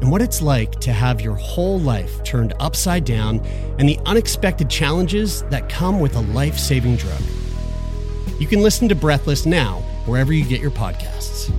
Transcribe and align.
and 0.00 0.10
what 0.10 0.22
it's 0.22 0.40
like 0.40 0.72
to 0.80 0.92
have 0.92 1.20
your 1.20 1.34
whole 1.34 1.78
life 1.80 2.22
turned 2.24 2.54
upside 2.60 3.04
down 3.04 3.40
and 3.78 3.88
the 3.88 3.98
unexpected 4.06 4.70
challenges 4.70 5.42
that 5.44 5.68
come 5.68 6.00
with 6.00 6.14
a 6.16 6.20
life 6.20 6.58
saving 6.58 6.96
drug. 6.96 7.20
You 8.38 8.46
can 8.46 8.62
listen 8.62 8.88
to 8.88 8.94
Breathless 8.94 9.46
now, 9.46 9.80
wherever 10.06 10.32
you 10.32 10.44
get 10.44 10.60
your 10.60 10.70
podcasts. 10.70 11.52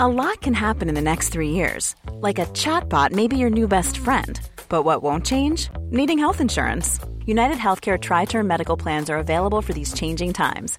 A 0.00 0.08
lot 0.08 0.40
can 0.40 0.54
happen 0.54 0.88
in 0.88 0.96
the 0.96 1.00
next 1.00 1.28
three 1.28 1.50
years. 1.50 1.94
Like 2.14 2.40
a 2.40 2.46
chatbot 2.46 3.12
may 3.12 3.28
be 3.28 3.36
your 3.36 3.48
new 3.48 3.68
best 3.68 3.96
friend. 3.96 4.40
But 4.68 4.82
what 4.82 5.04
won't 5.04 5.24
change? 5.24 5.70
Needing 5.90 6.18
health 6.18 6.40
insurance. 6.40 6.98
United 7.26 7.56
Healthcare 7.56 7.98
Tri 7.98 8.26
Term 8.26 8.46
Medical 8.46 8.76
Plans 8.76 9.08
are 9.08 9.16
available 9.16 9.62
for 9.62 9.72
these 9.72 9.94
changing 9.94 10.34
times. 10.34 10.78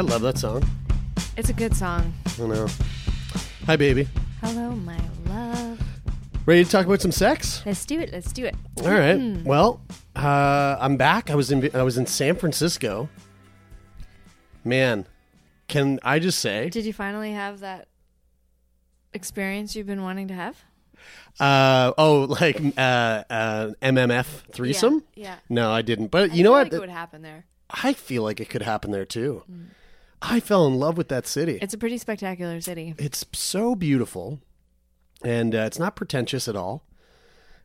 I 0.00 0.02
love 0.02 0.22
that 0.22 0.38
song. 0.38 0.64
It's 1.36 1.50
a 1.50 1.52
good 1.52 1.76
song. 1.76 2.14
I 2.40 2.46
know. 2.46 2.66
Hi, 3.66 3.76
baby. 3.76 4.08
Hello, 4.40 4.70
my 4.70 4.98
love. 5.26 5.78
Ready 6.46 6.64
to 6.64 6.70
talk 6.70 6.86
about 6.86 7.02
some 7.02 7.12
sex? 7.12 7.62
Let's 7.66 7.84
do 7.84 8.00
it. 8.00 8.10
Let's 8.10 8.32
do 8.32 8.46
it. 8.46 8.54
All 8.78 8.88
right. 8.88 9.44
Well, 9.44 9.82
uh, 10.16 10.78
I'm 10.80 10.96
back. 10.96 11.28
I 11.28 11.34
was 11.34 11.52
in 11.52 11.68
I 11.76 11.82
was 11.82 11.98
in 11.98 12.06
San 12.06 12.36
Francisco. 12.36 13.10
Man, 14.64 15.06
can 15.68 16.00
I 16.02 16.18
just 16.18 16.38
say? 16.38 16.70
Did 16.70 16.86
you 16.86 16.94
finally 16.94 17.32
have 17.32 17.60
that 17.60 17.86
experience 19.12 19.76
you've 19.76 19.86
been 19.86 20.02
wanting 20.02 20.28
to 20.28 20.34
have? 20.34 20.64
Uh, 21.38 21.92
oh, 21.98 22.20
like 22.40 22.58
uh, 22.78 23.24
uh, 23.28 23.70
MMF 23.82 24.24
threesome? 24.50 25.04
Yeah. 25.14 25.36
No, 25.50 25.70
I 25.70 25.82
didn't. 25.82 26.06
But 26.06 26.30
I 26.30 26.34
you 26.36 26.42
know 26.42 26.52
what? 26.52 26.68
Like 26.68 26.72
it 26.72 26.80
would 26.80 26.88
happen 26.88 27.20
there. 27.20 27.44
I 27.68 27.92
feel 27.92 28.22
like 28.22 28.40
it 28.40 28.48
could 28.48 28.62
happen 28.62 28.92
there 28.92 29.04
too. 29.04 29.42
I 30.22 30.40
fell 30.40 30.66
in 30.66 30.78
love 30.78 30.96
with 30.96 31.08
that 31.08 31.26
city. 31.26 31.58
It's 31.62 31.74
a 31.74 31.78
pretty 31.78 31.98
spectacular 31.98 32.60
city. 32.60 32.94
it's 32.98 33.24
so 33.32 33.74
beautiful, 33.74 34.40
and 35.24 35.54
uh, 35.54 35.60
it's 35.60 35.78
not 35.78 35.96
pretentious 35.96 36.48
at 36.48 36.56
all. 36.56 36.84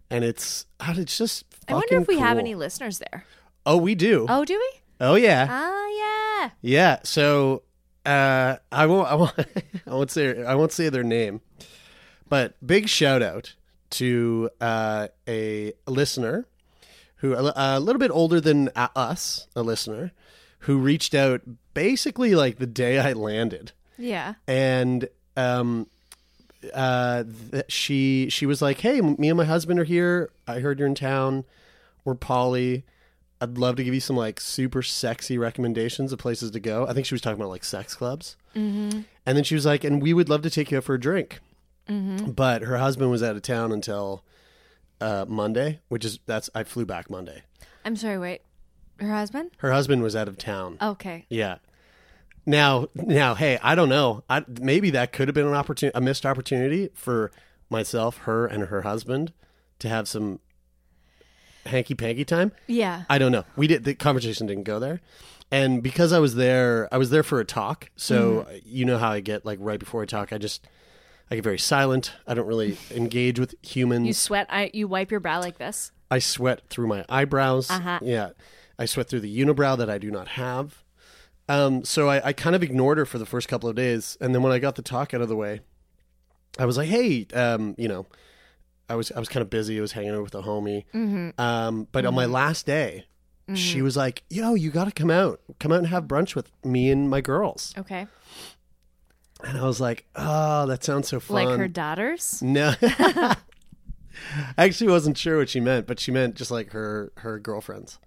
And 0.10 0.24
it's 0.24 0.66
it's 0.82 1.18
just. 1.18 1.46
I 1.68 1.74
wonder 1.74 2.00
if 2.00 2.08
we 2.08 2.20
have 2.20 2.38
any 2.38 2.56
listeners 2.56 3.00
there. 3.00 3.26
Oh, 3.66 3.78
we 3.78 3.96
do. 3.96 4.28
Oh, 4.30 4.46
do 4.46 4.54
we? 4.54 4.82
Oh, 5.02 5.16
yeah. 5.16 5.48
Ah, 5.50 5.88
yeah. 5.90 6.50
Yeah. 6.62 7.00
So 7.04 7.64
uh, 8.06 8.58
I 8.72 8.86
won't. 8.86 9.12
I 9.12 9.16
won't. 9.16 9.34
I 9.88 9.90
won't 9.94 10.12
say. 10.12 10.44
I 10.44 10.56
won't 10.56 10.72
say 10.72 10.90
their 10.90 11.04
name. 11.04 11.42
But 12.30 12.56
big 12.66 12.88
shout 12.88 13.22
out 13.22 13.56
to 13.92 14.50
uh, 14.62 15.08
a 15.28 15.74
listener 15.88 16.48
who 17.18 17.34
a 17.36 17.80
little 17.80 18.00
bit 18.00 18.12
older 18.12 18.40
than 18.40 18.70
uh, 18.76 18.90
us, 18.96 19.48
a 19.56 19.64
listener 19.64 20.12
who 20.60 20.78
reached 20.78 21.16
out 21.16 21.42
basically 21.76 22.34
like 22.34 22.58
the 22.58 22.66
day 22.66 22.98
I 22.98 23.14
landed, 23.14 23.72
Yeah. 24.00 24.34
and 24.48 25.08
um, 25.38 25.86
uh, 26.74 27.24
th- 27.52 27.66
she 27.68 28.28
she 28.32 28.48
was 28.48 28.64
like, 28.64 28.80
"Hey, 28.80 29.00
me 29.02 29.30
and 29.30 29.38
my 29.38 29.46
husband 29.46 29.80
are 29.80 29.84
here. 29.84 30.32
I 30.48 30.60
heard 30.62 30.80
you're 30.80 30.88
in 30.88 30.96
town. 30.96 31.44
We're 32.04 32.16
Polly. 32.16 32.84
I'd 33.42 33.58
love 33.60 33.76
to 33.76 33.84
give 33.84 33.94
you 33.94 34.00
some 34.00 34.16
like 34.16 34.40
super 34.40 34.82
sexy 34.82 35.38
recommendations 35.38 36.12
of 36.12 36.18
places 36.20 36.50
to 36.52 36.60
go. 36.60 36.88
I 36.88 36.94
think 36.94 37.06
she 37.06 37.14
was 37.14 37.22
talking 37.22 37.40
about 37.40 37.50
like 37.52 37.66
sex 37.66 37.94
clubs. 37.94 38.38
Mm-hmm. 38.56 39.02
And 39.26 39.38
then 39.38 39.44
she 39.44 39.54
was 39.56 39.66
like, 39.66 39.84
and 39.84 40.02
we 40.02 40.14
would 40.14 40.30
love 40.30 40.42
to 40.44 40.50
take 40.50 40.72
you 40.72 40.78
out 40.78 40.86
for 40.86 40.96
a 40.96 41.00
drink. 41.00 41.40
Mm-hmm. 41.90 42.32
But 42.32 42.62
her 42.64 42.78
husband 42.78 43.12
was 43.12 43.22
out 43.22 43.36
of 43.36 43.42
town 43.42 43.72
until 43.74 44.24
uh, 45.02 45.26
Monday, 45.28 45.82
which 45.90 46.06
is 46.06 46.20
that's 46.26 46.50
I 46.56 46.64
flew 46.64 46.86
back 46.86 47.10
Monday. 47.10 47.44
I'm 47.84 47.96
sorry, 47.98 48.18
wait. 48.18 48.42
Her 49.00 49.12
husband? 49.14 49.52
Her 49.58 49.72
husband 49.74 50.02
was 50.02 50.16
out 50.16 50.30
of 50.30 50.38
town. 50.38 50.78
Okay. 50.82 51.26
Yeah. 51.30 51.58
Now, 52.46 52.88
now, 52.94 53.36
hey, 53.36 53.58
I 53.64 53.76
don't 53.76 53.90
know. 53.90 54.24
I, 54.30 54.44
maybe 54.62 54.92
that 54.92 55.12
could 55.12 55.28
have 55.28 55.36
been 55.36 55.48
an 55.48 55.54
opportunity, 55.54 55.98
a 55.98 56.02
missed 56.02 56.26
opportunity 56.26 56.90
for 56.94 57.32
myself, 57.70 58.18
her, 58.20 58.46
and 58.46 58.66
her 58.66 58.84
husband 58.84 59.34
to 59.80 59.90
have 59.90 60.08
some 60.08 60.40
hanky 61.66 61.96
panky 61.96 62.24
time. 62.26 62.52
Yeah. 62.68 63.04
I 63.10 63.18
don't 63.18 63.32
know. 63.32 63.44
We 63.56 63.68
did 63.68 63.84
the 63.84 63.96
conversation 63.96 64.48
didn't 64.48 64.64
go 64.64 64.80
there. 64.80 65.02
And 65.52 65.84
because 65.84 66.12
I 66.12 66.20
was 66.20 66.36
there, 66.36 66.88
I 66.92 66.98
was 66.98 67.10
there 67.10 67.24
for 67.24 67.40
a 67.40 67.46
talk. 67.46 67.90
So 67.96 68.48
you 68.64 68.86
know 68.86 68.98
how 68.98 69.12
I 69.12 69.20
get 69.20 69.46
like 69.46 69.60
right 69.62 69.80
before 69.80 70.02
I 70.02 70.06
talk, 70.06 70.34
I 70.34 70.38
just 70.38 70.68
I 71.30 71.36
get 71.36 71.44
very 71.44 71.60
silent. 71.60 72.14
I 72.28 72.34
don't 72.34 72.48
really 72.48 72.78
engage 72.92 73.40
with 73.40 73.56
humans. 73.62 74.08
You 74.08 74.14
sweat. 74.14 74.48
I 74.50 74.72
you 74.74 74.88
wipe 74.88 75.12
your 75.12 75.20
brow 75.20 75.40
like 75.40 75.58
this. 75.58 75.92
I 76.10 76.20
sweat 76.20 76.62
through 76.70 76.88
my 76.88 77.06
eyebrows. 77.10 77.70
Uh-huh. 77.70 78.00
Yeah. 78.02 78.30
I 78.78 78.86
sweat 78.86 79.08
through 79.08 79.22
the 79.22 79.40
unibrow 79.40 79.78
that 79.78 79.90
I 79.90 79.98
do 79.98 80.12
not 80.12 80.30
have. 80.30 80.84
Um, 81.48 81.84
so 81.84 82.10
I, 82.10 82.30
I 82.30 82.34
kind 82.34 82.56
of 82.56 82.64
ignored 82.64 82.98
her 82.98 83.06
for 83.06 83.18
the 83.20 83.26
first 83.26 83.48
couple 83.48 83.70
of 83.70 83.76
days. 83.76 84.18
And 84.20 84.34
then 84.34 84.42
when 84.42 84.52
I 84.52 84.60
got 84.60 84.76
the 84.76 84.82
talk 84.82 85.14
out 85.14 85.22
of 85.22 85.30
the 85.30 85.36
way, 85.36 85.62
I 86.58 86.66
was 86.66 86.78
like, 86.78 86.90
hey, 86.90 87.28
um, 87.34 87.76
you 87.78 87.88
know, 87.88 88.06
I 88.90 88.96
was 88.96 89.12
I 89.12 89.20
was 89.20 89.30
kind 89.30 89.42
of 89.42 89.50
busy. 89.50 89.78
I 89.78 89.82
was 89.82 89.92
hanging 89.92 90.12
out 90.16 90.24
with 90.24 90.36
a 90.36 90.42
homie. 90.42 90.86
Mm-hmm. 90.94 91.40
Um, 91.40 91.88
but 91.92 92.06
on 92.06 92.16
my 92.16 92.26
last 92.26 92.66
day, 92.66 93.06
she 93.54 93.84
was 93.84 93.96
like, 93.96 94.24
yo, 94.30 94.56
you 94.56 94.72
got 94.72 94.86
to 94.86 94.92
come 94.92 95.12
out. 95.12 95.40
Come 95.60 95.72
out 95.72 95.78
and 95.80 95.88
have 95.88 96.06
brunch 96.06 96.34
with 96.34 96.52
me 96.64 96.90
and 96.90 97.08
my 97.10 97.22
girls. 97.22 97.76
Okay. 97.78 98.08
And 99.44 99.58
I 99.58 99.64
was 99.66 99.80
like, 99.80 100.06
oh, 100.16 100.66
that 100.66 100.84
sounds 100.84 101.10
so 101.10 101.20
fun. 101.20 101.46
Like 101.46 101.58
her 101.58 101.68
daughters? 101.68 102.42
No. 102.42 102.74
I 102.82 103.36
actually 104.58 104.90
wasn't 104.90 105.18
sure 105.18 105.38
what 105.38 105.50
she 105.50 105.60
meant, 105.60 105.86
but 105.88 106.00
she 106.00 106.10
meant 106.12 106.36
just 106.36 106.50
like 106.52 106.72
her 106.72 107.12
her 107.18 107.38
girlfriends. 107.38 108.00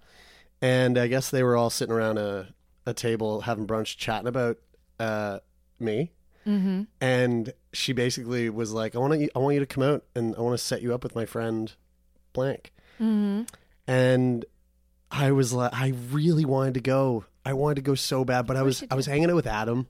and 0.63 0.99
I 0.99 1.07
guess 1.07 1.31
they 1.31 1.43
were 1.45 1.57
all 1.57 1.71
sitting 1.71 1.95
around 1.95 2.19
a 2.19 2.49
a 2.89 2.95
table 2.95 3.43
having 3.43 3.67
brunch, 3.67 3.97
chatting 3.97 4.29
about 4.29 4.59
uh, 4.99 5.39
me. 5.79 6.13
Mm-hmm. 6.47 6.83
And 7.01 7.53
she 7.73 7.93
basically 7.93 8.49
was 8.49 8.73
like, 8.73 8.97
"I 8.97 8.99
want 8.99 9.15
to, 9.15 9.29
I 9.37 9.39
want 9.39 9.55
you 9.55 9.61
to 9.61 9.67
come 9.67 9.85
out, 9.85 10.05
and 10.15 10.35
I 10.37 10.41
want 10.41 10.59
to 10.59 10.65
set 10.65 10.83
you 10.83 10.95
up 10.95 11.03
with 11.03 11.15
my 11.15 11.27
friend, 11.27 11.73
blank." 12.33 12.73
Mm-hmm. 13.01 13.43
And 13.87 14.45
I 15.11 15.33
was 15.33 15.53
like, 15.53 15.73
I 15.73 15.95
really 16.11 16.45
wanted 16.45 16.75
to 16.75 16.81
go. 16.81 17.25
I 17.45 17.55
wanted 17.55 17.77
to 17.77 17.83
go 17.83 17.95
so 17.95 18.25
bad, 18.25 18.47
but 18.47 18.57
I 18.57 18.63
was, 18.63 18.85
I 18.91 18.95
was 18.95 19.07
hanging 19.07 19.31
out 19.31 19.37
with 19.37 19.47
Adam, 19.47 19.87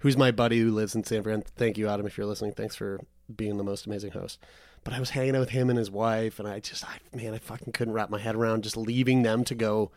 who's 0.00 0.16
my 0.16 0.32
buddy 0.32 0.58
who 0.58 0.72
lives 0.72 0.94
in 0.94 1.04
San 1.04 1.22
Fran. 1.22 1.42
Thank 1.42 1.78
you, 1.78 1.88
Adam, 1.88 2.06
if 2.06 2.18
you're 2.18 2.26
listening. 2.26 2.52
Thanks 2.52 2.74
for 2.74 3.00
being 3.34 3.56
the 3.56 3.64
most 3.64 3.86
amazing 3.86 4.12
host. 4.12 4.40
But 4.82 4.94
I 4.94 5.00
was 5.00 5.10
hanging 5.10 5.36
out 5.36 5.40
with 5.40 5.50
him 5.50 5.70
and 5.70 5.78
his 5.78 5.90
wife, 5.90 6.38
and 6.38 6.48
I 6.48 6.60
just, 6.60 6.84
I, 6.84 6.98
man, 7.14 7.34
I 7.34 7.38
fucking 7.38 7.72
couldn't 7.72 7.94
wrap 7.94 8.10
my 8.10 8.18
head 8.18 8.34
around 8.34 8.64
just 8.64 8.76
leaving 8.76 9.22
them 9.22 9.44
to 9.44 9.54
go. 9.54 9.92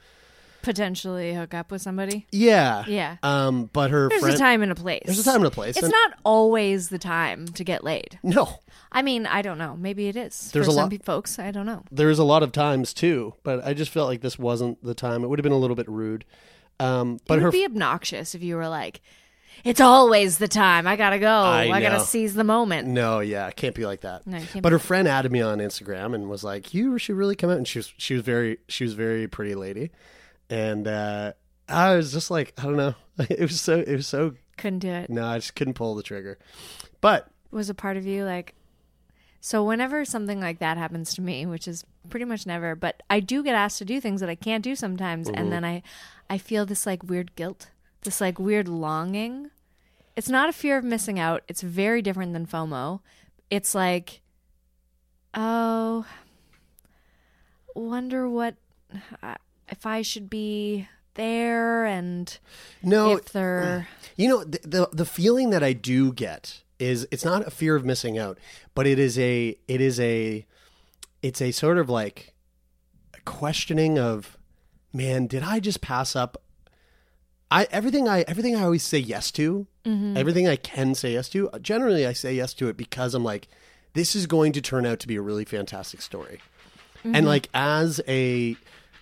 Potentially 0.61 1.33
hook 1.33 1.53
up 1.53 1.71
with 1.71 1.81
somebody. 1.81 2.27
Yeah, 2.31 2.83
Yeah. 2.87 3.17
Um, 3.23 3.69
but 3.73 3.91
her 3.91 4.09
There's 4.09 4.21
friend, 4.21 4.35
a 4.35 4.37
time 4.37 4.61
and 4.63 4.71
a 4.71 4.75
place. 4.75 5.03
There's 5.05 5.19
a 5.19 5.23
time 5.23 5.37
and 5.37 5.45
a 5.47 5.51
place. 5.51 5.75
It's 5.77 5.83
and- 5.83 5.91
not 5.91 6.13
always 6.23 6.89
the 6.89 6.99
time 6.99 7.47
to 7.47 7.63
get 7.63 7.83
laid. 7.83 8.19
No, 8.23 8.59
I 8.91 9.01
mean, 9.01 9.25
I 9.25 9.41
don't 9.41 9.57
know. 9.57 9.75
Maybe 9.77 10.07
it 10.07 10.15
is 10.15 10.51
There's 10.51 10.65
for 10.65 10.71
a 10.71 10.73
some 10.73 10.83
lot- 10.83 10.91
pe- 10.91 10.97
folks. 10.99 11.39
I 11.39 11.51
don't 11.51 11.65
know. 11.65 11.83
there's 11.91 12.19
a 12.19 12.23
lot 12.23 12.43
of 12.43 12.51
times 12.51 12.93
too, 12.93 13.33
but 13.43 13.65
I 13.65 13.73
just 13.73 13.91
felt 13.91 14.07
like 14.07 14.21
this 14.21 14.37
wasn't 14.39 14.83
the 14.83 14.93
time. 14.93 15.23
It 15.23 15.27
would 15.27 15.39
have 15.39 15.43
been 15.43 15.51
a 15.51 15.57
little 15.57 15.75
bit 15.75 15.87
rude. 15.89 16.25
Um, 16.79 17.19
but 17.27 17.35
it 17.35 17.43
would 17.43 17.45
her, 17.45 17.51
be 17.51 17.65
obnoxious 17.65 18.33
if 18.33 18.41
you 18.41 18.55
were 18.55 18.67
like, 18.67 19.01
"It's 19.63 19.79
always 19.81 20.39
the 20.39 20.47
time. 20.47 20.87
I 20.87 20.95
gotta 20.95 21.19
go. 21.19 21.29
I 21.29 21.69
I, 21.71 21.81
gotta 21.81 21.99
seize 22.03 22.33
the 22.33 22.43
moment." 22.43 22.87
no, 22.87 23.19
yeah, 23.19 23.47
it 23.47 23.55
can't 23.55 23.75
be 23.75 23.85
like 23.85 24.01
that. 24.01 24.25
No, 24.25 24.39
can't 24.39 24.63
but 24.63 24.71
her 24.71 24.79
friend 24.79 25.07
added 25.07 25.31
me 25.31 25.41
on 25.41 25.59
Instagram 25.59 26.15
and 26.15 26.27
was 26.29 26.43
like, 26.43 26.73
"You 26.73 26.97
should 26.97 27.15
really 27.17 27.35
come 27.35 27.49
out." 27.51 27.57
And 27.57 27.67
she 27.67 27.77
was 27.79 27.93
she 27.97 28.15
was 28.15 28.23
very 28.23 28.57
she 28.67 28.83
was 28.83 28.93
very 28.93 29.27
pretty 29.27 29.53
lady, 29.53 29.91
and 30.51 30.87
uh, 30.87 31.33
I 31.67 31.95
was 31.95 32.11
just 32.13 32.29
like, 32.29 32.53
I 32.59 32.63
don't 32.63 32.75
know, 32.77 32.93
it 33.29 33.39
was 33.41 33.59
so 33.59 33.79
it 33.79 33.95
was 33.95 34.05
so 34.07 34.35
Couldn't 34.57 34.79
do 34.79 34.89
it. 34.89 35.09
no, 35.09 35.25
I 35.25 35.37
just 35.39 35.55
couldn't 35.55 35.73
pull 35.73 35.95
the 35.95 36.03
trigger. 36.03 36.37
But 37.01 37.27
Was 37.49 37.69
a 37.69 37.73
part 37.73 37.97
of 37.97 38.05
you 38.05 38.25
like? 38.25 38.53
So 39.43 39.63
whenever 39.63 40.05
something 40.05 40.39
like 40.39 40.59
that 40.59 40.77
happens 40.77 41.15
to 41.15 41.21
me, 41.21 41.47
which 41.47 41.67
is 41.67 41.83
pretty 42.11 42.25
much 42.25 42.45
never, 42.45 42.75
but 42.75 43.01
I 43.09 43.19
do 43.21 43.41
get 43.43 43.55
asked 43.55 43.79
to 43.79 43.85
do 43.85 43.99
things 43.99 44.19
that 44.21 44.29
I 44.29 44.35
can't 44.35 44.63
do 44.63 44.75
sometimes, 44.75 45.27
Mm-hmm. 45.27 45.39
and 45.39 45.51
then 45.51 45.65
I, 45.65 45.81
I 46.29 46.37
feel 46.37 46.65
this 46.67 46.85
like 46.85 47.01
weird 47.01 47.35
guilt, 47.35 47.69
this 48.03 48.21
like 48.21 48.37
weird 48.37 48.67
longing. 48.67 49.49
It's 50.15 50.29
not 50.29 50.47
a 50.49 50.53
fear 50.53 50.77
of 50.77 50.83
missing 50.83 51.17
out. 51.19 51.41
It's 51.47 51.61
very 51.63 52.01
different 52.03 52.33
than 52.33 52.45
FOMO. 52.45 52.99
It's 53.49 53.73
like, 53.73 54.21
oh, 55.33 56.05
wonder 57.73 58.29
what 58.29 58.55
if 59.71 59.85
I 59.85 60.01
should 60.01 60.29
be 60.29 60.87
there 61.15 61.85
and 61.85 62.37
no, 62.83 63.17
if 63.17 63.25
they're 63.31 63.87
uh, 63.87 64.05
You 64.15 64.27
know, 64.27 64.43
the, 64.43 64.59
the 64.63 64.89
the 64.91 65.05
feeling 65.05 65.49
that 65.49 65.63
I 65.63 65.73
do 65.73 66.13
get 66.13 66.61
is 66.79 67.07
it's 67.11 67.25
not 67.25 67.47
a 67.47 67.51
fear 67.51 67.75
of 67.75 67.85
missing 67.85 68.17
out, 68.17 68.37
but 68.75 68.85
it 68.85 68.99
is 68.99 69.17
a 69.17 69.57
it 69.67 69.81
is 69.81 69.99
a 69.99 70.45
it's 71.21 71.41
a 71.41 71.51
sort 71.51 71.77
of 71.77 71.89
like 71.89 72.33
questioning 73.25 73.97
of 73.97 74.37
man, 74.93 75.27
did 75.27 75.43
I 75.43 75.59
just 75.59 75.81
pass 75.81 76.15
up? 76.15 76.41
I 77.49 77.67
everything 77.71 78.07
I 78.07 78.21
everything 78.21 78.55
I 78.55 78.63
always 78.63 78.83
say 78.83 78.97
yes 78.97 79.31
to, 79.31 79.67
mm-hmm. 79.85 80.17
everything 80.17 80.47
I 80.47 80.55
can 80.55 80.95
say 80.95 81.13
yes 81.13 81.29
to, 81.29 81.49
generally 81.61 82.05
I 82.05 82.13
say 82.13 82.33
yes 82.33 82.53
to 82.55 82.67
it 82.67 82.77
because 82.77 83.13
I'm 83.13 83.23
like 83.23 83.47
this 83.93 84.15
is 84.15 84.25
going 84.25 84.53
to 84.53 84.61
turn 84.61 84.85
out 84.85 84.99
to 85.01 85.07
be 85.07 85.17
a 85.17 85.21
really 85.21 85.43
fantastic 85.43 86.01
story. 86.01 86.39
And 87.03 87.15
mm-hmm. 87.15 87.25
like 87.25 87.49
as 87.53 87.99
a 88.07 88.55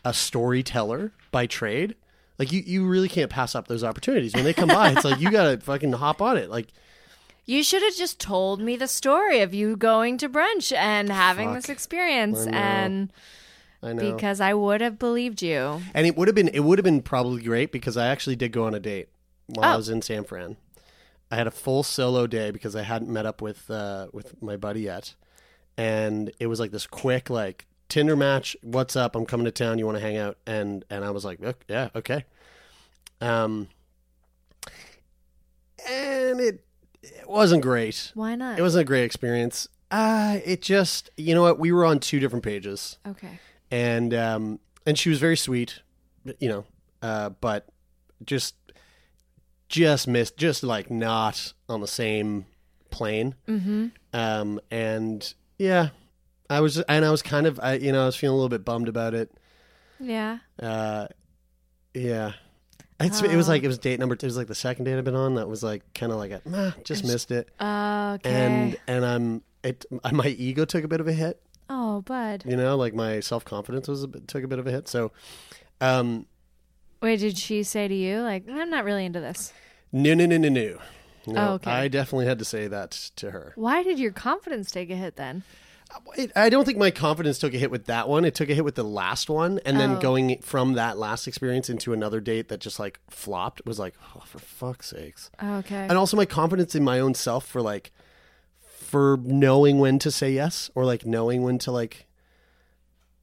a 0.06 0.14
storyteller 0.14 1.12
by 1.32 1.46
trade, 1.46 1.96
like 2.38 2.52
you, 2.52 2.62
you 2.66 2.88
really 2.88 3.10
can't 3.10 3.30
pass 3.30 3.56
up 3.56 3.68
those 3.68 3.84
opportunities 3.84 4.34
when 4.34 4.44
they 4.44 4.54
come 4.54 4.70
by. 4.70 4.92
It's 4.92 5.04
like 5.06 5.20
you 5.20 5.30
gotta 5.32 5.60
fucking 5.60 5.92
hop 5.94 6.22
on 6.22 6.38
it. 6.38 6.50
Like 6.50 6.68
You 7.46 7.64
should 7.64 7.84
have 7.84 7.96
just 7.96 8.20
told 8.20 8.62
me 8.62 8.76
the 8.76 8.88
story 8.88 9.42
of 9.42 9.54
you 9.54 9.76
going 9.76 10.18
to 10.20 10.30
brunch 10.30 10.72
and 10.76 11.10
having 11.10 11.54
this 11.54 11.70
experience 11.70 12.46
I 12.48 12.50
and 12.52 13.14
I 13.82 13.94
know, 13.94 14.14
because 14.16 14.42
I 14.42 14.54
would 14.54 14.82
have 14.82 15.00
believed 15.00 15.42
you. 15.42 15.82
and 15.94 16.06
it 16.08 16.16
would 16.18 16.28
have 16.28 16.36
been 16.36 16.50
it 16.50 16.60
would 16.62 16.78
have 16.80 16.84
been 16.86 17.02
probably 17.02 17.42
great 17.44 17.72
because 17.72 17.98
I 17.98 18.08
actually 18.08 18.36
did 18.36 18.52
go 18.52 18.66
on 18.66 18.74
a 18.74 18.80
date 18.80 19.10
while 19.48 19.70
I 19.70 19.74
Oh. 19.74 19.78
was 19.78 19.90
in 19.90 20.02
San 20.02 20.24
Fran. 20.24 20.58
I 21.32 21.36
had 21.36 21.46
a 21.48 21.52
full 21.52 21.84
solo 21.84 22.26
day 22.26 22.50
because 22.52 22.76
I 22.76 22.82
hadn't 22.82 23.10
met 23.12 23.26
up 23.26 23.42
with 23.42 23.70
uh, 23.70 24.08
with 24.12 24.42
my 24.42 24.58
buddy 24.58 24.82
yet, 24.82 25.14
and 25.78 26.32
it 26.40 26.48
was 26.48 26.60
like 26.60 26.72
this 26.72 26.88
quick 26.88 27.30
like 27.30 27.68
Tinder 27.90 28.16
match. 28.16 28.56
What's 28.62 28.96
up? 28.96 29.16
I'm 29.16 29.26
coming 29.26 29.46
to 29.46 29.52
town. 29.52 29.80
You 29.80 29.86
want 29.86 29.98
to 29.98 30.02
hang 30.02 30.18
out? 30.18 30.38
And 30.48 30.86
and 30.90 31.04
I 31.04 31.10
was 31.12 31.26
like, 31.26 31.40
yeah, 31.68 31.90
okay. 31.96 32.24
Um, 33.20 33.68
and 35.90 36.40
it 36.40 36.64
it 37.02 37.28
wasn't 37.30 37.64
great. 37.64 38.12
Why 38.14 38.36
not? 38.36 38.60
It 38.60 38.62
wasn't 38.62 38.82
a 38.82 38.86
great 38.86 39.04
experience. 39.04 39.68
Uh, 39.92 40.40
it 40.46 40.62
just 40.62 41.10
you 41.18 41.34
know 41.34 41.42
what? 41.42 41.60
We 41.60 41.72
were 41.72 41.86
on 41.86 42.00
two 42.00 42.20
different 42.20 42.46
pages 42.46 42.98
okay. 43.08 43.40
and 43.72 44.14
um 44.14 44.60
and 44.86 44.98
she 44.98 45.10
was 45.10 45.20
very 45.20 45.36
sweet 45.38 45.82
you 46.40 46.48
know 46.50 46.66
uh 47.02 47.30
but 47.42 47.68
just 48.24 48.56
just 49.68 50.08
missed 50.08 50.38
just 50.38 50.64
like 50.64 50.92
not 50.92 51.54
on 51.68 51.82
the 51.82 51.88
same 51.88 52.46
plane 52.92 53.34
Mm-hmm. 53.48 53.88
um 54.14 54.60
and 54.70 55.34
yeah 55.58 55.90
i 56.50 56.60
was 56.60 56.80
and 56.82 57.06
i 57.06 57.12
was 57.12 57.22
kind 57.22 57.46
of 57.48 57.60
i 57.62 57.74
you 57.76 57.92
know 57.92 58.04
i 58.04 58.06
was 58.06 58.16
feeling 58.16 58.34
a 58.34 58.36
little 58.38 58.50
bit 58.50 58.64
bummed 58.66 58.88
about 58.88 59.14
it 59.14 59.32
Yeah. 60.00 60.40
uh 60.62 61.08
yeah 61.94 62.34
it's, 63.02 63.22
it 63.22 63.34
was 63.36 63.48
Oh. 63.48 63.54
like 63.54 63.64
it 63.64 63.68
was 63.68 63.78
date 63.78 63.98
number 63.98 64.18
two. 64.18 64.26
It 64.26 64.28
was 64.28 64.36
like 64.36 64.48
the 64.48 64.56
second 64.56 64.84
date 64.84 64.98
I've 64.98 65.06
been 65.06 65.16
on. 65.16 65.36
That 65.36 65.48
was 65.48 65.64
like 65.64 65.84
kind 65.94 66.12
of 66.12 66.18
like 66.18 66.32
a 66.32 66.42
nah, 66.44 66.72
just 66.84 67.06
missed 67.06 67.32
it. 67.32 67.48
Okay. 67.62 68.20
And 68.30 68.78
and 68.88 69.06
I'm 69.06 69.42
it. 69.64 69.86
My 70.12 70.28
ego 70.28 70.66
took 70.66 70.84
a 70.84 70.88
bit 70.90 71.00
of 71.00 71.08
a 71.08 71.14
hit. 71.14 71.42
oh, 71.70 72.02
bud. 72.02 72.44
You 72.46 72.58
know, 72.58 72.76
like 72.76 72.94
my 72.94 73.22
self 73.22 73.46
confidence 73.46 73.88
was 73.88 74.04
a 74.04 74.08
bit, 74.10 74.28
took 74.28 74.44
a 74.44 74.50
bit 74.50 74.60
of 74.60 74.68
a 74.68 74.72
hit. 74.72 74.90
So, 74.90 75.14
um, 75.80 76.26
Wait, 77.02 77.22
did 77.22 77.38
she 77.38 77.64
say 77.64 77.88
to 77.88 77.96
you 77.96 78.20
like 78.20 78.44
I'm 78.50 78.70
not 78.70 78.84
really 78.84 79.06
into 79.06 79.22
this? 79.22 79.54
No, 79.94 80.14
no, 80.14 80.26
no, 80.26 80.36
no, 80.38 80.50
no. 80.50 80.78
No, 81.26 81.52
Oh, 81.52 81.54
okay. 81.54 81.72
I 81.72 81.88
definitely 81.88 82.26
had 82.26 82.40
to 82.40 82.46
say 82.46 82.68
that 82.68 82.92
to 83.16 83.32
her. 83.32 83.54
Why 83.56 83.82
did 83.82 83.98
your 83.98 84.12
confidence 84.12 84.72
take 84.72 84.90
a 84.90 84.96
hit 84.98 85.16
then? 85.16 85.44
It, 86.18 86.32
I 86.36 86.50
don't 86.50 86.66
think 86.66 86.78
my 86.78 86.92
confidence 86.92 87.40
took 87.40 87.54
a 87.54 87.58
hit 87.58 87.72
with 87.72 87.86
that 87.86 88.08
one. 88.08 88.24
It 88.26 88.36
took 88.36 88.50
a 88.50 88.54
hit 88.54 88.64
with 88.64 88.76
the 88.76 88.84
last 88.84 89.30
one, 89.30 89.60
and 89.66 89.80
then 89.80 89.96
Oh. 89.96 90.00
going 90.00 90.40
from 90.42 90.74
that 90.74 90.98
last 90.98 91.28
experience 91.28 91.70
into 91.70 91.94
another 91.94 92.20
date 92.22 92.48
that 92.50 92.60
just 92.60 92.80
like 92.80 93.00
flopped 93.10 93.66
was 93.66 93.80
like, 93.80 93.96
oh, 94.16 94.22
for 94.26 94.38
fuck's 94.40 94.90
sakes. 94.90 95.32
Okay. 95.44 95.76
And 95.90 95.94
also 95.94 96.16
my 96.16 96.26
confidence 96.26 96.76
in 96.76 96.84
my 96.84 97.00
own 97.00 97.16
self 97.16 97.46
for 97.48 97.62
like, 97.62 97.92
for 98.62 99.18
knowing 99.24 99.80
when 99.80 99.98
to 100.00 100.12
say 100.12 100.32
yes 100.32 100.70
or 100.76 100.86
like 100.86 101.06
knowing 101.06 101.42
when 101.44 101.58
to 101.60 101.72
like. 101.72 102.06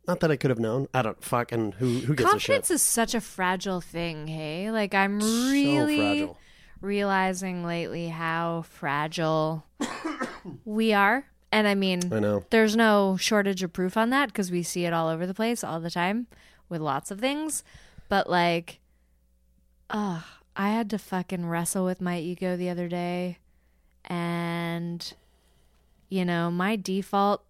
Not 0.08 0.20
that 0.20 0.30
I 0.30 0.36
could 0.36 0.50
have 0.50 0.60
known. 0.60 0.86
I 0.94 1.02
don't 1.02 1.22
fucking 1.22 1.72
who 1.78 1.98
who 2.00 2.14
gives 2.14 2.20
a 2.30 2.38
shit. 2.38 2.48
Confidence 2.48 2.70
is 2.70 2.82
such 2.82 3.14
a 3.14 3.20
fragile 3.20 3.80
thing, 3.80 4.28
hey? 4.28 4.70
Like 4.70 4.94
I'm 4.94 5.18
really 5.18 5.96
so 5.96 6.02
fragile. 6.02 6.38
realizing 6.80 7.64
lately 7.64 8.08
how 8.08 8.62
fragile 8.68 9.64
we 10.64 10.92
are. 10.92 11.26
And 11.52 11.66
I 11.68 11.74
mean, 11.74 12.12
I 12.12 12.18
know. 12.18 12.44
there's 12.50 12.76
no 12.76 13.16
shortage 13.16 13.62
of 13.62 13.72
proof 13.72 13.96
on 13.96 14.10
that 14.10 14.28
because 14.28 14.50
we 14.50 14.62
see 14.62 14.84
it 14.84 14.92
all 14.92 15.08
over 15.08 15.26
the 15.26 15.34
place 15.34 15.62
all 15.62 15.80
the 15.80 15.90
time 15.90 16.26
with 16.68 16.80
lots 16.80 17.10
of 17.10 17.20
things. 17.20 17.62
But 18.08 18.28
like, 18.28 18.80
ugh, 19.90 20.22
I 20.56 20.70
had 20.70 20.90
to 20.90 20.98
fucking 20.98 21.46
wrestle 21.46 21.84
with 21.84 22.00
my 22.00 22.18
ego 22.18 22.56
the 22.56 22.68
other 22.68 22.88
day. 22.88 23.38
And, 24.04 25.12
you 26.08 26.24
know, 26.24 26.50
my 26.50 26.76
default 26.76 27.42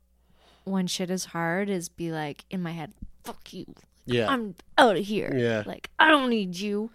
when 0.65 0.87
shit 0.87 1.11
is 1.11 1.27
hard 1.27 1.69
is 1.69 1.89
be 1.89 2.11
like 2.11 2.45
in 2.51 2.63
my 2.63 2.73
head, 2.73 2.93
fuck 3.25 3.53
you. 3.53 3.67
Yeah. 4.05 4.29
I'm 4.29 4.55
out 4.79 4.97
of 4.97 5.05
here. 5.05 5.33
Yeah. 5.37 5.63
Like, 5.67 5.91
I 5.99 6.09
don't 6.09 6.31
need 6.31 6.57
you. 6.57 6.91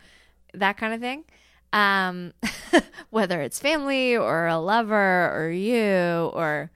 That 0.53 0.77
kind 0.77 0.93
of 0.93 1.00
thing. 1.01 1.25
Um, 1.74 2.34
whether 3.10 3.41
it's 3.41 3.60
family 3.60 4.15
or 4.15 4.48
a 4.48 4.58
lover 4.58 5.31
or 5.34 5.50
you 5.51 6.31
or 6.34 6.72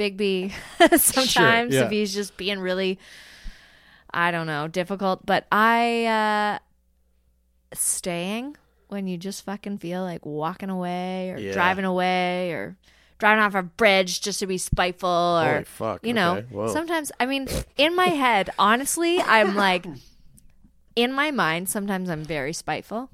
Big 0.00 0.16
B, 0.16 0.50
sometimes 0.96 1.74
yeah. 1.74 1.84
if 1.84 1.90
he's 1.90 2.14
just 2.14 2.38
being 2.38 2.58
really, 2.58 2.98
I 4.10 4.30
don't 4.30 4.46
know, 4.46 4.66
difficult. 4.66 5.26
But 5.26 5.46
I, 5.52 6.06
uh, 6.06 6.58
staying 7.74 8.56
when 8.88 9.06
you 9.06 9.18
just 9.18 9.44
fucking 9.44 9.76
feel 9.76 10.02
like 10.02 10.24
walking 10.24 10.70
away 10.70 11.32
or 11.32 11.38
Yeah. 11.38 11.52
driving 11.52 11.84
away 11.84 12.50
or 12.52 12.78
driving 13.18 13.42
off 13.44 13.54
a 13.54 13.62
bridge 13.62 14.22
just 14.22 14.40
to 14.40 14.46
be 14.46 14.56
spiteful 14.56 15.06
or 15.10 15.52
Holy 15.52 15.64
fuck, 15.64 16.06
you 16.06 16.14
know 16.14 16.36
okay, 16.38 16.72
sometimes 16.72 17.12
i 17.20 17.26
mean 17.26 17.46
in 17.76 17.94
my 17.94 18.06
head 18.06 18.48
honestly 18.58 19.20
i'm 19.20 19.54
like 19.54 19.84
in 20.96 21.12
my 21.12 21.30
mind 21.30 21.68
sometimes 21.68 22.08
i'm 22.08 22.24
very 22.24 22.54
spiteful 22.54 23.10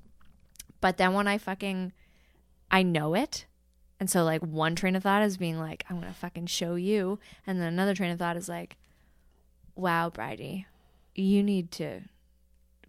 but 0.80 0.96
then 0.98 1.12
when 1.14 1.26
i 1.26 1.36
fucking 1.36 1.92
i 2.70 2.84
know 2.84 3.14
it 3.14 3.46
and 3.98 4.10
so 4.10 4.24
like 4.24 4.42
one 4.42 4.74
train 4.74 4.96
of 4.96 5.02
thought 5.02 5.22
is 5.22 5.36
being 5.36 5.58
like 5.58 5.84
i'm 5.88 6.00
gonna 6.00 6.12
fucking 6.12 6.46
show 6.46 6.74
you 6.74 7.18
and 7.46 7.60
then 7.60 7.68
another 7.68 7.94
train 7.94 8.10
of 8.10 8.18
thought 8.18 8.36
is 8.36 8.48
like 8.48 8.76
wow 9.74 10.10
bridie 10.10 10.66
you 11.14 11.42
need 11.42 11.70
to 11.70 12.02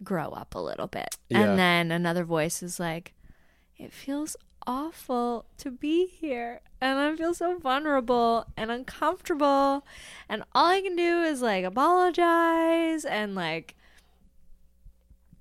grow 0.02 0.30
up 0.30 0.54
a 0.54 0.60
little 0.60 0.86
bit. 0.86 1.16
Yeah. 1.28 1.42
And 1.42 1.58
then 1.58 1.90
another 1.90 2.24
voice 2.24 2.62
is 2.62 2.78
like, 2.78 3.14
it 3.76 3.92
feels 3.92 4.36
awful 4.66 5.46
to 5.58 5.70
be 5.70 6.06
here. 6.06 6.60
And 6.80 6.98
I 6.98 7.16
feel 7.16 7.34
so 7.34 7.58
vulnerable 7.58 8.46
and 8.56 8.70
uncomfortable. 8.70 9.84
And 10.28 10.44
all 10.52 10.66
I 10.66 10.80
can 10.80 10.96
do 10.96 11.22
is 11.22 11.42
like 11.42 11.64
apologize 11.64 13.04
and 13.04 13.34
like 13.34 13.74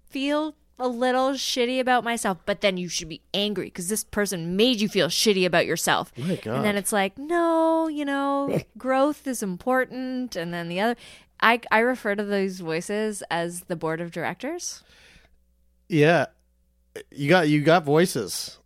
feel 0.10 0.56
a 0.80 0.88
little 0.88 1.32
shitty 1.32 1.80
about 1.80 2.04
myself. 2.04 2.38
But 2.46 2.62
then 2.62 2.78
you 2.78 2.88
should 2.90 3.10
be 3.10 3.22
angry 3.34 3.66
because 3.66 3.90
this 3.90 4.04
person 4.04 4.56
made 4.56 4.80
you 4.82 4.90
feel 4.90 5.08
shitty 5.08 5.46
about 5.46 5.66
yourself. 5.66 6.12
My 6.18 6.36
God. 6.36 6.58
And 6.58 6.66
then 6.66 6.76
it's 6.76 6.92
like, 6.92 7.18
no, 7.18 7.88
you 7.88 8.06
know, 8.06 8.60
growth 8.78 9.26
is 9.28 9.42
important. 9.42 10.36
And 10.36 10.54
then 10.54 10.70
the 10.70 10.80
other, 10.80 10.96
I, 11.42 11.62
I 11.72 11.80
refer 11.80 12.16
to 12.16 12.24
those 12.24 12.60
voices 12.60 13.24
as 13.30 13.62
the 13.62 13.76
board 13.76 14.02
of 14.02 14.12
directors. 14.12 14.84
Yeah. 15.90 16.28
You 17.12 17.30
got 17.30 17.48
you 17.48 17.62
got 17.62 17.84
voices. 17.84 18.58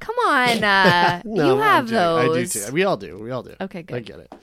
Come 0.00 0.16
on, 0.26 0.62
uh, 0.62 1.22
No, 1.24 1.54
you 1.54 1.60
have 1.60 1.88
joking. 1.88 2.30
I 2.30 2.34
do 2.34 2.46
too. 2.46 2.72
We 2.72 2.84
all 2.84 2.96
do. 2.96 3.18
We 3.18 3.30
all 3.30 3.42
do. 3.42 3.54
Okay, 3.60 3.82
good. 3.82 3.96
I 3.96 4.00
get 4.00 4.18
it. 4.18 4.34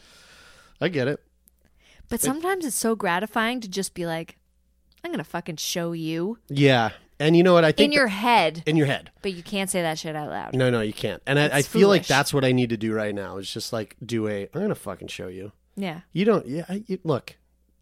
I 0.82 0.88
get 0.90 1.08
it. 1.08 1.20
But 2.10 2.20
sometimes 2.20 2.66
it's 2.66 2.76
so 2.76 2.96
gratifying 2.96 3.62
to 3.62 3.70
just 3.70 3.94
be 3.94 4.06
like, 4.06 4.38
I'm 5.04 5.12
gonna 5.12 5.24
fucking 5.24 5.58
show 5.58 5.94
you 5.94 6.40
Yeah. 6.50 6.90
And 7.22 7.38
you 7.38 7.44
know 7.44 7.54
what 7.54 7.64
I 7.64 7.72
think 7.72 7.86
in 7.86 7.92
your 7.92 8.08
head, 8.08 8.64
in 8.66 8.76
your 8.76 8.88
head. 8.88 9.12
but 9.22 9.34
you 9.34 9.44
can't 9.44 9.70
say 9.70 9.82
that 9.82 10.00
shit 10.00 10.16
out 10.16 10.30
loud. 10.30 10.56
No, 10.56 10.70
no, 10.70 10.82
you 10.82 10.94
can't. 10.94 11.22
And 11.28 11.38
I, 11.40 11.58
I 11.58 11.62
feel 11.62 11.88
like 11.88 12.08
that's 12.08 12.34
what 12.34 12.44
I 12.44 12.52
need 12.52 12.72
to 12.72 12.78
do 12.78 12.94
right 12.94 13.14
now. 13.14 13.38
Is 13.38 13.52
just 13.52 13.72
like 13.72 13.96
do 14.04 14.28
a. 14.28 14.50
I'm 14.54 14.62
gonna 14.62 14.76
fucking 14.76 15.08
show 15.10 15.28
you. 15.28 15.52
Yeah. 15.76 16.02
You 16.12 16.26
don't. 16.26 16.46
Yeah. 16.48 16.66
You, 16.88 17.00
look. 17.04 17.36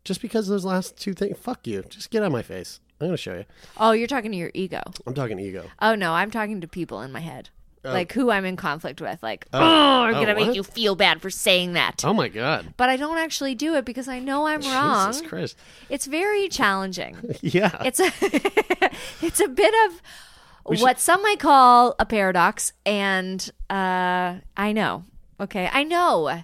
Just 0.03 0.21
because 0.21 0.47
those 0.47 0.65
last 0.65 0.97
two 0.97 1.13
things, 1.13 1.37
fuck 1.37 1.65
you. 1.67 1.83
Just 1.83 2.09
get 2.09 2.21
out 2.23 2.27
of 2.27 2.31
my 2.31 2.41
face. 2.41 2.79
I'm 2.99 3.07
gonna 3.07 3.17
show 3.17 3.35
you. 3.35 3.45
Oh, 3.77 3.91
you're 3.91 4.07
talking 4.07 4.31
to 4.31 4.37
your 4.37 4.51
ego. 4.53 4.81
I'm 5.07 5.13
talking 5.13 5.37
to 5.37 5.43
ego. 5.43 5.65
Oh 5.81 5.95
no, 5.95 6.13
I'm 6.13 6.31
talking 6.31 6.59
to 6.61 6.67
people 6.67 7.01
in 7.01 7.11
my 7.11 7.21
head. 7.21 7.49
Like 7.83 8.11
who 8.11 8.29
I'm 8.29 8.43
in 8.45 8.55
conflict 8.57 8.99
with. 9.01 9.21
Like, 9.23 9.45
oh. 9.53 9.59
I'm 9.59 10.15
Oh, 10.15 10.19
gonna 10.19 10.35
what? 10.35 10.47
make 10.47 10.55
you 10.55 10.63
feel 10.63 10.95
bad 10.95 11.21
for 11.21 11.29
saying 11.29 11.73
that. 11.73 12.03
Oh 12.03 12.13
my 12.13 12.27
god. 12.29 12.73
But 12.77 12.89
I 12.89 12.97
don't 12.97 13.17
actually 13.17 13.55
do 13.55 13.75
it 13.75 13.85
because 13.85 14.07
I 14.07 14.19
know 14.19 14.47
I'm 14.47 14.61
wrong. 14.61 15.11
Jesus 15.11 15.27
Christ. 15.27 15.57
It's 15.89 16.05
very 16.05 16.49
challenging. 16.49 17.17
Yeah. 17.41 17.71
It's 17.85 17.99
a 17.99 18.11
it's 19.25 19.39
a 19.39 19.47
bit 19.47 19.73
of 19.87 20.01
what 20.79 20.99
some 20.99 21.21
might 21.23 21.39
call 21.39 21.95
a 21.99 22.05
paradox, 22.05 22.73
and 22.85 23.49
uh, 23.69 24.35
I 24.57 24.71
know. 24.73 25.03
Okay, 25.39 25.69
I 25.71 25.83
know. 25.83 26.43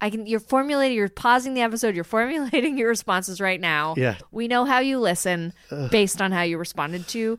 I 0.00 0.08
can. 0.10 0.26
You're 0.26 0.40
formulating. 0.40 0.96
You're 0.96 1.08
pausing 1.10 1.54
the 1.54 1.60
episode. 1.60 1.94
You're 1.94 2.04
formulating 2.04 2.78
your 2.78 2.88
responses 2.88 3.40
right 3.40 3.60
now. 3.60 3.94
Yeah. 3.96 4.16
we 4.32 4.48
know 4.48 4.64
how 4.64 4.78
you 4.80 4.98
listen 4.98 5.52
based 5.90 6.20
on 6.22 6.32
how 6.32 6.42
you 6.42 6.56
responded 6.58 7.06
to 7.08 7.38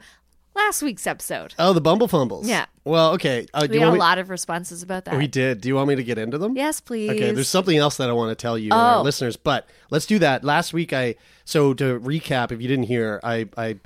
last 0.55 0.81
week's 0.81 1.05
episode. 1.08 1.53
oh, 1.60 1.74
the 1.74 1.81
Bumble 1.81 2.08
Fumbles. 2.08 2.48
Yeah. 2.48 2.65
Well, 2.84 3.12
okay. 3.13 3.46
Uh, 3.53 3.67
We 3.70 3.79
got 3.79 3.89
a 3.89 3.91
me- 3.93 4.00
lot 4.00 4.17
of 4.17 4.29
responses 4.29 4.81
about 4.84 5.05
that. 5.05 5.17
We 5.17 5.27
did. 5.27 5.62
Do 5.62 5.70
you 5.70 5.75
want 5.75 5.88
me 5.89 5.96
to 5.96 6.03
get 6.03 6.17
into 6.17 6.38
them? 6.38 6.55
Yes, 6.55 6.79
please. 6.79 7.12
Okay, 7.12 7.31
there's 7.31 7.48
something 7.50 7.77
else 7.77 7.98
that 7.98 8.10
I 8.10 8.13
want 8.13 8.29
to 8.38 8.41
tell 8.41 8.58
you, 8.58 8.72
our 8.72 8.98
Oh. 9.00 9.01
listeners, 9.01 9.38
but 9.38 9.67
let's 9.89 10.05
do 10.05 10.20
that. 10.20 10.43
Last 10.43 10.74
week, 10.74 10.93
I 10.93 11.15
so 11.46 11.74
to 11.75 12.00
recap, 12.00 12.51
if 12.51 12.62
you 12.62 12.67
didn't 12.67 12.86
hear, 12.86 13.20
I 13.24 13.48
I 13.58 13.77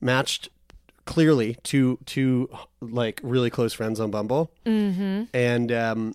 matched 0.00 0.48
clearly 1.06 1.56
two 1.62 1.98
two 2.06 2.48
like 2.80 3.20
really 3.22 3.50
close 3.50 3.72
friends 3.72 3.98
on 4.00 4.10
Bumble, 4.10 4.50
mm-hmm. 4.64 5.24
and 5.34 5.72
um, 5.72 6.14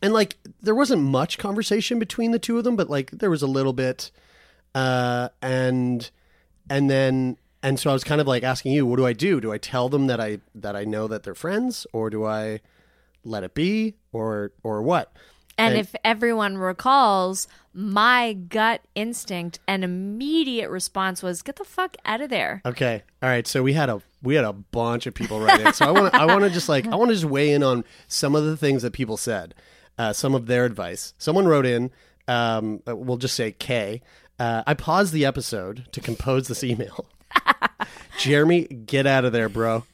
and 0.00 0.12
like 0.14 0.36
there 0.62 0.74
wasn't 0.74 1.02
much 1.02 1.38
conversation 1.38 1.98
between 1.98 2.30
the 2.30 2.38
two 2.38 2.56
of 2.56 2.64
them, 2.64 2.76
but 2.76 2.88
like 2.88 3.10
there 3.10 3.30
was 3.30 3.42
a 3.42 3.46
little 3.48 3.72
bit, 3.72 4.10
uh, 4.74 5.28
and 5.42 6.10
and 6.70 6.88
then 6.88 7.36
and 7.62 7.78
so 7.78 7.90
I 7.90 7.92
was 7.92 8.04
kind 8.04 8.20
of 8.20 8.26
like 8.26 8.42
asking 8.42 8.72
you, 8.72 8.86
what 8.86 8.96
do 8.96 9.06
I 9.06 9.12
do? 9.12 9.40
Do 9.40 9.52
I 9.52 9.58
tell 9.58 9.88
them 9.88 10.06
that 10.06 10.20
I 10.20 10.38
that 10.54 10.76
I 10.76 10.84
know 10.84 11.06
that 11.08 11.22
they're 11.22 11.34
friends, 11.34 11.86
or 11.92 12.10
do 12.10 12.24
I 12.24 12.60
let 13.24 13.42
it 13.44 13.54
be, 13.54 13.94
or 14.12 14.52
or 14.62 14.82
what? 14.82 15.12
And 15.56 15.72
And- 15.74 15.80
if 15.80 15.94
everyone 16.04 16.56
recalls, 16.56 17.48
my 17.74 18.32
gut 18.32 18.80
instinct 18.94 19.58
and 19.66 19.82
immediate 19.82 20.70
response 20.70 21.20
was, 21.22 21.42
"Get 21.42 21.56
the 21.56 21.64
fuck 21.64 21.96
out 22.04 22.20
of 22.20 22.30
there." 22.30 22.62
Okay. 22.64 23.02
All 23.22 23.28
right. 23.28 23.46
So 23.46 23.62
we 23.64 23.72
had 23.72 23.88
a 23.88 24.00
we 24.22 24.36
had 24.36 24.44
a 24.44 24.52
bunch 24.52 25.06
of 25.06 25.14
people 25.14 25.40
write 25.40 25.60
in. 25.60 25.72
So 25.72 25.86
I 25.86 25.90
want 25.90 26.12
to 26.12 26.20
I 26.20 26.26
want 26.26 26.44
to 26.44 26.50
just 26.50 26.68
like 26.68 26.86
I 26.86 26.94
want 26.94 27.08
to 27.10 27.14
just 27.14 27.24
weigh 27.26 27.50
in 27.52 27.62
on 27.64 27.84
some 28.06 28.36
of 28.36 28.44
the 28.44 28.56
things 28.56 28.82
that 28.82 28.92
people 28.92 29.16
said, 29.16 29.54
uh, 29.98 30.12
some 30.12 30.34
of 30.34 30.46
their 30.46 30.64
advice. 30.64 31.12
Someone 31.18 31.46
wrote 31.48 31.66
in. 31.66 31.90
Um, 32.28 32.82
uh, 32.86 32.94
we'll 32.94 33.16
just 33.16 33.34
say 33.34 33.52
K. 33.52 34.00
Uh, 34.38 34.62
I 34.66 34.74
paused 34.74 35.12
the 35.12 35.24
episode 35.24 35.88
to 35.92 36.00
compose 36.00 36.46
this 36.46 36.62
email. 36.62 37.06
Jeremy, 38.18 38.62
get 38.64 39.06
out 39.06 39.24
of 39.24 39.32
there, 39.32 39.48
bro. 39.48 39.84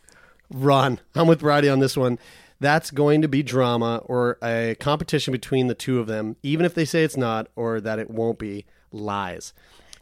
Run. 0.51 1.01
I'm 1.15 1.27
with 1.27 1.41
Brady 1.41 1.69
on 1.69 1.81
this 1.81 1.97
one. 1.97 2.19
That's 2.61 2.91
going 2.91 3.23
to 3.23 3.29
be 3.29 3.43
drama 3.43 4.01
or 4.05 4.39
a 4.43 4.77
competition 4.81 5.33
between 5.33 5.67
the 5.67 5.75
two 5.75 5.99
of 5.99 6.07
them, 6.07 6.37
even 6.43 6.65
if 6.65 6.75
they 6.75 6.85
say 6.85 7.05
it's 7.05 7.17
not 7.17 7.49
or 7.57 7.81
that 7.81 7.99
it 7.99 8.11
won't 8.11 8.39
be 8.39 8.65
lies. 8.93 9.53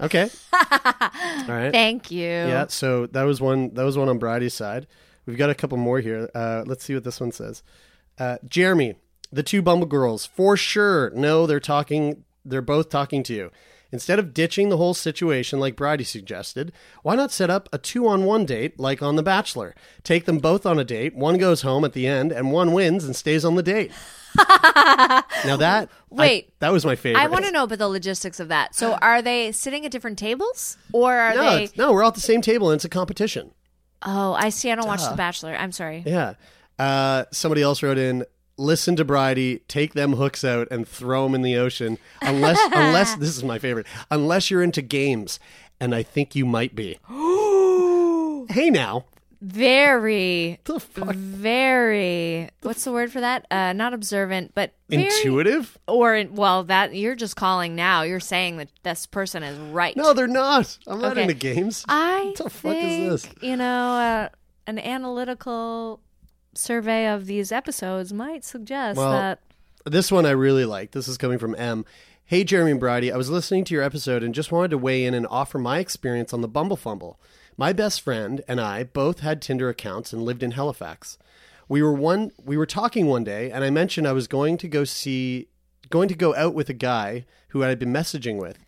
Okay. 0.00 0.28
All 0.52 0.60
right. 1.48 1.72
Thank 1.72 2.10
you. 2.10 2.26
Yeah, 2.28 2.66
so 2.68 3.06
that 3.06 3.22
was 3.22 3.40
one. 3.40 3.74
That 3.74 3.84
was 3.84 3.96
one 3.96 4.08
on 4.08 4.18
Brady's 4.18 4.54
side. 4.54 4.86
We've 5.26 5.38
got 5.38 5.50
a 5.50 5.54
couple 5.54 5.78
more 5.78 6.00
here. 6.00 6.28
Uh, 6.34 6.64
let's 6.66 6.84
see 6.84 6.94
what 6.94 7.04
this 7.04 7.20
one 7.20 7.32
says. 7.32 7.62
Uh, 8.18 8.38
Jeremy, 8.46 8.96
the 9.30 9.42
two 9.42 9.62
Bumble 9.62 9.86
girls, 9.86 10.26
for 10.26 10.56
sure. 10.56 11.10
No, 11.10 11.46
they're 11.46 11.60
talking. 11.60 12.24
They're 12.44 12.60
both 12.62 12.90
talking 12.90 13.22
to 13.24 13.34
you. 13.34 13.50
Instead 13.92 14.18
of 14.18 14.32
ditching 14.32 14.70
the 14.70 14.78
whole 14.78 14.94
situation 14.94 15.60
like 15.60 15.76
Brady 15.76 16.02
suggested, 16.04 16.72
why 17.02 17.14
not 17.14 17.30
set 17.30 17.50
up 17.50 17.68
a 17.72 17.78
two-on-one 17.78 18.46
date 18.46 18.80
like 18.80 19.02
on 19.02 19.16
The 19.16 19.22
Bachelor? 19.22 19.74
Take 20.02 20.24
them 20.24 20.38
both 20.38 20.64
on 20.64 20.78
a 20.78 20.84
date. 20.84 21.14
One 21.14 21.36
goes 21.36 21.60
home 21.60 21.84
at 21.84 21.92
the 21.92 22.06
end, 22.06 22.32
and 22.32 22.50
one 22.52 22.72
wins 22.72 23.04
and 23.04 23.14
stays 23.14 23.44
on 23.44 23.54
the 23.54 23.62
date. 23.62 23.92
now 25.44 25.56
that 25.58 25.88
I- 25.90 26.14
Wait. 26.14 26.58
that 26.60 26.72
was 26.72 26.84
my 26.86 26.96
favorite. 26.96 27.20
I 27.20 27.26
want 27.28 27.44
to 27.44 27.50
know 27.52 27.64
about 27.64 27.78
the 27.78 27.88
logistics 27.88 28.40
of 28.40 28.48
that. 28.48 28.74
So, 28.74 28.94
are 28.94 29.20
they 29.22 29.52
sitting 29.52 29.84
at 29.84 29.92
different 29.92 30.18
tables, 30.18 30.76
or 30.92 31.12
are 31.14 31.34
No, 31.34 31.42
they? 31.56 31.68
no, 31.76 31.92
we're 31.92 32.02
all 32.02 32.08
at 32.08 32.14
the 32.14 32.20
same 32.20 32.40
table 32.40 32.70
and 32.70 32.78
it's 32.78 32.84
a 32.84 32.88
competition. 32.88 33.52
Oh, 34.04 34.32
I 34.32 34.48
see. 34.48 34.70
I 34.70 34.74
don't 34.74 34.86
watch 34.88 35.06
The 35.08 35.14
Bachelor. 35.16 35.54
I'm 35.54 35.70
sorry. 35.70 36.02
Yeah. 36.06 36.34
Uh, 36.78 37.24
somebody 37.30 37.62
else 37.62 37.82
wrote 37.82 37.98
in, 37.98 38.24
listen 38.62 38.96
to 38.96 39.04
Bridie, 39.04 39.58
take 39.68 39.94
them 39.94 40.14
hooks 40.14 40.44
out 40.44 40.68
and 40.70 40.86
throw 40.86 41.24
them 41.24 41.34
in 41.34 41.42
the 41.42 41.56
ocean. 41.56 41.98
Unless, 42.20 42.60
unless, 42.72 43.16
this 43.16 43.36
is 43.36 43.44
my 43.44 43.58
favorite, 43.58 43.86
unless 44.10 44.50
you're 44.50 44.62
into 44.62 44.82
games. 44.82 45.38
And 45.80 45.94
I 45.94 46.02
think 46.04 46.36
you 46.36 46.46
might 46.46 46.74
be. 46.76 46.98
hey 48.54 48.70
now. 48.70 49.04
Very, 49.44 50.60
The 50.62 50.78
fuck? 50.78 51.16
very. 51.16 52.48
What's 52.62 52.84
the 52.84 52.92
word 52.92 53.10
for 53.10 53.20
that? 53.20 53.44
Uh, 53.50 53.72
not 53.72 53.92
observant, 53.92 54.52
but 54.54 54.72
very, 54.88 55.02
Intuitive? 55.06 55.76
Or 55.88 56.24
well, 56.30 56.62
that 56.64 56.94
you're 56.94 57.16
just 57.16 57.34
calling 57.34 57.74
now. 57.74 58.02
You're 58.02 58.20
saying 58.20 58.58
that 58.58 58.68
this 58.84 59.04
person 59.06 59.42
is 59.42 59.58
right. 59.58 59.96
No, 59.96 60.12
they're 60.12 60.28
not. 60.28 60.78
I'm 60.86 61.00
not 61.00 61.12
Okay. 61.12 61.22
into 61.22 61.34
games. 61.34 61.84
I 61.88 62.26
What 62.26 62.36
the 62.36 62.50
fuck 62.50 62.76
is 62.76 63.22
this? 63.24 63.34
You 63.42 63.56
know, 63.56 63.64
uh, 63.96 64.28
an 64.68 64.78
analytical 64.78 65.98
survey 66.54 67.06
of 67.06 67.26
these 67.26 67.52
episodes 67.52 68.12
might 68.12 68.44
suggest 68.44 68.98
Well, 68.98 69.12
that. 69.12 69.40
This 69.84 70.12
one 70.12 70.26
I 70.26 70.30
really 70.30 70.64
like. 70.64 70.92
This 70.92 71.08
is 71.08 71.18
coming 71.18 71.38
from 71.38 71.54
M. 71.56 71.84
Hey, 72.24 72.44
Jeremy 72.44 72.70
and 72.72 72.80
Bridie, 72.80 73.12
I 73.12 73.16
was 73.16 73.30
listening 73.30 73.64
to 73.64 73.74
your 73.74 73.82
episode 73.82 74.22
and 74.22 74.34
just 74.34 74.52
wanted 74.52 74.70
to 74.70 74.78
weigh 74.78 75.04
in 75.04 75.12
and 75.12 75.26
offer 75.28 75.58
my 75.58 75.80
experience 75.80 76.32
on 76.32 76.40
the 76.40 76.48
Bumble 76.48 76.76
Fumble. 76.76 77.20
My 77.56 77.72
best 77.72 78.00
friend 78.00 78.42
and 78.48 78.60
I 78.60 78.84
both 78.84 79.20
had 79.20 79.42
Tinder 79.42 79.68
accounts 79.68 80.12
and 80.12 80.22
lived 80.22 80.42
in 80.42 80.52
Halifax. 80.52 81.18
We 81.68 81.82
were 81.82 81.92
one. 81.92 82.32
We 82.42 82.56
were 82.56 82.66
talking 82.66 83.06
one 83.06 83.24
day, 83.24 83.50
and 83.50 83.64
I 83.64 83.70
mentioned 83.70 84.06
I 84.06 84.12
was 84.12 84.28
going 84.28 84.56
to 84.58 84.68
go 84.68 84.84
see, 84.84 85.48
going 85.90 86.08
to 86.08 86.14
go 86.14 86.34
out 86.34 86.54
with 86.54 86.68
a 86.68 86.74
guy 86.74 87.24
who 87.48 87.62
I 87.62 87.68
had 87.68 87.78
been 87.78 87.92
messaging 87.92 88.38
with, 88.38 88.58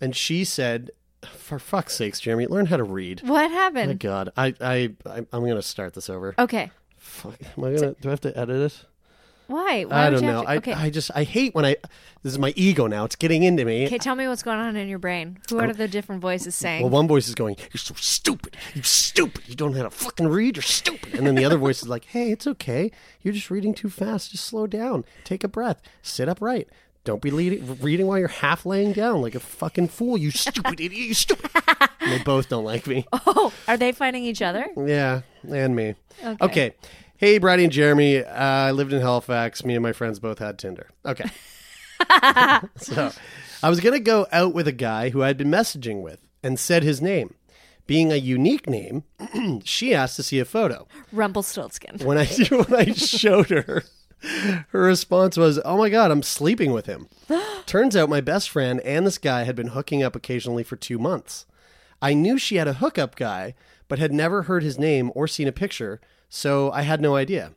and 0.00 0.14
she 0.14 0.44
said, 0.44 0.90
"For 1.22 1.58
fuck's 1.58 1.96
sakes, 1.96 2.20
Jeremy, 2.20 2.46
learn 2.46 2.66
how 2.66 2.76
to 2.76 2.84
read." 2.84 3.22
What 3.24 3.50
happened? 3.50 3.88
My? 3.88 3.94
God, 3.94 4.32
I, 4.36 4.54
I, 4.60 4.90
I 5.06 5.18
I'm 5.32 5.46
gonna 5.46 5.62
start 5.62 5.94
this 5.94 6.10
over. 6.10 6.34
Okay. 6.38 6.70
Fuck, 7.12 7.36
am 7.58 7.64
I 7.64 7.74
gonna? 7.74 7.94
Do 8.00 8.08
I 8.08 8.10
have 8.10 8.22
to 8.22 8.36
edit 8.36 8.72
it? 8.72 8.86
Why? 9.46 9.84
Why 9.84 9.96
I 9.96 10.04
would 10.04 10.14
don't 10.14 10.22
you 10.22 10.30
know. 10.30 10.36
have 10.38 10.44
to- 10.44 10.50
I, 10.50 10.56
okay. 10.56 10.72
I 10.72 10.90
just 10.90 11.10
I 11.14 11.24
hate 11.24 11.54
when 11.54 11.66
I 11.66 11.76
this 12.22 12.32
is 12.32 12.38
my 12.38 12.54
ego 12.56 12.86
now. 12.86 13.04
It's 13.04 13.16
getting 13.16 13.42
into 13.42 13.66
me. 13.66 13.84
okay, 13.86 13.98
tell 13.98 14.16
me 14.16 14.26
what's 14.26 14.42
going 14.42 14.58
on 14.58 14.76
in 14.76 14.88
your 14.88 14.98
brain. 14.98 15.38
Who 15.50 15.58
are 15.58 15.68
oh. 15.68 15.72
the 15.72 15.88
different 15.88 16.22
voices 16.22 16.54
saying? 16.54 16.82
Well, 16.82 16.90
one 16.90 17.06
voice 17.06 17.28
is 17.28 17.34
going, 17.34 17.56
"You're 17.58 17.78
so 17.78 17.94
stupid. 17.98 18.56
You're 18.74 18.82
stupid. 18.82 19.46
You 19.46 19.54
don't 19.54 19.72
know 19.72 19.78
how 19.78 19.84
to 19.84 19.90
fucking 19.90 20.28
read. 20.28 20.56
You're 20.56 20.62
stupid." 20.62 21.14
And 21.14 21.26
then 21.26 21.34
the 21.34 21.44
other 21.44 21.58
voice 21.58 21.82
is 21.82 21.88
like, 21.88 22.06
"Hey, 22.06 22.32
it's 22.32 22.46
okay. 22.46 22.90
You're 23.20 23.34
just 23.34 23.50
reading 23.50 23.74
too 23.74 23.90
fast. 23.90 24.30
Just 24.30 24.46
slow 24.46 24.66
down. 24.66 25.04
Take 25.22 25.44
a 25.44 25.48
breath. 25.48 25.82
Sit 26.00 26.30
upright. 26.30 26.68
Don't 27.04 27.20
be 27.20 27.30
leading, 27.30 27.78
reading 27.80 28.06
while 28.06 28.18
you're 28.18 28.28
half 28.28 28.64
laying 28.64 28.92
down 28.92 29.20
like 29.20 29.34
a 29.34 29.40
fucking 29.40 29.88
fool. 29.88 30.16
You 30.16 30.30
stupid 30.30 30.80
idiot. 30.80 31.08
You 31.08 31.14
stupid." 31.14 31.50
and 32.02 32.12
they 32.12 32.24
both 32.24 32.48
don't 32.48 32.64
like 32.64 32.86
me. 32.86 33.06
oh, 33.12 33.52
are 33.68 33.76
they 33.76 33.92
fighting 33.92 34.24
each 34.24 34.42
other? 34.42 34.66
Yeah, 34.76 35.22
and 35.48 35.74
me. 35.76 35.94
Okay. 36.40 36.74
Hey, 37.22 37.38
Brady 37.38 37.62
and 37.62 37.72
Jeremy. 37.72 38.18
Uh, 38.18 38.34
I 38.34 38.72
lived 38.72 38.92
in 38.92 39.00
Halifax. 39.00 39.64
Me 39.64 39.76
and 39.76 39.82
my 39.84 39.92
friends 39.92 40.18
both 40.18 40.40
had 40.40 40.58
Tinder. 40.58 40.90
Okay. 41.06 41.30
so 42.76 43.12
I 43.62 43.70
was 43.70 43.78
going 43.78 43.92
to 43.92 44.00
go 44.00 44.26
out 44.32 44.54
with 44.54 44.66
a 44.66 44.72
guy 44.72 45.10
who 45.10 45.22
I'd 45.22 45.36
been 45.36 45.48
messaging 45.48 46.02
with 46.02 46.18
and 46.42 46.58
said 46.58 46.82
his 46.82 47.00
name. 47.00 47.34
Being 47.86 48.10
a 48.10 48.16
unique 48.16 48.68
name, 48.68 49.04
she 49.64 49.94
asked 49.94 50.16
to 50.16 50.24
see 50.24 50.40
a 50.40 50.44
photo. 50.44 50.88
Rumpelstiltskin. 51.12 51.98
When 52.04 52.18
I 52.18 52.24
when 52.50 52.74
I 52.74 52.90
showed 52.90 53.50
her, 53.50 53.84
her 54.70 54.82
response 54.82 55.36
was, 55.36 55.60
"Oh 55.64 55.78
my 55.78 55.90
god, 55.90 56.10
I'm 56.10 56.24
sleeping 56.24 56.72
with 56.72 56.86
him." 56.86 57.06
Turns 57.66 57.94
out 57.94 58.08
my 58.08 58.20
best 58.20 58.50
friend 58.50 58.80
and 58.80 59.06
this 59.06 59.18
guy 59.18 59.44
had 59.44 59.54
been 59.54 59.68
hooking 59.68 60.02
up 60.02 60.16
occasionally 60.16 60.64
for 60.64 60.74
2 60.74 60.98
months. 60.98 61.46
I 62.00 62.14
knew 62.14 62.36
she 62.36 62.56
had 62.56 62.66
a 62.66 62.74
hookup 62.74 63.14
guy, 63.14 63.54
but 63.86 64.00
had 64.00 64.12
never 64.12 64.42
heard 64.42 64.64
his 64.64 64.76
name 64.76 65.12
or 65.14 65.28
seen 65.28 65.46
a 65.46 65.52
picture, 65.52 66.00
so 66.34 66.72
I 66.72 66.80
had 66.80 67.02
no 67.02 67.14
idea. 67.14 67.52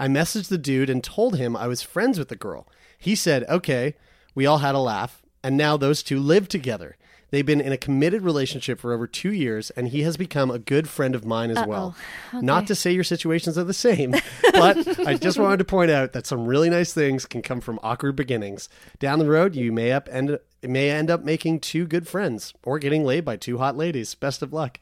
I 0.00 0.08
messaged 0.08 0.48
the 0.48 0.58
dude 0.58 0.90
and 0.90 1.02
told 1.02 1.36
him 1.36 1.56
I 1.56 1.68
was 1.68 1.80
friends 1.80 2.18
with 2.18 2.28
the 2.28 2.34
girl. 2.34 2.66
He 2.98 3.14
said, 3.14 3.44
"Okay." 3.48 3.94
We 4.34 4.44
all 4.44 4.58
had 4.58 4.74
a 4.74 4.80
laugh, 4.80 5.22
and 5.44 5.56
now 5.56 5.76
those 5.76 6.02
two 6.02 6.18
live 6.18 6.48
together. 6.48 6.96
They've 7.30 7.46
been 7.46 7.60
in 7.60 7.72
a 7.72 7.76
committed 7.76 8.22
relationship 8.22 8.80
for 8.80 8.92
over 8.92 9.06
two 9.06 9.32
years, 9.32 9.70
and 9.70 9.88
he 9.88 10.02
has 10.02 10.16
become 10.16 10.50
a 10.50 10.58
good 10.58 10.88
friend 10.88 11.14
of 11.14 11.24
mine 11.24 11.50
as 11.50 11.66
well. 11.66 11.96
Not 12.32 12.66
to 12.66 12.74
say 12.74 12.92
your 12.92 13.04
situations 13.04 13.56
are 13.56 13.64
the 13.64 13.72
same, 13.72 14.12
but 14.52 15.06
I 15.06 15.14
just 15.14 15.38
wanted 15.38 15.58
to 15.58 15.64
point 15.64 15.90
out 15.90 16.12
that 16.12 16.26
some 16.26 16.46
really 16.46 16.68
nice 16.68 16.92
things 16.92 17.26
can 17.26 17.42
come 17.42 17.60
from 17.60 17.80
awkward 17.82 18.16
beginnings. 18.16 18.68
Down 18.98 19.20
the 19.20 19.26
road, 19.26 19.54
you 19.54 19.72
may 19.72 19.92
up 19.92 20.08
end 20.10 20.38
may 20.62 20.90
end 20.90 21.10
up 21.10 21.24
making 21.24 21.60
two 21.60 21.86
good 21.86 22.08
friends 22.08 22.52
or 22.64 22.78
getting 22.78 23.04
laid 23.04 23.24
by 23.24 23.36
two 23.36 23.58
hot 23.58 23.76
ladies. 23.76 24.14
Best 24.14 24.42
of 24.42 24.52
luck. 24.52 24.78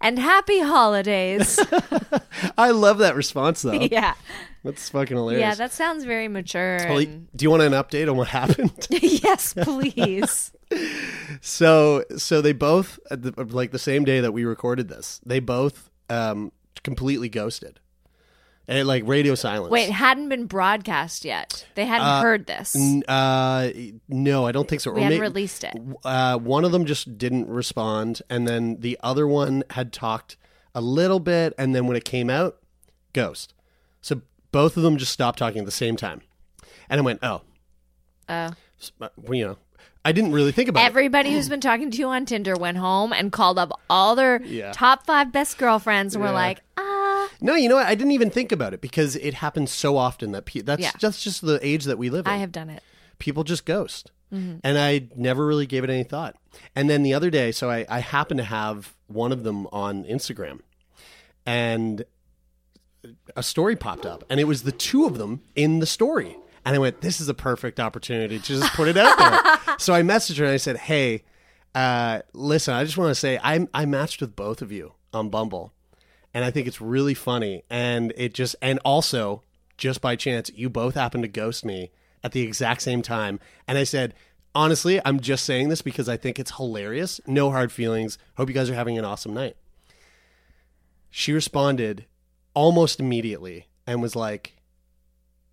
And 0.00 0.18
happy 0.18 0.60
holidays. 0.60 1.58
I 2.58 2.70
love 2.70 2.98
that 2.98 3.14
response 3.14 3.62
though. 3.62 3.72
yeah. 3.90 4.14
That's 4.64 4.88
fucking 4.90 5.16
hilarious. 5.16 5.40
Yeah, 5.40 5.54
that 5.56 5.72
sounds 5.72 6.04
very 6.04 6.28
mature. 6.28 6.78
Well, 6.88 6.98
and- 6.98 7.28
do 7.34 7.42
you 7.44 7.50
want 7.50 7.62
an 7.62 7.72
update 7.72 8.08
on 8.10 8.16
what 8.16 8.28
happened? 8.28 8.86
yes, 8.90 9.54
please. 9.54 10.52
So 11.40 12.04
so 12.16 12.40
they 12.40 12.52
both 12.52 12.98
at 13.10 13.22
the, 13.22 13.44
like 13.44 13.72
the 13.72 13.78
same 13.78 14.04
day 14.04 14.20
that 14.20 14.32
we 14.32 14.44
recorded 14.44 14.88
this, 14.88 15.20
they 15.26 15.40
both 15.40 15.90
um 16.08 16.52
completely 16.84 17.28
ghosted. 17.28 17.80
And 18.68 18.86
like 18.86 19.02
radio 19.06 19.34
silence. 19.34 19.70
Wait, 19.72 19.88
it 19.88 19.92
hadn't 19.92 20.28
been 20.28 20.46
broadcast 20.46 21.24
yet. 21.24 21.66
They 21.74 21.84
hadn't 21.84 22.06
Uh, 22.06 22.22
heard 22.22 22.46
this. 22.46 22.76
N- 22.76 23.02
uh 23.08 23.70
no, 24.08 24.46
I 24.46 24.52
don't 24.52 24.68
think 24.68 24.80
so. 24.80 24.92
we 24.92 25.00
Or 25.00 25.02
hadn't 25.04 25.18
may- 25.18 25.22
released 25.22 25.64
it. 25.64 25.74
uh, 26.04 26.38
one 26.38 26.64
of 26.64 26.70
them 26.72 26.86
just 26.86 27.18
didn't 27.18 27.48
respond, 27.48 28.22
and 28.30 28.46
then 28.46 28.76
the 28.80 28.96
other 29.02 29.26
one 29.26 29.64
had 29.70 29.92
talked 29.92 30.36
a 30.74 30.80
little 30.80 31.18
bit, 31.18 31.54
and 31.58 31.74
then 31.74 31.86
when 31.88 31.96
it 31.96 32.04
came 32.04 32.30
out, 32.30 32.58
ghost. 33.12 33.52
So 34.00 34.22
both 34.52 34.76
of 34.76 34.84
them 34.84 34.96
just 34.96 35.12
stopped 35.12 35.40
talking 35.40 35.58
at 35.60 35.64
the 35.66 35.72
same 35.72 35.96
time, 35.96 36.22
and 36.88 37.00
I 37.00 37.02
went, 37.02 37.18
"Oh, 37.22 37.42
Oh. 38.28 38.50
s- 38.80 38.92
uh, 39.00 39.08
well, 39.16 39.34
you 39.34 39.44
know, 39.44 39.56
I 40.04 40.12
didn't 40.12 40.32
really 40.32 40.52
think 40.52 40.68
about 40.68 40.84
it." 40.84 40.86
Everybody 40.86 41.32
who's 41.32 41.48
been 41.48 41.60
talking 41.60 41.90
to 41.90 41.98
you 41.98 42.06
on 42.08 42.26
Tinder 42.26 42.54
went 42.54 42.78
home 42.78 43.12
and 43.12 43.32
called 43.32 43.58
up 43.58 43.72
all 43.90 44.14
their 44.14 44.40
Yeah. 44.44 44.70
top 44.72 45.04
five 45.04 45.32
best 45.32 45.58
girlfriends 45.58 46.14
and 46.14 46.22
were 46.22 46.30
Yeah. 46.30 46.34
like, 46.36 46.60
ah. 46.78 46.90
No, 47.40 47.54
you 47.54 47.68
know 47.68 47.76
what? 47.76 47.86
I 47.86 47.94
didn't 47.94 48.12
even 48.12 48.30
think 48.30 48.52
about 48.52 48.72
it 48.74 48.80
because 48.80 49.16
it 49.16 49.34
happens 49.34 49.70
so 49.70 49.96
often 49.96 50.32
that 50.32 50.44
pe- 50.46 50.60
that's 50.60 50.82
Yeah. 50.82 50.92
just 50.98 51.22
just 51.22 51.40
the 51.44 51.58
age 51.66 51.84
that 51.84 51.98
we 51.98 52.10
live 52.10 52.26
in. 52.26 52.32
I 52.32 52.36
have 52.36 52.52
done 52.52 52.70
it. 52.70 52.82
people 53.18 53.44
just 53.44 53.64
ghost. 53.64 54.10
And 54.34 54.78
I 54.78 55.08
never 55.14 55.46
really 55.46 55.66
gave 55.66 55.84
it 55.84 55.90
any 55.90 56.04
thought. 56.04 56.36
And 56.74 56.88
then 56.88 57.02
the 57.02 57.12
other 57.12 57.28
day, 57.28 57.52
so 57.52 57.68
I, 57.70 57.84
I 57.90 57.98
happened 58.00 58.38
to 58.38 58.44
have 58.44 58.94
one 59.06 59.30
of 59.30 59.44
them 59.44 59.66
on 59.72 60.04
Instagram 60.04 60.60
and 61.44 62.04
a 63.36 63.42
story 63.42 63.76
popped 63.76 64.06
up 64.06 64.24
and 64.30 64.38
it 64.40 64.44
was 64.44 64.62
the 64.62 64.72
two 64.72 65.04
of 65.04 65.18
them 65.18 65.42
in 65.54 65.80
the 65.80 65.86
story. 65.86 66.36
And 66.64 66.74
I 66.74 66.78
went, 66.78 67.00
this 67.02 67.20
is 67.20 67.28
a 67.28 67.34
perfect 67.34 67.78
opportunity 67.80 68.38
to 68.38 68.44
just 68.44 68.72
put 68.74 68.88
it 68.88 68.96
out 68.96 69.18
there. 69.18 69.76
so 69.78 69.92
I 69.92 70.00
messaged 70.02 70.38
her 70.38 70.44
and 70.44 70.54
I 70.54 70.58
said, 70.58 70.76
hey, 70.78 71.24
uh, 71.74 72.20
listen, 72.32 72.72
I 72.74 72.84
just 72.84 72.96
want 72.96 73.10
to 73.10 73.14
say 73.14 73.38
I, 73.42 73.66
I 73.74 73.84
matched 73.84 74.20
with 74.22 74.34
both 74.36 74.62
of 74.62 74.70
you 74.72 74.92
on 75.12 75.28
Bumble. 75.28 75.72
And 76.34 76.44
I 76.44 76.50
think 76.50 76.66
it's 76.66 76.80
really 76.80 77.14
funny. 77.14 77.64
And 77.68 78.12
it 78.16 78.34
just, 78.34 78.56
and 78.62 78.78
also, 78.84 79.42
just 79.76 80.00
by 80.00 80.16
chance, 80.16 80.50
you 80.54 80.70
both 80.70 80.94
happened 80.94 81.24
to 81.24 81.28
ghost 81.28 81.64
me 81.64 81.90
at 82.24 82.32
the 82.32 82.42
exact 82.42 82.82
same 82.82 83.02
time. 83.02 83.40
And 83.66 83.76
I 83.76 83.84
said, 83.84 84.14
honestly, 84.54 85.00
I'm 85.04 85.20
just 85.20 85.44
saying 85.44 85.68
this 85.68 85.82
because 85.82 86.08
I 86.08 86.16
think 86.16 86.38
it's 86.38 86.56
hilarious. 86.56 87.20
No 87.26 87.50
hard 87.50 87.72
feelings. 87.72 88.18
Hope 88.36 88.48
you 88.48 88.54
guys 88.54 88.70
are 88.70 88.74
having 88.74 88.98
an 88.98 89.04
awesome 89.04 89.34
night. 89.34 89.56
She 91.10 91.32
responded 91.32 92.06
almost 92.54 93.00
immediately 93.00 93.66
and 93.86 94.00
was 94.00 94.16
like, 94.16 94.56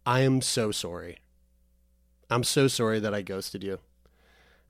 I 0.05 0.21
am 0.21 0.41
so 0.41 0.71
sorry. 0.71 1.17
I'm 2.29 2.43
so 2.43 2.67
sorry 2.67 2.99
that 2.99 3.13
I 3.13 3.21
ghosted 3.21 3.63
you. 3.63 3.79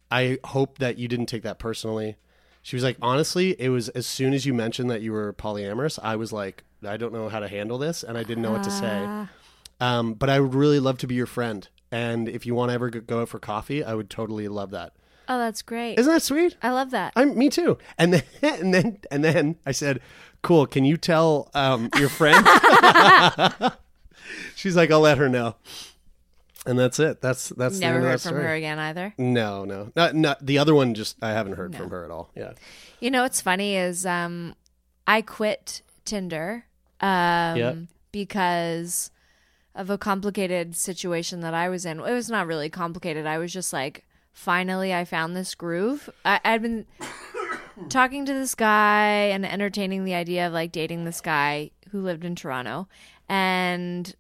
I 0.10 0.40
hope 0.44 0.80
that 0.80 0.98
you 0.98 1.08
didn't 1.08 1.28
take 1.28 1.44
that 1.44 1.60
personally. 1.60 2.16
She 2.62 2.76
was 2.76 2.84
like, 2.84 2.98
honestly, 3.02 3.56
it 3.60 3.70
was 3.70 3.90
as 3.90 4.06
soon 4.06 4.34
as 4.34 4.46
you 4.46 4.54
mentioned 4.54 4.90
that 4.92 5.02
you 5.02 5.12
were 5.12 5.34
polyamorous, 5.34 5.98
I 6.02 6.16
was 6.16 6.32
like, 6.34 6.64
I 6.86 6.98
don't 6.98 7.14
know 7.14 7.30
how 7.30 7.40
to 7.40 7.48
handle 7.48 7.78
this, 7.78 8.04
and 8.04 8.18
I 8.18 8.24
didn't 8.24 8.44
know 8.44 8.52
what 8.52 8.64
to 8.64 8.72
say. 8.72 9.28
Um, 9.80 10.14
but 10.14 10.30
I 10.30 10.40
would 10.40 10.54
really 10.54 10.80
love 10.80 10.98
to 11.00 11.08
be 11.08 11.16
your 11.16 11.26
friend, 11.26 11.68
and 11.92 12.28
if 12.28 12.46
you 12.46 12.54
want 12.54 12.70
to 12.70 12.74
ever 12.74 12.90
go- 12.90 13.00
go 13.00 13.22
out 13.22 13.30
for 13.30 13.40
coffee, 13.40 13.84
I 13.84 13.94
would 13.96 14.10
totally 14.10 14.48
love 14.48 14.72
that. 14.72 14.94
Oh, 15.30 15.38
that's 15.38 15.62
great. 15.62 15.98
Isn't 16.00 16.12
that 16.12 16.22
sweet? 16.24 16.58
I 16.62 16.72
love 16.72 16.90
that. 16.92 17.14
I'm 17.16 17.38
me 17.38 17.50
too. 17.50 17.78
And 17.98 18.14
then 18.14 18.24
and 18.42 18.74
then 18.74 19.00
and 19.12 19.24
then 19.24 19.56
I 19.66 19.72
said, 19.72 20.02
"Cool. 20.42 20.66
Can 20.66 20.86
you 20.86 20.98
tell 20.98 21.50
um, 21.54 21.90
your 21.98 22.10
friend?" 22.10 22.46
She's 24.56 24.76
like, 24.76 24.92
"I'll 24.92 25.02
let 25.02 25.18
her 25.18 25.30
know." 25.30 25.56
And 26.66 26.78
that's 26.78 27.00
it. 27.00 27.22
That's 27.22 27.50
that's 27.50 27.76
the 27.76 27.82
Never 27.82 28.02
heard 28.02 28.20
that 28.20 28.22
from 28.22 28.36
her 28.36 28.54
again 28.54 28.80
either. 28.80 29.14
No, 29.18 29.64
no, 29.66 29.92
not 29.96 30.14
not 30.16 30.46
the 30.46 30.58
other 30.58 30.76
one. 30.76 30.94
Just 30.94 31.18
I 31.24 31.30
haven't 31.32 31.54
heard 31.54 31.76
from 31.76 31.90
her 31.90 32.04
at 32.04 32.12
all. 32.12 32.32
Yeah. 32.36 32.54
You 33.00 33.10
know 33.12 33.24
what's 33.24 33.40
funny 33.42 33.76
is 33.76 34.06
um, 34.06 34.56
I 35.08 35.22
quit 35.22 35.82
Tinder 36.06 36.66
um, 37.00 37.56
Yep. 37.58 37.78
because 38.12 39.10
of 39.74 39.90
a 39.90 39.98
complicated 39.98 40.76
situation 40.76 41.40
that 41.42 41.54
I 41.54 41.70
was 41.70 41.86
in. 41.86 42.00
It 42.00 42.12
was 42.12 42.30
not 42.30 42.46
really 42.46 42.70
complicated. 42.70 43.26
I 43.26 43.38
was 43.38 43.54
just 43.54 43.72
like, 43.72 44.06
finally, 44.34 44.94
I 44.94 45.06
found 45.06 45.36
this 45.36 45.56
groove. 45.56 46.10
I, 46.26 46.42
I'd 46.44 46.62
been 46.62 46.86
talking 47.90 48.26
to 48.26 48.34
this 48.34 48.56
guy 48.56 49.08
and 49.32 49.46
entertaining 49.46 50.04
the 50.04 50.14
idea 50.16 50.48
of 50.48 50.54
like 50.54 50.72
dating 50.74 51.06
this 51.06 51.22
guy 51.22 51.72
who 51.92 52.02
lived 52.02 52.26
in 52.26 52.36
Toronto, 52.36 52.88
and 53.30 54.14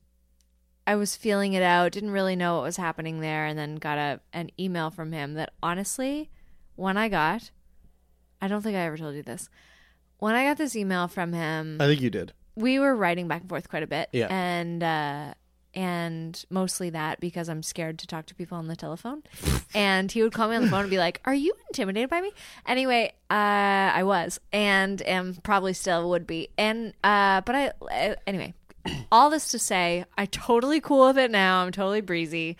I 0.89 0.95
was 0.95 1.15
feeling 1.15 1.53
it 1.53 1.61
out. 1.61 1.91
Didn't 1.91 2.09
really 2.09 2.35
know 2.35 2.55
what 2.55 2.63
was 2.63 2.77
happening 2.77 3.19
there, 3.19 3.45
and 3.45 3.59
then 3.59 3.75
got 3.75 3.99
a 3.99 4.21
an 4.33 4.49
email 4.59 4.89
from 4.89 5.11
him 5.11 5.35
that 5.35 5.53
honestly, 5.61 6.31
when 6.77 6.97
I 6.97 7.09
got, 7.09 7.51
I 8.41 8.47
don't 8.47 8.63
think 8.63 8.75
I 8.75 8.79
ever 8.79 8.97
told 8.97 9.13
you 9.13 9.21
this. 9.21 9.49
When 10.17 10.33
I 10.33 10.45
got 10.45 10.57
this 10.57 10.75
email 10.75 11.07
from 11.07 11.31
him, 11.31 11.77
I 11.79 11.85
think 11.85 12.01
you 12.01 12.09
did. 12.09 12.33
we 12.55 12.79
were 12.79 12.95
writing 12.95 13.27
back 13.27 13.41
and 13.41 13.49
forth 13.49 13.69
quite 13.69 13.83
a 13.83 13.87
bit. 13.87 14.09
Yeah. 14.13 14.29
And 14.31 14.81
uh 14.81 15.33
and 15.75 16.43
mostly 16.49 16.89
that 16.89 17.19
because 17.19 17.49
I'm 17.49 17.61
scared 17.61 17.99
to 17.99 18.07
talk 18.07 18.25
to 18.25 18.33
people 18.33 18.57
on 18.57 18.67
the 18.67 18.75
telephone. 18.75 19.21
and 19.75 20.11
he 20.11 20.23
would 20.23 20.33
call 20.33 20.49
me 20.49 20.55
on 20.55 20.63
the 20.63 20.69
phone 20.69 20.81
and 20.81 20.89
be 20.89 20.97
like, 20.97 21.21
"Are 21.25 21.35
you 21.35 21.53
intimidated 21.69 22.09
by 22.09 22.19
me?" 22.19 22.31
Anyway, 22.65 23.13
uh 23.29 23.93
I 23.93 24.01
was 24.01 24.39
and 24.51 25.03
am 25.03 25.35
probably 25.43 25.73
still 25.73 26.09
would 26.09 26.25
be. 26.25 26.49
And 26.57 26.95
uh 27.03 27.41
but 27.41 27.55
I 27.55 27.67
uh, 27.91 28.15
anyway, 28.25 28.55
all 29.11 29.29
this 29.29 29.49
to 29.51 29.59
say, 29.59 30.05
I 30.17 30.25
totally 30.25 30.79
cool 30.81 31.07
with 31.07 31.17
it 31.17 31.31
now. 31.31 31.63
I'm 31.63 31.71
totally 31.71 32.01
breezy. 32.01 32.57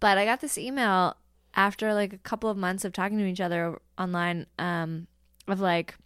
But 0.00 0.18
I 0.18 0.24
got 0.24 0.40
this 0.40 0.58
email 0.58 1.16
after 1.54 1.94
like 1.94 2.12
a 2.12 2.18
couple 2.18 2.50
of 2.50 2.56
months 2.56 2.84
of 2.84 2.92
talking 2.92 3.18
to 3.18 3.26
each 3.26 3.40
other 3.40 3.78
online 3.98 4.46
um 4.58 5.06
of 5.46 5.60
like 5.60 5.96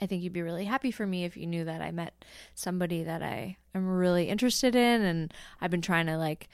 I 0.00 0.06
think 0.06 0.22
you'd 0.22 0.32
be 0.32 0.42
really 0.42 0.64
happy 0.64 0.90
for 0.90 1.06
me 1.06 1.24
if 1.24 1.36
you 1.36 1.46
knew 1.46 1.64
that 1.64 1.80
I 1.80 1.90
met 1.90 2.24
somebody 2.54 3.04
that 3.04 3.22
I 3.22 3.56
am 3.74 3.86
really 3.88 4.28
interested 4.28 4.74
in, 4.74 5.02
and 5.02 5.32
I've 5.60 5.70
been 5.70 5.82
trying 5.82 6.06
to 6.06 6.18
like, 6.18 6.48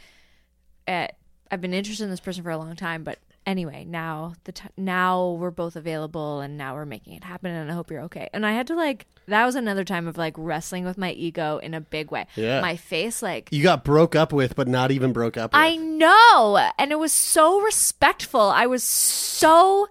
uh, 0.86 1.08
I've 1.50 1.60
been 1.60 1.74
interested 1.74 2.04
in 2.04 2.10
this 2.10 2.20
person 2.20 2.42
for 2.42 2.50
a 2.50 2.58
long 2.58 2.76
time, 2.76 3.02
but 3.02 3.18
anyway, 3.46 3.84
now 3.84 4.34
the 4.44 4.52
t- 4.52 4.68
now 4.76 5.32
we're 5.32 5.50
both 5.50 5.76
available, 5.76 6.40
and 6.40 6.56
now 6.56 6.74
we're 6.74 6.86
making 6.86 7.14
it 7.14 7.24
happen, 7.24 7.50
and 7.50 7.70
I 7.70 7.74
hope 7.74 7.90
you're 7.90 8.02
okay. 8.02 8.28
And 8.32 8.46
I 8.46 8.52
had 8.52 8.66
to 8.68 8.74
like, 8.74 9.06
that 9.26 9.44
was 9.44 9.54
another 9.54 9.84
time 9.84 10.06
of 10.06 10.16
like 10.18 10.34
wrestling 10.36 10.84
with 10.84 10.98
my 10.98 11.12
ego 11.12 11.58
in 11.58 11.74
a 11.74 11.80
big 11.80 12.10
way. 12.10 12.26
Yeah. 12.36 12.60
my 12.60 12.76
face 12.76 13.22
like 13.22 13.48
You 13.50 13.62
got 13.62 13.84
broke 13.84 14.14
up 14.14 14.32
with, 14.32 14.56
but 14.56 14.68
not 14.68 14.90
even 14.90 15.12
broke 15.12 15.36
up. 15.36 15.52
With. 15.52 15.60
I 15.60 15.76
know. 15.76 16.70
And 16.78 16.92
it 16.92 16.98
was 16.98 17.12
so 17.12 17.60
respectful. 17.60 18.40
I 18.40 18.66
was 18.66 18.82
so 18.82 19.88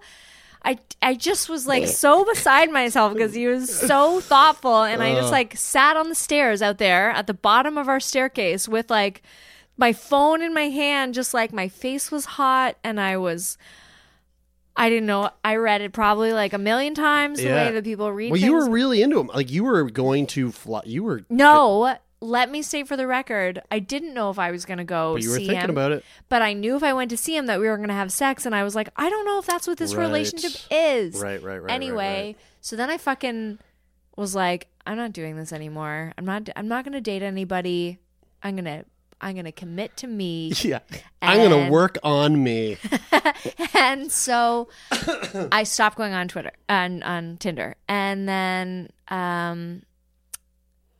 I 0.64 0.78
I 1.00 1.14
just 1.14 1.48
was 1.48 1.66
like 1.66 1.86
so 1.86 2.24
beside 2.24 2.70
myself 2.70 3.14
because 3.14 3.34
he 3.34 3.46
was 3.46 3.74
so 3.74 4.20
thoughtful 4.32 4.82
and 4.82 5.02
I 5.02 5.14
just 5.14 5.32
like 5.32 5.56
sat 5.56 5.96
on 5.96 6.08
the 6.08 6.14
stairs 6.14 6.60
out 6.60 6.78
there 6.78 7.10
at 7.10 7.26
the 7.26 7.34
bottom 7.34 7.78
of 7.78 7.88
our 7.88 8.00
staircase 8.00 8.68
with 8.68 8.90
like 8.90 9.22
my 9.76 9.92
phone 9.92 10.42
in 10.42 10.52
my 10.52 10.68
hand 10.68 11.14
just 11.14 11.32
like 11.32 11.52
my 11.52 11.68
face 11.68 12.10
was 12.10 12.24
hot 12.24 12.76
and 12.84 13.00
I 13.00 13.16
was 13.16 13.56
I 14.76 14.88
didn't 14.88 15.06
know. 15.06 15.30
I 15.44 15.56
read 15.56 15.80
it 15.82 15.92
probably 15.92 16.32
like 16.32 16.52
a 16.52 16.58
million 16.58 16.94
times 16.94 17.38
the 17.38 17.44
Yeah. 17.46 17.66
way 17.66 17.72
that 17.72 17.84
people 17.84 18.10
read 18.12 18.30
Well, 18.30 18.40
you 18.40 18.52
things. 18.52 18.64
were 18.68 18.70
really 18.70 19.02
into 19.02 19.18
him. 19.18 19.26
Like 19.26 19.50
you 19.50 19.64
were 19.64 19.90
going 19.90 20.26
to 20.28 20.52
fly. 20.52 20.82
You 20.86 21.02
were 21.02 21.22
No, 21.28 21.96
let 22.20 22.50
me 22.50 22.62
state 22.62 22.86
for 22.88 22.96
the 22.96 23.06
record, 23.06 23.60
I 23.70 23.78
didn't 23.78 24.14
know 24.14 24.30
if 24.30 24.38
I 24.38 24.50
was 24.50 24.64
going 24.64 24.78
to 24.78 24.84
go 24.84 25.14
But 25.14 25.22
you 25.22 25.30
were 25.30 25.36
see 25.36 25.46
thinking 25.48 25.64
him. 25.64 25.70
about 25.70 25.92
it. 25.92 26.04
But 26.28 26.40
I 26.42 26.52
knew 26.52 26.76
if 26.76 26.82
I 26.82 26.92
went 26.92 27.10
to 27.10 27.16
see 27.16 27.36
him 27.36 27.46
that 27.46 27.60
we 27.60 27.68
were 27.68 27.76
going 27.76 27.88
to 27.88 27.94
have 27.94 28.12
sex, 28.12 28.46
and 28.46 28.54
I 28.54 28.62
was 28.62 28.74
like, 28.74 28.88
I 28.96 29.10
don't 29.10 29.24
know 29.24 29.38
if 29.38 29.46
that's 29.46 29.66
what 29.66 29.76
this 29.78 29.94
Right. 29.94 30.04
relationship 30.06 30.52
is. 30.70 31.14
Right, 31.20 31.42
right, 31.42 31.56
right, 31.56 31.62
right, 31.64 31.72
Anyway, 31.74 32.24
right. 32.28 32.36
so 32.60 32.76
then 32.76 32.90
I 32.90 32.96
fucking 32.98 33.58
was 34.16 34.34
like, 34.34 34.68
I'm 34.86 34.96
not 34.96 35.12
doing 35.12 35.36
this 35.36 35.52
anymore. 35.52 36.12
I'm 36.16 36.24
not. 36.24 36.48
I'm 36.56 36.68
not 36.68 36.84
going 36.84 36.92
to 36.92 37.00
date 37.00 37.22
anybody. 37.22 37.98
I'm 38.42 38.56
gonna. 38.56 38.84
I'm 39.20 39.36
gonna 39.36 39.52
commit 39.52 39.96
to 39.98 40.06
me. 40.06 40.52
Yeah. 40.62 40.80
I'm 41.22 41.38
going 41.38 41.66
to 41.66 41.70
work 41.70 41.98
on 42.02 42.42
me. 42.42 42.78
and 43.74 44.10
so 44.10 44.68
I 45.52 45.64
stopped 45.64 45.96
going 45.96 46.12
on 46.12 46.28
Twitter 46.28 46.52
and 46.68 47.04
on 47.04 47.36
Tinder, 47.38 47.76
and 47.88 48.28
then 48.28 48.88
um, 49.08 49.82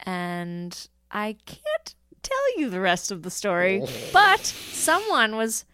and 0.00 0.88
I 1.10 1.36
can't 1.46 1.94
tell 2.22 2.58
you 2.58 2.68
the 2.70 2.80
rest 2.80 3.10
of 3.10 3.22
the 3.22 3.30
story, 3.30 3.82
but 4.12 4.40
someone 4.44 5.36
was 5.36 5.64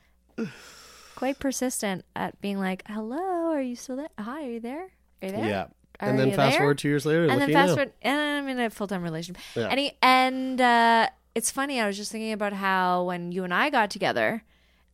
quite 1.16 1.38
persistent 1.38 2.04
at 2.14 2.40
being 2.40 2.58
like, 2.58 2.82
"Hello, 2.86 3.50
are 3.52 3.62
you 3.62 3.76
still 3.76 3.96
there? 3.96 4.08
Hi, 4.18 4.46
are 4.46 4.50
you 4.50 4.60
there? 4.60 4.82
Are 5.22 5.26
you 5.26 5.32
there?" 5.32 5.48
Yeah. 5.48 5.66
Are 6.00 6.10
and 6.10 6.18
then 6.18 6.32
fast 6.32 6.52
there? 6.52 6.60
forward 6.60 6.78
two 6.78 6.88
years 6.88 7.06
later, 7.06 7.26
and 7.26 7.40
then 7.40 7.52
fast 7.52 7.68
now. 7.68 7.74
forward, 7.74 7.92
and 8.02 8.18
I'm 8.18 8.48
in 8.48 8.60
a 8.60 8.70
full 8.70 8.86
time 8.86 9.02
relationship. 9.02 9.42
Yeah. 9.54 9.68
And 9.68 9.80
he, 9.80 9.92
and 10.02 10.60
uh, 10.60 11.08
it's 11.36 11.50
funny. 11.50 11.78
I 11.80 11.86
was 11.86 11.96
just 11.98 12.10
thinking 12.10 12.32
about 12.32 12.54
how 12.54 13.04
when 13.04 13.30
you 13.30 13.44
and 13.44 13.52
I 13.52 13.68
got 13.68 13.90
together, 13.90 14.42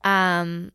um, 0.02 0.72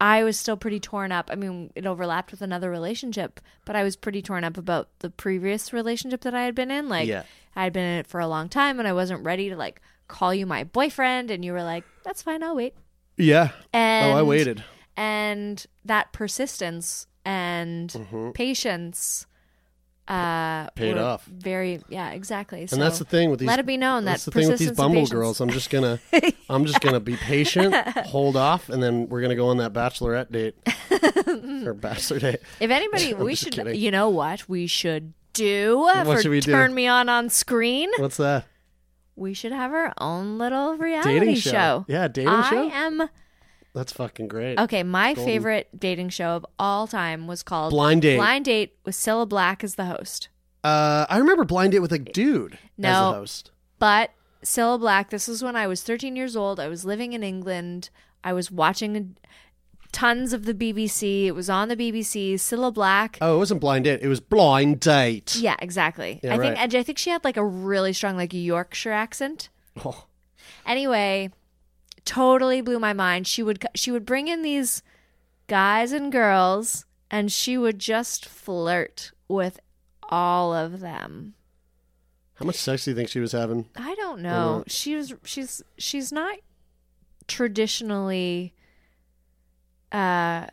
I 0.00 0.24
was 0.24 0.38
still 0.38 0.56
pretty 0.56 0.80
torn 0.80 1.12
up. 1.12 1.28
I 1.30 1.34
mean, 1.36 1.70
it 1.74 1.84
overlapped 1.86 2.30
with 2.30 2.40
another 2.40 2.70
relationship, 2.70 3.38
but 3.66 3.76
I 3.76 3.82
was 3.82 3.94
pretty 3.94 4.22
torn 4.22 4.42
up 4.42 4.56
about 4.56 4.88
the 5.00 5.10
previous 5.10 5.70
relationship 5.72 6.22
that 6.22 6.34
I 6.34 6.44
had 6.44 6.54
been 6.54 6.70
in. 6.70 6.88
Like, 6.88 7.06
Yeah. 7.08 7.24
I 7.54 7.64
had 7.64 7.72
been 7.74 7.84
in 7.84 7.98
it 8.00 8.06
for 8.06 8.20
a 8.20 8.26
long 8.26 8.48
time, 8.48 8.78
and 8.78 8.88
I 8.88 8.92
wasn't 8.94 9.22
ready 9.24 9.50
to 9.50 9.56
like 9.56 9.80
call 10.08 10.32
you 10.34 10.46
my 10.46 10.64
boyfriend. 10.64 11.30
And 11.30 11.44
you 11.44 11.52
were 11.52 11.62
like, 11.62 11.84
"That's 12.02 12.22
fine, 12.22 12.42
I'll 12.42 12.56
wait." 12.56 12.74
Yeah. 13.18 13.50
And 13.72 14.12
oh, 14.14 14.18
I 14.18 14.22
waited. 14.22 14.64
and 14.96 15.64
that 15.84 16.12
persistence 16.12 17.06
and 17.24 18.32
patience 18.34 19.26
uh. 20.08 20.68
Paid 20.76 20.98
off. 20.98 21.24
very 21.24 21.82
yeah 21.88 22.10
exactly 22.10 22.60
And 22.70 22.80
that's 22.80 22.98
the 22.98 23.04
thing 23.04 23.30
with 23.30 23.40
these. 23.40 23.46
let 23.48 23.58
it 23.58 23.66
be 23.66 23.76
known 23.76 24.04
that's 24.04 24.24
that 24.24 24.32
the 24.32 24.40
thing 24.40 24.48
with 24.48 24.58
these 24.58 24.72
Bumble 24.72 25.06
girls. 25.06 25.40
I'm 25.40 25.50
just 25.50 25.68
gonna, 25.70 25.98
I'm 26.50 26.64
just 26.64 26.80
gonna 26.80 27.00
be 27.00 27.16
patient, 27.16 27.74
hold 28.06 28.36
off, 28.36 28.68
and 28.68 28.82
then 28.82 29.08
we're 29.08 29.20
gonna 29.22 29.34
go 29.36 29.48
on 29.48 29.56
that 29.58 29.72
bachelorette 29.72 30.30
date 30.30 30.54
or 31.66 31.74
bachelor 31.74 32.18
date. 32.20 32.40
if 32.60 32.70
anybody 32.70 33.14
we 33.24 33.34
should 33.34 33.52
kidding. 33.52 33.74
you 33.74 33.90
know 33.90 34.08
what 34.08 34.48
we 34.48 34.66
should 34.66 35.12
do 35.32 35.88
for 36.04 36.22
should 36.22 36.30
we 36.30 36.40
do? 36.40 36.52
turn 36.52 36.74
me 36.74 36.86
on 36.86 37.08
on 37.08 37.28
screen 37.28 37.90
What's 37.98 38.16
that? 38.18 38.46
we 39.16 39.34
should 39.34 39.52
have 39.52 39.72
our 39.72 39.92
own 39.98 40.38
little 40.38 40.76
reality 40.76 41.18
Dating 41.18 41.34
show. 41.36 41.84
Yeah, 41.88 42.06
dating 42.08 42.28
I 42.28 42.50
show? 42.50 42.68
I 42.68 42.74
am 42.86 43.08
That's 43.76 43.92
fucking 43.92 44.26
great. 44.28 44.58
okay 44.58 44.82
my 44.82 45.14
Golden. 45.14 45.32
favorite 45.32 45.68
dating 45.78 46.08
show 46.08 46.30
of 46.30 46.46
all 46.58 46.86
time 46.88 47.26
was 47.28 47.42
called 47.44 47.70
Blind 47.70 48.02
Date. 48.02 48.16
blind 48.16 48.46
date 48.46 48.74
with 48.84 48.94
Cilla 48.96 49.28
Black 49.28 49.62
as 49.62 49.74
the 49.76 49.84
host 49.84 50.28
Uh, 50.64 51.06
I 51.08 51.18
remember 51.18 51.44
blind 51.44 51.72
date 51.72 51.80
with 51.80 51.92
a 51.92 51.98
dude 51.98 52.54
as 52.54 52.58
No. 52.78 53.10
a 53.10 53.12
host. 53.14 53.50
But 53.78 54.10
Cilla 54.44 54.78
Black, 54.80 55.10
this 55.10 55.28
was 55.28 55.42
when 55.44 55.54
I 55.56 55.66
was 55.66 55.82
13 55.82 56.16
years 56.16 56.34
old. 56.36 56.58
I 56.58 56.68
was 56.68 56.84
living 56.84 57.12
in 57.12 57.22
England. 57.22 57.90
I 58.24 58.32
was 58.32 58.50
watching 58.50 59.16
tons 59.92 60.32
of 60.32 60.44
the 60.44 60.54
BBC. 60.54 61.26
It 61.26 61.32
was 61.34 61.48
on 61.50 61.68
the 61.68 61.76
BBC. 61.76 62.34
Cilla 62.34 62.72
Black. 62.72 63.18
Oh, 63.20 63.36
it 63.36 63.38
wasn't 63.38 63.60
blind 63.60 63.84
date. 63.84 64.00
It 64.02 64.08
was 64.08 64.20
blind 64.20 64.80
date. 64.80 65.36
Yeah, 65.36 65.56
exactly. 65.60 66.20
Yeah, 66.22 66.34
I 66.34 66.38
think 66.38 66.54
right. 66.56 66.62
and 66.62 66.74
I 66.74 66.82
think 66.82 66.98
she 66.98 67.10
had 67.10 67.22
like 67.24 67.36
a 67.36 67.44
really 67.44 67.92
strong 67.92 68.16
like 68.16 68.32
Yorkshire 68.32 68.92
accent. 68.92 69.48
Oh, 69.84 70.06
Anyway, 70.64 71.30
totally 72.06 72.62
blew 72.62 72.78
my 72.78 72.94
mind. 72.94 73.26
She 73.26 73.42
would 73.42 73.66
she 73.74 73.90
would 73.90 74.06
bring 74.06 74.28
in 74.28 74.40
these 74.40 74.82
guys 75.48 75.92
and 75.92 76.10
girls 76.10 76.86
and 77.10 77.30
she 77.30 77.58
would 77.58 77.78
just 77.78 78.24
flirt 78.26 79.12
with 79.28 79.60
all 80.08 80.54
of 80.54 80.80
them. 80.80 81.34
how 82.34 82.46
much 82.46 82.56
sex 82.56 82.84
do 82.84 82.90
you 82.92 82.96
think 82.96 83.08
she 83.10 83.20
was 83.20 83.32
having? 83.32 83.66
I 83.76 83.94
don't 83.96 84.20
know. 84.22 84.60
Uh, 84.60 84.64
she 84.68 84.94
was 84.96 85.14
she's 85.24 85.62
she's 85.76 86.10
not 86.10 86.38
traditionally 87.28 88.54
uh 89.92 90.46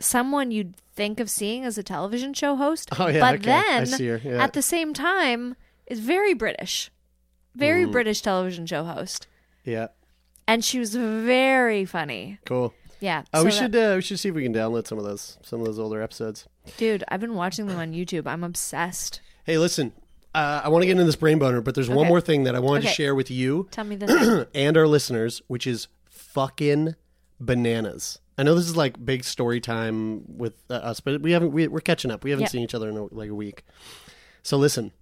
someone 0.00 0.50
you'd 0.50 0.76
think 0.94 1.20
of 1.20 1.28
seeing 1.30 1.64
as 1.64 1.76
a 1.78 1.82
television 1.82 2.32
show 2.34 2.56
host. 2.56 2.88
Oh, 2.98 3.08
yeah, 3.08 3.20
But 3.20 3.34
okay. 3.40 3.52
I 3.52 3.84
then 3.84 4.20
yeah. 4.24 4.42
at 4.42 4.52
the 4.52 4.62
same 4.62 4.94
time 4.94 5.56
is 5.86 6.00
very 6.00 6.34
British. 6.34 6.90
Very 7.54 7.84
British 7.86 8.20
television 8.22 8.66
show 8.66 8.84
host. 8.84 9.26
Yeah, 9.64 9.88
And 10.48 10.64
she 10.64 10.78
was 10.80 10.94
very 10.96 11.84
funny. 11.84 12.38
cool. 12.46 12.74
Yeah. 13.00 13.22
Oh, 13.32 13.40
so 13.40 13.44
we 13.44 13.50
that- 13.52 13.56
should 13.56 13.76
uh, 13.76 13.92
we 13.96 14.02
should 14.02 14.18
see 14.18 14.30
if 14.30 14.34
we 14.34 14.42
can 14.42 14.52
download 14.52 14.88
some 14.88 14.98
of 14.98 15.04
those 15.04 15.38
some 15.42 15.60
of 15.60 15.66
those 15.66 15.78
older 15.78 16.02
episodes. 16.02 16.48
dude, 16.78 17.04
I've 17.08 17.20
been 17.20 17.34
watching 17.34 17.66
them 17.68 17.78
on 17.78 17.92
YouTube. 17.92 18.26
I'm 18.26 18.42
obsessed. 18.42 19.20
Hey, 19.44 19.56
listen, 19.58 19.92
uh, 20.34 20.62
I 20.64 20.68
want 20.68 20.82
to 20.82 20.86
get 20.86 20.92
into 20.92 21.04
this 21.04 21.14
brain 21.16 21.38
boner, 21.38 21.60
but 21.60 21.74
there's 21.76 21.88
one 21.88 21.98
Okay. 22.00 22.08
more 22.08 22.20
thing 22.20 22.42
that 22.44 22.56
I 22.56 22.58
wanted 22.58 22.80
to 22.82 22.86
Okay. 22.88 22.94
share 22.94 23.14
with 23.14 23.30
you 23.30 23.68
Tell 23.70 23.84
me 23.84 23.96
thing. 23.98 24.46
and 24.54 24.76
our 24.76 24.88
listeners, 24.88 25.40
which 25.46 25.64
is 25.66 25.86
fucking 26.10 26.96
bananas. 27.38 28.18
I 28.36 28.42
know 28.42 28.54
this 28.54 28.66
is 28.68 28.76
like 28.76 29.04
big 29.04 29.24
story 29.24 29.60
time 29.60 30.36
with 30.38 30.54
uh, 30.70 30.74
us, 30.74 30.98
but 31.00 31.20
we 31.22 31.32
haven't 31.32 31.52
we, 31.52 31.68
we're 31.68 31.80
catching 31.80 32.10
up. 32.10 32.24
We 32.24 32.30
haven't 32.30 32.48
seen 32.48 32.62
each 32.62 32.74
other 32.74 32.88
in 32.88 32.96
a, 32.96 33.04
like 33.14 33.30
a 33.30 33.34
week. 33.34 33.64
So 34.42 34.56
listen, 34.56 34.92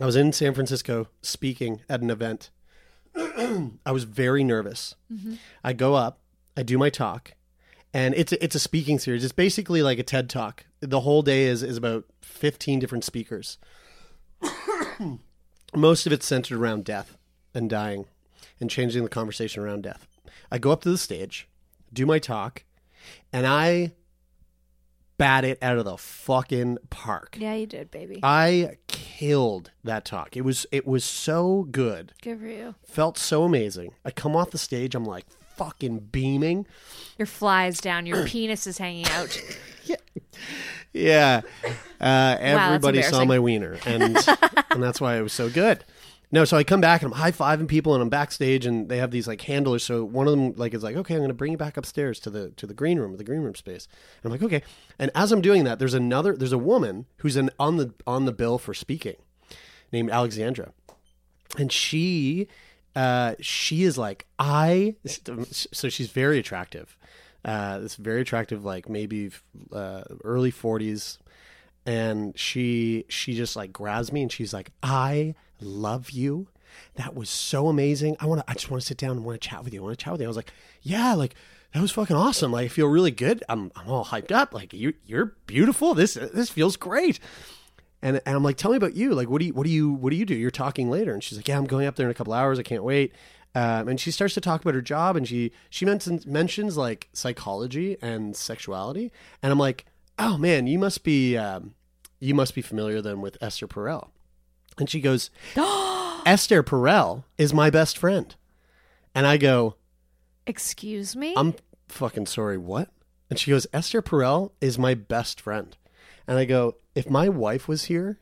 I 0.00 0.06
was 0.06 0.16
in 0.16 0.32
San 0.32 0.54
Francisco 0.54 1.08
speaking 1.22 1.82
at 1.88 2.00
an 2.00 2.10
event. 2.10 2.50
I 3.86 3.92
was 3.92 4.04
very 4.04 4.44
nervous. 4.44 4.94
Mm-hmm. 5.12 5.34
I 5.62 5.72
go 5.72 5.94
up, 5.94 6.20
I 6.56 6.62
do 6.62 6.78
my 6.78 6.90
talk, 6.90 7.34
and 7.92 8.14
it's 8.14 8.32
a, 8.32 8.42
it's 8.42 8.54
a 8.54 8.60
speaking 8.60 8.98
series. 8.98 9.24
It's 9.24 9.32
basically 9.32 9.82
like 9.82 9.98
a 9.98 10.02
TED 10.02 10.30
talk. 10.30 10.64
The 10.80 11.00
whole 11.00 11.22
day 11.22 11.44
is 11.44 11.62
is 11.62 11.76
about 11.76 12.04
fifteen 12.20 12.78
different 12.78 13.04
speakers. 13.04 13.58
Most 15.74 16.06
of 16.06 16.12
it's 16.12 16.26
centered 16.26 16.58
around 16.58 16.84
death 16.84 17.16
and 17.54 17.68
dying, 17.68 18.06
and 18.60 18.70
changing 18.70 19.02
the 19.02 19.10
conversation 19.10 19.62
around 19.62 19.82
death. 19.82 20.06
I 20.50 20.58
go 20.58 20.70
up 20.70 20.82
to 20.82 20.90
the 20.90 20.98
stage, 20.98 21.48
do 21.92 22.06
my 22.06 22.18
talk, 22.18 22.64
and 23.32 23.46
I 23.46 23.92
bat 25.22 25.44
it 25.44 25.58
out 25.62 25.78
of 25.78 25.84
the 25.84 25.96
fucking 25.96 26.78
park. 26.90 27.36
yeah, 27.38 27.54
you 27.54 27.66
did, 27.66 27.90
baby. 27.90 28.20
I 28.22 28.76
killed 28.88 29.70
that 29.84 30.04
talk. 30.04 30.36
It 30.36 30.42
was 30.42 30.66
it 30.72 30.86
was 30.86 31.04
so 31.04 31.66
good. 31.70 32.12
Good 32.22 32.40
for 32.40 32.46
you. 32.46 32.74
Felt 32.84 33.16
so 33.18 33.44
amazing. 33.44 33.94
I 34.04 34.10
come 34.10 34.34
off 34.34 34.50
the 34.50 34.58
stage, 34.58 34.94
I'm 34.94 35.04
like 35.04 35.26
fucking 35.56 35.98
beaming. 36.10 36.66
Your 37.18 37.26
flies 37.26 37.80
down, 37.80 38.06
your 38.06 38.26
penis 38.26 38.66
is 38.66 38.78
hanging 38.78 39.06
out. 39.08 39.40
Yeah. 40.92 41.40
Uh, 42.00 42.36
everybody 42.38 43.02
saw 43.02 43.24
my 43.24 43.38
wiener, 43.38 43.78
and 43.86 44.02
and 44.70 44.82
that's 44.82 45.00
why 45.00 45.16
it 45.16 45.22
was 45.22 45.32
so 45.32 45.48
good. 45.48 45.84
No, 46.34 46.46
so 46.46 46.56
I 46.56 46.64
come 46.64 46.80
back 46.80 47.02
and 47.02 47.12
I'm 47.12 47.18
high 47.18 47.30
fiving 47.30 47.68
people, 47.68 47.92
and 47.92 48.02
I'm 48.02 48.08
backstage, 48.08 48.64
and 48.64 48.88
they 48.88 48.96
have 48.96 49.10
these 49.10 49.28
like 49.28 49.42
handlers. 49.42 49.84
So 49.84 50.02
one 50.02 50.26
of 50.26 50.32
them 50.32 50.54
like 50.56 50.72
is 50.72 50.82
like, 50.82 50.96
okay, 50.96 51.14
I'm 51.14 51.20
going 51.20 51.28
to 51.28 51.34
bring 51.34 51.52
you 51.52 51.58
back 51.58 51.76
upstairs 51.76 52.18
to 52.20 52.30
the 52.30 52.50
to 52.52 52.66
the 52.66 52.72
green 52.72 52.98
room, 52.98 53.14
the 53.18 53.24
green 53.24 53.42
room 53.42 53.54
space. 53.54 53.86
And 54.22 54.32
I'm 54.32 54.40
like, 54.40 54.42
okay. 54.42 54.62
And 54.98 55.10
as 55.14 55.30
I'm 55.30 55.42
doing 55.42 55.64
that, 55.64 55.78
there's 55.78 55.92
another, 55.92 56.34
there's 56.34 56.52
a 56.52 56.58
woman 56.58 57.04
who's 57.18 57.36
an, 57.36 57.50
on 57.58 57.76
the 57.76 57.92
on 58.06 58.24
the 58.24 58.32
bill 58.32 58.56
for 58.56 58.72
speaking, 58.72 59.16
named 59.92 60.10
Alexandra, 60.10 60.72
and 61.58 61.70
she, 61.70 62.48
uh, 62.96 63.34
she 63.40 63.84
is 63.84 63.98
like, 63.98 64.24
I. 64.38 64.96
So 65.04 65.90
she's 65.90 66.10
very 66.10 66.38
attractive. 66.38 66.96
Uh, 67.44 67.80
this 67.80 67.96
very 67.96 68.22
attractive, 68.22 68.64
like 68.64 68.88
maybe 68.88 69.32
uh, 69.70 70.04
early 70.24 70.52
40s, 70.52 71.18
and 71.84 72.38
she 72.38 73.04
she 73.08 73.34
just 73.34 73.56
like 73.56 73.72
grabs 73.72 74.12
me 74.12 74.22
and 74.22 74.30
she's 74.30 74.54
like 74.54 74.70
i 74.82 75.34
love 75.62 76.10
you. 76.10 76.48
That 76.94 77.14
was 77.14 77.30
so 77.30 77.68
amazing. 77.68 78.16
I 78.20 78.26
want 78.26 78.40
to 78.40 78.50
i 78.50 78.54
just 78.54 78.70
want 78.70 78.80
to 78.80 78.86
sit 78.86 78.96
down 78.96 79.12
and 79.12 79.24
want 79.24 79.40
to 79.40 79.48
chat 79.48 79.64
with 79.64 79.72
you. 79.72 79.80
I 79.80 79.84
want 79.84 79.98
to 79.98 80.04
chat 80.04 80.12
with 80.12 80.20
you. 80.20 80.26
I 80.26 80.28
was 80.28 80.36
like 80.36 80.52
yeah 80.82 81.14
like 81.14 81.34
that 81.72 81.80
was 81.80 81.92
fucking 81.92 82.16
awesome. 82.16 82.52
Like 82.52 82.66
i 82.66 82.68
feel 82.68 82.86
really 82.86 83.10
good. 83.10 83.42
I'm, 83.48 83.72
I'm 83.74 83.88
all 83.88 84.06
hyped 84.06 84.32
up. 84.32 84.52
Like 84.52 84.72
you 84.72 84.94
you're 85.06 85.36
beautiful. 85.46 85.94
This 85.94 86.14
this 86.14 86.50
feels 86.50 86.76
great. 86.76 87.18
And, 88.04 88.20
and 88.26 88.34
i'm 88.36 88.42
like 88.42 88.56
tell 88.56 88.70
me 88.70 88.76
about 88.76 88.94
you. 88.94 89.14
Like 89.14 89.28
what 89.28 89.40
do 89.40 89.46
you 89.46 89.54
what 89.54 89.64
do 89.64 89.70
you 89.70 89.92
what 89.92 90.10
do 90.10 90.16
you 90.16 90.24
do? 90.24 90.34
You're 90.34 90.50
talking 90.50 90.90
later. 90.90 91.12
And 91.12 91.22
she's 91.22 91.38
like 91.38 91.48
yeah 91.48 91.58
i'm 91.58 91.66
going 91.66 91.86
up 91.86 91.96
there 91.96 92.06
in 92.06 92.10
a 92.10 92.14
couple 92.14 92.32
hours. 92.32 92.58
I 92.58 92.62
can't 92.62 92.84
wait. 92.84 93.12
Um, 93.54 93.86
and 93.88 94.00
she 94.00 94.10
starts 94.10 94.32
to 94.34 94.40
talk 94.40 94.62
about 94.62 94.74
her 94.74 94.80
job 94.80 95.16
and 95.16 95.28
she 95.28 95.52
she 95.68 95.84
mentions 95.84 96.26
mentions 96.26 96.76
like 96.76 97.08
psychology 97.12 97.96
and 98.00 98.34
sexuality. 98.36 99.12
And 99.42 99.52
i'm 99.52 99.58
like 99.58 99.86
oh 100.18 100.36
man 100.36 100.66
you 100.66 100.78
must 100.78 101.04
be 101.04 101.36
um, 101.36 101.74
you 102.20 102.34
must 102.34 102.54
be 102.54 102.62
familiar 102.62 103.00
then 103.02 103.20
with 103.20 103.36
esther 103.42 103.66
perel 103.66 104.10
and 104.78 104.88
she 104.88 105.00
goes 105.00 105.30
esther 106.26 106.62
perel 106.62 107.24
is 107.38 107.52
my 107.54 107.70
best 107.70 107.98
friend. 107.98 108.34
And 109.14 109.26
i 109.26 109.36
go 109.36 109.76
Excuse 110.46 111.14
me? 111.14 111.34
i'm 111.36 111.54
fucking 111.88 112.26
sorry 112.26 112.58
what? 112.58 112.90
And 113.30 113.38
she 113.38 113.50
goes 113.50 113.66
esther 113.72 114.02
perel 114.02 114.52
is 114.60 114.78
my 114.78 114.94
best 114.94 115.40
friend. 115.40 115.76
And 116.26 116.38
i 116.38 116.44
go 116.44 116.76
if 116.94 117.08
my 117.08 117.28
wife 117.28 117.68
was 117.68 117.84
here 117.84 118.18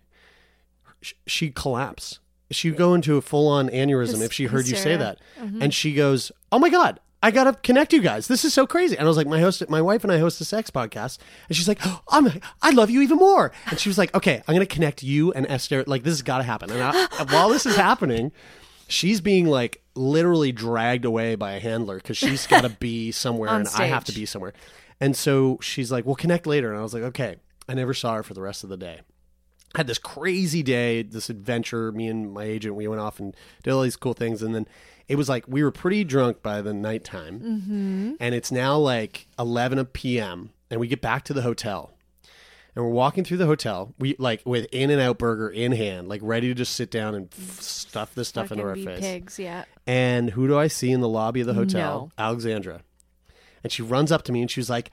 sh- 1.01 1.15
she'd 1.27 1.55
collapse. 1.55 2.21
She'd 2.53 2.77
go 2.77 2.95
into 2.95 3.17
a 3.17 3.21
full 3.21 3.47
on 3.47 3.69
aneurysm 3.69 4.23
if 4.25 4.33
she 4.33 4.47
heard 4.47 4.67
you 4.67 4.75
say 4.77 4.97
that. 4.97 5.21
Mm-hmm. 5.41 5.63
And 5.63 5.73
she 5.73 5.95
goes, 5.95 6.33
"Oh 6.51 6.59
my 6.59 6.69
god, 6.69 6.99
I 7.23 7.31
gotta 7.31 7.53
connect 7.63 7.93
you 7.93 8.01
guys. 8.01 8.29
This 8.29 8.45
is 8.45 8.55
so 8.55 8.67
crazy." 8.67 8.97
And 8.97 9.07
I 9.07 9.09
was 9.09 9.17
like, 9.17 9.27
"My 9.27 9.41
host, 9.41 9.69
my 9.69 9.83
wife 9.83 10.05
and 10.05 10.13
I 10.13 10.19
host 10.19 10.41
a 10.41 10.45
sex 10.45 10.71
podcast," 10.71 11.19
and 11.49 11.57
she's 11.57 11.69
like, 11.69 11.79
oh, 11.85 12.01
"I'm, 12.09 12.41
I 12.63 12.71
love 12.71 12.91
you 12.91 13.03
even 13.03 13.19
more." 13.19 13.53
And 13.67 13.79
she 13.79 13.89
was 13.89 13.99
like, 13.99 14.15
"Okay, 14.15 14.43
I'm 14.47 14.55
gonna 14.55 14.67
connect 14.67 15.03
you 15.03 15.33
and 15.33 15.47
Esther. 15.49 15.85
Like 15.87 16.03
this 16.03 16.15
has 16.15 16.23
got 16.23 16.39
to 16.39 16.45
happen." 16.45 16.71
And 16.71 16.83
I, 16.83 17.25
while 17.31 17.49
this 17.49 17.67
is 17.67 17.77
happening, 17.77 18.33
she's 18.89 19.21
being 19.21 19.47
like 19.47 19.83
literally 19.95 20.53
dragged 20.53 21.05
away 21.05 21.35
by 21.35 21.53
a 21.53 21.61
handler 21.61 21.97
because 21.97 22.17
she's 22.17 22.47
got 22.47 22.63
to 22.63 22.69
be 22.81 23.13
somewhere 23.13 23.51
and 23.51 23.69
I 23.77 23.87
have 23.87 24.05
to 24.05 24.13
be 24.13 24.27
somewhere. 24.27 24.53
And 25.01 25.17
so 25.17 25.59
she's 25.61 25.91
like, 25.91 26.07
"We'll 26.07 26.17
connect 26.17 26.47
later." 26.47 26.71
And 26.71 26.79
I 26.79 26.83
was 26.83 26.95
like, 26.95 27.03
"Okay." 27.05 27.37
I 27.69 27.75
never 27.75 27.95
saw 27.95 28.15
her 28.15 28.25
for 28.25 28.35
the 28.35 28.41
rest 28.41 28.65
of 28.65 28.69
the 28.69 28.77
day 28.77 29.01
had 29.77 29.87
this 29.87 29.99
crazy 29.99 30.63
day, 30.63 31.03
this 31.03 31.31
adventure. 31.31 31.93
Me 31.93 32.09
and 32.09 32.33
my 32.33 32.45
agent, 32.45 32.75
we 32.75 32.89
went 32.89 33.01
off 33.01 33.21
and 33.21 33.37
did 33.63 33.73
all 33.73 33.83
these 33.83 33.97
cool 33.97 34.15
things, 34.15 34.43
and 34.43 34.55
then 34.55 34.67
it 35.09 35.17
was 35.17 35.29
like 35.29 35.45
we 35.47 35.63
were 35.63 35.71
pretty 35.71 36.05
drunk 36.05 36.43
by 36.43 36.61
the 36.61 36.73
nighttime, 36.73 37.41
mm-hmm. 37.41 38.13
and 38.21 38.35
it's 38.35 38.53
now 38.53 38.77
like 38.77 39.27
eleven 39.39 39.85
p.m. 39.87 40.51
and 40.71 40.81
we 40.81 40.89
get 40.89 41.01
back 41.01 41.25
to 41.25 41.33
the 41.33 41.43
hotel, 41.43 41.93
and 42.75 42.85
we're 42.85 42.91
walking 42.91 43.25
through 43.25 43.39
the 43.39 43.47
hotel, 43.47 43.95
we 43.99 44.17
like 44.19 44.43
with 44.45 44.67
In 44.73 44.91
and 44.91 45.01
Out 45.01 45.19
Burger 45.19 45.49
in 45.49 45.73
hand, 45.73 46.09
like 46.09 46.21
ready 46.23 46.49
to 46.49 46.55
just 46.55 46.75
sit 46.75 46.91
down 46.91 47.15
and 47.15 47.29
f- 47.37 47.61
stuff 47.61 48.15
this 48.15 48.29
stuff 48.29 48.53
into 48.53 48.65
Fucking 48.65 48.69
our 48.69 48.75
be 48.75 48.85
face. 48.85 49.01
pigs, 49.01 49.39
yeah. 49.39 49.65
And 49.87 50.31
who 50.31 50.47
do 50.47 50.57
I 50.57 50.69
see 50.69 50.91
in 50.91 51.01
the 51.01 51.09
lobby 51.09 51.41
of 51.41 51.47
the 51.49 51.55
hotel? 51.55 52.13
No. 52.17 52.25
Alexandra. 52.25 52.83
And 53.63 53.73
she 53.73 53.83
runs 53.83 54.11
up 54.11 54.23
to 54.23 54.33
me 54.33 54.41
and 54.41 54.51
she's 54.51 54.71
like, 54.71 54.91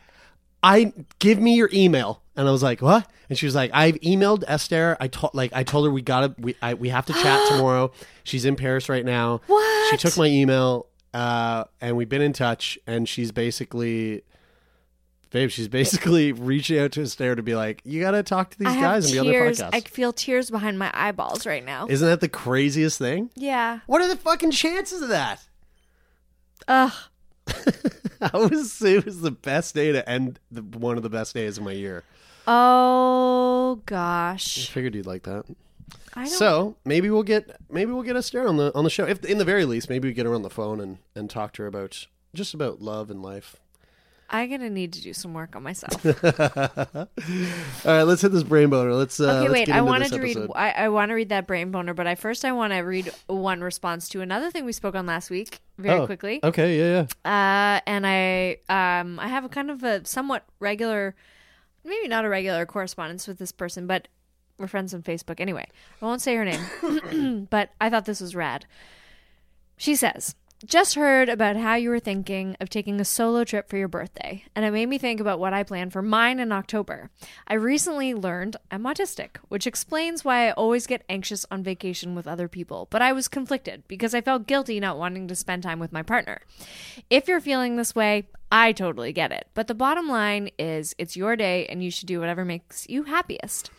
I 0.63 0.93
give 1.19 1.39
me 1.39 1.55
your 1.55 1.69
email. 1.73 2.21
And 2.35 2.47
I 2.47 2.51
was 2.51 2.61
like, 2.63 2.81
what? 2.81 3.09
And 3.29 3.37
she 3.37 3.45
was 3.45 3.55
like, 3.55 3.71
I've 3.73 3.95
emailed 3.95 4.43
Esther. 4.47 4.95
I 4.99 5.07
told 5.07 5.33
like 5.33 5.51
I 5.53 5.63
told 5.63 5.85
her 5.85 5.91
we 5.91 6.01
gotta 6.01 6.33
we 6.37 6.55
I, 6.61 6.75
we 6.75 6.89
have 6.89 7.05
to 7.07 7.13
chat 7.13 7.47
tomorrow. 7.49 7.91
She's 8.23 8.45
in 8.45 8.55
Paris 8.55 8.89
right 8.89 9.03
now. 9.05 9.41
What? 9.47 9.91
She 9.91 9.97
took 9.97 10.17
my 10.17 10.25
email, 10.27 10.87
uh, 11.13 11.65
and 11.81 11.97
we've 11.97 12.09
been 12.09 12.21
in 12.21 12.33
touch. 12.33 12.77
And 12.87 13.07
she's 13.09 13.31
basically, 13.31 14.23
babe, 15.31 15.49
she's 15.49 15.67
basically 15.81 16.31
reaching 16.31 16.79
out 16.79 16.91
to 16.93 17.01
Esther 17.01 17.35
to 17.35 17.41
be 17.43 17.55
like, 17.55 17.81
you 17.83 17.99
gotta 18.01 18.23
talk 18.23 18.51
to 18.51 18.59
these 18.59 18.67
I 18.69 18.79
guys 18.81 19.05
and 19.05 19.13
be 19.13 19.19
on 19.19 19.25
their 19.27 19.43
tears. 19.45 19.59
podcast. 19.61 19.69
I 19.73 19.79
feel 19.81 20.13
tears 20.13 20.49
behind 20.49 20.77
my 20.79 20.91
eyeballs 20.93 21.45
right 21.45 21.65
now. 21.65 21.87
Isn't 21.89 22.07
that 22.07 22.21
the 22.21 22.29
craziest 22.29 22.97
thing? 22.99 23.29
yeah. 23.35 23.79
What 23.87 24.01
are 24.01 24.07
the 24.07 24.15
fucking 24.17 24.51
chances 24.51 25.01
of 25.01 25.09
that? 25.09 25.41
Ugh. 26.67 26.93
I 28.21 28.37
was 28.37 28.81
it 28.81 29.05
was 29.05 29.21
the 29.21 29.31
best 29.31 29.75
day 29.75 29.91
to 29.91 30.07
end 30.09 30.39
the, 30.51 30.61
one 30.61 30.97
of 30.97 31.03
the 31.03 31.09
best 31.09 31.33
days 31.33 31.57
of 31.57 31.63
my 31.63 31.71
year. 31.71 32.03
Oh 32.47 33.81
gosh. 33.85 34.57
I 34.57 34.61
gosh. 34.61 34.69
figured 34.69 34.95
you'd 34.95 35.05
like 35.05 35.23
that. 35.23 35.45
I 36.13 36.21
don't. 36.23 36.29
So 36.29 36.75
maybe 36.85 37.09
we'll 37.09 37.23
get 37.23 37.55
maybe 37.69 37.91
we'll 37.91 38.03
get 38.03 38.15
Esther 38.15 38.47
on 38.47 38.57
the 38.57 38.71
on 38.73 38.83
the 38.83 38.89
show. 38.89 39.05
If 39.05 39.23
in 39.25 39.37
the 39.37 39.45
very 39.45 39.65
least, 39.65 39.89
maybe 39.89 40.07
we 40.07 40.13
get 40.13 40.25
her 40.25 40.33
on 40.33 40.41
the 40.41 40.49
phone 40.49 40.79
and 40.79 40.97
and 41.15 41.29
talk 41.29 41.53
to 41.53 41.63
her 41.63 41.67
about 41.67 42.07
just 42.33 42.53
about 42.53 42.81
love 42.81 43.09
and 43.09 43.21
life. 43.21 43.57
I'm 44.29 44.49
gonna 44.49 44.69
need 44.69 44.93
to 44.93 45.01
do 45.01 45.13
some 45.13 45.33
work 45.33 45.55
on 45.55 45.63
myself. 45.63 46.05
All 46.95 47.07
right, 47.85 48.03
let's 48.03 48.21
hit 48.21 48.31
this 48.33 48.43
brain 48.43 48.69
boner. 48.69 48.93
Let's 48.93 49.19
uh, 49.19 49.23
okay, 49.23 49.39
let's 49.41 49.51
wait. 49.53 49.69
I 49.69 49.81
wanted 49.81 50.11
to 50.11 50.19
read. 50.19 50.37
I, 50.53 50.71
I 50.71 50.89
want 50.89 51.09
to 51.09 51.15
read 51.15 51.29
that 51.29 51.47
brain 51.47 51.71
boner, 51.71 51.93
but 51.93 52.07
I 52.07 52.15
first 52.15 52.43
I 52.43 52.51
want 52.51 52.73
to 52.73 52.79
read 52.79 53.11
one 53.27 53.61
response 53.61 54.09
to 54.09 54.21
another 54.21 54.51
thing 54.51 54.65
we 54.65 54.73
spoke 54.73 54.95
on 54.95 55.05
last 55.05 55.29
week 55.29 55.59
very 55.77 55.99
Oh, 55.99 56.05
quickly. 56.05 56.41
Okay, 56.43 56.77
yeah, 56.77 57.05
yeah. 57.25 57.31
Uh, 57.77 57.79
and 57.87 58.05
I 58.05 58.57
um 58.67 59.17
I 59.19 59.29
have 59.29 59.45
a 59.45 59.49
kind 59.49 59.71
of 59.71 59.83
a 59.83 60.05
somewhat 60.05 60.45
regular, 60.59 61.15
maybe 61.85 62.07
not 62.09 62.25
a 62.25 62.29
regular 62.29 62.65
correspondence 62.65 63.27
with 63.27 63.37
this 63.39 63.53
person, 63.53 63.87
but 63.87 64.09
we're 64.57 64.67
friends 64.67 64.93
on 64.93 65.03
Facebook 65.03 65.39
anyway. 65.39 65.67
I 66.01 66.05
won't 66.05 66.21
say 66.21 66.35
her 66.35 66.43
name, 66.43 67.47
but 67.49 67.69
I 67.79 67.89
thought 67.89 68.05
this 68.05 68.19
was 68.19 68.35
rad. 68.35 68.65
She 69.77 69.95
says, 69.95 70.35
"Just 70.65 70.95
heard 70.95 71.29
about 71.29 71.55
how 71.55 71.75
you 71.75 71.91
were 71.91 71.99
thinking 71.99 72.57
of 72.59 72.69
taking 72.69 72.99
a 72.99 73.05
solo 73.05 73.43
trip 73.43 73.69
for 73.69 73.77
your 73.77 73.87
birthday, 73.87 74.43
and 74.55 74.65
it 74.65 74.71
made 74.71 74.87
me 74.87 74.97
think 74.97 75.19
about 75.19 75.39
what 75.39 75.53
I 75.53 75.61
plan 75.61 75.91
for 75.91 76.01
mine 76.01 76.39
in 76.39 76.51
October. 76.51 77.11
I 77.47 77.53
recently 77.53 78.15
learned 78.15 78.57
I'm 78.71 78.83
autistic, 78.83 79.37
which 79.49 79.67
explains 79.67 80.25
why 80.25 80.47
I 80.47 80.53
always 80.53 80.87
get 80.87 81.05
anxious 81.07 81.45
on 81.51 81.61
vacation 81.61 82.15
with 82.15 82.27
other 82.27 82.47
people, 82.47 82.87
but 82.89 83.03
I 83.03 83.13
was 83.13 83.27
conflicted 83.27 83.83
because 83.87 84.15
I 84.15 84.21
felt 84.21 84.47
guilty 84.47 84.79
not 84.79 84.97
wanting 84.97 85.27
to 85.27 85.35
spend 85.35 85.61
time 85.61 85.77
with 85.79 85.91
my 85.93 86.01
partner. 86.01 86.41
If 87.09 87.27
you're 87.27 87.39
feeling 87.39 87.75
this 87.75 87.93
way, 87.93 88.27
I 88.51 88.71
totally 88.71 89.13
get 89.13 89.31
it. 89.31 89.47
But 89.53 89.67
the 89.67 89.75
bottom 89.75 90.09
line 90.09 90.49
is 90.57 90.95
it's 90.97 91.15
your 91.15 91.35
day 91.35 91.67
and 91.67 91.83
you 91.83 91.91
should 91.91 92.07
do 92.07 92.19
whatever 92.19 92.43
makes 92.43 92.89
you 92.89 93.03
happiest. 93.03 93.69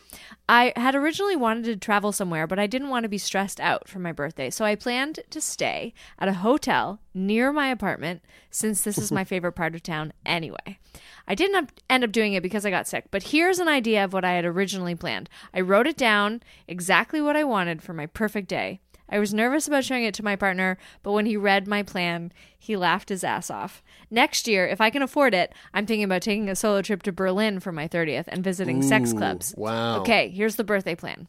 I 0.47 0.73
had 0.75 0.95
originally 0.95 1.35
wanted 1.35 1.65
to 1.65 1.75
travel 1.77 2.11
somewhere, 2.11 2.47
but 2.47 2.59
I 2.59 2.67
didn't 2.67 2.89
want 2.89 3.03
to 3.03 3.09
be 3.09 3.17
stressed 3.17 3.59
out 3.59 3.87
for 3.87 3.99
my 3.99 4.11
birthday. 4.11 4.49
So 4.49 4.65
I 4.65 4.75
planned 4.75 5.19
to 5.29 5.41
stay 5.41 5.93
at 6.17 6.27
a 6.27 6.33
hotel 6.33 6.99
near 7.13 7.51
my 7.51 7.67
apartment 7.67 8.21
since 8.49 8.81
this 8.81 8.97
is 8.97 9.11
my 9.11 9.23
favorite 9.25 9.53
part 9.53 9.75
of 9.75 9.83
town 9.83 10.13
anyway. 10.25 10.79
I 11.27 11.35
didn't 11.35 11.71
end 11.89 12.03
up 12.03 12.11
doing 12.11 12.33
it 12.33 12.43
because 12.43 12.65
I 12.65 12.71
got 12.71 12.87
sick, 12.87 13.05
but 13.11 13.23
here's 13.23 13.59
an 13.59 13.67
idea 13.67 14.03
of 14.03 14.13
what 14.13 14.25
I 14.25 14.33
had 14.33 14.45
originally 14.45 14.95
planned. 14.95 15.29
I 15.53 15.61
wrote 15.61 15.87
it 15.87 15.97
down 15.97 16.41
exactly 16.67 17.21
what 17.21 17.35
I 17.35 17.43
wanted 17.43 17.81
for 17.81 17.93
my 17.93 18.07
perfect 18.07 18.47
day. 18.47 18.79
I 19.09 19.19
was 19.19 19.33
nervous 19.33 19.67
about 19.67 19.83
showing 19.83 20.03
it 20.03 20.13
to 20.15 20.23
my 20.23 20.35
partner, 20.35 20.77
but 21.01 21.11
when 21.13 21.25
he 21.25 21.35
read 21.35 21.67
my 21.67 21.81
plan, 21.81 22.31
he 22.57 22.77
laughed 22.77 23.09
his 23.09 23.23
ass 23.23 23.49
off. 23.49 23.81
Next 24.11 24.47
year, 24.47 24.67
if 24.67 24.79
I 24.79 24.89
can 24.89 25.01
afford 25.01 25.33
it, 25.33 25.53
I'm 25.73 25.85
thinking 25.85 26.03
about 26.03 26.21
taking 26.21 26.47
a 26.47 26.55
solo 26.55 26.81
trip 26.81 27.01
to 27.03 27.11
Berlin 27.11 27.59
for 27.59 27.71
my 27.71 27.87
30th 27.87 28.25
and 28.27 28.43
visiting 28.43 28.81
sex 28.81 29.11
clubs. 29.13 29.53
wow. 29.57 30.01
Okay, 30.01 30.29
here's 30.29 30.55
the 30.57 30.63
birthday 30.63 30.95
plan 30.95 31.27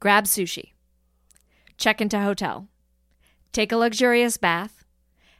grab 0.00 0.24
sushi, 0.24 0.72
check 1.76 2.00
into 2.00 2.18
hotel, 2.20 2.68
take 3.52 3.72
a 3.72 3.76
luxurious 3.76 4.36
bath, 4.36 4.84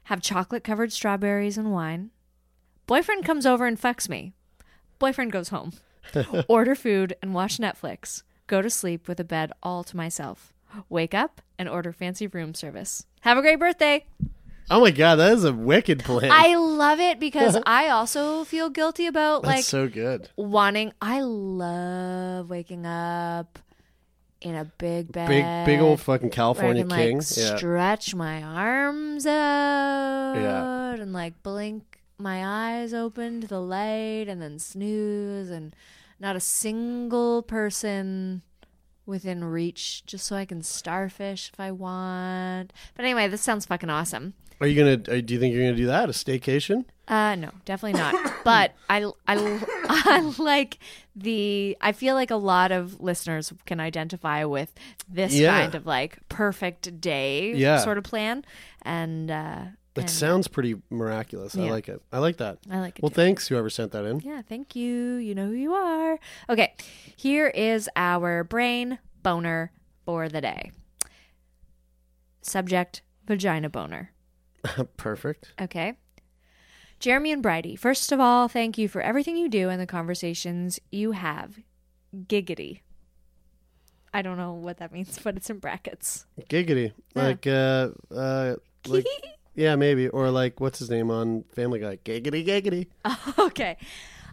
have 0.04 0.22
chocolate 0.22 0.64
covered 0.64 0.92
strawberries 0.92 1.58
and 1.58 1.72
wine. 1.72 2.10
Boyfriend 2.86 3.24
comes 3.24 3.44
over 3.44 3.66
and 3.66 3.78
fucks 3.80 4.08
me. 4.08 4.32
Boyfriend 4.98 5.32
goes 5.32 5.50
home. 5.50 5.72
Order 6.48 6.74
food 6.74 7.14
and 7.20 7.34
watch 7.34 7.58
Netflix. 7.58 8.22
Go 8.46 8.62
to 8.62 8.70
sleep 8.70 9.06
with 9.06 9.20
a 9.20 9.24
bed 9.24 9.52
all 9.62 9.84
to 9.84 9.96
myself. 9.96 10.54
Wake 10.88 11.14
up 11.14 11.40
and 11.58 11.68
order 11.68 11.92
fancy 11.92 12.26
room 12.26 12.54
service. 12.54 13.06
Have 13.20 13.38
a 13.38 13.42
great 13.42 13.58
birthday. 13.58 14.04
Oh 14.70 14.80
my 14.80 14.90
god, 14.90 15.16
that 15.16 15.32
is 15.32 15.44
a 15.44 15.52
wicked 15.52 16.04
plan. 16.04 16.30
I 16.30 16.56
love 16.56 17.00
it 17.00 17.18
because 17.18 17.56
I 17.66 17.88
also 17.88 18.44
feel 18.44 18.68
guilty 18.68 19.06
about 19.06 19.42
That's 19.42 19.56
like 19.56 19.64
so 19.64 19.88
good. 19.88 20.28
wanting. 20.36 20.92
I 21.00 21.22
love 21.22 22.50
waking 22.50 22.84
up 22.84 23.58
in 24.42 24.54
a 24.54 24.64
big 24.66 25.10
bed, 25.10 25.28
Big 25.28 25.64
big 25.64 25.80
old 25.80 26.00
fucking 26.00 26.28
where 26.28 26.32
I 26.32 26.36
California 26.36 26.84
can, 26.84 26.90
king. 26.96 27.18
Like, 27.18 27.36
yeah. 27.36 27.56
stretch 27.56 28.14
my 28.14 28.42
arms 28.42 29.26
out 29.26 31.00
and 31.00 31.12
like 31.12 31.42
blink 31.42 32.00
my 32.18 32.44
eyes 32.80 32.92
open 32.92 33.40
to 33.40 33.46
the 33.46 33.60
light 33.60 34.26
and 34.28 34.40
then 34.42 34.58
snooze 34.58 35.50
and 35.50 35.74
not 36.20 36.36
a 36.36 36.40
single 36.40 37.42
person 37.42 38.42
within 39.08 39.42
reach 39.42 40.04
just 40.06 40.26
so 40.26 40.36
I 40.36 40.44
can 40.44 40.62
starfish 40.62 41.50
if 41.52 41.58
I 41.58 41.72
want. 41.72 42.72
But 42.94 43.04
anyway, 43.04 43.26
this 43.26 43.40
sounds 43.40 43.66
fucking 43.66 43.90
awesome. 43.90 44.34
Are 44.60 44.66
you 44.66 44.76
gonna? 44.76 45.16
uh, 45.16 45.20
Do 45.20 45.34
you 45.34 45.40
think 45.40 45.54
you're 45.54 45.64
gonna 45.64 45.76
do 45.76 45.86
that? 45.86 46.08
A 46.08 46.12
staycation? 46.12 46.84
Uh, 47.06 47.34
no, 47.36 47.50
definitely 47.64 47.98
not. 47.98 48.14
but 48.44 48.74
I, 48.90 49.04
I, 49.26 49.60
I 49.88 50.34
like 50.38 50.78
the. 51.16 51.76
I 51.80 51.92
feel 51.92 52.14
like 52.14 52.30
a 52.30 52.36
lot 52.36 52.70
of 52.72 53.00
listeners 53.00 53.52
can 53.66 53.80
identify 53.80 54.44
with 54.44 54.74
this 55.08 55.32
Yeah. 55.32 55.58
kind 55.60 55.74
of 55.74 55.86
like 55.86 56.18
perfect 56.28 57.00
day 57.00 57.52
Yeah. 57.54 57.78
sort 57.78 57.98
of 57.98 58.04
plan, 58.04 58.44
and 58.82 59.30
uh, 59.30 59.60
It 59.98 60.10
sounds 60.10 60.48
pretty 60.48 60.76
miraculous. 60.90 61.56
I 61.56 61.70
like 61.70 61.88
it. 61.88 62.02
I 62.12 62.18
like 62.18 62.38
that. 62.38 62.58
I 62.70 62.80
like 62.80 62.98
it. 62.98 63.02
Well, 63.02 63.10
too. 63.10 63.16
thanks 63.16 63.48
whoever 63.48 63.70
sent 63.70 63.92
that 63.92 64.04
in. 64.04 64.20
Yeah, 64.20 64.42
thank 64.42 64.76
you. 64.76 65.14
You 65.16 65.34
know 65.34 65.46
who 65.46 65.54
you 65.54 65.74
are. 65.74 66.18
Okay, 66.48 66.74
here 67.16 67.48
is 67.48 67.88
our 67.96 68.44
brain 68.44 68.98
boner 69.22 69.72
for 70.04 70.28
the 70.28 70.40
day. 70.40 70.72
Subject: 72.42 73.02
vagina 73.26 73.68
boner. 73.68 74.12
Perfect. 74.96 75.52
Okay. 75.60 75.94
Jeremy 77.00 77.30
and 77.30 77.42
Bridie, 77.42 77.76
first 77.76 78.10
of 78.10 78.18
all, 78.18 78.48
thank 78.48 78.76
you 78.76 78.88
for 78.88 79.00
everything 79.00 79.36
you 79.36 79.48
do 79.48 79.68
and 79.68 79.80
the 79.80 79.86
conversations 79.86 80.80
you 80.90 81.12
have. 81.12 81.60
Giggity. 82.26 82.80
I 84.12 84.22
don't 84.22 84.36
know 84.36 84.52
what 84.54 84.78
that 84.78 84.92
means, 84.92 85.18
but 85.22 85.36
it's 85.36 85.50
in 85.50 85.58
brackets. 85.58 86.26
Giggity. 86.48 86.92
Yeah. 87.14 87.22
Like 87.22 87.46
uh 87.46 87.90
uh 88.14 88.56
like 88.86 89.06
yeah, 89.58 89.74
maybe. 89.74 90.08
Or 90.08 90.30
like 90.30 90.60
what's 90.60 90.78
his 90.78 90.88
name 90.88 91.10
on 91.10 91.42
Family 91.52 91.80
Guy? 91.80 91.98
Giggity 92.04 92.46
giggity. 92.46 92.86
okay. 93.38 93.76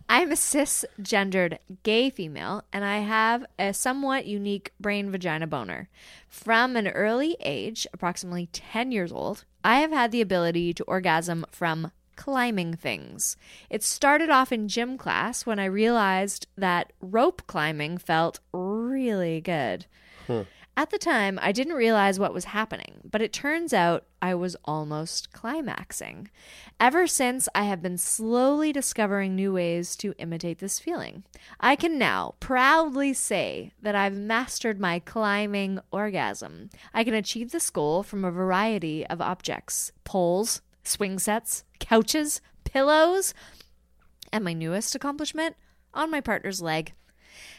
I'm 0.07 0.31
a 0.31 0.35
cisgendered 0.35 1.57
gay 1.81 2.11
female, 2.11 2.63
and 2.71 2.85
I 2.85 2.99
have 2.99 3.43
a 3.57 3.73
somewhat 3.73 4.27
unique 4.27 4.71
brain 4.79 5.09
vagina 5.09 5.47
boner. 5.47 5.89
From 6.29 6.75
an 6.75 6.87
early 6.87 7.35
age, 7.39 7.87
approximately 7.91 8.47
10 8.53 8.91
years 8.91 9.11
old, 9.11 9.45
I 9.63 9.79
have 9.79 9.89
had 9.89 10.11
the 10.11 10.21
ability 10.21 10.75
to 10.75 10.83
orgasm 10.83 11.43
from 11.49 11.91
climbing 12.15 12.75
things. 12.75 13.35
It 13.67 13.81
started 13.81 14.29
off 14.29 14.51
in 14.51 14.67
gym 14.67 14.95
class 14.95 15.43
when 15.43 15.57
I 15.57 15.65
realized 15.65 16.45
that 16.55 16.93
rope 17.01 17.41
climbing 17.47 17.97
felt 17.97 18.39
really 18.53 19.41
good. 19.41 19.87
At 20.77 20.89
the 20.89 20.97
time, 20.97 21.39
I 21.41 21.53
didn't 21.53 21.75
realize 21.75 22.19
what 22.19 22.33
was 22.33 22.45
happening, 22.45 22.99
but 23.09 23.21
it 23.21 23.31
turns 23.31 23.73
out 23.73 24.05
I 24.21 24.35
was 24.35 24.57
almost 24.65 25.31
climaxing. 25.31 26.29
Ever 26.81 27.07
since, 27.07 27.47
I 27.55 27.63
have 27.63 27.81
been 27.81 27.97
slowly 27.97 28.73
discovering 28.73 29.35
new 29.35 29.53
ways 29.53 29.95
to 29.97 30.13
imitate 30.17 30.59
this 30.59 30.77
feeling. 30.77 31.23
I 31.61 31.77
can 31.77 31.97
now 31.97 32.35
proudly 32.41 33.13
say 33.13 33.71
that 33.81 33.95
I've 33.95 34.17
mastered 34.17 34.77
my 34.77 34.99
climbing 34.99 35.79
orgasm. 35.91 36.69
I 36.93 37.05
can 37.05 37.13
achieve 37.13 37.51
this 37.51 37.69
goal 37.69 38.03
from 38.03 38.25
a 38.25 38.31
variety 38.31 39.07
of 39.07 39.21
objects 39.21 39.93
poles, 40.03 40.61
swing 40.83 41.19
sets, 41.19 41.63
couches, 41.79 42.41
pillows, 42.65 43.33
and 44.33 44.43
my 44.43 44.51
newest 44.51 44.93
accomplishment 44.93 45.55
on 45.93 46.11
my 46.11 46.19
partner's 46.19 46.61
leg. 46.61 46.91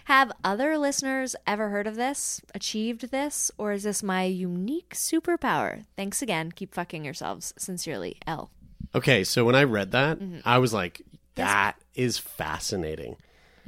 Have 0.04 0.32
other 0.44 0.78
listeners 0.78 1.34
ever 1.46 1.68
heard 1.70 1.86
of 1.86 1.96
this, 1.96 2.40
achieved 2.54 3.10
this, 3.10 3.50
or 3.58 3.72
is 3.72 3.82
this 3.84 4.02
my 4.02 4.24
unique 4.24 4.94
superpower? 4.94 5.84
Thanks 5.96 6.22
again. 6.22 6.52
Keep 6.52 6.74
fucking 6.74 7.04
yourselves. 7.04 7.52
Sincerely, 7.58 8.18
L. 8.26 8.50
Okay, 8.94 9.24
so 9.24 9.44
when 9.44 9.54
I 9.54 9.64
read 9.64 9.90
that, 9.92 10.18
Mm-hmm. 10.18 10.38
I 10.44 10.58
was 10.58 10.72
like, 10.72 11.02
that 11.34 11.76
is 11.94 12.18
fascinating. 12.18 13.16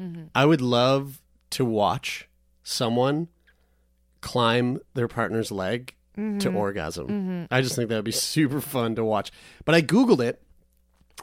Mm-hmm. 0.00 0.24
I 0.34 0.46
would 0.46 0.60
love 0.60 1.20
to 1.50 1.64
watch 1.64 2.28
someone 2.62 3.28
climb 4.20 4.80
their 4.94 5.08
partner's 5.08 5.50
leg 5.52 5.94
Mm-hmm. 6.16 6.38
to 6.38 6.50
orgasm. 6.52 7.46
I 7.48 7.60
just 7.60 7.76
think 7.76 7.90
that 7.90 7.94
would 7.94 8.04
be 8.04 8.10
super 8.10 8.60
fun 8.60 8.96
to 8.96 9.04
watch. 9.04 9.30
But 9.64 9.76
I 9.76 9.82
Googled 9.82 10.18
it. 10.20 10.42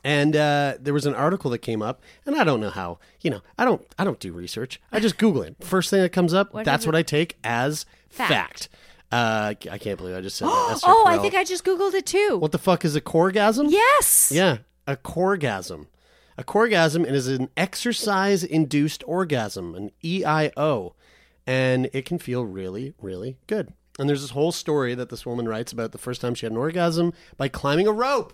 And 0.04 0.36
uh, 0.36 0.76
there 0.80 0.94
was 0.94 1.06
an 1.06 1.16
article 1.16 1.50
that 1.52 1.60
came 1.60 1.82
up, 1.82 2.02
and 2.26 2.36
I 2.36 2.44
don't 2.44 2.60
know 2.60 2.70
how. 2.70 3.00
You 3.22 3.32
know, 3.32 3.42
I 3.58 3.66
don't. 3.66 3.82
I 3.98 4.04
don't 4.04 4.20
do 4.20 4.32
research. 4.34 4.80
I 4.92 5.00
just 5.00 5.18
Google 5.18 5.42
it. 5.44 5.56
First 5.64 5.90
thing 5.90 6.02
that 6.02 6.12
comes 6.12 6.34
up, 6.34 6.54
What 6.54 6.66
that's 6.66 6.86
what 6.86 6.96
I 6.96 7.02
take 7.02 7.38
as 7.44 7.86
Fact. 8.10 8.30
fact. 8.32 8.70
Uh, 9.12 9.54
I 9.72 9.78
can't 9.78 9.98
believe 9.98 10.16
I 10.16 10.22
just 10.22 10.36
said 10.36 10.48
that. 10.48 10.72
Esther 10.74 10.88
Oh, 10.90 11.06
I 11.08 11.18
think 11.18 11.34
I 11.36 11.44
just 11.44 11.64
Googled 11.64 11.94
it 11.94 12.06
too. 12.06 12.38
What 12.40 12.52
the 12.52 12.58
fuck 12.58 12.84
is 12.86 12.96
a 12.96 13.02
coregasm? 13.02 13.70
yes. 13.70 14.32
Yeah, 14.34 14.58
a 14.86 14.96
coregasm. 14.98 15.88
A 16.38 16.44
coregasm 16.44 17.06
is 17.06 17.28
an 17.30 17.50
exercise 17.56 18.44
induced 18.44 19.04
orgasm, 19.08 19.74
an 19.74 19.92
EIO, 20.04 20.94
and 21.48 21.90
it 21.94 22.06
can 22.06 22.20
feel 22.20 22.46
really, 22.46 22.94
really 23.02 23.38
good. 23.48 23.72
And 23.98 24.10
there's 24.10 24.22
this 24.22 24.32
whole 24.32 24.52
story 24.52 24.94
that 24.96 25.10
this 25.10 25.26
woman 25.26 25.48
writes 25.48 25.72
about 25.72 25.94
the 25.94 25.98
first 25.98 26.20
time 26.20 26.36
she 26.36 26.46
had 26.46 26.52
an 26.52 26.58
orgasm 26.58 27.14
by 27.38 27.48
climbing 27.48 27.88
a 27.88 27.94
rope 27.94 28.34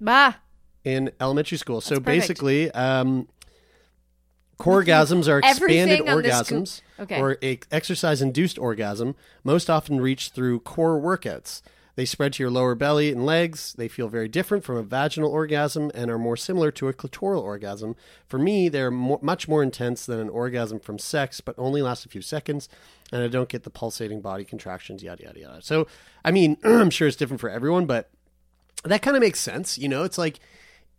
Bah. 0.00 0.34
In 0.84 1.10
elementary 1.20 1.58
school. 1.58 1.80
so 1.80 1.96
perfect. 1.96 2.06
basically, 2.06 2.70
um, 2.72 3.28
coregasms 4.58 5.28
are 5.28 5.38
expanded 5.44 6.00
orgasms 6.00 6.80
Okay. 6.98 7.20
or 7.20 7.38
exercise 7.70 8.20
induced 8.20 8.58
orgasm, 8.58 9.14
most 9.44 9.70
often 9.70 10.00
reached 10.00 10.34
through 10.34 10.60
core 10.60 11.00
workouts. 11.00 11.62
They 11.94 12.04
spread 12.04 12.32
to 12.34 12.42
your 12.44 12.50
lower 12.50 12.76
belly 12.76 13.10
and 13.10 13.26
legs. 13.26 13.72
They 13.76 13.88
feel 13.88 14.06
very 14.08 14.28
different 14.28 14.62
from 14.62 14.76
a 14.76 14.84
vaginal 14.84 15.32
orgasm 15.32 15.90
and 15.96 16.12
are 16.12 16.18
more 16.18 16.36
similar 16.36 16.70
to 16.70 16.86
a 16.86 16.92
clitoral 16.92 17.42
orgasm. 17.42 17.96
For 18.28 18.38
me, 18.38 18.68
they're 18.68 18.90
mo 18.92 19.18
much 19.20 19.48
more 19.48 19.64
intense 19.64 20.06
than 20.06 20.20
an 20.20 20.28
orgasm 20.28 20.78
from 20.78 21.00
sex, 21.00 21.40
but 21.40 21.56
only 21.58 21.82
last 21.82 22.06
a 22.06 22.08
few 22.08 22.22
seconds, 22.22 22.68
and 23.10 23.20
I 23.22 23.26
don't 23.26 23.48
get 23.48 23.64
the 23.64 23.70
pulsating 23.70 24.20
body 24.20 24.44
contractions, 24.44 25.02
yada, 25.02 25.24
yada, 25.24 25.40
yada. 25.40 25.62
So, 25.62 25.88
I 26.24 26.30
mean, 26.30 26.56
I'm 26.64 26.90
sure 26.90 27.08
it's 27.08 27.16
different 27.16 27.40
for 27.40 27.50
everyone, 27.50 27.86
but 27.86 28.10
that 28.84 29.02
kind 29.02 29.16
of 29.16 29.20
makes 29.20 29.40
sense. 29.40 29.76
You 29.76 29.88
know, 29.88 30.04
it's 30.04 30.18
like 30.18 30.38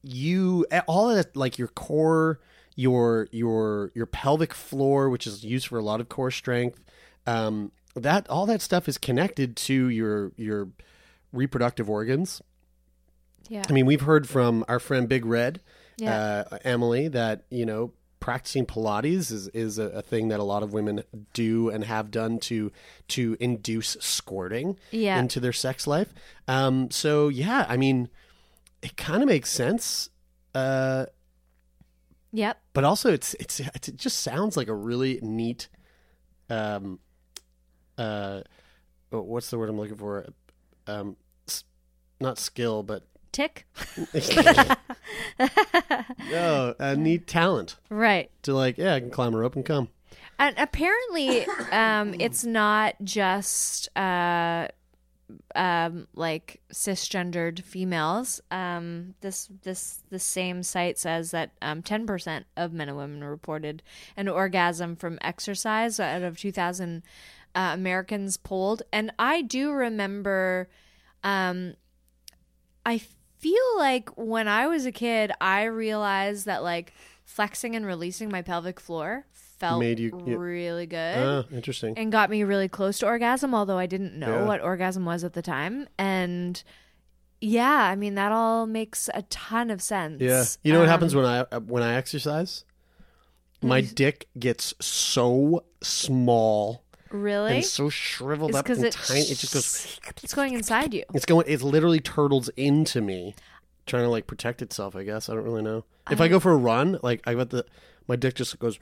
you 0.03 0.65
all 0.87 1.09
of 1.09 1.15
that, 1.15 1.35
like 1.35 1.57
your 1.57 1.67
core, 1.69 2.39
your 2.75 3.27
your 3.31 3.91
your 3.93 4.05
pelvic 4.05 4.53
floor, 4.53 5.09
which 5.09 5.27
is 5.27 5.43
used 5.43 5.67
for 5.67 5.77
a 5.77 5.83
lot 5.83 5.99
of 6.01 6.09
core 6.09 6.31
strength. 6.31 6.79
Um, 7.27 7.71
that 7.95 8.29
all 8.29 8.45
that 8.45 8.61
stuff 8.61 8.87
is 8.87 8.97
connected 8.97 9.55
to 9.57 9.89
your 9.89 10.31
your 10.37 10.69
reproductive 11.33 11.89
organs. 11.89 12.41
Yeah. 13.49 13.63
I 13.67 13.71
mean, 13.73 13.85
we've 13.85 14.01
heard 14.01 14.27
from 14.29 14.63
our 14.67 14.79
friend 14.79 15.09
Big 15.09 15.25
Red, 15.25 15.59
Yeah. 15.97 16.43
uh, 16.51 16.57
Emily, 16.63 17.07
that 17.09 17.43
you 17.49 17.65
know 17.65 17.91
practicing 18.19 18.65
Pilates 18.65 19.31
is 19.31 19.47
is 19.49 19.79
a, 19.79 19.85
a 19.85 20.01
thing 20.01 20.27
that 20.27 20.39
a 20.39 20.43
lot 20.43 20.61
of 20.61 20.71
women 20.73 21.03
do 21.33 21.69
and 21.69 21.83
have 21.83 22.11
done 22.11 22.37
to 22.41 22.71
to 23.09 23.35
induce 23.39 23.97
squirting 23.99 24.77
Yeah. 24.91 25.19
into 25.19 25.39
their 25.39 25.53
sex 25.53 25.87
life. 25.87 26.13
Um, 26.47 26.91
so 26.91 27.27
yeah, 27.29 27.65
I 27.67 27.75
mean, 27.77 28.09
it 28.81 28.95
kind 28.97 29.21
of 29.23 29.27
makes 29.29 29.49
sense. 29.51 30.09
Uh, 30.55 31.05
Yep. 32.31 32.59
but 32.73 32.83
also 32.83 33.11
it's, 33.11 33.33
it's 33.39 33.59
it's 33.59 33.87
it 33.87 33.95
just 33.97 34.19
sounds 34.19 34.55
like 34.55 34.67
a 34.67 34.73
really 34.75 35.19
neat 35.23 35.67
um 36.51 36.99
uh 37.97 38.41
oh, 39.11 39.21
what's 39.21 39.49
the 39.49 39.57
word 39.57 39.67
I'm 39.67 39.79
looking 39.79 39.97
for 39.97 40.27
um 40.85 41.15
not 42.21 42.37
skill 42.37 42.83
but 42.83 43.03
Tick. 43.31 43.65
no 46.29 46.75
a 46.79 46.95
neat 46.95 47.27
talent 47.27 47.77
Right. 47.89 48.29
to 48.43 48.53
like 48.53 48.77
yeah 48.77 48.93
I 48.95 48.99
can 48.99 49.09
climb 49.09 49.33
a 49.33 49.37
rope 49.37 49.55
and 49.55 49.65
come 49.65 49.89
And 50.37 50.55
apparently, 50.57 51.45
um, 51.71 52.15
it's 52.19 52.45
not 52.45 52.95
just 53.03 53.89
uh, 53.97 54.67
um, 55.55 56.07
like 56.13 56.61
cisgendered 56.71 57.63
females. 57.63 58.41
Um, 58.51 59.15
this 59.21 59.49
this 59.63 60.03
the 60.09 60.19
same 60.19 60.63
site 60.63 60.97
says 60.97 61.31
that 61.31 61.51
um, 61.61 61.81
ten 61.81 62.05
percent 62.05 62.45
of 62.57 62.73
men 62.73 62.89
and 62.89 62.97
women 62.97 63.23
reported 63.23 63.83
an 64.17 64.27
orgasm 64.27 64.95
from 64.95 65.19
exercise 65.21 65.99
out 65.99 66.21
of 66.21 66.37
two 66.37 66.51
thousand 66.51 67.03
uh, 67.55 67.71
Americans 67.73 68.37
polled, 68.37 68.83
and 68.91 69.11
I 69.19 69.41
do 69.41 69.71
remember. 69.71 70.69
Um, 71.23 71.75
I 72.85 73.01
feel 73.39 73.77
like 73.77 74.09
when 74.17 74.47
I 74.47 74.67
was 74.67 74.85
a 74.85 74.91
kid, 74.91 75.31
I 75.41 75.63
realized 75.63 76.45
that 76.45 76.63
like 76.63 76.93
flexing 77.23 77.75
and 77.75 77.85
releasing 77.85 78.29
my 78.29 78.41
pelvic 78.41 78.79
floor 78.79 79.25
felt 79.59 79.79
Made 79.79 79.99
you- 79.99 80.11
really 80.15 80.85
good 80.85 81.17
oh 81.17 81.43
interesting 81.51 81.93
and 81.97 82.11
got 82.11 82.29
me 82.29 82.43
really 82.43 82.67
close 82.69 82.99
to 82.99 83.05
orgasm, 83.05 83.53
although 83.53 83.77
I 83.77 83.85
didn't 83.85 84.17
know 84.17 84.39
Yeah. 84.39 84.45
what 84.45 84.61
orgasm 84.61 85.05
was 85.05 85.23
at 85.23 85.33
the 85.33 85.41
time. 85.41 85.87
And 85.97 86.61
yeah, 87.41 87.83
I 87.83 87.95
mean 87.95 88.15
that 88.15 88.31
all 88.31 88.65
makes 88.65 89.09
a 89.13 89.21
ton 89.23 89.69
of 89.69 89.81
sense. 89.81 90.21
yeah 90.21 90.43
you 90.63 90.73
know 90.73 90.79
what 90.79 90.89
happens 90.89 91.13
Um, 91.13 91.21
when 91.21 91.29
I 91.31 91.39
uh, 91.51 91.59
when 91.61 91.83
I 91.83 91.93
exercise 91.95 92.63
my 93.61 93.81
dick 93.81 94.27
gets 94.39 94.73
so 94.79 95.63
small 95.81 96.83
Really? 97.11 97.55
and 97.57 97.65
so 97.65 97.89
shriveled 97.89 98.51
It's 98.51 98.59
up 98.59 98.69
and 98.69 98.85
it 98.85 98.93
tiny 98.93 99.21
it 99.21 99.37
just 99.37 99.53
goes 99.53 99.99
It's 100.23 100.33
going 100.33 100.53
inside 100.53 100.93
you. 100.93 101.03
It's 101.13 101.25
going. 101.25 101.45
It 101.47 101.61
literally 101.61 101.99
turtles 101.99 102.49
into 102.55 103.01
me, 103.01 103.35
trying 103.87 104.03
to 104.03 104.09
like 104.09 104.27
protect 104.27 104.61
itself. 104.61 104.95
I 104.95 105.03
guess 105.03 105.27
I 105.29 105.33
don't 105.33 105.43
really 105.43 105.63
know. 105.63 105.83
If 106.11 106.21
I 106.21 106.27
go 106.27 106.39
for 106.39 106.51
a 106.51 106.55
run, 106.57 106.99
like 107.03 107.21
I 107.27 107.33
got 107.33 107.49
the, 107.49 107.65
my 108.09 108.17
dick 108.17 108.35
just 108.35 108.57
goes. 108.59 108.79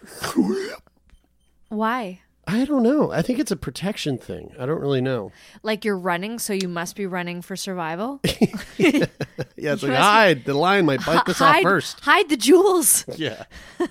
Why? 1.70 2.22
I 2.48 2.64
don't 2.64 2.82
know. 2.82 3.12
I 3.12 3.22
think 3.22 3.40
it's 3.40 3.52
a 3.52 3.58
protection 3.58 4.18
thing. 4.18 4.54
I 4.58 4.66
don't 4.66 4.80
really 4.80 5.02
know. 5.02 5.34
Like 5.64 5.84
you're 5.84 5.98
running, 6.00 6.40
so 6.40 6.54
you 6.54 6.70
must 6.70 6.96
be 6.96 7.06
running 7.06 7.44
for 7.44 7.56
survival. 7.56 8.22
Yeah, 9.60 9.74
it's 9.74 9.82
like 9.82 9.94
hide. 9.94 10.46
The 10.46 10.54
lion 10.54 10.86
might 10.86 11.04
bite 11.04 11.26
this 11.26 11.42
off 11.42 11.56
hide, 11.56 11.64
first. 11.64 12.00
hide 12.02 12.30
the 12.30 12.38
jewels. 12.38 13.06
Yeah. 13.18 13.44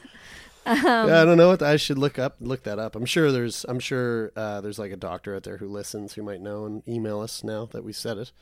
Um, 0.68 0.85
yeah, 0.85 1.22
I 1.22 1.25
don't 1.25 1.37
know 1.37 1.46
what 1.46 1.62
I 1.62 1.77
should 1.77 1.96
look 1.96 2.18
up. 2.18 2.38
Look 2.40 2.64
that 2.64 2.81
up. 2.81 2.96
I'm 2.96 3.07
sure 3.07 3.31
there's. 3.31 3.64
I'm 3.68 3.79
sure 3.79 4.33
uh, 4.35 4.61
there's 4.61 4.81
like 4.81 4.90
a 4.90 4.96
doctor 4.96 5.37
out 5.37 5.44
there 5.44 5.59
who 5.59 5.68
listens 5.68 6.14
who 6.14 6.25
might 6.25 6.40
know 6.40 6.66
and 6.66 6.83
email 6.88 7.20
us 7.20 7.44
now 7.44 7.66
that 7.66 7.85
we 7.85 7.92
said 7.92 8.18
it. 8.18 8.33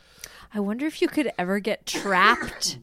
I 0.54 0.60
wonder 0.60 0.86
if 0.86 1.02
you 1.02 1.08
could 1.08 1.30
ever 1.36 1.58
get 1.58 1.84
trapped 1.84 2.78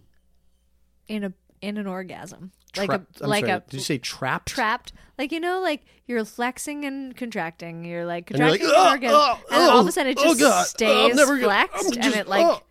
in 1.07 1.23
a 1.23 1.33
in 1.61 1.77
an 1.77 1.87
orgasm, 1.87 2.51
like 2.75 2.89
Trapped- 2.89 3.21
a 3.21 3.23
I'm 3.25 3.29
like 3.29 3.45
sorry, 3.45 3.57
a 3.57 3.59
Did 3.61 3.73
you 3.73 3.79
say 3.83 3.97
trapped? 3.97 4.49
trapped. 4.49 4.93
Like 5.17 5.31
you 5.31 5.39
know, 5.39 5.61
like 5.61 5.83
you're 6.07 6.23
flexing 6.25 6.85
and 6.85 7.15
contracting. 7.15 7.85
You're 7.85 8.05
like 8.05 8.31
And 8.31 8.39
you're 8.39 8.49
like, 8.49 8.61
contracting 8.61 9.09
ah, 9.11 9.15
ah, 9.15 9.33
and 9.35 9.37
"Oh, 9.37 9.37
orgasm, 9.37 9.45
oh, 9.51 9.53
and 9.61 9.71
all 9.71 9.79
of 9.79 9.85
oh, 9.85 9.89
a 9.89 9.91
sudden 9.91 10.11
it 10.11 10.17
oh, 10.19 10.33
just 10.35 10.41
oh, 10.41 10.63
stays 10.63 11.21
flexed, 11.21 11.97
I'm 11.97 12.03
and 12.03 12.15
it 12.15 12.27
like. 12.27 12.45
oh. 12.45 12.61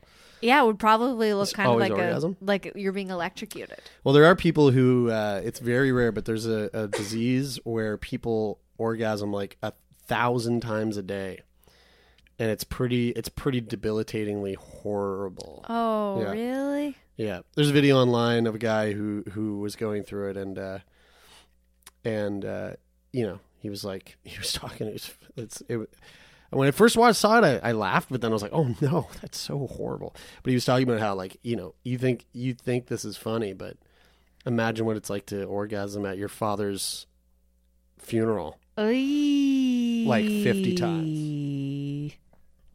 Yeah, 0.43 0.63
it 0.63 0.67
would 0.67 0.79
probably 0.79 1.35
look 1.35 1.53
kind 1.53 1.71
of 1.71 1.79
like 1.79 1.93
orgasm? 1.93 2.35
a 2.41 2.45
like 2.47 2.73
you're 2.75 2.93
being 2.95 3.11
electrocuted. 3.11 3.79
Well, 4.05 4.15
there 4.15 4.25
are 4.25 4.35
people 4.35 4.71
who 4.71 5.11
uh, 5.11 5.43
it's 5.45 5.61
very 5.61 5.93
rare, 5.93 6.13
but 6.13 6.25
there's 6.25 6.47
a, 6.47 6.71
a 6.73 6.89
disease 6.89 7.61
where 7.65 7.99
people 7.99 8.59
orgasm 8.79 9.35
like 9.35 9.59
a 9.63 9.75
thousand 10.07 10.61
times 10.63 10.97
a 10.97 11.03
day, 11.03 11.41
and 12.39 12.51
it's 12.51 12.65
pretty 12.65 13.11
it's 13.11 13.29
pretty 13.29 13.61
debilitatingly 13.61 14.55
horrible. 14.55 15.63
Oh, 15.69 16.23
Yeah. 16.23 16.31
really? 16.31 16.97
Yeah, 17.21 17.41
there's 17.55 17.69
a 17.69 17.75
video 17.75 17.99
online 17.99 18.47
of 18.47 18.55
a 18.55 18.59
guy 18.59 18.95
who 18.95 19.23
who 19.33 19.59
was 19.59 19.77
going 19.77 20.05
through 20.05 20.31
it, 20.31 20.37
and 20.39 20.59
uh, 20.59 20.79
and 22.03 22.43
uh, 22.47 22.71
you 23.13 23.27
know 23.27 23.41
he 23.59 23.69
was 23.69 23.85
like 23.85 24.17
he 24.25 24.39
was 24.39 24.55
talking. 24.55 24.87
It 24.87 24.95
was, 24.95 25.11
it's 25.37 25.63
it. 25.69 25.91
When 26.49 26.67
I 26.67 26.71
first 26.71 26.97
watched 26.97 27.19
saw 27.19 27.39
it, 27.39 27.45
I, 27.63 27.69
I 27.69 27.73
laughed, 27.73 28.09
but 28.11 28.23
then 28.23 28.31
I 28.31 28.33
was 28.33 28.41
like, 28.41 28.55
"Oh 28.55 28.75
no, 28.81 29.09
that's 29.21 29.39
so 29.39 29.67
horrible." 29.67 30.17
But 30.43 30.51
he 30.51 30.55
was 30.55 30.65
talking 30.65 30.89
about 30.89 31.01
how, 31.01 31.15
like, 31.15 31.37
you 31.43 31.57
know, 31.57 31.75
you 31.85 31.99
think 31.99 32.25
you 32.33 32.55
think 32.55 32.87
this 32.87 33.05
is 33.05 33.19
funny, 33.19 33.53
but 33.53 33.77
imagine 34.47 34.87
what 34.87 34.97
it's 34.97 35.11
like 35.11 35.27
to 35.27 35.45
orgasm 35.45 36.07
at 36.07 36.17
your 36.17 36.31
father's 36.31 37.07
funeral. 37.99 38.59
Like 40.07 40.25
50 40.25 40.75
times. 40.77 41.50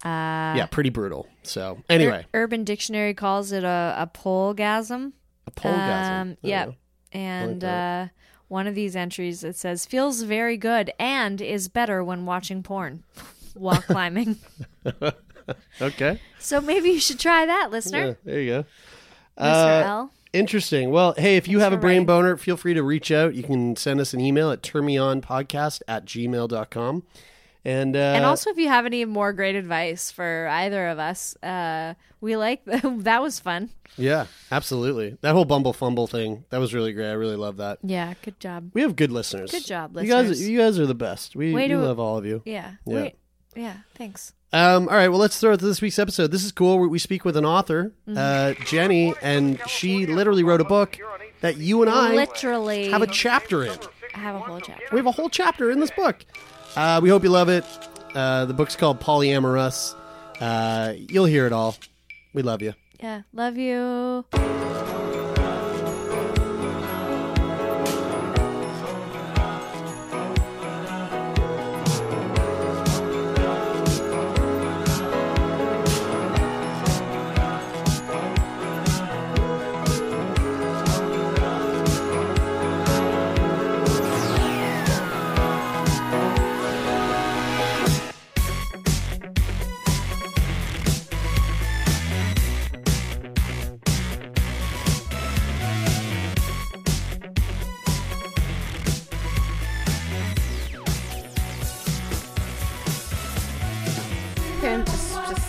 Yeah, 0.05 0.67
pretty 0.69 0.89
brutal. 0.89 1.27
So 1.43 1.81
anyway, 1.89 2.25
Ur- 2.33 2.43
Urban 2.43 2.63
Dictionary 2.63 3.13
calls 3.13 3.51
it 3.51 3.63
a, 3.63 3.95
a 3.97 4.07
polegasm. 4.07 5.13
a 5.47 5.51
polegasm. 5.51 6.29
Um, 6.31 6.37
yeah. 6.41 6.71
And 7.11 7.61
that. 7.61 8.01
uh, 8.01 8.07
one 8.47 8.67
of 8.67 8.75
these 8.75 8.95
entries 8.95 9.43
it 9.43 9.55
says 9.55 9.85
feels 9.85 10.21
very 10.21 10.57
good 10.57 10.91
and 10.99 11.41
is 11.41 11.67
better 11.67 12.03
when 12.03 12.25
watching 12.25 12.61
porn 12.63 13.03
while 13.55 13.81
climbing. 13.87 14.37
Okay. 15.79 16.19
So 16.39 16.59
maybe 16.59 16.89
you 16.89 16.99
should 16.99 17.19
try 17.19 17.45
that, 17.45 17.69
listener. 17.69 18.05
Yeah, 18.07 18.13
there 18.23 18.41
you 18.41 18.49
go. 18.49 18.63
Mr. 19.39 19.83
Uh, 19.83 19.85
L. 19.85 20.11
Interesting. 20.33 20.89
Well, 20.89 21.13
hey, 21.19 21.37
if 21.37 21.47
you 21.47 21.59
Thanks 21.59 21.63
have 21.65 21.73
a 21.73 21.77
brain 21.77 21.97
writing. 21.97 22.05
boner, 22.07 22.37
feel 22.37 22.57
free 22.57 22.73
to 22.73 22.81
reach 22.81 23.11
out. 23.11 23.35
You 23.35 23.43
can 23.43 23.75
send 23.75 23.99
us 24.01 24.13
an 24.15 24.19
email 24.21 24.49
at 24.49 24.63
termionpodcast 24.63 25.81
at 25.87 26.05
gmail.com. 26.05 27.03
And, 27.65 27.95
uh, 27.95 27.99
and 27.99 28.25
also, 28.25 28.51
if 28.51 28.57
you 28.57 28.67
have 28.67 28.85
any 28.85 29.05
more 29.05 29.33
great 29.33 29.55
advice 29.55 30.11
for 30.11 30.47
either 30.51 30.87
of 30.89 30.99
us, 30.99 31.35
uh, 31.41 31.95
we 32.21 32.37
like 32.37 32.63
that 32.65 33.21
was 33.21 33.39
fun. 33.39 33.71
yeah, 33.97 34.27
absolutely. 34.51 35.17
That 35.21 35.33
whole 35.33 35.45
Bumble 35.45 35.73
Fumble 35.73 36.05
thing, 36.07 36.45
that 36.51 36.59
was 36.59 36.73
really 36.75 36.93
great. 36.93 37.09
I 37.09 37.13
really 37.13 37.35
love 37.35 37.57
that. 37.57 37.79
Yeah, 37.81 38.13
good 38.23 38.39
job. 38.39 38.69
We 38.75 38.81
have 38.81 38.95
good 38.95 39.11
listeners. 39.11 39.49
Good 39.51 39.65
job, 39.65 39.97
You 39.97 40.07
guys, 40.07 40.47
you 40.47 40.57
guys 40.59 40.77
are 40.77 40.85
the 40.85 40.93
best. 40.95 41.35
We, 41.35 41.53
we 41.53 41.67
to- 41.67 41.77
love 41.79 41.99
all 41.99 42.17
of 42.17 42.25
you. 42.25 42.43
Yeah. 42.45 42.73
Yeah. 42.85 42.95
Wait. 43.01 43.15
Yeah. 43.55 43.77
Thanks. 43.95 44.33
Um, 44.53 44.87
all 44.87 44.95
right, 44.95 45.07
well, 45.09 45.19
let's 45.19 45.39
throw 45.39 45.53
it 45.53 45.57
to 45.59 45.65
this 45.65 45.81
week's 45.81 45.97
episode. 45.99 46.31
This 46.31 46.43
is 46.45 46.51
cool. 46.51 46.77
We- 46.79 46.87
We 46.87 46.99
speak 46.99 47.25
with 47.25 47.35
an 47.35 47.45
author, 47.45 47.93
Mm-hmm. 48.07 48.17
uh, 48.61 48.65
Jenny, 48.65 49.15
and 49.23 49.59
she 49.67 50.05
literally 50.05 50.43
wrote 50.43 50.61
a 50.61 50.65
book 50.65 50.97
that 51.41 51.57
you 51.57 51.81
and 51.81 51.89
I 51.89 52.13
Literally 52.13 52.89
have 52.91 53.01
a 53.01 53.07
chapter 53.07 53.63
in. 53.63 53.77
have 54.13 54.35
a 54.35 54.39
whole 54.39 54.61
chapter. 54.61 54.85
We 54.91 54.99
have 54.99 55.07
a 55.07 55.11
whole 55.11 55.29
chapter 55.29 55.71
in 55.71 55.79
this 55.79 55.91
book. 55.91 56.23
Uh, 56.75 56.99
we 57.01 57.09
hope 57.09 57.23
you 57.23 57.29
love 57.29 57.49
it. 57.49 57.65
Uh, 58.13 58.45
the 58.45 58.53
book's 58.53 58.75
called 58.75 58.99
Polyamorous. 58.99 59.95
Uh, 60.39 60.93
you'll 61.09 61.25
hear 61.25 61.45
it 61.47 61.53
all. 61.53 61.75
We 62.33 62.41
love 62.41 62.61
you. 62.61 62.73
Yeah. 62.99 63.21
Love 63.33 63.57
you. 63.57 64.25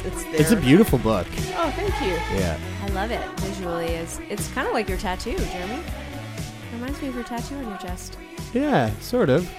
It's 0.07 0.25
there. 0.25 0.35
It's 0.37 0.51
a 0.53 0.57
beautiful 0.57 0.99
book. 0.99 1.27
Oh, 1.57 1.71
thank 1.77 1.93
you. 2.03 2.15
Yeah. 2.39 2.59
I 2.83 2.87
love 2.89 3.11
it. 3.11 3.25
Visually, 3.41 3.87
is 3.95 4.21
it's 4.29 4.49
kind 4.53 4.67
of 4.67 4.73
like 4.75 4.89
your 4.89 4.99
tattoo, 4.99 5.37
Jeremy. 5.37 5.83
Reminds 6.73 7.01
me 7.03 7.09
of 7.09 7.15
your 7.15 7.25
tattoo 7.25 7.57
on 7.57 7.69
your 7.69 7.79
chest. 7.79 8.17
Yeah, 8.53 8.91
sort 9.01 9.29
of. 9.31 9.51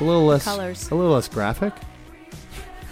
A 0.00 0.04
little 0.04 0.24
less 0.26 0.44
Colors. 0.44 0.90
A 0.90 0.94
little 0.94 1.12
less 1.12 1.28
graphic. 1.28 1.72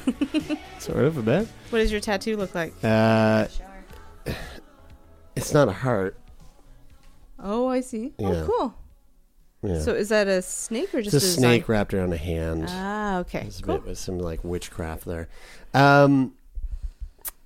sort 0.78 1.04
of 1.04 1.16
a 1.18 1.22
bit. 1.22 1.48
What 1.70 1.78
does 1.80 1.90
your 1.92 2.00
tattoo 2.00 2.36
look 2.36 2.54
like? 2.54 2.72
Uh, 2.82 3.46
it's 5.36 5.52
not 5.52 5.68
a 5.68 5.72
heart. 5.72 6.16
Oh, 7.38 7.68
I 7.68 7.80
see. 7.80 8.12
Yeah. 8.18 8.28
Oh, 8.28 8.46
cool. 8.46 8.74
Yeah. 9.62 9.80
So 9.80 9.92
is 9.94 10.08
that 10.10 10.28
a 10.28 10.40
snake 10.42 10.94
or 10.94 10.98
it's 10.98 11.10
just 11.10 11.26
a 11.26 11.28
snake 11.30 11.68
wrapped 11.68 11.92
around 11.92 12.12
a 12.12 12.16
hand. 12.16 12.66
Ah, 12.68 13.18
okay. 13.18 13.42
It's 13.46 13.58
a 13.58 13.62
Cool. 13.62 13.78
bit 13.78 13.86
with 13.86 13.98
some 13.98 14.18
like 14.18 14.44
witchcraft 14.44 15.04
there. 15.04 15.28
Um, 15.74 16.34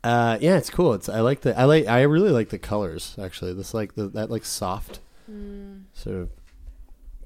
uh, 0.05 0.39
yeah, 0.41 0.57
it's 0.57 0.71
cool. 0.71 0.95
It's 0.95 1.09
I 1.09 1.21
like 1.21 1.43
the 1.43 1.59
I 1.59 1.65
like 1.65 1.87
I 1.87 2.03
really 2.03 2.31
like 2.31 2.49
the 2.51 2.59
colors 2.59 3.17
actually. 3.21 3.55
This 3.55 3.73
like 3.75 3.95
the 3.95 4.09
that 4.09 4.31
like 4.31 4.45
soft 4.45 5.01
sort 5.95 6.17
of 6.17 6.31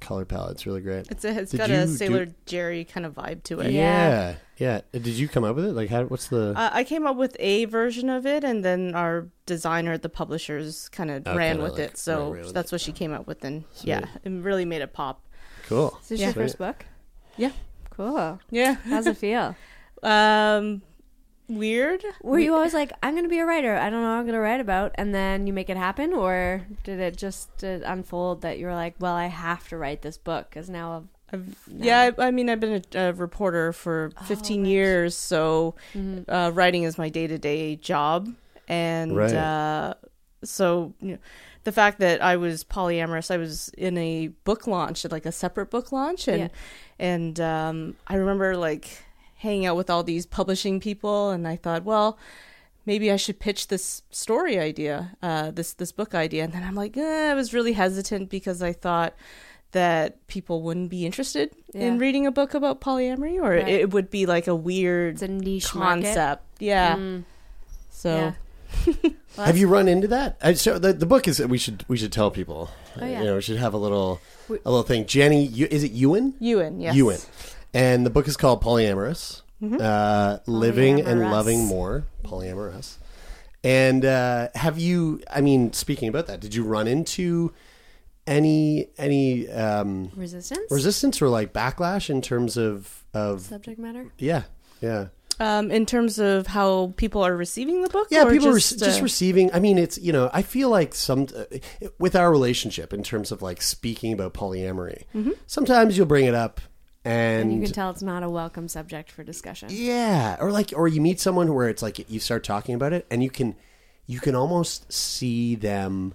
color 0.01 0.25
palette. 0.25 0.53
It's 0.53 0.67
really 0.67 0.83
great. 0.83 1.09
It's 1.11 1.25
a, 1.25 1.41
it's 1.41 1.51
Did 1.51 1.59
got 1.59 1.71
you 1.71 1.77
a 1.77 1.87
do- 1.87 1.93
Sailor 1.97 2.27
Jerry 2.45 2.85
kind 2.85 3.05
of 3.07 3.15
vibe 3.15 3.43
to 3.45 3.61
it. 3.61 3.73
yeah, 3.73 4.37
yeah. 4.59 4.83
Uh, 4.95 4.99
Did 4.99 5.07
you 5.09 5.27
come 5.27 5.43
up 5.43 5.57
with 5.57 5.65
it? 5.65 5.73
Like, 5.73 5.89
how? 5.91 6.05
What's 6.05 6.29
the? 6.29 6.53
Uh, 6.57 6.71
I 6.73 6.85
came 6.85 7.07
up 7.07 7.17
with 7.17 7.37
a 7.41 7.65
version 7.65 8.09
of 8.11 8.27
it, 8.27 8.45
and 8.45 8.65
then 8.65 8.95
our 8.95 9.27
designer 9.47 9.93
at 9.93 10.03
the 10.03 10.09
publishers 10.09 10.89
kind 10.91 11.11
of 11.11 11.23
Oh, 11.27 11.35
ran 11.37 11.53
kinda 11.57 11.63
with 11.65 11.73
like 11.81 11.91
it. 11.93 11.99
So 11.99 12.31
ran 12.33 12.45
with 12.45 12.55
that's 12.55 12.71
it. 12.71 12.75
what 12.75 12.81
she 12.83 12.93
came 12.93 13.13
up 13.13 13.27
with, 13.27 13.43
and 13.45 13.65
yeah, 13.83 14.05
it 14.23 14.31
really 14.31 14.65
made 14.65 14.83
it 14.83 14.93
pop. 14.93 15.23
cool. 15.67 15.99
Is 16.03 16.09
this 16.11 16.21
Yeah. 16.21 16.27
your 16.27 16.35
first 16.35 16.59
book? 16.59 16.85
Yeah. 17.37 17.51
Cool. 17.91 18.39
Yeah. 18.51 18.75
How's 18.85 19.07
it 19.07 19.17
feel? 19.17 19.57
um, 20.03 20.83
weird. 21.49 22.05
Were 22.23 22.39
you 22.39 22.55
always 22.55 22.75
like, 22.75 22.93
I'm 23.03 23.13
going 23.15 23.25
to 23.25 23.29
be 23.31 23.39
a 23.39 23.47
writer. 23.47 23.77
I 23.77 23.91
don't 23.91 24.03
know 24.03 24.09
what 24.11 24.17
I'm 24.19 24.25
going 24.25 24.35
to 24.35 24.41
write 24.41 24.61
about. 24.61 24.93
And 24.97 25.15
then 25.15 25.47
you 25.47 25.53
make 25.53 25.71
it 25.71 25.77
happen? 25.77 26.13
Or 26.13 26.67
did 26.85 27.01
it 27.01 27.17
just 27.17 27.65
uh, 27.65 27.81
unfold 27.85 28.43
that 28.43 28.59
you 28.59 28.67
were 28.67 28.75
like, 28.75 28.95
well, 28.99 29.15
I 29.15 29.27
have 29.27 29.69
to 29.69 29.77
write 29.77 30.03
this 30.03 30.19
book 30.19 30.49
because 30.51 30.69
now 30.71 30.97
I've. 30.97 31.09
I've, 31.33 31.57
Yeah, 31.67 32.13
I, 32.19 32.27
I 32.29 32.31
mean, 32.31 32.49
I've 32.49 32.61
been 32.61 32.83
a, 32.95 32.99
a 33.09 33.13
reporter 33.13 33.73
for 33.73 34.13
15 34.27 34.65
years, 34.65 35.17
so 35.17 35.75
uh, 36.29 36.53
writing 36.55 36.85
is 36.85 36.99
my 36.99 37.09
day 37.09 37.27
to 37.27 37.37
day 37.39 37.75
job. 37.77 38.33
And 38.69 39.17
Right. 39.17 39.35
uh, 39.35 39.95
so, 40.45 40.95
you 41.01 41.13
know, 41.13 41.19
the 41.65 41.73
fact 41.73 41.99
that 41.99 42.23
I 42.23 42.37
was 42.37 42.63
polyamorous, 42.63 43.33
I 43.33 43.39
was 43.39 43.71
in 43.71 43.99
a 43.99 44.29
book 44.45 44.69
launch, 44.69 45.05
like 45.11 45.27
a 45.27 45.33
separate 45.33 45.69
book 45.69 45.91
launch, 45.91 46.29
and 46.29 46.43
Yeah. 46.43 46.49
and 47.01 47.41
um, 47.41 47.97
I 48.07 48.15
remember 48.15 48.57
like 48.57 49.03
hanging 49.37 49.67
out 49.67 49.77
with 49.77 49.91
all 49.91 50.03
these 50.03 50.27
publishing 50.27 50.81
people, 50.81 51.31
and 51.31 51.47
I 51.47 51.57
thought, 51.57 51.85
well, 51.85 52.19
maybe 52.85 53.11
I 53.11 53.17
should 53.17 53.39
pitch 53.39 53.69
this 53.69 54.03
story 54.11 54.59
idea, 54.59 55.17
uh, 55.23 55.51
this 55.51 55.73
this 55.75 55.93
book 55.93 56.15
idea, 56.15 56.45
and 56.45 56.53
then 56.53 56.63
I'm 56.63 56.75
like, 56.75 56.97
eh, 56.97 57.31
I 57.31 57.35
was 57.35 57.53
really 57.55 57.73
hesitant 57.75 58.31
because 58.31 58.63
I 58.63 58.73
thought 58.73 59.15
that 59.73 60.27
people 60.29 60.63
wouldn't 60.63 60.89
be 60.91 61.05
interested 61.05 61.51
Yeah. 61.75 61.87
in 61.89 61.99
reading 61.99 62.27
a 62.27 62.31
book 62.33 62.55
about 62.55 62.81
polyamory, 62.81 63.37
or 63.43 63.51
Right. 63.51 63.69
it 63.69 63.93
would 63.93 64.11
be 64.11 64.25
like 64.25 64.47
a 64.47 64.55
weird 64.55 65.15
It's 65.15 65.23
a 65.23 65.29
niche 65.29 65.75
market. 65.75 66.05
concept. 66.05 66.43
Yeah. 66.61 66.97
Mm. 66.97 67.25
So 67.91 68.09
Yeah. 68.17 68.33
Have 69.37 69.59
you 69.59 69.69
run 69.69 69.87
into 69.89 70.09
that? 70.09 70.37
I, 70.43 70.55
so 70.55 70.79
the 70.79 70.93
the 70.93 71.07
book 71.07 71.29
is 71.29 71.41
we 71.41 71.59
should 71.59 71.85
we 71.89 71.97
should 71.97 72.13
tell 72.13 72.31
people. 72.31 72.71
Oh, 73.01 73.05
yeah. 73.05 73.19
You 73.21 73.25
know, 73.27 73.35
we 73.37 73.43
should 73.43 73.59
have 73.59 73.75
a 73.75 73.79
little 73.79 74.21
a 74.49 74.53
little 74.71 74.83
thing. 74.83 75.05
Jenny, 75.07 75.45
you, 75.45 75.67
is 75.71 75.83
it 75.85 75.93
Yuen? 75.93 76.35
Yuen, 76.41 76.81
yes. 76.81 76.95
Yuen, 76.97 77.19
and 77.77 78.05
the 78.07 78.11
book 78.11 78.27
is 78.27 78.37
called 78.37 78.63
Polyamorous, 78.63 79.43
uh, 79.63 80.39
Living 80.47 81.01
and 81.01 81.21
Polyamorous. 81.21 81.31
Loving 81.31 81.65
More, 81.67 82.05
Polyamorous. 82.25 82.97
And 83.63 84.05
uh, 84.05 84.49
have 84.55 84.79
you? 84.79 85.21
I 85.31 85.41
mean, 85.41 85.73
speaking 85.73 86.09
about 86.09 86.27
that, 86.29 86.41
did 86.41 86.55
you 86.55 86.65
run 86.65 86.87
into 86.89 87.53
any 88.27 88.89
any 88.99 89.49
um, 89.51 90.11
Resistance? 90.17 90.71
resistance 90.71 91.21
or 91.23 91.29
like 91.29 91.53
backlash 91.53 92.11
in 92.11 92.21
terms 92.23 92.57
of 92.57 93.05
of 93.15 93.41
Subject 93.43 93.79
matter? 93.79 94.11
yeah 94.19 94.43
yeah 94.81 95.07
Um, 95.39 95.71
in 95.71 95.87
terms 95.87 96.19
of 96.19 96.47
how 96.49 96.93
people 96.97 97.23
are 97.23 97.37
receiving 97.37 97.83
the 97.83 97.89
book, 97.89 98.09
yeah 98.11 98.25
or 98.25 98.31
people 98.33 98.53
just, 98.53 98.71
just, 98.71 98.85
just 98.85 99.01
uh, 99.01 99.03
receiving 99.05 99.53
i 99.55 99.61
mean 99.61 99.79
it's 99.79 99.97
you 99.99 100.13
know 100.13 100.29
i 100.33 100.43
feel 100.43 100.71
like 100.71 100.93
some 100.95 101.29
uh, 101.37 101.45
with 101.99 102.17
our 102.17 102.31
relationship 102.31 102.93
in 102.93 103.03
terms 103.03 103.31
of 103.31 103.43
like 103.43 103.63
speaking 103.63 104.13
about 104.13 104.35
polyamory 104.35 105.05
sometimes 105.47 105.97
you'll 105.97 106.07
bring 106.07 106.25
it 106.27 106.35
up 106.35 106.61
and, 107.07 107.51
And 107.51 107.53
you 107.53 107.63
can 107.67 107.73
tell 107.73 107.91
it's 107.91 108.03
not 108.03 108.23
a 108.23 108.29
welcome 108.31 108.69
subject 108.69 109.11
for 109.11 109.23
discussion. 109.25 109.69
yeah 109.71 110.37
or 110.41 110.51
like 110.53 110.73
or 110.77 110.89
you 110.89 111.01
meet 111.01 111.21
someone 111.21 111.55
where 111.55 111.69
it's 111.69 111.83
like 111.83 112.11
you 112.11 112.21
start 112.21 112.45
talking 112.45 112.75
about 112.75 112.93
it 112.93 113.07
and 113.11 113.23
you 113.23 113.31
can 113.31 113.55
you 114.07 114.21
can 114.21 114.35
almost 114.35 114.93
see 114.93 115.55
them 115.55 116.15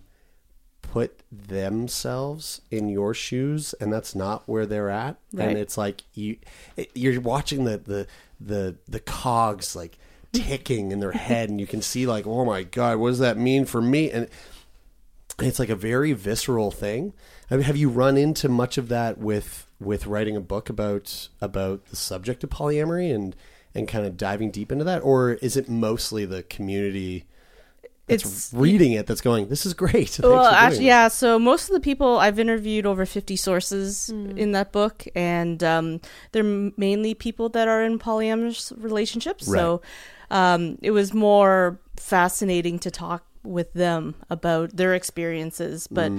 put 0.81 1.21
themselves 1.31 2.61
in 2.69 2.89
your 2.89 3.13
shoes 3.13 3.73
and 3.79 3.91
that's 3.93 4.13
not 4.13 4.47
where 4.47 4.65
they're 4.65 4.89
at 4.89 5.15
Right. 5.33 5.49
and 5.49 5.57
it's 5.57 5.77
like 5.77 6.03
you 6.13 6.37
you're 6.93 7.21
watching 7.21 7.63
the 7.63 7.77
the 7.77 8.07
the 8.39 8.75
the 8.87 8.99
cogs 8.99 9.75
like 9.75 9.97
ticking 10.33 10.91
in 10.91 10.99
their 10.99 11.11
head 11.11 11.49
and 11.49 11.59
you 11.59 11.67
can 11.67 11.81
see 11.81 12.05
like 12.05 12.25
oh 12.27 12.43
my 12.45 12.63
god 12.63 12.97
what 12.97 13.09
does 13.09 13.19
that 13.19 13.37
mean 13.37 13.65
for 13.65 13.81
me 13.81 14.09
and 14.11 14.27
it's 15.39 15.59
like 15.59 15.69
a 15.69 15.75
very 15.75 16.13
visceral 16.13 16.71
thing 16.71 17.13
I 17.49 17.55
mean, 17.55 17.63
have 17.63 17.75
you 17.75 17.89
run 17.89 18.15
into 18.15 18.47
much 18.47 18.77
of 18.77 18.87
that 18.87 19.17
with 19.17 19.67
with 19.79 20.07
writing 20.07 20.35
a 20.37 20.41
book 20.41 20.69
about 20.69 21.27
about 21.41 21.85
the 21.87 21.95
subject 21.95 22.43
of 22.43 22.49
polyamory 22.49 23.13
and 23.13 23.35
and 23.75 23.87
kind 23.87 24.05
of 24.05 24.15
diving 24.15 24.51
deep 24.51 24.71
into 24.71 24.85
that 24.85 24.99
or 24.99 25.33
is 25.33 25.57
it 25.57 25.67
mostly 25.69 26.25
the 26.25 26.43
community 26.43 27.25
that's 28.07 28.23
It's- 28.23 28.53
reading 28.53 28.93
it 28.93 29.05
that's 29.07 29.21
going, 29.21 29.47
"This 29.47 29.65
is 29.65 29.73
great." 29.73 29.91
Thanks 30.09 30.19
well, 30.21 30.45
actually, 30.45 30.87
yeah. 30.87 31.07
So 31.07 31.39
most 31.39 31.69
of 31.69 31.73
the 31.73 31.79
people 31.79 32.17
I've 32.17 32.39
interviewed 32.39 32.85
over 32.85 33.05
fifty 33.05 33.35
sources 33.35 34.09
in 34.09 34.51
that 34.51 34.71
book, 34.71 35.05
and 35.15 35.63
um, 35.63 36.01
they're 36.31 36.43
mainly 36.43 37.13
people 37.13 37.47
that 37.49 37.67
are 37.67 37.83
in 37.83 37.99
polyamorous 37.99 38.73
relationships. 38.75 39.45
So 39.45 39.81
um, 40.29 40.77
it 40.81 40.91
was 40.91 41.13
more 41.13 41.79
fascinating 41.95 42.79
to 42.79 42.91
talk 42.91 43.23
with 43.43 43.73
them 43.73 44.15
about 44.29 44.75
their 44.77 44.93
experiences. 44.93 45.87
But 45.87 46.11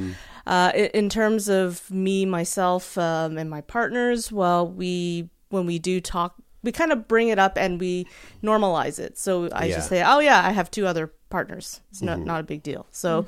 uh, 0.47 0.73
in 0.75 1.09
terms 1.09 1.49
of 1.49 1.91
me, 1.91 2.27
myself, 2.27 2.97
um, 2.99 3.39
and 3.39 3.49
my 3.51 3.61
partners, 3.61 4.33
well, 4.33 4.67
we 4.67 5.29
when 5.51 5.67
we 5.67 5.79
do 5.79 6.01
talk. 6.01 6.35
We 6.65 6.71
kind 6.71 6.93
of 6.93 7.09
bring 7.09 7.29
it 7.29 7.41
up 7.41 7.59
and 7.59 7.81
we 7.81 8.07
normalize 8.43 9.01
it. 9.01 9.19
So 9.19 9.49
I 9.51 9.65
Yeah. 9.67 9.75
just 9.77 9.89
say, 9.89 10.03
"Oh 10.03 10.21
yeah, 10.21 10.47
I 10.47 10.53
have 10.53 10.71
two 10.71 10.87
other 10.87 11.13
partners. 11.29 11.81
It's 11.91 12.03
not 12.03 12.21
not 12.21 12.41
a 12.41 12.45
big 12.45 12.63
deal." 12.63 12.87
So, 12.93 13.27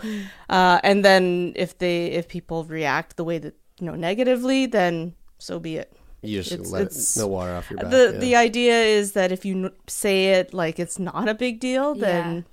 uh, 0.48 0.78
and 0.84 1.04
then 1.04 1.52
if 1.56 1.76
they 1.78 2.06
if 2.06 2.28
people 2.28 2.64
react 2.64 3.16
the 3.16 3.24
way 3.24 3.38
that 3.38 3.54
you 3.80 3.86
know 3.86 3.94
negatively, 3.96 4.66
then 4.66 5.14
so 5.38 5.58
be 5.58 5.76
it. 5.76 5.92
You 6.22 6.38
just 6.40 6.52
It's- 6.52 6.70
let 6.70 6.82
it's- 6.82 7.16
it, 7.16 7.20
no 7.20 7.26
water 7.26 7.54
off 7.54 7.70
your 7.70 7.78
back. 7.80 7.90
the 7.90 8.10
yeah. 8.14 8.18
the 8.20 8.36
idea 8.36 8.78
is 8.80 9.12
that 9.12 9.32
if 9.32 9.44
you 9.44 9.64
n- 9.64 9.70
say 9.88 10.26
it 10.38 10.54
like 10.54 10.78
it's 10.78 10.98
not 10.98 11.28
a 11.28 11.34
big 11.34 11.58
deal, 11.60 11.94
then 11.94 12.46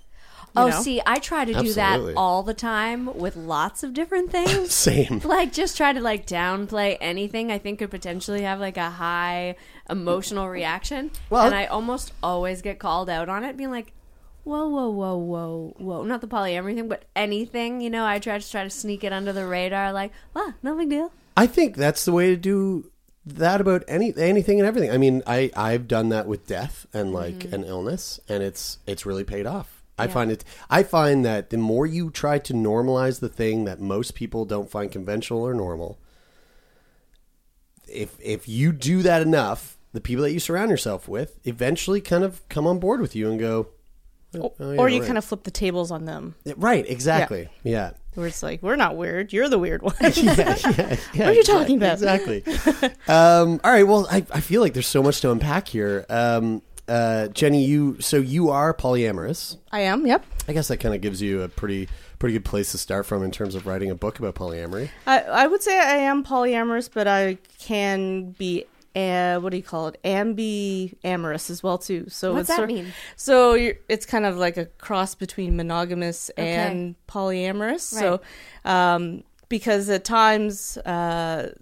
Oh, 0.55 0.67
know? 0.67 0.81
see, 0.81 1.01
I 1.05 1.19
try 1.19 1.45
to 1.45 1.53
do 1.53 1.59
Absolutely. 1.59 2.13
that 2.13 2.19
all 2.19 2.43
the 2.43 2.53
time 2.53 3.17
with 3.17 3.35
lots 3.35 3.83
of 3.83 3.93
different 3.93 4.31
things. 4.31 4.73
Same. 4.73 5.19
like 5.23 5.53
just 5.53 5.77
try 5.77 5.93
to 5.93 6.01
like 6.01 6.25
downplay 6.25 6.97
anything 6.99 7.51
I 7.51 7.57
think 7.57 7.79
could 7.79 7.91
potentially 7.91 8.41
have 8.41 8.59
like 8.59 8.77
a 8.77 8.89
high 8.89 9.55
emotional 9.89 10.49
reaction. 10.49 11.11
Well- 11.29 11.45
and 11.45 11.55
I 11.55 11.65
almost 11.65 12.13
always 12.21 12.61
get 12.61 12.79
called 12.79 13.09
out 13.09 13.29
on 13.29 13.43
it, 13.43 13.57
being 13.57 13.71
like, 13.71 13.93
"Whoa, 14.43 14.67
whoa, 14.67 14.89
whoa, 14.89 15.17
whoa, 15.17 15.75
whoa!" 15.77 16.03
Not 16.03 16.21
the 16.21 16.27
polyamory 16.27 16.75
thing, 16.75 16.87
but 16.87 17.05
anything. 17.15 17.81
You 17.81 17.89
know, 17.89 18.05
I 18.05 18.19
try 18.19 18.37
to 18.37 18.51
try 18.51 18.63
to 18.63 18.69
sneak 18.69 19.03
it 19.03 19.13
under 19.13 19.31
the 19.31 19.45
radar. 19.45 19.93
Like, 19.93 20.11
"Wow, 20.33 20.53
no 20.61 20.75
big 20.75 20.89
deal." 20.89 21.11
I 21.37 21.47
think 21.47 21.77
that's 21.77 22.05
the 22.05 22.11
way 22.11 22.27
to 22.27 22.35
do 22.35 22.91
that 23.25 23.61
about 23.61 23.83
any 23.87 24.13
anything 24.17 24.59
and 24.59 24.67
everything. 24.67 24.91
I 24.91 24.97
mean, 24.97 25.23
I 25.27 25.51
I've 25.55 25.87
done 25.87 26.09
that 26.09 26.27
with 26.27 26.47
death 26.47 26.85
and 26.93 27.13
like 27.13 27.39
mm-hmm. 27.39 27.55
an 27.55 27.63
illness, 27.63 28.19
and 28.27 28.43
it's 28.43 28.79
it's 28.87 29.05
really 29.05 29.23
paid 29.23 29.45
off. 29.45 29.80
I 29.97 30.07
find 30.07 30.31
it. 30.31 30.43
I 30.69 30.83
find 30.83 31.23
that 31.25 31.49
the 31.49 31.57
more 31.57 31.85
you 31.85 32.09
try 32.09 32.39
to 32.39 32.53
normalize 32.53 33.19
the 33.19 33.29
thing 33.29 33.65
that 33.65 33.79
most 33.79 34.15
people 34.15 34.45
don't 34.45 34.69
find 34.69 34.91
conventional 34.91 35.45
or 35.45 35.53
normal, 35.53 35.99
if 37.87 38.17
if 38.19 38.47
you 38.47 38.71
do 38.71 39.01
that 39.03 39.21
enough, 39.21 39.77
the 39.93 40.01
people 40.01 40.23
that 40.23 40.31
you 40.31 40.39
surround 40.39 40.71
yourself 40.71 41.07
with 41.07 41.39
eventually 41.45 42.01
kind 42.01 42.23
of 42.23 42.47
come 42.49 42.65
on 42.65 42.79
board 42.79 43.01
with 43.01 43.15
you 43.15 43.29
and 43.29 43.39
go, 43.39 43.67
oh, 44.35 44.53
oh, 44.59 44.71
yeah, 44.71 44.79
or 44.79 44.89
you 44.89 44.99
right. 44.99 45.05
kind 45.05 45.17
of 45.17 45.25
flip 45.25 45.43
the 45.43 45.51
tables 45.51 45.91
on 45.91 46.05
them, 46.05 46.35
right, 46.55 46.85
exactly, 46.89 47.49
yeah. 47.63 47.91
where 48.15 48.27
it's 48.27 48.41
like 48.41 48.63
we're 48.63 48.75
not 48.75 48.95
weird, 48.95 49.33
you're 49.33 49.49
the 49.49 49.59
weird 49.59 49.81
one. 49.81 49.93
yeah, 50.01 50.57
yeah, 50.57 50.97
yeah, 51.13 51.27
are 51.27 51.33
you 51.33 51.43
talking 51.43 51.77
about? 51.77 51.93
Exactly. 51.93 52.43
um, 53.07 53.59
all 53.63 53.71
right. 53.71 53.83
Well, 53.83 54.07
I, 54.09 54.25
I 54.31 54.41
feel 54.41 54.61
like 54.61 54.73
there's 54.73 54.87
so 54.87 55.03
much 55.03 55.21
to 55.21 55.31
unpack 55.31 55.67
here. 55.67 56.05
Um, 56.09 56.63
uh, 56.91 57.27
Jenny, 57.29 57.63
you 57.63 57.97
so 58.01 58.17
you 58.17 58.49
are 58.49 58.73
polyamorous. 58.73 59.57
I 59.71 59.81
am. 59.81 60.05
Yep. 60.05 60.25
I 60.49 60.53
guess 60.53 60.67
that 60.67 60.77
kind 60.77 60.93
of 60.93 60.99
gives 60.99 61.21
you 61.21 61.41
a 61.41 61.47
pretty 61.47 61.87
pretty 62.19 62.33
good 62.33 62.45
place 62.45 62.71
to 62.71 62.77
start 62.77 63.05
from 63.05 63.23
in 63.23 63.31
terms 63.31 63.55
of 63.55 63.65
writing 63.65 63.89
a 63.89 63.95
book 63.95 64.19
about 64.19 64.35
polyamory. 64.35 64.89
I 65.07 65.21
I 65.21 65.47
would 65.47 65.63
say 65.63 65.79
I 65.79 65.95
am 65.95 66.23
polyamorous, 66.23 66.89
but 66.93 67.07
I 67.07 67.37
can 67.59 68.31
be. 68.31 68.65
Uh, 68.93 69.39
what 69.39 69.51
do 69.51 69.57
you 69.57 69.63
call 69.63 69.87
it? 69.87 69.97
Ambi-amorous 70.03 71.49
as 71.49 71.63
well 71.63 71.77
too. 71.77 72.09
So 72.09 72.33
What's 72.33 72.41
it's 72.41 72.47
that 72.49 72.55
sort- 72.57 72.67
mean? 72.67 72.91
So 73.15 73.53
you're, 73.53 73.75
it's 73.87 74.05
kind 74.05 74.25
of 74.25 74.35
like 74.35 74.57
a 74.57 74.65
cross 74.65 75.15
between 75.15 75.55
monogamous 75.55 76.29
and 76.31 76.95
polyamorous. 77.07 77.79
So, 77.79 78.19
um, 78.65 79.23
because 79.47 79.89
at 79.89 80.03
times, 80.03 80.75
uh, 80.79 81.53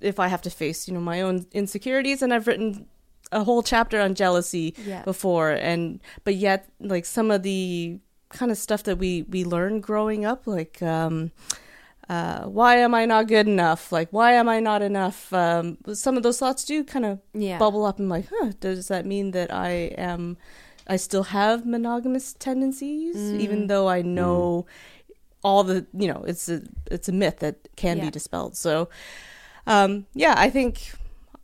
if 0.00 0.18
I 0.18 0.28
have 0.28 0.40
to 0.42 0.50
face, 0.50 0.88
you 0.88 0.94
know, 0.94 1.00
my 1.00 1.20
own 1.20 1.44
insecurities, 1.52 2.22
and 2.22 2.32
I've 2.32 2.46
written 2.46 2.86
a 3.32 3.44
whole 3.44 3.62
chapter 3.62 4.00
on 4.00 4.14
jealousy 4.14 4.74
Yeah. 4.84 5.02
before, 5.04 5.50
and 5.50 6.00
but 6.24 6.34
yet, 6.34 6.68
like 6.80 7.04
some 7.04 7.30
of 7.30 7.42
the 7.42 7.98
kind 8.30 8.50
of 8.52 8.58
stuff 8.58 8.82
that 8.84 8.98
we 8.98 9.22
we 9.22 9.44
learn 9.44 9.80
growing 9.80 10.24
up, 10.24 10.46
like. 10.46 10.82
Um, 10.82 11.32
uh, 12.10 12.44
why 12.44 12.76
am 12.76 12.94
I 12.94 13.04
not 13.04 13.28
good 13.28 13.46
enough? 13.46 13.92
Like, 13.92 14.08
why 14.12 14.32
am 14.32 14.48
I 14.48 14.60
not 14.60 14.80
enough? 14.80 15.30
Um, 15.30 15.76
some 15.92 16.16
of 16.16 16.22
those 16.22 16.38
thoughts 16.38 16.64
do 16.64 16.82
kind 16.82 17.04
of 17.04 17.18
Yeah. 17.34 17.58
bubble 17.58 17.84
up 17.84 17.98
and 17.98 18.08
like, 18.08 18.28
huh, 18.32 18.52
does 18.60 18.88
that 18.88 19.04
mean 19.04 19.32
that 19.32 19.52
I 19.52 19.92
am, 19.98 20.38
I 20.86 20.96
still 20.96 21.24
have 21.24 21.66
monogamous 21.66 22.32
tendencies, 22.32 23.34
even 23.34 23.66
though 23.66 23.88
I 23.90 24.00
know 24.00 24.64
all 25.44 25.64
the, 25.64 25.84
you 25.92 26.08
know, 26.08 26.24
it's 26.26 26.48
a, 26.48 26.62
it's 26.90 27.10
a 27.10 27.12
myth 27.12 27.40
that 27.40 27.68
can 27.76 27.98
Yeah. 27.98 28.04
be 28.04 28.10
dispelled. 28.10 28.56
So, 28.56 28.88
um, 29.66 30.06
yeah, 30.14 30.32
I 30.34 30.48
think 30.48 30.94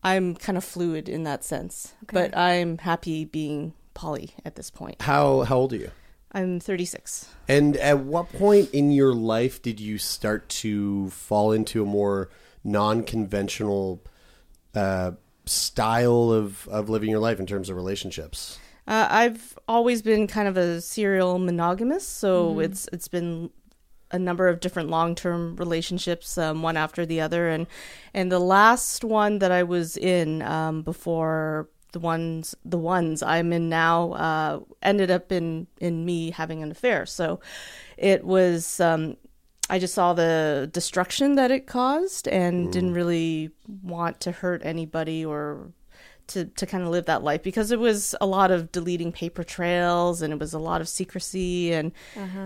I'm 0.05 0.35
kind 0.35 0.59
of 0.59 0.65
fluid 0.65 1.09
in 1.09 1.25
that 1.25 1.43
sense, 1.43 1.95
but 2.13 2.37
I'm 2.37 2.79
happy 2.79 3.25
being 3.25 3.73
poly 3.95 4.35
at 4.45 4.55
this 4.55 4.71
point. 4.71 5.01
How 5.03 5.43
how 5.43 5.57
old 5.57 5.73
are 5.73 5.77
you? 5.77 5.91
I'm 6.33 6.59
36. 6.59 7.29
And 7.49 7.77
at 7.77 8.01
what 8.01 8.33
point 8.33 8.71
in 8.73 8.91
your 8.91 9.15
life 9.15 9.63
did 9.63 9.79
you 9.79 9.99
start 9.99 10.49
to 10.49 11.09
fall 11.11 11.53
into 11.53 11.81
a 11.81 11.87
more 11.87 12.29
non-conventional 12.65 14.03
uh, 14.75 15.13
style 15.47 16.33
of, 16.33 16.67
of 16.69 16.89
living 16.89 17.09
your 17.09 17.21
life 17.21 17.39
in 17.39 17.47
terms 17.47 17.71
of 17.71 17.77
relationships? 17.77 18.59
Uh, 18.89 19.07
I've 19.09 19.57
always 19.69 20.03
been 20.03 20.27
kind 20.27 20.49
of 20.49 20.57
a 20.57 20.81
serial 20.81 21.39
monogamous, 21.39 22.07
so 22.07 22.59
it's 22.59 22.89
it's 22.93 23.09
been 23.09 23.51
a 24.15 24.19
number 24.19 24.47
of 24.47 24.61
different 24.61 24.89
long 24.91 25.15
term 25.15 25.57
relationships, 25.57 26.39
um, 26.39 26.63
one 26.63 26.77
after 26.77 27.05
the 27.05 27.21
other, 27.21 27.49
and 27.49 27.67
and 28.15 28.31
the 28.31 28.39
last 28.39 29.03
one 29.03 29.41
that 29.41 29.51
I 29.51 29.65
was 29.65 29.97
in 29.97 30.41
um, 30.43 30.83
before 30.83 31.69
the 31.93 31.99
ones 31.99 32.55
the 32.65 32.79
ones 32.79 33.23
I'm 33.23 33.53
in 33.53 33.69
now 33.69 34.13
uh, 34.13 34.61
ended 34.83 35.11
up 35.11 35.33
in 35.33 35.67
in 35.81 36.05
me 36.05 36.31
having 36.31 36.63
an 36.63 36.71
affair. 36.71 37.07
So 37.07 37.41
it 37.97 38.25
was 38.25 38.79
um, 38.79 39.17
I 39.69 39.81
just 39.81 39.95
saw 39.95 40.13
the 40.15 40.71
destruction 40.73 41.35
that 41.35 41.51
it 41.51 41.67
caused 41.67 42.29
and 42.29 42.73
didn't 42.73 42.95
really 42.95 43.51
want 43.83 44.21
to 44.21 44.31
hurt 44.33 44.63
anybody 44.65 45.25
or 45.25 45.73
to, 46.29 46.47
to 46.47 46.67
kind 46.67 46.83
of 46.83 46.91
live 46.91 47.07
that 47.07 47.23
life 47.23 47.43
because 47.43 47.71
it 47.71 47.79
was 47.79 48.15
a 48.21 48.27
lot 48.27 48.51
of 48.51 48.73
deleting 48.73 49.13
paper 49.13 49.45
trails 49.45 50.23
and 50.23 50.33
it 50.33 50.39
was 50.39 50.55
a 50.55 50.59
lot 50.59 50.81
of 50.81 50.89
secrecy 50.89 51.73
and 51.73 51.93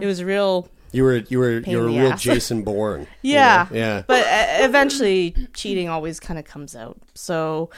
it 0.01 0.07
was 0.07 0.23
real 0.23 0.69
You 0.93 1.03
were 1.05 1.17
you 1.17 1.39
were 1.39 1.59
you 1.61 1.79
were 1.79 1.85
a 1.85 1.89
real 1.89 2.13
ass. 2.13 2.23
Jason 2.29 2.63
Bourne. 2.63 3.03
you 3.23 3.35
yeah 3.35 3.67
know? 3.71 3.77
yeah. 3.77 4.03
but 4.07 4.25
eventually 4.61 5.35
cheating 5.53 5.89
always 5.89 6.19
kind 6.21 6.39
of 6.39 6.45
comes 6.45 6.75
out 6.77 6.99
so 7.15 7.71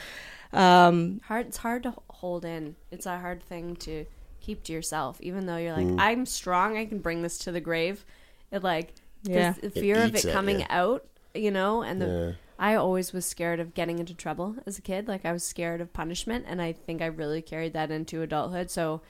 um 0.53 1.21
hard 1.25 1.47
it's 1.47 1.57
hard 1.57 1.83
to 1.83 1.93
hold 2.09 2.45
in 2.45 2.75
it's 2.91 3.05
a 3.05 3.17
hard 3.19 3.41
thing 3.43 3.75
to 3.77 4.05
keep 4.41 4.63
to 4.63 4.73
yourself 4.73 5.19
even 5.21 5.45
though 5.45 5.57
you're 5.57 5.73
like 5.73 5.85
Mm. 5.85 5.99
i'm 5.99 6.25
strong 6.25 6.77
i 6.77 6.85
can 6.85 6.99
bring 6.99 7.21
this 7.21 7.37
to 7.39 7.51
the 7.51 7.61
grave 7.61 8.05
it 8.51 8.63
like 8.63 8.93
Yeah. 9.23 9.53
the 9.61 9.69
fear 9.69 10.01
of 10.03 10.15
it 10.15 10.25
at 10.25 10.33
coming 10.33 10.59
you. 10.61 10.65
out 10.69 11.05
you 11.33 11.51
know 11.51 11.83
and 11.83 12.01
the 12.01 12.07
Yeah. 12.07 12.31
i 12.59 12.75
always 12.75 13.13
was 13.13 13.25
scared 13.25 13.59
of 13.59 13.73
getting 13.73 13.99
into 13.99 14.13
trouble 14.13 14.55
as 14.65 14.77
a 14.77 14.81
kid 14.81 15.07
like 15.07 15.25
i 15.25 15.31
was 15.31 15.43
scared 15.43 15.79
of 15.79 15.93
punishment 15.93 16.45
and 16.47 16.61
i 16.61 16.73
think 16.73 17.01
i 17.01 17.05
really 17.05 17.41
carried 17.41 17.73
that 17.73 17.91
into 17.91 18.21
adulthood 18.21 18.69
so 18.69 19.01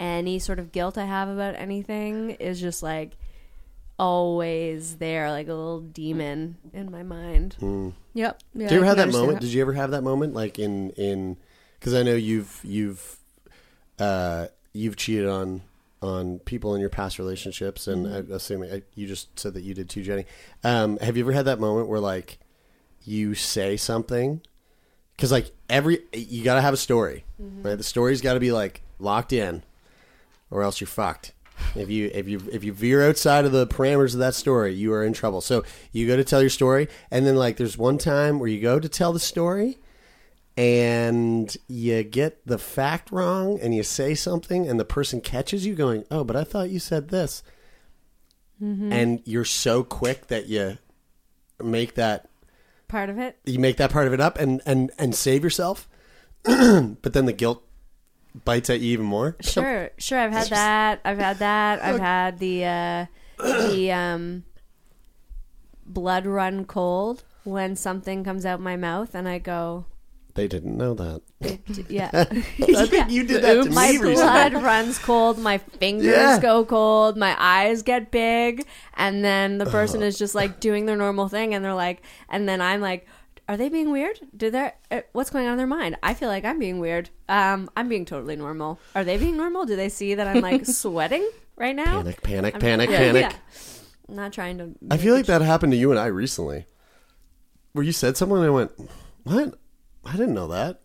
any 0.00 0.38
sort 0.38 0.58
of 0.58 0.72
guilt 0.72 0.96
i 0.98 1.04
have 1.04 1.28
about 1.28 1.54
anything 1.54 2.30
is 2.30 2.60
just 2.60 2.82
like 2.82 3.16
always 3.98 4.96
there 4.96 5.30
like 5.30 5.48
a 5.48 5.54
little 5.54 5.80
demon 5.80 6.56
in 6.72 6.90
my 6.90 7.02
mind 7.02 7.56
yep 8.14 8.40
yeah, 8.54 8.68
Did 8.68 8.70
you 8.70 8.76
ever 8.78 8.84
I 8.84 8.88
have 8.88 8.96
that 8.96 9.02
understand 9.02 9.26
moment? 9.26 9.40
Did 9.40 9.52
you 9.52 9.60
ever 9.60 9.72
have 9.72 9.90
that 9.90 10.02
moment, 10.02 10.34
like 10.34 10.58
in 10.58 10.90
in? 10.90 11.36
Because 11.78 11.94
I 11.94 12.02
know 12.02 12.14
you've 12.14 12.60
you've 12.64 13.18
uh, 13.98 14.46
you've 14.72 14.96
cheated 14.96 15.26
on 15.28 15.62
on 16.00 16.38
people 16.40 16.74
in 16.74 16.80
your 16.80 16.90
past 16.90 17.18
relationships, 17.18 17.86
and 17.88 18.06
Mm-hmm. 18.06 18.32
I 18.32 18.36
assuming 18.36 18.72
I, 18.72 18.82
you 18.94 19.06
just 19.06 19.36
said 19.38 19.54
that 19.54 19.62
you 19.62 19.74
did 19.74 19.88
too, 19.88 20.02
Jenny. 20.02 20.26
Um, 20.62 20.96
have 20.98 21.16
you 21.16 21.24
ever 21.24 21.32
had 21.32 21.46
that 21.46 21.58
moment 21.60 21.88
where 21.88 22.00
like 22.00 22.38
you 23.04 23.34
say 23.34 23.76
something? 23.76 24.40
Because 25.16 25.32
like 25.32 25.50
every 25.68 26.00
you 26.12 26.44
got 26.44 26.54
to 26.54 26.60
have 26.60 26.74
a 26.74 26.78
story, 26.78 27.24
Mm-hmm. 27.42 27.62
right? 27.62 27.76
The 27.76 27.82
story's 27.84 28.20
got 28.20 28.34
to 28.34 28.40
be 28.40 28.52
like 28.52 28.82
locked 29.00 29.32
in, 29.32 29.62
or 30.50 30.62
else 30.62 30.80
you're 30.80 30.86
fucked. 30.88 31.32
If 31.74 31.90
you 31.90 32.10
if 32.14 32.28
you 32.28 32.40
if 32.50 32.64
you 32.64 32.72
veer 32.72 33.08
outside 33.08 33.44
of 33.44 33.52
the 33.52 33.66
parameters 33.66 34.14
of 34.14 34.20
that 34.20 34.34
story, 34.34 34.74
you 34.74 34.92
are 34.92 35.04
in 35.04 35.12
trouble. 35.12 35.40
So 35.40 35.64
you 35.92 36.06
go 36.06 36.16
to 36.16 36.24
tell 36.24 36.40
your 36.40 36.50
story, 36.50 36.88
and 37.10 37.26
then 37.26 37.36
like 37.36 37.56
there's 37.56 37.78
one 37.78 37.98
time 37.98 38.38
where 38.38 38.48
you 38.48 38.60
go 38.60 38.78
to 38.78 38.88
tell 38.88 39.12
the 39.12 39.20
story, 39.20 39.78
and 40.56 41.54
you 41.68 42.02
get 42.02 42.46
the 42.46 42.58
fact 42.58 43.10
wrong, 43.10 43.58
and 43.60 43.74
you 43.74 43.82
say 43.82 44.14
something, 44.14 44.68
and 44.68 44.78
the 44.78 44.84
person 44.84 45.20
catches 45.20 45.66
you 45.66 45.74
going, 45.74 46.04
"Oh, 46.10 46.24
but 46.24 46.36
I 46.36 46.44
thought 46.44 46.70
you 46.70 46.78
said 46.78 47.08
this," 47.08 47.42
mm-hmm. 48.62 48.92
and 48.92 49.22
you're 49.24 49.44
so 49.44 49.82
quick 49.84 50.28
that 50.28 50.46
you 50.46 50.78
make 51.62 51.94
that 51.94 52.28
part 52.88 53.10
of 53.10 53.18
it? 53.18 53.38
You 53.44 53.58
make 53.58 53.76
that 53.76 53.92
part 53.92 54.06
of 54.06 54.12
it 54.12 54.20
up 54.20 54.38
and 54.38 54.62
and 54.66 54.90
and 54.98 55.14
save 55.14 55.44
yourself, 55.44 55.88
but 56.42 57.12
then 57.12 57.26
the 57.26 57.32
guilt 57.32 57.67
bites 58.44 58.70
at 58.70 58.80
you 58.80 58.92
even 58.92 59.06
more. 59.06 59.36
Sure, 59.40 59.90
sure. 59.98 60.18
I've 60.18 60.32
had 60.32 60.48
that. 60.48 61.00
I've 61.04 61.18
had 61.18 61.38
that. 61.38 61.82
I've 61.82 62.00
had 62.00 62.38
the 62.38 62.64
uh, 62.64 63.06
the 63.38 63.92
um, 63.92 64.44
blood 65.86 66.26
run 66.26 66.64
cold 66.64 67.24
when 67.44 67.76
something 67.76 68.24
comes 68.24 68.44
out 68.44 68.60
my 68.60 68.76
mouth 68.76 69.14
and 69.14 69.28
I 69.28 69.38
go, 69.38 69.86
They 70.34 70.46
didn't 70.48 70.76
know 70.76 70.94
that. 70.94 71.22
yeah. 71.88 72.10
I 72.14 72.86
think 72.86 73.10
you 73.10 73.24
did 73.24 73.42
that 73.42 73.64
to 73.64 73.70
my 73.70 73.92
me 73.92 73.98
recently. 73.98 74.14
blood 74.14 74.52
runs 74.54 74.98
cold. 74.98 75.38
My 75.38 75.58
fingers 75.58 76.04
Yeah. 76.06 76.38
go 76.40 76.64
cold. 76.64 77.16
My 77.16 77.34
eyes 77.38 77.82
get 77.82 78.10
big, 78.10 78.66
and 78.94 79.24
then 79.24 79.58
the 79.58 79.66
person 79.66 80.02
is 80.02 80.18
just 80.18 80.34
like 80.34 80.60
doing 80.60 80.86
their 80.86 80.96
normal 80.96 81.28
thing, 81.28 81.54
and 81.54 81.64
they're 81.64 81.74
like, 81.74 82.02
and 82.28 82.48
then 82.48 82.60
I'm 82.60 82.80
like. 82.80 83.06
Are 83.48 83.56
they 83.56 83.68
being 83.70 83.90
weird? 83.90 84.20
Do 84.36 84.50
they? 84.50 84.72
Uh, 84.90 85.00
what's 85.12 85.30
going 85.30 85.46
on 85.46 85.52
in 85.52 85.58
their 85.58 85.66
mind? 85.66 85.96
I 86.02 86.12
feel 86.14 86.28
like 86.28 86.44
I'm 86.44 86.58
being 86.58 86.80
weird. 86.80 87.08
Um, 87.28 87.70
I'm 87.76 87.88
being 87.88 88.04
totally 88.04 88.36
normal. 88.36 88.78
Are 88.94 89.04
they 89.04 89.16
being 89.16 89.36
normal? 89.38 89.64
Do 89.64 89.74
they 89.74 89.88
see 89.88 90.14
that 90.14 90.26
I'm 90.28 90.42
like 90.42 90.66
sweating 90.82 91.26
right 91.56 91.74
now? 91.74 92.02
Panic, 92.02 92.22
panic, 92.22 92.54
I'm- 92.54 92.60
panic, 92.60 92.90
yeah, 92.90 92.98
panic. 92.98 93.22
yeah. 93.22 93.32
I'm 94.08 94.16
not 94.16 94.32
trying 94.32 94.58
to. 94.58 94.74
I 94.90 94.96
feel 94.98 95.14
like 95.14 95.26
that 95.26 95.40
happened 95.42 95.72
to 95.72 95.76
you 95.78 95.90
and 95.90 95.98
I 95.98 96.06
recently. 96.06 96.66
Where 97.72 97.84
you 97.84 97.92
said 97.92 98.16
something 98.16 98.36
and 98.36 98.46
I 98.46 98.50
went, 98.50 98.72
What? 99.24 99.58
I 100.04 100.12
didn't 100.12 100.34
know 100.34 100.48
that. 100.48 100.80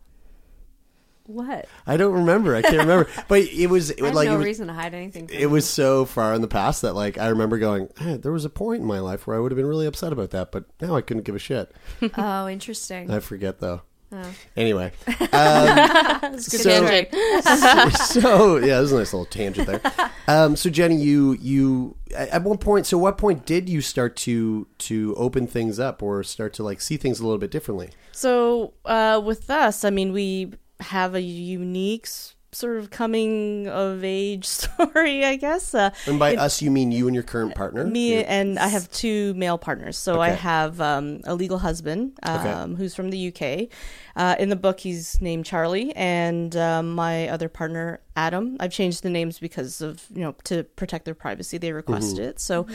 What? 1.26 1.68
I 1.88 1.96
don't 1.96 2.14
remember. 2.14 2.56
I 2.56 2.62
can't 2.62 2.78
remember. 2.78 3.10
but 3.28 3.42
it 3.42 3.68
was 3.68 3.92
it 3.92 4.04
I 4.04 4.10
like 4.10 4.28
no 4.28 4.36
it 4.36 4.38
was, 4.38 4.46
reason 4.46 4.68
to 4.68 4.74
hide 4.74 4.94
anything. 4.94 5.28
From 5.28 5.38
it 5.38 5.50
was 5.50 5.68
so 5.68 6.06
far 6.06 6.34
in 6.34 6.42
the 6.42 6.48
past 6.48 6.82
that 6.82 6.94
like 6.94 7.18
I 7.18 7.28
remember 7.28 7.58
going, 7.58 7.90
"Hey, 7.98 8.18
there 8.18 8.32
was 8.32 8.46
a 8.46 8.50
point 8.50 8.82
in 8.82 8.88
my 8.88 9.00
life 9.00 9.26
where 9.26 9.38
I 9.38 9.40
would 9.40 9.52
have 9.52 9.58
been 9.58 9.66
really 9.66 9.88
upset 9.88 10.12
about 10.12 10.32
that, 10.32 10.52
but 10.52 10.66
now 10.82 10.96
I 10.96 11.02
couldn't 11.02 11.24
give 11.24 11.36
a 11.36 11.40
shit. 11.40 11.74
Oh, 12.16 12.48
interesting. 12.48 13.10
I 13.10 13.20
forget 13.20 13.60
though. 13.60 13.82
Oh. 14.12 14.32
Anyway, 14.56 14.92
um, 15.32 16.38
so, 16.38 16.86
tangent. 16.86 17.96
so 17.96 18.58
yeah, 18.58 18.76
there's 18.76 18.92
a 18.92 19.00
nice 19.00 19.12
little 19.14 19.26
tangent 19.26 19.68
there. 19.68 20.12
Um, 20.28 20.56
so 20.56 20.70
Jenny, 20.70 20.98
you 20.98 21.34
you 21.42 21.96
at 22.16 22.30
at 22.30 22.44
one 22.44 22.60
point, 22.60 22.86
so 22.86 22.98
what 22.98 23.18
point 23.18 23.46
did 23.46 23.68
you 23.68 23.82
start 23.82 24.16
to 24.18 24.68
to 24.80 25.16
open 25.16 25.48
things 25.48 25.80
up 25.80 26.04
or 26.04 26.24
start 26.24 26.54
to 26.54 26.64
like 26.64 26.80
see 26.80 26.98
things 26.98 27.20
a 27.20 27.24
little 27.24 27.40
bit 27.40 27.50
differently? 27.50 27.90
So 28.12 28.74
uh, 28.86 29.20
with 29.24 29.50
us, 29.50 29.84
I 29.84 29.90
mean, 29.90 30.14
we 30.14 30.54
have 30.84 31.16
a 31.16 31.22
unique 31.22 32.08
sort 32.52 32.78
of 32.78 32.92
coming 32.92 33.68
of 33.68 34.04
age 34.04 34.46
story, 34.60 35.26
I 35.26 35.38
guess. 35.38 35.74
Uh, 35.74 35.90
And 36.06 36.20
by 36.20 36.36
us, 36.36 36.62
you 36.62 36.70
mean 36.70 36.92
you 36.92 37.08
and 37.08 37.16
your 37.16 37.24
current 37.24 37.56
partner? 37.56 37.84
me 37.84 38.24
and 38.24 38.60
I 38.60 38.68
have 38.68 38.92
two 38.92 39.34
male 39.34 39.58
partners. 39.58 39.98
So 39.98 40.22
I 40.22 40.30
have 40.30 40.80
um, 40.80 41.22
a 41.24 41.34
legal 41.34 41.58
husband 41.58 42.20
um, 42.22 42.36
Okay. 42.38 42.76
who's 42.78 42.94
from 42.94 43.10
the 43.10 43.30
UK. 43.34 43.70
Uh, 44.16 44.36
in 44.38 44.50
the 44.50 44.56
book, 44.56 44.80
he's 44.82 45.20
named 45.20 45.46
Charlie, 45.46 45.96
and 45.96 46.56
um, 46.56 46.94
my 46.94 47.28
other 47.30 47.50
partner 47.50 48.02
Adam. 48.16 48.58
I've 48.60 48.72
changed 48.72 49.02
the 49.02 49.10
names 49.10 49.40
because 49.40 49.82
of 49.82 50.06
you 50.14 50.22
know 50.22 50.36
to 50.44 50.64
protect 50.64 51.06
their 51.06 51.16
privacy. 51.16 51.58
They 51.58 51.74
requested 51.74 52.20
it. 52.20 52.40
So, 52.40 52.68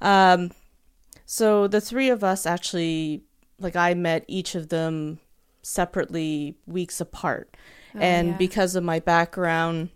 um, 0.00 0.50
so 1.26 1.66
the 1.68 1.82
three 1.82 2.08
of 2.08 2.24
us 2.24 2.46
actually, 2.46 3.22
like, 3.58 3.76
I 3.76 3.92
met 3.92 4.24
each 4.28 4.54
of 4.54 4.70
them 4.70 5.18
separately 5.66 6.56
weeks 6.66 7.00
apart, 7.00 7.56
and 7.94 8.28
yeah. 8.28 8.36
because 8.36 8.76
of 8.76 8.84
my 8.84 9.00
background 9.00 9.88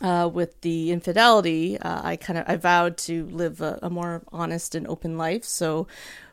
uh, 0.00 0.30
with 0.32 0.60
the 0.60 0.90
infidelity, 0.90 1.78
uh, 1.78 2.00
I 2.04 2.16
kind 2.16 2.38
of 2.38 2.44
I 2.48 2.56
vowed 2.56 2.96
to 2.98 3.26
live 3.26 3.60
a, 3.60 3.78
a 3.82 3.90
more 3.90 4.22
honest 4.32 4.74
and 4.74 4.86
open 4.86 5.18
life. 5.18 5.44
So 5.44 5.86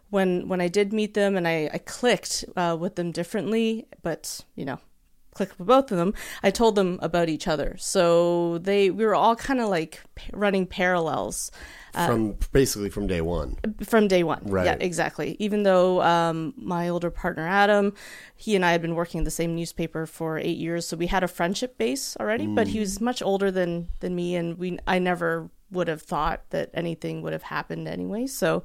when 0.10 0.48
when 0.48 0.62
I 0.62 0.68
did 0.68 0.94
meet 0.94 1.14
them 1.14 1.36
and 1.36 1.48
I, 1.48 1.70
I 1.74 1.78
clicked 1.80 2.46
uh, 2.56 2.78
with 2.80 2.96
them 2.96 3.12
differently, 3.12 3.88
but 4.02 4.42
you 4.56 4.66
know, 4.66 4.80
clicked 5.40 5.58
with 5.58 5.68
both 5.70 5.90
of 5.92 5.98
them, 5.98 6.14
I 6.44 6.52
told 6.52 6.76
them 6.76 7.00
about 7.02 7.30
each 7.30 7.48
other. 7.48 7.76
So 7.80 8.58
they 8.58 8.90
we 8.90 9.06
were 9.06 9.16
all 9.16 9.38
kind 9.38 9.62
of 9.62 9.70
like 9.70 10.02
running 10.34 10.68
parallels 10.68 11.50
from 11.94 12.36
basically 12.52 12.90
from 12.90 13.08
day 13.08 13.22
one. 13.22 13.56
from 13.84 14.08
day 14.08 14.24
one. 14.24 14.42
Right. 14.44 14.66
Yeah, 14.66 14.78
exactly. 14.80 15.38
Even 15.40 15.64
though 15.64 16.02
um, 16.02 16.54
my 16.58 16.90
older 16.90 17.10
partner 17.10 17.48
Adam, 17.48 17.94
he 18.36 18.56
and 18.56 18.66
I 18.66 18.72
had 18.74 18.82
been 18.82 18.96
working 18.96 19.20
at 19.20 19.26
the 19.26 19.32
same 19.32 19.56
newspaper 19.56 20.06
for 20.06 20.38
eight 20.38 20.58
years, 20.58 20.86
so 20.86 20.98
we 20.98 21.08
had 21.08 21.24
a 21.24 21.28
friendship 21.28 21.78
base 21.78 22.18
already. 22.20 22.48
But 22.48 22.68
he 22.68 22.80
was 22.80 23.00
much 23.00 23.22
older 23.22 23.50
than 23.50 23.88
than 24.02 24.14
me, 24.14 24.36
and 24.36 24.58
we 24.58 24.78
I 24.86 25.00
never 25.00 25.50
would 25.72 25.88
have 25.88 26.02
thought 26.02 26.42
that 26.50 26.70
anything 26.74 27.22
would 27.22 27.34
have 27.34 27.44
happened 27.44 27.88
anyway. 27.88 28.28
So, 28.28 28.64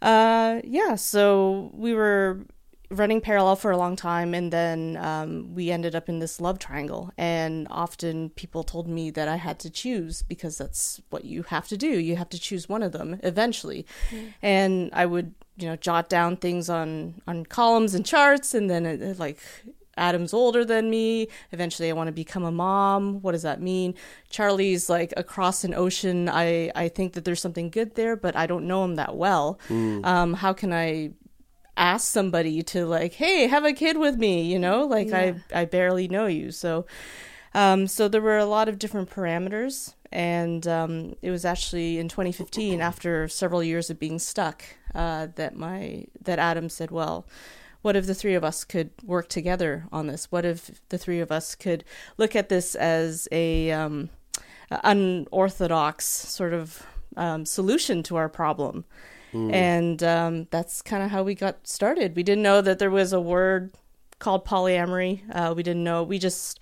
uh, 0.00 0.60
yeah. 0.64 0.94
So 0.94 1.70
we 1.74 1.92
were 1.94 2.46
running 2.92 3.20
parallel 3.20 3.56
for 3.56 3.70
a 3.70 3.76
long 3.76 3.96
time 3.96 4.34
and 4.34 4.52
then 4.52 4.96
um, 4.98 5.54
we 5.54 5.70
ended 5.70 5.94
up 5.94 6.08
in 6.08 6.18
this 6.18 6.40
love 6.40 6.58
triangle 6.58 7.10
and 7.16 7.66
often 7.70 8.30
people 8.30 8.62
told 8.62 8.86
me 8.86 9.10
that 9.10 9.28
i 9.28 9.36
had 9.36 9.58
to 9.58 9.70
choose 9.70 10.22
because 10.22 10.58
that's 10.58 11.00
what 11.10 11.24
you 11.24 11.42
have 11.44 11.66
to 11.68 11.76
do 11.76 11.88
you 11.88 12.16
have 12.16 12.28
to 12.28 12.38
choose 12.38 12.68
one 12.68 12.82
of 12.82 12.92
them 12.92 13.18
eventually 13.22 13.86
and 14.42 14.90
i 14.92 15.06
would 15.06 15.34
you 15.56 15.66
know 15.66 15.76
jot 15.76 16.08
down 16.08 16.36
things 16.36 16.68
on 16.68 17.14
on 17.26 17.44
columns 17.44 17.94
and 17.94 18.04
charts 18.06 18.54
and 18.54 18.68
then 18.70 18.86
it, 18.86 19.18
like 19.18 19.38
Adam's 19.96 20.32
older 20.32 20.64
than 20.64 20.88
me. 20.88 21.28
Eventually, 21.52 21.90
I 21.90 21.92
want 21.92 22.08
to 22.08 22.12
become 22.12 22.44
a 22.44 22.50
mom. 22.50 23.20
What 23.20 23.32
does 23.32 23.42
that 23.42 23.60
mean? 23.60 23.94
Charlie's 24.30 24.88
like 24.88 25.12
across 25.16 25.64
an 25.64 25.74
ocean. 25.74 26.30
I, 26.30 26.72
I 26.74 26.88
think 26.88 27.12
that 27.12 27.24
there's 27.24 27.42
something 27.42 27.68
good 27.68 27.94
there, 27.94 28.16
but 28.16 28.34
I 28.34 28.46
don't 28.46 28.66
know 28.66 28.84
him 28.84 28.94
that 28.96 29.16
well. 29.16 29.58
Um, 30.04 30.32
how 30.34 30.54
can 30.54 30.72
I 30.72 31.10
ask 31.76 32.06
somebody 32.06 32.62
to 32.62 32.84
like 32.86 33.14
hey 33.14 33.46
have 33.46 33.64
a 33.64 33.72
kid 33.72 33.96
with 33.96 34.16
me 34.16 34.42
you 34.44 34.58
know? 34.58 34.84
Like 34.84 35.12
i 35.12 35.34
i 35.54 35.64
barely 35.64 36.08
know 36.08 36.26
you. 36.26 36.50
So 36.50 36.86
um 37.54 37.86
so 37.86 38.08
there 38.08 38.22
were 38.22 38.38
a 38.38 38.46
lot 38.46 38.68
of 38.68 38.78
different 38.78 39.10
parameters 39.10 39.94
and 40.10 40.66
um 40.66 41.16
it 41.22 41.30
was 41.30 41.44
actually 41.44 41.98
in 41.98 42.08
2015 42.08 42.80
after 42.80 43.28
several 43.28 43.62
years 43.62 43.90
of 43.90 43.98
being 43.98 44.18
stuck 44.18 44.64
uh 44.94 45.28
that 45.36 45.56
my 45.56 46.04
that 46.20 46.38
adam 46.38 46.68
said 46.68 46.90
well 46.90 47.26
what 47.82 47.96
if 47.96 48.06
the 48.06 48.14
three 48.14 48.34
of 48.34 48.44
us 48.44 48.62
could 48.62 48.90
work 49.02 49.28
together 49.28 49.86
on 49.90 50.06
this? 50.06 50.30
What 50.30 50.44
if 50.44 50.80
the 50.88 50.98
three 50.98 51.18
of 51.18 51.32
us 51.32 51.56
could 51.56 51.82
look 52.16 52.36
at 52.36 52.48
this 52.48 52.76
as 52.76 53.26
a 53.32 53.72
um 53.72 54.08
unorthodox 54.70 56.06
sort 56.06 56.52
of 56.54 56.86
um, 57.16 57.44
solution 57.44 58.02
to 58.04 58.16
our 58.16 58.28
problem 58.28 58.84
and 59.32 60.02
um, 60.02 60.46
that's 60.50 60.82
kind 60.82 61.02
of 61.02 61.10
how 61.10 61.22
we 61.22 61.34
got 61.34 61.66
started. 61.66 62.14
We 62.16 62.22
didn't 62.22 62.42
know 62.42 62.60
that 62.60 62.78
there 62.78 62.90
was 62.90 63.12
a 63.12 63.20
word 63.20 63.72
called 64.18 64.44
polyamory. 64.44 65.22
Uh, 65.30 65.54
we 65.54 65.62
didn't 65.62 65.84
know. 65.84 66.02
We 66.02 66.18
just 66.18 66.60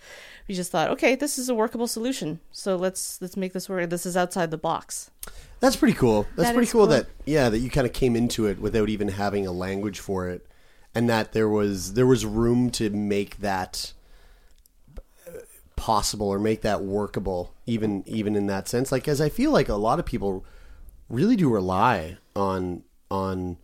we 0.48 0.54
just 0.54 0.70
thought, 0.70 0.90
okay, 0.90 1.14
this 1.14 1.38
is 1.38 1.48
a 1.48 1.54
workable 1.54 1.86
solution. 1.86 2.40
So 2.52 2.76
let's 2.76 3.20
let's 3.20 3.36
make 3.36 3.52
this 3.52 3.68
work. 3.68 3.90
This 3.90 4.06
is 4.06 4.16
outside 4.16 4.50
the 4.50 4.58
box. 4.58 5.10
That's 5.60 5.76
pretty 5.76 5.94
cool. 5.94 6.22
That's 6.36 6.48
That 6.48 6.54
pretty 6.54 6.70
cool, 6.70 6.86
cool. 6.86 6.94
that 6.96 7.06
yeah, 7.26 7.48
that 7.48 7.58
you 7.58 7.70
kind 7.70 7.86
of 7.86 7.92
came 7.92 8.16
into 8.16 8.46
it 8.46 8.60
without 8.60 8.88
even 8.88 9.08
having 9.08 9.46
a 9.46 9.52
language 9.52 9.98
for 9.98 10.28
it 10.28 10.46
and 10.94 11.08
that 11.08 11.32
there 11.32 11.48
was 11.48 11.94
there 11.94 12.06
was 12.06 12.24
room 12.26 12.70
to 12.70 12.90
make 12.90 13.38
that 13.38 13.92
uh, 15.26 15.32
possible 15.76 16.28
or 16.28 16.38
make 16.38 16.62
that 16.62 16.82
workable 16.82 17.54
even 17.66 18.02
even 18.06 18.34
in 18.36 18.46
that 18.46 18.68
sense 18.68 18.90
like 18.90 19.06
as 19.06 19.20
I 19.20 19.28
feel 19.28 19.52
like 19.52 19.68
a 19.68 19.74
lot 19.74 19.98
of 19.98 20.06
people 20.06 20.44
really 21.08 21.36
do 21.36 21.48
rely 21.48 22.16
on 22.36 22.82
on 23.10 23.56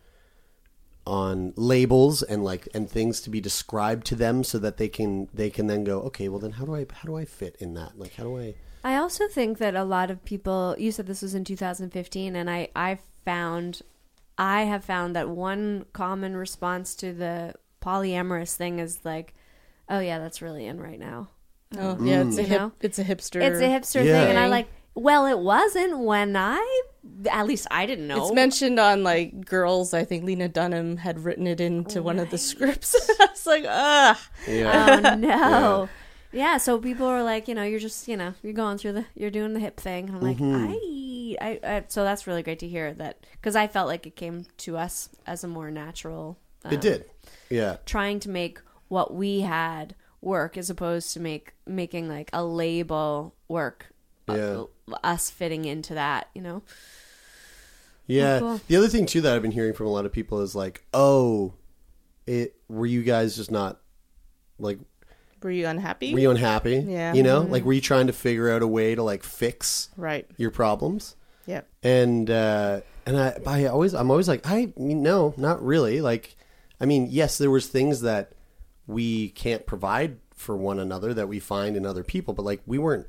on 1.05 1.53
labels 1.55 2.21
and 2.21 2.43
like 2.43 2.67
and 2.73 2.89
things 2.89 3.21
to 3.21 3.29
be 3.29 3.39
described 3.39 4.05
to 4.07 4.15
them 4.15 4.43
so 4.43 4.59
that 4.59 4.75
they 4.77 4.89
can 4.89 5.29
they 5.33 5.49
can 5.49 5.67
then 5.67 5.83
go 5.85 6.01
okay 6.01 6.27
well 6.27 6.39
then 6.39 6.51
how 6.51 6.65
do 6.65 6.75
I 6.75 6.85
how 6.91 7.05
do 7.07 7.15
I 7.15 7.23
fit 7.23 7.55
in 7.59 7.75
that 7.75 7.97
like 7.97 8.15
how 8.15 8.23
do 8.23 8.37
I 8.37 8.55
I 8.83 8.95
also 8.95 9.27
think 9.27 9.57
that 9.57 9.75
a 9.75 9.83
lot 9.83 10.11
of 10.11 10.23
people. 10.23 10.73
You 10.77 10.93
said 10.93 11.07
this 11.07 11.21
was 11.21 11.33
in 11.35 11.43
2015, 11.43 12.37
and 12.37 12.49
I 12.49 12.69
I 12.73 12.99
found 13.25 13.81
I 14.37 14.61
have 14.63 14.85
found 14.85 15.13
that 15.15 15.27
one 15.27 15.85
common 15.91 16.37
response 16.37 16.95
to 16.97 17.11
the 17.11 17.55
polyamorous 17.81 18.55
thing 18.55 18.79
is 18.79 19.03
like, 19.03 19.33
oh 19.89 19.99
yeah, 19.99 20.19
that's 20.19 20.41
really 20.41 20.65
in 20.67 20.79
right 20.79 20.99
now. 20.99 21.27
Oh 21.77 21.97
yeah, 22.01 22.21
it's 22.21 22.37
a 22.37 22.43
You 22.43 22.47
hip, 22.47 22.61
know? 22.61 22.71
it's 22.79 22.99
a 22.99 23.03
hipster. 23.03 23.41
It's 23.41 23.59
a 23.59 23.63
hipster 23.67 24.05
Yeah. 24.05 24.21
thing, 24.21 24.29
and 24.29 24.37
I 24.39 24.43
Thing. 24.43 24.51
like. 24.51 24.67
Well, 24.93 25.25
it 25.25 25.39
wasn't 25.39 25.99
when 25.99 26.35
I. 26.37 26.81
At 27.29 27.47
least 27.47 27.67
I 27.71 27.85
didn't 27.85 28.07
know. 28.07 28.23
It's 28.25 28.33
mentioned 28.33 28.79
on 28.79 29.03
like 29.03 29.45
girls. 29.45 29.93
I 29.93 30.03
think 30.03 30.23
Lena 30.23 30.47
Dunham 30.49 30.97
had 30.97 31.23
written 31.23 31.47
it 31.47 31.59
into 31.59 32.01
one 32.03 32.19
of 32.19 32.29
the 32.29 32.37
scripts. 32.37 32.95
I 33.19 33.25
was 33.31 33.45
like, 33.47 33.65
ah, 33.67 34.19
yeah 34.47 35.01
Oh 35.13 35.15
no. 35.15 35.89
Yeah. 36.33 36.57
so 36.57 36.77
people 36.77 37.07
are 37.07 37.23
like, 37.23 37.47
you 37.47 37.55
know, 37.55 37.63
you're 37.63 37.79
just, 37.79 38.07
you 38.07 38.17
know, 38.17 38.33
you're 38.43 38.53
going 38.53 38.77
through 38.77 38.91
the, 38.93 39.05
you're 39.15 39.31
doing 39.31 39.53
the 39.53 39.59
hip 39.59 39.79
thing. 39.79 40.09
And 40.09 40.17
I'm 40.17 40.21
like, 40.21 40.37
I, 40.41 41.37
I, 41.41 41.59
I, 41.77 41.83
so 41.87 42.03
that's 42.03 42.27
really 42.27 42.43
great 42.43 42.59
to 42.59 42.67
hear 42.67 42.93
that 42.93 43.25
because 43.31 43.55
I 43.55 43.67
felt 43.67 43.87
like 43.87 44.05
it 44.05 44.15
came 44.15 44.45
to 44.57 44.77
us 44.77 45.09
as 45.25 45.43
a 45.43 45.47
more 45.47 45.71
natural. 45.71 46.37
Um, 46.63 46.73
it 46.73 46.81
did 46.81 47.05
yeah 47.49 47.77
Trying 47.85 48.19
to 48.21 48.29
make 48.29 48.59
what 48.89 49.13
we 49.13 49.41
had 49.41 49.95
work 50.21 50.57
as 50.57 50.69
opposed 50.69 51.13
to 51.13 51.19
make 51.19 51.53
making 51.65 52.09
like 52.09 52.29
a 52.33 52.43
label 52.43 53.33
work. 53.47 53.87
uh, 54.27 54.35
Yeah. 54.35 54.63
us 55.03 55.29
fitting 55.29 55.65
into 55.65 55.93
that, 55.93 56.29
you 56.35 56.41
know. 56.41 56.61
Yeah. 58.07 58.39
cool. 58.39 58.61
The 58.67 58.75
other 58.75 58.87
thing 58.87 59.05
too 59.05 59.21
that 59.21 59.35
I've 59.35 59.41
been 59.41 59.51
hearing 59.51 59.73
from 59.73 59.85
a 59.85 59.91
lot 59.91 60.05
of 60.05 60.11
people 60.11 60.41
is 60.41 60.55
like, 60.55 60.85
"Oh, 60.93 61.53
it 62.25 62.55
were 62.67 62.85
you 62.85 63.03
guys 63.03 63.35
just 63.35 63.51
not 63.51 63.79
like 64.59 64.79
Were 65.41 65.51
you 65.51 65.67
unhappy? 65.67 66.13
Were 66.13 66.19
you 66.19 66.31
unhappy? 66.31 66.77
Yeah. 66.77 67.13
You 67.13 67.23
know, 67.23 67.41
like 67.41 67.63
were 67.63 67.73
you 67.73 67.81
trying 67.81 68.07
to 68.07 68.13
figure 68.13 68.49
out 68.49 68.61
a 68.61 68.67
way 68.67 68.95
to 68.95 69.03
like 69.03 69.23
fix 69.23 69.89
right. 69.97 70.27
your 70.37 70.51
problems? 70.51 71.15
Yeah. 71.45 71.61
and 71.81 72.29
uh 72.29 72.81
and 73.05 73.17
I, 73.17 73.39
I 73.47 73.65
always 73.67 73.95
i'm 73.95 74.11
always 74.11 74.27
like 74.27 74.45
i 74.45 74.73
mean, 74.75 75.01
no 75.01 75.33
not 75.37 75.63
really 75.63 76.01
like 76.01 76.35
i 76.81 76.85
mean 76.85 77.07
yes 77.09 77.37
there 77.37 77.49
was 77.49 77.67
things 77.67 78.01
that 78.01 78.33
we 78.85 79.29
can't 79.29 79.65
provide 79.65 80.17
for 80.35 80.57
one 80.57 80.77
another 80.77 81.13
that 81.13 81.29
we 81.29 81.39
find 81.39 81.77
in 81.77 81.85
other 81.85 82.03
people 82.03 82.33
but 82.33 82.43
like 82.43 82.61
we 82.65 82.77
weren't 82.77 83.07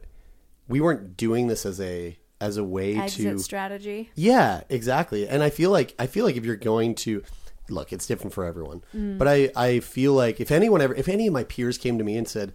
we 0.68 0.80
weren't 0.80 1.16
doing 1.16 1.48
this 1.48 1.66
as 1.66 1.80
a 1.80 2.16
as 2.40 2.56
a 2.56 2.64
way 2.64 2.96
Exit 2.96 3.32
to 3.32 3.38
strategy. 3.40 4.10
yeah 4.14 4.62
exactly. 4.68 5.28
And 5.28 5.42
i 5.42 5.50
feel 5.50 5.70
like 5.70 5.94
i 5.98 6.06
feel 6.06 6.24
like 6.24 6.36
if 6.36 6.44
you're 6.44 6.56
going 6.56 6.94
to 6.96 7.22
look 7.68 7.92
it's 7.92 8.06
different 8.06 8.32
for 8.32 8.44
everyone. 8.44 8.82
Mm. 8.94 9.18
But 9.18 9.28
i 9.28 9.50
i 9.56 9.80
feel 9.80 10.12
like 10.14 10.40
if 10.40 10.50
anyone 10.50 10.80
ever 10.80 10.94
if 10.94 11.08
any 11.08 11.26
of 11.26 11.32
my 11.32 11.44
peers 11.44 11.78
came 11.78 11.98
to 11.98 12.04
me 12.04 12.16
and 12.16 12.28
said 12.28 12.52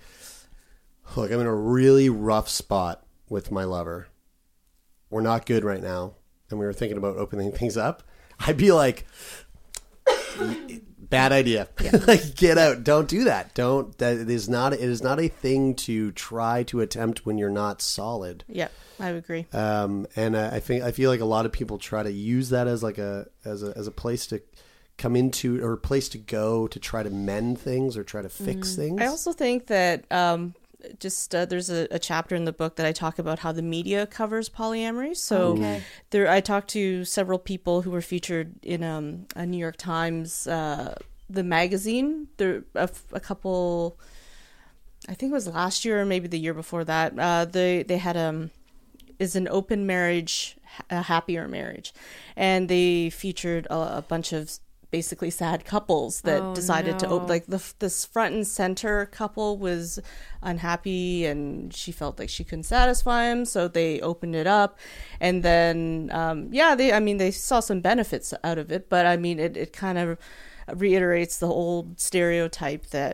look 1.15 1.31
i'm 1.31 1.39
in 1.39 1.47
a 1.47 1.55
really 1.55 2.09
rough 2.09 2.49
spot 2.49 3.05
with 3.29 3.51
my 3.51 3.63
lover. 3.63 4.07
We're 5.09 5.21
not 5.21 5.45
good 5.45 5.63
right 5.63 5.81
now. 5.81 6.15
And 6.49 6.59
we 6.59 6.65
were 6.65 6.73
thinking 6.73 6.97
about 6.97 7.17
opening 7.17 7.51
things 7.59 7.77
up. 7.77 8.03
I'd 8.39 8.57
be 8.57 8.71
like 8.71 9.05
bad 11.13 11.31
idea 11.31 11.67
like 12.07 12.35
get 12.35 12.57
out 12.57 12.83
don't 12.83 13.07
do 13.07 13.23
that 13.25 13.53
don't 13.53 13.97
that 13.99 14.17
it 14.17 14.29
is 14.29 14.49
not 14.49 14.73
it 14.73 14.79
is 14.81 15.01
not 15.03 15.19
a 15.19 15.27
thing 15.27 15.73
to 15.75 16.11
try 16.13 16.63
to 16.63 16.81
attempt 16.81 17.25
when 17.25 17.37
you're 17.37 17.49
not 17.49 17.81
solid 17.81 18.43
Yep. 18.47 18.71
I 18.99 19.09
agree. 19.09 19.47
um, 19.53 20.05
and 20.15 20.37
I 20.37 20.55
I 20.57 20.59
think 20.59 20.83
I 20.83 20.91
feel 20.91 21.09
like 21.09 21.19
a 21.21 21.25
lot 21.25 21.45
of 21.45 21.51
people 21.51 21.77
try 21.77 22.03
to 22.03 22.11
use 22.11 22.49
that 22.49 22.67
as 22.67 22.83
like 22.83 22.97
a 22.97 23.27
as 23.43 23.63
a 23.63 23.73
as 23.75 23.87
a 23.87 23.91
place 23.91 24.27
to 24.27 24.41
come 24.97 25.15
into 25.15 25.59
or 25.65 25.73
a 25.73 25.77
place 25.77 26.07
to 26.09 26.17
go 26.19 26.67
to 26.67 26.79
try 26.79 27.01
to 27.01 27.09
mend 27.09 27.59
things 27.59 27.97
or 27.97 28.03
try 28.03 28.21
to 28.21 28.29
fix 28.29 28.75
things. 28.75 29.01
I 29.01 29.07
also 29.07 29.33
think 29.33 29.65
that 29.67 30.05
um, 30.11 30.53
just 30.99 31.33
uh, 31.33 31.45
there's 31.45 31.69
a, 31.69 31.87
a 31.91 31.99
chapter 31.99 32.35
in 32.35 32.45
the 32.45 32.53
book 32.53 32.75
that 32.75 32.85
I 32.85 32.91
talk 32.91 33.19
about 33.19 33.39
how 33.39 33.51
the 33.51 33.61
media 33.61 34.05
covers 34.05 34.49
polyamory. 34.49 35.15
So 35.15 35.53
Okay. 35.53 35.83
there, 36.09 36.29
I 36.29 36.41
talked 36.41 36.69
to 36.69 37.05
several 37.05 37.39
people 37.39 37.81
who 37.81 37.91
were 37.91 38.01
featured 38.01 38.53
in 38.63 38.83
um, 38.83 39.27
a 39.35 39.45
New 39.45 39.57
York 39.57 39.77
Times 39.77 40.47
uh, 40.47 40.95
the 41.29 41.43
magazine. 41.43 42.27
There 42.37 42.63
a, 42.75 42.89
a 43.13 43.19
couple, 43.19 43.97
I 45.07 45.13
think 45.13 45.31
it 45.31 45.33
was 45.33 45.47
last 45.47 45.85
year 45.85 46.01
or 46.01 46.05
maybe 46.05 46.27
the 46.27 46.39
year 46.39 46.53
before 46.53 46.83
that. 46.85 47.17
Uh, 47.17 47.45
they 47.45 47.83
they 47.83 47.97
had 47.97 48.17
um 48.17 48.51
is 49.19 49.35
an 49.35 49.47
open 49.49 49.85
marriage 49.85 50.57
a 50.89 51.03
happier 51.03 51.47
marriage, 51.47 51.93
and 52.35 52.67
they 52.67 53.09
featured 53.09 53.67
a, 53.69 53.97
a 53.97 54.01
bunch 54.07 54.33
of 54.33 54.59
basically 54.93 55.31
sad 55.31 55.65
couples 55.65 56.21
that 56.21 56.39
Oh, 56.39 56.53
decided 56.53 56.99
to 56.99 57.07
open 57.07 57.27
like 57.27 57.47
the 57.47 57.61
this 57.79 58.05
front 58.05 58.35
and 58.35 58.45
center 58.45 59.07
couple 59.07 59.57
was 59.57 59.99
unhappy 60.43 61.25
and 61.25 61.73
she 61.73 61.91
felt 61.91 62.19
like 62.19 62.29
she 62.29 62.43
couldn't 62.43 62.69
satisfy 62.77 63.23
him 63.31 63.43
so 63.43 63.67
they 63.67 63.99
opened 64.01 64.35
it 64.35 64.45
up. 64.45 64.77
And 65.19 65.41
then 65.41 66.11
um, 66.13 66.37
yeah 66.51 66.75
they 66.75 66.93
i 66.93 66.99
mean 66.99 67.17
they 67.17 67.31
saw 67.31 67.59
some 67.59 67.81
benefits 67.81 68.35
out 68.43 68.59
of 68.59 68.71
it 68.71 68.87
but 68.93 69.03
i 69.07 69.15
mean 69.17 69.39
it, 69.39 69.57
it 69.57 69.73
kind 69.73 69.97
of 69.97 70.07
reiterates 70.83 71.39
the 71.39 71.47
old 71.47 71.99
stereotype 71.99 72.85
that 72.97 73.13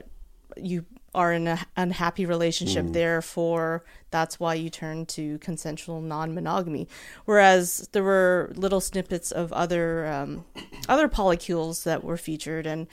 you 0.57 0.85
are 1.13 1.33
in 1.33 1.47
an 1.47 1.59
unhappy 1.75 2.25
relationship 2.25 2.85
therefore 2.89 3.83
that's 4.11 4.39
why 4.39 4.55
you 4.55 4.69
turn 4.69 5.05
to 5.05 5.37
consensual 5.39 6.01
non-monogamy. 6.01 6.87
Whereas 7.25 7.87
there 7.91 8.03
were 8.03 8.51
little 8.55 8.81
snippets 8.81 9.31
of 9.31 9.53
other 9.53 10.07
um, 10.07 10.45
other 10.87 11.07
polycules 11.07 11.83
that 11.83 12.03
were 12.03 12.17
featured 12.17 12.65
and 12.65 12.87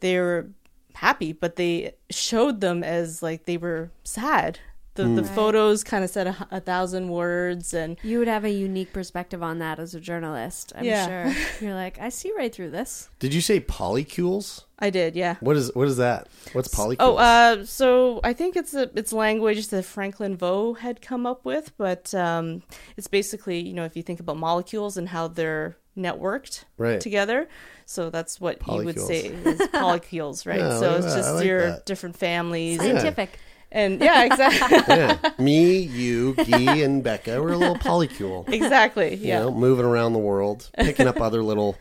they 0.00 0.18
were 0.18 0.48
happy 0.94 1.32
but 1.32 1.56
they 1.56 1.94
showed 2.10 2.60
them 2.60 2.84
as 2.84 3.22
like 3.22 3.46
they 3.46 3.56
were 3.56 3.90
sad 4.04 4.58
the, 4.94 5.04
the 5.08 5.24
photos 5.24 5.82
kind 5.84 6.04
of 6.04 6.10
said 6.10 6.26
a, 6.26 6.48
a 6.50 6.60
thousand 6.60 7.08
words 7.08 7.72
and 7.72 7.96
You 8.02 8.18
would 8.18 8.28
have 8.28 8.44
a 8.44 8.50
unique 8.50 8.92
perspective 8.92 9.42
on 9.42 9.58
that 9.60 9.78
as 9.78 9.94
a 9.94 10.00
journalist. 10.00 10.72
I'm 10.76 10.84
Yeah. 10.84 11.06
sure. 11.32 11.42
You're 11.60 11.74
like, 11.74 11.98
I 11.98 12.10
see 12.10 12.30
right 12.36 12.54
through 12.54 12.70
this. 12.70 13.08
Did 13.18 13.32
you 13.32 13.40
say 13.40 13.60
polycules? 13.60 14.64
i 14.78 14.90
did 14.90 15.14
yeah 15.14 15.36
What 15.40 15.56
is 15.56 15.70
what 15.74 15.86
is 15.86 15.96
that? 15.98 16.26
What's 16.54 16.68
polycules? 16.68 16.96
Oh, 16.98 17.16
uh, 17.16 17.64
so 17.64 18.20
I 18.24 18.32
think 18.32 18.56
it's 18.56 18.74
a 18.74 18.90
it's 18.96 19.12
language 19.12 19.68
that 19.68 19.84
Franklin 19.84 20.36
Veaux 20.36 20.74
had 20.74 21.00
come 21.00 21.24
up 21.24 21.44
with, 21.44 21.72
but 21.78 22.12
um, 22.14 22.62
it's 22.96 23.06
basically 23.06 23.60
you 23.60 23.74
know 23.74 23.84
if 23.84 23.96
you 23.96 24.02
think 24.02 24.18
about 24.20 24.36
molecules 24.38 24.96
and 24.96 25.08
how 25.10 25.28
they're 25.28 25.76
networked 25.96 26.64
Right. 26.78 27.00
together, 27.00 27.48
so 27.86 28.10
that's 28.10 28.40
what 28.40 28.58
you 28.66 28.82
would 28.84 28.98
say 28.98 29.26
is 29.26 29.60
polycules, 29.68 30.46
right? 30.46 30.58
Yeah, 30.66 30.78
so 30.80 30.96
it's 30.96 31.06
that. 31.06 31.16
Just 31.16 31.34
like 31.36 31.46
your 31.46 31.60
that. 31.70 31.86
different 31.86 32.16
families, 32.16 32.78
Scientific. 32.80 33.38
And 33.72 34.00
yeah, 34.00 34.24
exactly, 34.24 34.78
yeah. 34.94 35.18
Me, 35.38 35.76
you, 35.78 36.34
Guy, 36.34 36.76
and 36.86 37.02
Becca. 37.02 37.42
We're 37.42 37.52
a 37.52 37.56
little 37.56 37.76
polycule. 37.76 38.48
exactly, 38.52 39.14
You 39.16 39.26
yeah. 39.28 39.38
know, 39.40 39.50
moving 39.50 39.84
around 39.86 40.12
the 40.12 40.18
world, 40.20 40.70
picking 40.78 41.08
up 41.08 41.20
other 41.20 41.42
little 41.42 41.76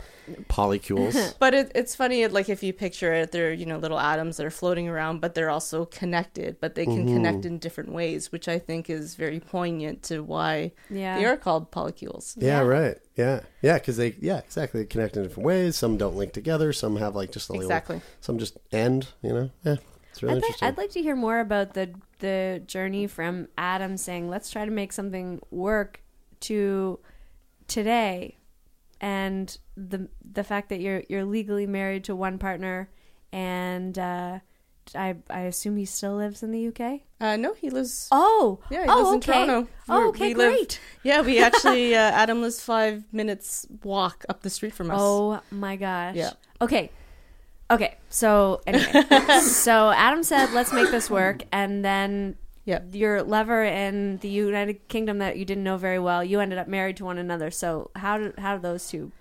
polycules. 0.50 1.36
But 1.40 1.54
it, 1.54 1.72
it's 1.76 1.96
funny, 1.96 2.26
like 2.28 2.48
if 2.50 2.64
you 2.64 2.72
picture 2.74 3.14
it, 3.14 3.32
they're 3.32 3.52
you 3.54 3.66
know 3.66 3.78
little 3.78 4.00
atoms 4.00 4.38
that 4.38 4.46
are 4.46 4.52
floating 4.52 4.88
around, 4.88 5.20
but 5.20 5.36
they're 5.36 5.50
also 5.50 5.86
connected, 5.86 6.58
but 6.62 6.76
they 6.76 6.86
can 6.86 7.02
Mm-hmm. 7.06 7.14
connect 7.16 7.46
in 7.46 7.58
different 7.58 7.92
ways, 7.92 8.32
which 8.32 8.48
I 8.48 8.60
think 8.60 8.90
is 8.90 9.16
very 9.16 9.40
poignant 9.40 10.04
to 10.04 10.22
why 10.22 10.72
Yeah. 10.90 11.18
they 11.18 11.26
are 11.26 11.38
called 11.38 11.72
polycules. 11.72 12.36
Yeah, 12.38 12.62
right. 12.62 12.98
Yeah, 13.18 13.42
yeah, 13.62 13.74
because 13.76 13.98
they, 13.98 14.16
yeah, 14.22 14.38
exactly. 14.40 14.82
They 14.82 14.86
connect 14.88 15.18
in 15.18 15.24
different 15.24 15.46
ways. 15.46 15.76
Some 15.76 15.98
don't 15.98 16.16
link 16.16 16.32
together. 16.34 16.72
Some 16.74 16.96
have 16.98 17.16
like 17.16 17.32
just 17.32 17.50
a 17.50 17.54
little. 17.54 17.66
Exactly. 17.66 18.02
Some 18.22 18.38
just 18.40 18.58
end. 18.72 19.10
You 19.22 19.34
know. 19.34 19.50
Yeah, 19.66 19.76
it's 20.12 20.22
really 20.22 20.34
I'd, 20.34 20.36
like, 20.36 20.44
interesting. 20.44 20.68
I'd 20.68 20.78
like 20.78 20.92
to 20.92 21.02
hear 21.02 21.16
more 21.16 21.40
about 21.40 21.74
the 21.74 21.90
the 22.20 22.62
journey 22.68 23.08
from 23.08 23.48
Adam 23.58 23.98
saying, 23.98 24.30
"Let's 24.30 24.50
try 24.52 24.66
to 24.66 24.72
make 24.72 24.94
something 24.94 25.40
work," 25.50 26.02
to 26.42 27.00
today, 27.68 28.38
and 29.00 29.58
the 29.76 30.10
the 30.30 30.44
fact 30.44 30.70
that 30.70 30.80
you're 30.82 31.04
you're 31.10 31.26
legally 31.26 31.66
married 31.68 32.04
to 32.06 32.16
one 32.16 32.38
partner, 32.38 32.90
and 33.32 33.98
uh, 33.98 34.40
I 34.96 35.16
I 35.30 35.42
assume 35.42 35.78
he 35.78 35.86
still 35.86 36.16
lives 36.16 36.44
in 36.44 36.52
the 36.52 36.68
UK. 36.68 37.02
Uh, 37.20 37.38
no, 37.38 37.54
he 37.54 37.70
lives. 37.70 38.08
Oh, 38.12 38.60
Yeah, 38.72 38.84
he 38.84 38.90
oh, 38.90 38.96
lives 38.98 39.10
in 39.28 39.32
okay. 39.34 39.46
Toronto. 39.46 39.70
Oh, 39.88 39.98
We're- 39.98 40.10
okay, 40.10 40.28
we 40.30 40.34
live- 40.34 40.54
great. 40.54 40.80
Yeah, 41.04 41.22
we 41.22 41.40
actually 41.44 41.96
uh, 41.96 42.00
Adam 42.00 42.42
lives 42.42 42.62
five 42.64 43.04
minutes 43.14 43.66
walk 43.84 44.26
up 44.28 44.42
the 44.42 44.50
street 44.50 44.74
from 44.74 44.90
us. 44.92 44.98
Oh 45.00 45.40
my 45.52 45.76
gosh. 45.76 46.16
Yeah. 46.16 46.32
Okay. 46.60 46.90
Okay. 47.72 47.96
So 48.10 48.62
anyway, 48.68 49.04
so 49.42 49.92
Adam 49.92 50.24
said, 50.24 50.52
"Let's 50.52 50.74
make 50.74 50.92
this 50.92 51.10
work," 51.10 51.44
and 51.52 51.84
then 51.84 52.36
Yep. 52.66 52.94
your 52.94 53.24
lover 53.24 53.64
in 53.64 54.18
the 54.18 54.28
United 54.30 54.88
Kingdom 54.88 55.18
that 55.18 55.36
you 55.38 55.46
didn't 55.46 55.64
know 55.64 55.78
very 55.78 55.98
well, 55.98 56.24
you 56.24 56.40
ended 56.40 56.60
up 56.60 56.68
married 56.68 56.98
to 56.98 57.06
one 57.06 57.18
another. 57.18 57.50
So 57.50 57.90
how 57.96 58.18
did 58.20 58.38
how 58.38 58.54
did 58.54 58.62
those 58.62 58.88
two? 58.88 59.12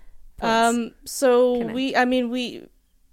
Um. 0.41 0.91
So 1.05 1.55
Connect. 1.57 1.75
we, 1.75 1.95
I 1.95 2.05
mean, 2.05 2.29
we, 2.29 2.67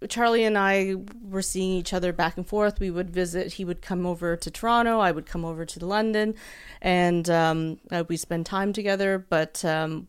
Charlie 0.09 0.45
and 0.45 0.59
I 0.59 0.97
were 1.23 1.43
seeing 1.43 1.73
each 1.73 1.93
other 1.95 2.13
back 2.13 2.37
and 2.37 2.47
forth. 2.47 2.81
We 2.81 2.91
would 2.91 3.11
visit. 3.11 3.55
He 3.55 3.65
would 3.65 3.81
come 3.81 4.05
over 4.07 4.37
to 4.37 4.51
Toronto. 4.51 4.99
I 4.99 5.13
would 5.13 5.27
come 5.27 5.45
over 5.45 5.65
to 5.65 5.87
London, 5.87 6.35
and 6.83 7.29
um, 7.31 7.79
uh, 7.91 8.05
we 8.09 8.17
spend 8.17 8.45
time 8.47 8.73
together. 8.73 9.19
But 9.19 9.65
um, 9.65 10.09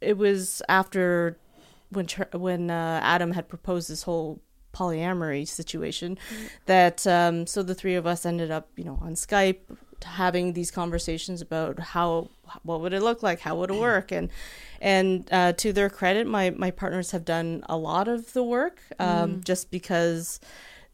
it 0.00 0.16
was 0.16 0.62
after 0.68 1.38
when 1.90 2.06
when 2.32 2.70
uh, 2.70 3.00
Adam 3.02 3.32
had 3.32 3.48
proposed 3.48 3.88
this 3.88 4.02
whole 4.04 4.40
polyamory 4.74 5.48
situation 5.48 6.18
that 6.66 7.06
um, 7.06 7.46
so 7.46 7.62
the 7.62 7.74
three 7.74 7.94
of 7.94 8.06
us 8.06 8.26
ended 8.26 8.50
up 8.50 8.68
you 8.76 8.84
know 8.84 8.98
on 9.00 9.14
Skype 9.14 9.60
having 10.04 10.52
these 10.52 10.70
conversations 10.70 11.40
about 11.40 11.78
how 11.78 12.28
what 12.62 12.80
would 12.82 12.92
it 12.92 13.00
look 13.02 13.22
like? 13.22 13.40
How 13.40 13.56
would 13.56 13.70
it 13.70 13.76
work? 13.90 14.12
And 14.12 14.28
and 14.80 15.26
uh, 15.32 15.52
to 15.54 15.72
their 15.72 15.88
credit 15.88 16.26
my 16.26 16.50
my 16.50 16.70
partners 16.70 17.12
have 17.12 17.24
done 17.24 17.64
a 17.68 17.76
lot 17.78 18.06
of 18.08 18.32
the 18.34 18.42
work 18.44 18.80
um, 18.98 19.40
just 19.44 19.70
because 19.70 20.38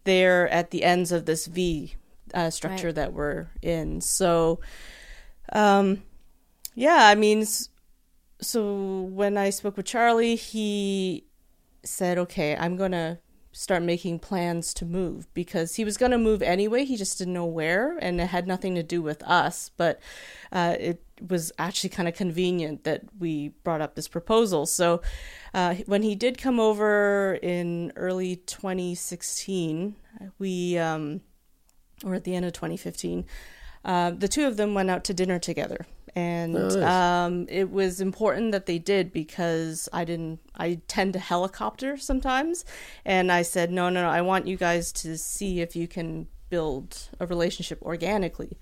they're 0.05 0.49
at 0.51 0.70
the 0.70 0.84
ends 0.84 1.11
of 1.12 1.26
this 1.26 1.47
V 1.47 1.95
uh, 2.34 2.51
structure 2.51 2.88
Right. 2.88 2.95
that 2.97 3.12
we're 3.12 3.49
in. 3.62 4.01
So 4.01 4.61
um 5.53 6.03
yeah 6.74 7.07
I 7.09 7.14
mean 7.16 7.45
so 8.43 9.03
when 9.03 9.36
I 9.36 9.51
spoke 9.51 9.76
with 9.76 9.86
Charlie, 9.86 10.36
he 10.36 11.24
said, 11.84 12.18
"Okay, 12.18 12.57
I'm 12.57 12.76
gonna 12.76 13.20
start 13.53 13.82
making 13.82 14.18
plans 14.18 14.72
to 14.72 14.84
move 14.86 15.32
because 15.34 15.74
he 15.76 15.84
was 15.84 15.97
gonna 15.97 16.18
move 16.18 16.43
anyway. 16.43 16.84
He 16.84 16.97
just 16.97 17.18
didn't 17.18 17.34
know 17.34 17.47
where, 17.47 17.99
and 17.99 18.20
it 18.20 18.26
had 18.26 18.47
nothing 18.47 18.74
to 18.74 18.82
do 18.82 19.03
with 19.03 19.22
us. 19.24 19.70
But 19.76 20.01
uh, 20.51 20.76
it 20.80 21.05
was 21.26 21.53
actually 21.59 21.90
kind 21.90 22.09
of 22.09 22.14
convenient 22.14 22.84
that 22.84 23.03
we 23.18 23.49
brought 23.62 23.80
up 23.80 23.95
this 23.95 24.09
proposal. 24.09 24.66
So 24.66 25.03
uh, 25.55 25.74
when 25.86 26.03
he 26.03 26.14
did 26.14 26.38
come 26.38 26.59
over 26.59 27.38
in 27.43 27.93
early 27.97 28.36
2016, 28.36 29.97
we 30.38 30.78
um, 30.78 31.20
or 32.05 32.14
at 32.14 32.24
the 32.24 32.34
end 32.34 32.45
of 32.45 32.53
2015." 32.53 33.24
Uh, 33.84 34.11
the 34.11 34.28
two 34.28 34.47
of 34.47 34.57
them 34.57 34.74
went 34.74 34.90
out 34.90 35.03
to 35.05 35.14
dinner 35.14 35.38
together, 35.38 35.86
and 36.15 36.57
Oh, 36.57 36.69
nice. 36.69 36.77
um, 36.77 37.47
it 37.49 37.71
was 37.71 38.01
important 38.01 38.53
that 38.53 38.67
they 38.67 38.79
did 38.79 39.13
because 39.13 39.89
I 39.93 40.05
didn't. 40.05 40.41
I 40.57 40.81
tend 40.89 41.13
to 41.15 41.19
helicopter 41.19 41.97
sometimes, 41.97 42.65
and 43.05 43.33
I 43.33 43.43
said, 43.43 43.71
no, 43.71 43.89
no, 43.89 44.03
no. 44.03 44.09
I 44.11 44.21
want 44.23 44.47
you 44.47 44.57
guys 44.57 44.93
to 44.93 45.17
see 45.17 45.61
if 45.61 45.75
you 45.75 45.89
can 45.89 46.27
build 46.51 47.09
a 47.19 47.27
relationship 47.27 47.81
organically. 47.81 48.59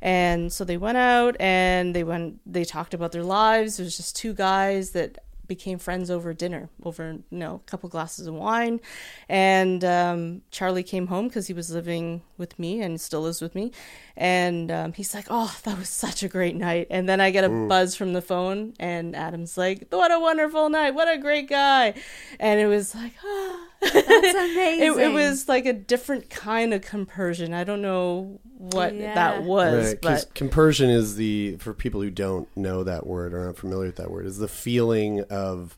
And 0.00 0.52
so 0.52 0.64
they 0.64 0.76
went 0.76 0.96
out 0.96 1.34
and 1.40 1.92
they 1.92 2.04
went 2.04 2.38
they 2.46 2.64
talked 2.64 2.94
about 2.94 3.10
their 3.10 3.24
lives. 3.24 3.80
It 3.80 3.82
was 3.84 3.96
just 3.96 4.14
two 4.14 4.32
guys 4.32 4.90
that 4.92 5.18
became 5.54 5.78
friends 5.78 6.10
over 6.10 6.32
dinner, 6.32 6.68
over 6.82 7.04
you 7.30 7.38
know 7.42 7.54
a 7.56 7.70
couple 7.70 7.88
glasses 7.88 8.26
of 8.26 8.34
wine, 8.34 8.80
and 9.28 9.84
um, 9.84 10.42
Charlie 10.50 10.82
came 10.82 11.06
home 11.08 11.28
because 11.28 11.46
he 11.46 11.54
was 11.54 11.70
living 11.70 12.22
with 12.38 12.58
me 12.58 12.80
and 12.80 13.00
still 13.00 13.26
is 13.26 13.40
with 13.42 13.54
me, 13.54 13.72
and 14.16 14.70
um, 14.70 14.92
he's 14.92 15.12
like, 15.14 15.26
"Oh, 15.30 15.54
that 15.64 15.78
was 15.78 15.88
such 15.88 16.22
a 16.22 16.28
great 16.28 16.56
night." 16.56 16.86
And 16.90 17.08
then 17.08 17.20
I 17.20 17.30
get 17.30 17.44
a 17.44 17.48
buzz 17.68 17.94
from 17.96 18.12
the 18.12 18.22
phone, 18.22 18.74
and 18.80 19.14
Adam's 19.14 19.56
like, 19.58 19.88
"What 19.90 20.10
a 20.10 20.18
wonderful 20.18 20.68
night! 20.68 20.94
What 20.94 21.08
a 21.12 21.18
great 21.18 21.48
guy!" 21.48 21.94
And 22.40 22.60
it 22.60 22.66
was 22.66 22.94
like, 22.94 23.12
ah. 23.24 23.68
That's 23.82 23.94
it, 23.94 24.36
amazing. 24.36 25.00
it 25.00 25.12
was 25.12 25.48
like 25.48 25.66
a 25.66 25.72
different 25.72 26.30
kind 26.30 26.72
of 26.72 26.82
compersion. 26.82 27.52
I 27.52 27.64
don't 27.64 27.82
know 27.82 28.38
what 28.56 28.94
Yeah. 28.94 29.14
that 29.14 29.42
was, 29.42 29.86
Right, 29.88 30.00
'cause 30.02 30.24
but 30.26 30.34
compersion 30.34 30.88
is 30.90 31.16
the 31.16 31.56
for 31.58 31.74
people 31.74 32.00
who 32.00 32.10
don't 32.10 32.48
know 32.56 32.84
that 32.84 33.06
word 33.06 33.34
or 33.34 33.40
aren't 33.40 33.58
familiar 33.58 33.86
with 33.88 33.96
that 33.96 34.10
word 34.10 34.26
is 34.26 34.38
the 34.38 34.48
feeling 34.48 35.22
of 35.30 35.76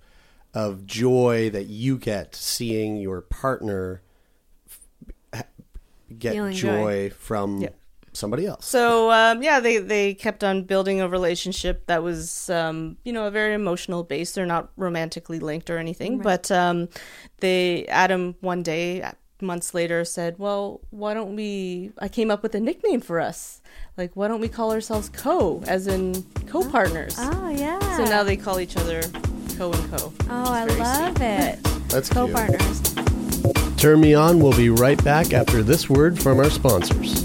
of 0.52 0.86
joy 0.86 1.50
that 1.50 1.66
you 1.66 1.96
get 1.98 2.34
seeing 2.36 2.96
your 2.96 3.20
partner 3.22 4.02
f- 5.32 5.44
get 6.18 6.34
Feeling 6.34 6.52
joy 6.54 7.10
from 7.10 7.62
Yeah. 7.62 7.68
Somebody 8.14 8.46
else. 8.46 8.66
So 8.66 9.10
um, 9.10 9.42
yeah, 9.42 9.60
they 9.60 9.78
they 9.78 10.14
kept 10.14 10.42
on 10.42 10.62
building 10.62 11.00
a 11.00 11.08
relationship 11.08 11.86
that 11.86 12.02
was 12.02 12.48
um, 12.50 12.96
you 13.04 13.12
know 13.12 13.26
a 13.26 13.30
very 13.30 13.54
emotional 13.54 14.02
base. 14.02 14.32
They're 14.32 14.46
not 14.46 14.70
romantically 14.76 15.38
linked 15.38 15.70
or 15.70 15.78
anything, 15.78 16.18
but 16.18 16.50
um, 16.50 16.88
they 17.40 17.86
Adam 17.86 18.36
one 18.40 18.62
day 18.62 19.02
uh, 19.02 19.12
months 19.40 19.74
later 19.74 20.04
said, 20.04 20.38
"Well, 20.38 20.80
why 20.90 21.14
don't 21.14 21.36
we? 21.36 21.92
I 21.98 22.08
came 22.08 22.30
up 22.30 22.42
with 22.42 22.54
a 22.54 22.60
nickname 22.60 23.00
for 23.00 23.20
us. 23.20 23.60
Like, 23.96 24.12
why 24.14 24.28
don't 24.28 24.40
we 24.40 24.48
call 24.48 24.72
ourselves 24.72 25.08
Co, 25.08 25.62
as 25.66 25.86
in 25.86 26.24
co-partners? 26.46 27.16
Oh 27.18 27.48
yeah. 27.48 27.78
So 27.96 28.04
now 28.04 28.22
they 28.22 28.36
call 28.36 28.58
each 28.60 28.76
other 28.76 29.02
Co 29.56 29.72
and 29.72 29.90
Co. 29.90 30.12
Oh, 30.30 30.52
I 30.52 30.66
Very 30.66 30.80
love 30.80 31.20
it. 31.20 31.62
That's 31.88 32.08
cute. 32.08 32.32
Co-partners. 32.32 32.94
Turn 33.76 34.00
me 34.00 34.14
on. 34.14 34.40
We'll 34.40 34.56
be 34.56 34.70
right 34.70 35.02
back 35.04 35.32
after 35.32 35.62
this 35.62 35.88
word 35.88 36.20
from 36.20 36.38
our 36.38 36.50
sponsors. 36.50 37.24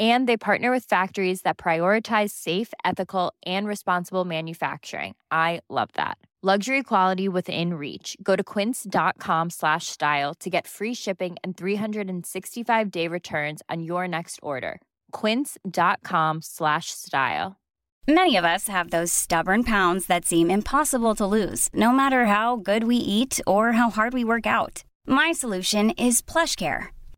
And 0.00 0.26
they 0.26 0.38
partner 0.38 0.70
with 0.70 0.84
factories 0.84 1.42
that 1.42 1.58
prioritize 1.58 2.30
safe, 2.30 2.72
ethical, 2.86 3.34
and 3.44 3.68
responsible 3.68 4.24
manufacturing. 4.24 5.14
I 5.30 5.60
love 5.68 5.90
that. 5.94 6.16
Luxury 6.42 6.82
quality 6.82 7.28
within 7.28 7.74
reach. 7.74 8.16
Go 8.22 8.34
to 8.34 8.42
quince.com 8.42 9.50
slash 9.50 9.88
style 9.88 10.32
to 10.36 10.48
get 10.48 10.66
free 10.66 10.94
shipping 10.94 11.36
and 11.44 11.54
365 11.54 12.90
day 12.90 13.06
returns 13.08 13.60
on 13.68 13.82
your 13.82 14.08
next 14.08 14.40
order. 14.42 14.80
Quince.com 15.12 16.40
slash 16.40 16.86
style. 16.92 17.60
Many 18.08 18.36
of 18.36 18.46
us 18.46 18.68
have 18.68 18.90
those 18.90 19.12
stubborn 19.12 19.64
pounds 19.64 20.06
that 20.06 20.24
seem 20.24 20.50
impossible 20.50 21.14
to 21.16 21.26
lose, 21.26 21.68
no 21.74 21.92
matter 21.92 22.24
how 22.24 22.56
good 22.56 22.84
we 22.84 22.96
eat 22.96 23.38
or 23.46 23.72
how 23.72 23.90
hard 23.90 24.14
we 24.14 24.24
work 24.24 24.46
out. 24.46 24.82
My 25.06 25.32
solution 25.32 25.90
is 25.90 26.22
PlushCare. 26.22 26.88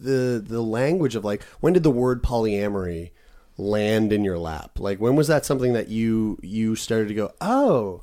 the 0.00 0.42
the 0.44 0.62
language 0.62 1.14
of 1.16 1.24
like 1.24 1.42
when 1.60 1.72
did 1.72 1.82
the 1.82 1.90
word 1.90 2.22
polyamory 2.22 3.10
land 3.58 4.12
in 4.12 4.24
your 4.24 4.38
lap? 4.38 4.78
Like 4.78 4.98
when 5.00 5.16
was 5.16 5.28
that 5.28 5.44
something 5.46 5.72
that 5.72 5.88
you 5.88 6.38
you 6.42 6.76
started 6.76 7.08
to 7.08 7.14
go, 7.14 7.32
oh, 7.40 8.02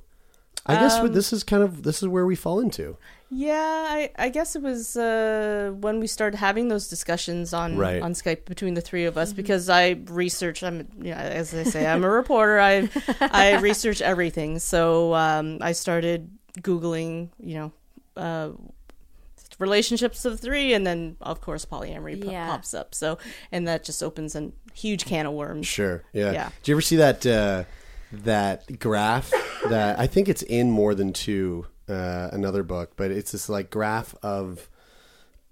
I 0.65 0.75
guess 0.75 0.99
this 1.11 1.33
is 1.33 1.43
kind 1.43 1.61
of 1.63 1.83
this 1.83 2.01
is 2.01 2.07
where 2.07 2.25
we 2.25 2.35
fall 2.35 2.59
into. 2.59 2.97
Yeah, 3.35 3.85
I, 3.89 4.11
I 4.15 4.29
guess 4.29 4.55
it 4.55 4.61
was 4.61 4.95
uh, 4.95 5.71
when 5.79 5.99
we 5.99 6.05
started 6.05 6.37
having 6.37 6.67
those 6.67 6.87
discussions 6.87 7.51
on 7.51 7.77
Right. 7.77 7.99
on 7.99 8.13
Skype 8.13 8.45
between 8.45 8.75
the 8.75 8.81
three 8.81 9.05
of 9.05 9.17
us 9.17 9.33
because 9.33 9.69
I 9.69 10.01
research. 10.05 10.61
I'm 10.63 10.87
you 11.01 11.11
know, 11.11 11.17
as 11.17 11.51
I 11.53 11.63
say, 11.63 11.87
I'm 11.87 12.03
a 12.03 12.09
reporter. 12.09 12.59
I 12.59 12.89
I 13.21 13.57
research 13.59 14.01
everything. 14.01 14.59
So 14.59 15.15
um, 15.15 15.57
I 15.61 15.71
started 15.71 16.29
googling, 16.61 17.29
you 17.39 17.55
know, 17.55 17.71
uh, 18.15 18.49
relationships 19.63 20.25
of 20.25 20.39
three, 20.39 20.73
and 20.73 20.85
then 20.85 21.17
of 21.21 21.41
course 21.41 21.65
polyamory 21.65 22.23
po- 22.23 22.29
Yeah. 22.31 22.47
pops 22.47 22.73
up. 22.75 22.93
So 22.93 23.17
and 23.51 23.67
that 23.67 23.83
just 23.83 24.03
opens 24.03 24.35
a 24.35 24.51
huge 24.73 25.05
can 25.05 25.25
of 25.25 25.33
worms. 25.33 25.65
Sure. 25.67 26.03
Yeah. 26.13 26.31
Yeah. 26.31 26.49
Did 26.61 26.67
you 26.69 26.75
ever 26.75 26.81
see 26.81 26.97
that 26.97 27.25
uh, 27.25 27.63
that 28.11 28.79
graph 28.79 29.31
that 29.69 29.99
I 29.99 30.05
think 30.07 30.29
it's 30.29 30.43
in 30.43 30.69
more 30.69 30.93
than 30.93 31.13
two 31.13 31.65
uh, 31.89 32.29
another 32.31 32.63
book, 32.63 32.91
but 32.95 33.09
it's 33.11 33.31
this 33.31 33.49
like 33.49 33.69
graph 33.71 34.15
of 34.21 34.33
of 34.51 34.69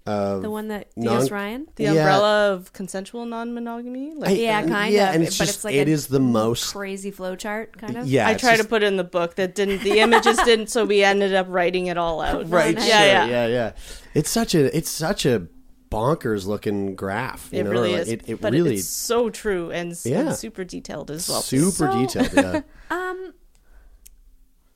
The 0.04 0.50
one 0.50 0.68
that 0.68 0.88
non- 0.96 1.18
Diaz 1.18 1.30
Ryan. 1.30 1.66
The 1.76 1.84
Yeah. 1.84 1.90
umbrella 1.90 2.52
of 2.52 2.72
consensual 2.72 3.24
non-monogamy. 3.24 4.14
Like 4.16 4.30
I- 4.30 4.32
Yeah, 4.32 4.66
kind 4.66 4.92
yeah, 4.92 5.10
of. 5.10 5.14
and 5.14 5.24
it's 5.24 5.38
but 5.38 5.44
just 5.44 5.58
it's 5.58 5.64
like 5.64 5.74
it 5.74 5.86
a 5.88 5.90
is 5.90 6.08
the 6.08 6.18
most 6.20 6.72
crazy 6.72 7.10
flow 7.10 7.36
chart, 7.36 7.76
kind 7.78 7.96
of. 7.96 8.06
yeah. 8.08 8.26
I 8.26 8.32
it's 8.32 8.40
tried 8.42 8.56
just- 8.56 8.62
to 8.64 8.68
put 8.68 8.82
it 8.82 8.86
in 8.86 8.96
the 8.96 9.04
book 9.04 9.36
that 9.36 9.54
didn't. 9.54 9.82
The 9.82 10.00
images 10.00 10.36
didn't, 10.44 10.70
so 10.70 10.84
we 10.84 11.04
ended 11.04 11.34
up 11.34 11.46
writing 11.48 11.86
it 11.86 11.96
all 11.98 12.20
out. 12.20 12.50
right. 12.50 12.74
nice. 12.74 12.84
Sure. 12.84 12.92
Yeah, 12.94 13.04
yeah. 13.04 13.26
yeah, 13.26 13.46
yeah. 13.46 13.72
It's 14.14 14.30
such 14.30 14.54
a 14.54 14.76
it's 14.76 14.90
such 14.90 15.24
a 15.24 15.46
bonkers 15.90 16.46
looking 16.46 16.94
graph. 16.96 17.50
You 17.52 17.60
It 17.60 17.64
know, 17.64 17.70
really 17.70 17.92
like, 17.92 18.00
is. 18.02 18.08
It, 18.08 18.22
it 18.26 18.40
but 18.40 18.52
really 18.54 18.76
it's 18.76 18.88
so 18.88 19.28
true 19.30 19.70
and, 19.70 19.92
s- 19.92 20.06
Yeah. 20.06 20.20
and 20.20 20.34
super 20.34 20.64
detailed 20.64 21.10
as 21.10 21.28
well. 21.28 21.42
super 21.42 21.70
So- 21.92 21.92
detailed. 21.92 22.32
Yeah. 22.34 22.60
Um, 22.90 23.34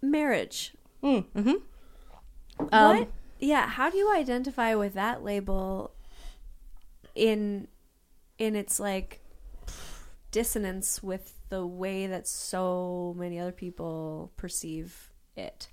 marriage. 0.02 0.74
mm-hmm. 1.02 1.38
Um, 2.72 2.98
what? 2.98 3.08
Yeah. 3.38 3.68
How 3.68 3.90
do 3.90 3.96
you 3.96 4.12
identify 4.12 4.74
with 4.74 4.94
that 4.94 5.22
label? 5.22 5.92
In, 7.14 7.68
in 8.38 8.54
its 8.56 8.78
like 8.78 9.20
dissonance 10.30 11.02
with 11.02 11.32
the 11.48 11.66
way 11.66 12.06
that 12.06 12.26
so 12.28 13.14
many 13.16 13.38
other 13.38 13.52
people 13.52 14.32
perceive 14.36 15.10
it. 15.36 15.68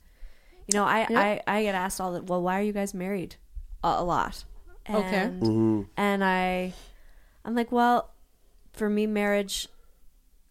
You 0.67 0.79
know, 0.79 0.85
I 0.85 1.05
I, 1.09 1.41
I 1.45 1.63
get 1.63 1.75
asked 1.75 1.99
all 1.99 2.13
the 2.13 2.21
well, 2.21 2.41
why 2.41 2.59
are 2.59 2.63
you 2.63 2.71
guys 2.71 2.93
married? 2.93 3.35
A, 3.83 3.95
a 3.97 4.03
lot. 4.03 4.45
Okay. 4.89 5.29
Mm-hmm. 5.29 5.81
And 5.97 6.23
I, 6.23 6.73
I'm 7.45 7.55
like, 7.55 7.71
well, 7.71 8.11
for 8.73 8.89
me, 8.89 9.07
marriage, 9.07 9.67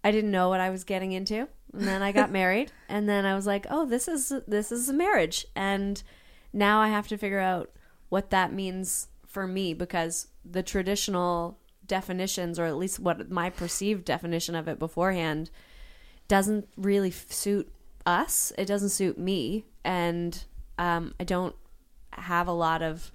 I 0.04 0.10
didn't 0.10 0.30
know 0.30 0.48
what 0.48 0.60
I 0.60 0.70
was 0.70 0.84
getting 0.84 1.12
into, 1.12 1.48
and 1.72 1.82
then 1.86 2.02
I 2.02 2.12
got 2.12 2.30
married, 2.40 2.72
and 2.88 3.08
then 3.08 3.24
I 3.24 3.34
was 3.34 3.46
like, 3.46 3.66
oh, 3.70 3.86
this 3.86 4.08
is 4.08 4.32
this 4.46 4.72
is 4.72 4.88
a 4.88 4.92
marriage, 4.92 5.46
and 5.54 6.02
now 6.52 6.80
I 6.80 6.88
have 6.88 7.08
to 7.08 7.16
figure 7.16 7.40
out 7.40 7.70
what 8.08 8.30
that 8.30 8.52
means 8.52 9.08
for 9.26 9.46
me 9.46 9.72
because 9.74 10.28
the 10.44 10.62
traditional 10.62 11.58
definitions, 11.86 12.58
or 12.58 12.64
at 12.64 12.76
least 12.76 13.00
what 13.00 13.30
my 13.30 13.50
perceived 13.50 14.04
definition 14.04 14.54
of 14.54 14.68
it 14.68 14.78
beforehand, 14.78 15.50
doesn't 16.28 16.68
really 16.76 17.10
suit 17.10 17.70
us. 18.06 18.52
It 18.58 18.66
doesn't 18.66 18.90
suit 18.90 19.18
me, 19.18 19.64
and 19.84 20.44
um, 20.78 21.14
I 21.18 21.24
don't 21.24 21.54
have 22.12 22.48
a 22.48 22.52
lot 22.52 22.82
of. 22.82 23.10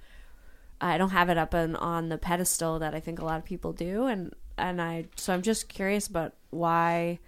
I 0.79 0.99
don't 0.99 1.09
have 1.09 1.29
it 1.29 1.39
up 1.39 1.55
on, 1.55 1.75
on 1.75 2.09
the 2.09 2.19
pedestal 2.19 2.77
that 2.79 2.93
I 2.93 2.99
think 2.99 3.17
a 3.17 3.25
lot 3.25 3.39
of 3.39 3.45
people 3.45 3.73
do, 3.73 4.05
and 4.05 4.33
and 4.57 4.81
I 4.81 5.05
so 5.15 5.33
I'm 5.33 5.41
just 5.41 5.69
curious 5.69 6.07
about 6.07 6.33
why 6.49 7.19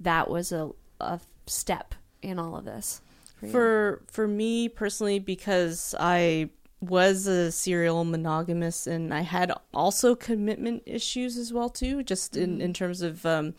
that 0.00 0.28
was 0.30 0.52
a 0.52 0.70
a 1.00 1.20
step 1.46 1.94
in 2.22 2.38
all 2.38 2.56
of 2.56 2.64
this. 2.64 3.00
You. 3.42 3.50
For 3.50 4.02
for 4.06 4.26
me 4.28 4.68
personally, 4.68 5.18
because 5.18 5.94
I 5.98 6.50
was 6.80 7.26
a 7.26 7.50
serial 7.50 8.04
monogamous 8.04 8.86
and 8.86 9.12
I 9.12 9.22
had 9.22 9.52
also 9.74 10.14
commitment 10.14 10.84
issues 10.86 11.36
as 11.36 11.52
well 11.52 11.68
too. 11.68 12.02
Just 12.02 12.36
in 12.36 12.60
in 12.60 12.72
terms 12.72 13.02
of, 13.02 13.26
um, 13.26 13.54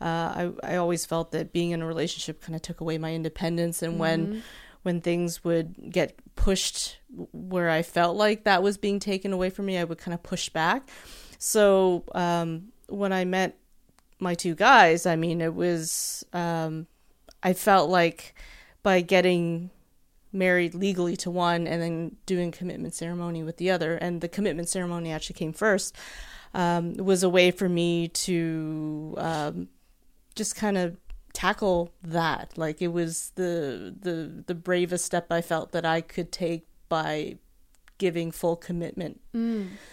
uh, 0.00 0.04
I 0.04 0.52
I 0.62 0.76
always 0.76 1.04
felt 1.06 1.32
that 1.32 1.52
being 1.52 1.70
in 1.70 1.82
a 1.82 1.86
relationship 1.86 2.40
kind 2.42 2.54
of 2.54 2.62
took 2.62 2.80
away 2.80 2.98
my 2.98 3.14
independence, 3.14 3.82
and 3.82 3.98
when 3.98 4.42
when 4.82 5.00
things 5.00 5.44
would 5.44 5.90
get 5.90 6.18
pushed 6.36 6.98
where 7.32 7.68
I 7.68 7.82
felt 7.82 8.16
like 8.16 8.44
that 8.44 8.62
was 8.62 8.78
being 8.78 9.00
taken 9.00 9.32
away 9.32 9.50
from 9.50 9.66
me, 9.66 9.76
I 9.76 9.84
would 9.84 9.98
kind 9.98 10.14
of 10.14 10.22
push 10.22 10.48
back. 10.48 10.88
So 11.38 12.04
um, 12.14 12.72
when 12.88 13.12
I 13.12 13.24
met 13.24 13.58
my 14.20 14.34
two 14.34 14.54
guys, 14.54 15.06
I 15.06 15.16
mean, 15.16 15.40
it 15.40 15.54
was 15.54 16.24
um, 16.32 16.86
I 17.42 17.52
felt 17.52 17.90
like 17.90 18.34
by 18.82 19.00
getting 19.00 19.70
married 20.32 20.74
legally 20.74 21.16
to 21.16 21.30
one 21.30 21.66
and 21.66 21.80
then 21.80 22.16
doing 22.26 22.50
commitment 22.50 22.94
ceremony 22.94 23.42
with 23.42 23.56
the 23.56 23.70
other, 23.70 23.96
and 23.96 24.20
the 24.20 24.28
commitment 24.28 24.68
ceremony 24.68 25.12
actually 25.12 25.34
came 25.34 25.52
first, 25.52 25.96
um, 26.54 26.94
was 26.94 27.22
a 27.22 27.28
way 27.28 27.50
for 27.50 27.68
me 27.68 28.08
to 28.08 29.14
um, 29.18 29.68
just 30.34 30.56
kind 30.56 30.76
of 30.78 30.96
tackle 31.32 31.92
that. 32.02 32.56
Like 32.56 32.82
it 32.82 32.88
was 32.88 33.32
the 33.36 33.94
the 34.00 34.44
the 34.46 34.54
bravest 34.54 35.04
step 35.04 35.30
I 35.30 35.40
felt 35.40 35.72
that 35.72 35.84
I 35.84 36.00
could 36.00 36.32
take 36.32 36.66
by 36.88 37.36
giving 37.98 38.30
full 38.30 38.56
commitment. 38.56 39.20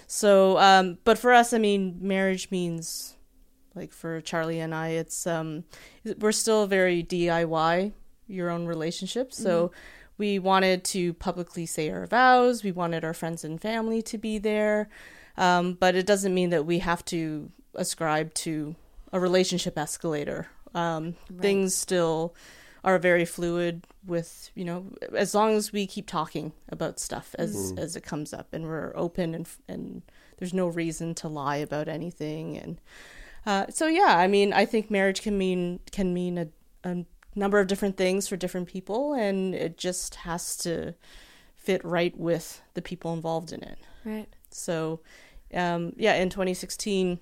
So, 0.08 0.58
um, 0.60 1.00
but 1.04 1.18
for 1.18 1.34
us, 1.34 1.54
I 1.54 1.58
mean, 1.58 1.98
marriage 2.02 2.52
means 2.52 3.16
like 3.74 3.92
for 3.92 4.22
Charlie 4.22 4.60
and 4.60 4.74
I, 4.74 4.90
it's 4.90 5.28
um, 5.28 5.66
we're 6.20 6.32
still 6.32 6.68
very 6.68 7.04
DIY 7.04 7.92
your 8.28 8.50
own 8.50 8.66
relationship. 8.66 9.34
So 9.34 9.72
we 10.18 10.40
wanted 10.40 10.84
to 10.86 11.14
publicly 11.14 11.66
say 11.66 11.90
our 11.90 12.06
vows. 12.06 12.64
We 12.64 12.72
wanted 12.72 13.04
our 13.04 13.14
friends 13.14 13.44
and 13.44 13.62
family 13.62 14.02
to 14.04 14.18
be 14.18 14.38
there, 14.38 14.90
um, 15.38 15.74
but 15.74 15.96
it 15.96 16.06
doesn't 16.06 16.34
mean 16.34 16.50
that 16.52 16.66
we 16.66 16.80
have 16.80 17.04
to 17.06 17.52
ascribe 17.76 18.34
to 18.36 18.76
a 19.12 19.20
relationship 19.20 19.78
escalator. 19.78 20.48
Um, 20.74 21.16
Things 21.40 21.76
still 21.76 22.36
are 22.84 23.00
very 23.00 23.26
fluid 23.26 23.86
with 24.06 24.52
you 24.54 24.64
know 24.64 24.86
as 25.14 25.34
long 25.34 25.56
as 25.56 25.74
we 25.74 25.88
keep 25.88 26.06
talking 26.08 26.54
about 26.70 27.00
stuff 27.00 27.34
as 27.40 27.74
as 27.78 27.96
it 27.96 28.04
comes 28.04 28.32
up 28.32 28.54
and 28.54 28.66
we're 28.66 28.94
open 28.96 29.34
and 29.34 29.50
and 29.68 30.04
there's 30.38 30.54
no 30.54 30.68
reason 30.68 31.16
to 31.16 31.28
lie 31.28 31.56
about 31.56 31.88
anything 31.88 32.56
and 32.58 32.80
uh, 33.48 33.66
so 33.70 33.88
yeah 33.88 34.16
i 34.18 34.28
mean 34.28 34.54
i 34.54 34.66
think 34.66 34.92
marriage 34.92 35.24
can 35.24 35.36
mean 35.36 35.80
can 35.92 36.14
mean 36.14 36.38
a, 36.38 36.48
a 36.84 37.04
number 37.36 37.60
of 37.60 37.68
different 37.68 37.98
things 37.98 38.28
for 38.28 38.38
different 38.38 38.68
people 38.68 39.14
and 39.14 39.54
it 39.54 39.78
just 39.78 40.16
has 40.16 40.56
to 40.56 40.94
fit 41.56 41.84
right 41.84 42.18
with 42.18 42.62
the 42.74 42.82
people 42.82 43.14
involved 43.14 43.52
in 43.52 43.62
it 43.64 43.78
right. 44.06 44.28
so, 44.50 45.00
um, 45.54 45.94
yeah, 45.98 46.16
in 46.16 46.30
2016, 46.30 47.20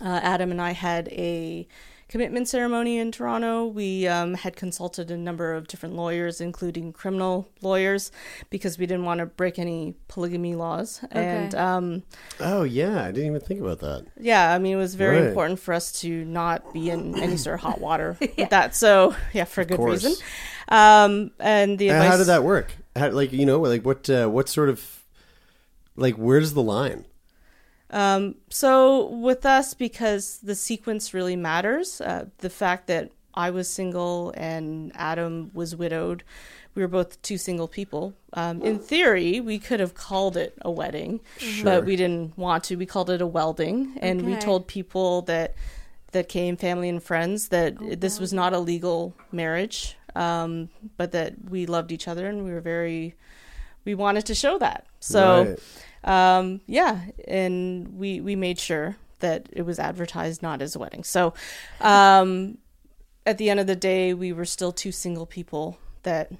uh, 0.00 0.20
Adam 0.22 0.50
and 0.50 0.60
I 0.60 0.72
had 0.72 1.08
a 1.08 1.66
commitment 2.08 2.48
ceremony 2.48 2.98
in 2.98 3.10
Toronto. 3.12 3.66
We 3.66 4.06
um, 4.06 4.34
had 4.34 4.56
consulted 4.56 5.10
a 5.10 5.16
number 5.16 5.52
of 5.54 5.66
different 5.68 5.94
lawyers, 5.96 6.40
including 6.40 6.92
criminal 6.92 7.48
lawyers, 7.62 8.12
because 8.50 8.78
we 8.78 8.86
didn't 8.86 9.04
want 9.04 9.18
to 9.20 9.26
break 9.26 9.58
any 9.58 9.94
polygamy 10.08 10.54
laws. 10.54 11.00
And 11.10 11.54
um, 11.54 12.02
Oh 12.40 12.62
yeah, 12.62 13.02
I 13.04 13.10
didn't 13.12 13.26
even 13.28 13.40
think 13.40 13.60
about 13.60 13.80
that. 13.80 14.06
yeah, 14.20 14.52
I 14.54 14.58
mean, 14.58 14.74
it 14.74 14.76
was 14.78 14.94
very 14.94 15.18
Right. 15.20 15.28
important 15.28 15.58
for 15.60 15.72
us 15.74 15.92
to 16.02 16.24
not 16.24 16.72
be 16.72 16.90
in 16.90 17.18
any 17.18 17.36
sort 17.36 17.54
of 17.54 17.60
hot 17.60 17.80
water 17.88 18.16
with 18.20 18.50
that. 18.50 18.74
So, 18.76 19.14
yeah, 19.32 19.44
for 19.44 19.62
a 19.62 19.64
good 19.64 19.80
reason. 19.80 20.14
Um, 20.68 21.30
and 21.40 21.78
the 21.78 21.88
And 21.88 21.96
advice. 21.98 22.10
how 22.10 22.16
did 22.18 22.26
that 22.28 22.42
work? 22.44 22.72
How, 22.96 23.10
like 23.10 23.32
you 23.32 23.44
know, 23.46 23.60
like 23.60 23.84
what 23.84 24.08
uh, 24.08 24.28
what 24.28 24.48
sort 24.48 24.68
of 24.68 25.02
like 25.96 26.14
where's 26.16 26.54
the 26.54 26.62
line? 26.62 27.04
Um, 27.94 28.34
so 28.50 29.06
with 29.06 29.46
us, 29.46 29.72
because 29.72 30.38
the 30.38 30.54
sequence 30.54 31.14
really 31.14 31.36
matters, 31.36 32.00
uh, 32.00 32.26
the 32.38 32.50
fact 32.50 32.88
that 32.88 33.10
I 33.34 33.50
was 33.50 33.68
single 33.68 34.32
and 34.36 34.92
Adam 34.96 35.50
was 35.54 35.74
widowed, 35.76 36.24
we 36.74 36.82
were 36.82 36.88
both 36.88 37.22
two 37.22 37.38
single 37.38 37.68
people. 37.68 38.14
Um, 38.32 38.60
in 38.62 38.80
theory, 38.80 39.40
we 39.40 39.60
could 39.60 39.78
have 39.78 39.94
called 39.94 40.36
it 40.36 40.54
a 40.62 40.70
wedding, 40.72 41.20
but 41.62 41.84
we 41.84 41.94
didn't 41.94 42.36
want 42.36 42.64
to. 42.64 42.76
We 42.76 42.84
called 42.86 43.10
it 43.10 43.20
a 43.20 43.26
welding, 43.28 43.96
and 44.00 44.22
we 44.26 44.32
told 44.40 44.66
people 44.66 45.22
that 45.22 45.54
that 46.10 46.28
came, 46.28 46.56
family 46.56 46.88
and 46.88 47.02
friends, 47.02 47.48
that 47.48 47.76
this 48.00 48.18
was 48.20 48.32
not 48.32 48.52
a 48.52 48.58
legal 48.58 49.14
marriage, 49.32 49.96
um, 50.16 50.68
but 50.96 51.12
that 51.12 51.34
we 51.48 51.66
loved 51.66 51.90
each 51.92 52.06
other 52.08 52.28
and 52.28 52.44
we 52.44 52.52
were 52.52 52.60
very, 52.60 53.14
we 53.84 53.94
wanted 53.94 54.26
to 54.26 54.34
show 54.34 54.58
that. 54.58 54.86
So 55.00 55.56
Right. 56.04 56.38
um, 56.38 56.60
yeah, 56.66 57.00
and 57.28 57.98
we 57.98 58.20
we 58.20 58.36
made 58.36 58.58
sure 58.58 58.96
that 59.20 59.48
it 59.52 59.62
was 59.62 59.78
advertised 59.78 60.42
not 60.42 60.60
as 60.62 60.74
a 60.76 60.78
wedding. 60.78 61.04
So, 61.04 61.32
um, 61.80 62.58
at 63.26 63.38
the 63.38 63.48
end 63.50 63.60
of 63.60 63.66
the 63.66 63.76
day, 63.76 64.12
we 64.14 64.32
were 64.32 64.44
still 64.44 64.72
two 64.72 64.92
single 64.92 65.24
people 65.24 65.78
that, 66.02 66.30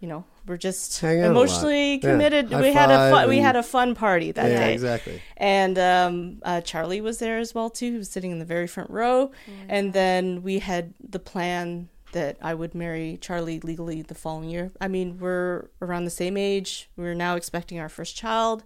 you 0.00 0.08
know, 0.08 0.24
were 0.46 0.56
just 0.56 1.00
Hang 1.00 1.20
out 1.20 1.24
a 1.24 1.26
lot. 1.28 1.30
emotionally 1.32 1.98
committed. 1.98 2.50
High 2.50 2.60
we 2.62 2.72
had 2.72 2.90
a 2.90 2.96
five 2.96 3.10
fun, 3.12 3.28
we 3.28 3.38
had 3.38 3.56
a 3.56 3.62
fun 3.62 3.94
party 3.94 4.32
that 4.32 4.50
yeah, 4.50 4.58
day. 4.58 4.72
exactly. 4.74 5.20
And 5.36 5.78
um, 5.78 6.38
uh, 6.42 6.60
Charlie 6.62 7.00
was 7.02 7.18
there 7.18 7.38
as 7.38 7.54
well 7.54 7.68
too. 7.68 7.92
He 7.92 7.98
was 7.98 8.10
sitting 8.10 8.30
in 8.30 8.38
the 8.38 8.44
very 8.46 8.66
front 8.66 8.88
row. 8.90 9.30
and 9.68 9.92
then 9.92 10.42
we 10.42 10.60
had 10.60 10.94
the 11.06 11.18
plan 11.18 11.88
that 12.14 12.36
I 12.40 12.54
would 12.54 12.74
marry 12.74 13.18
Charlie 13.20 13.60
legally 13.60 14.02
the 14.02 14.14
following 14.14 14.48
year. 14.50 14.72
I 14.80 14.88
mean, 14.88 15.18
we're 15.18 15.68
around 15.80 16.04
the 16.04 16.10
same 16.10 16.36
age. 16.36 16.88
We're 16.96 17.14
now 17.14 17.36
expecting 17.36 17.78
our 17.78 17.88
first 17.88 18.16
child, 18.16 18.64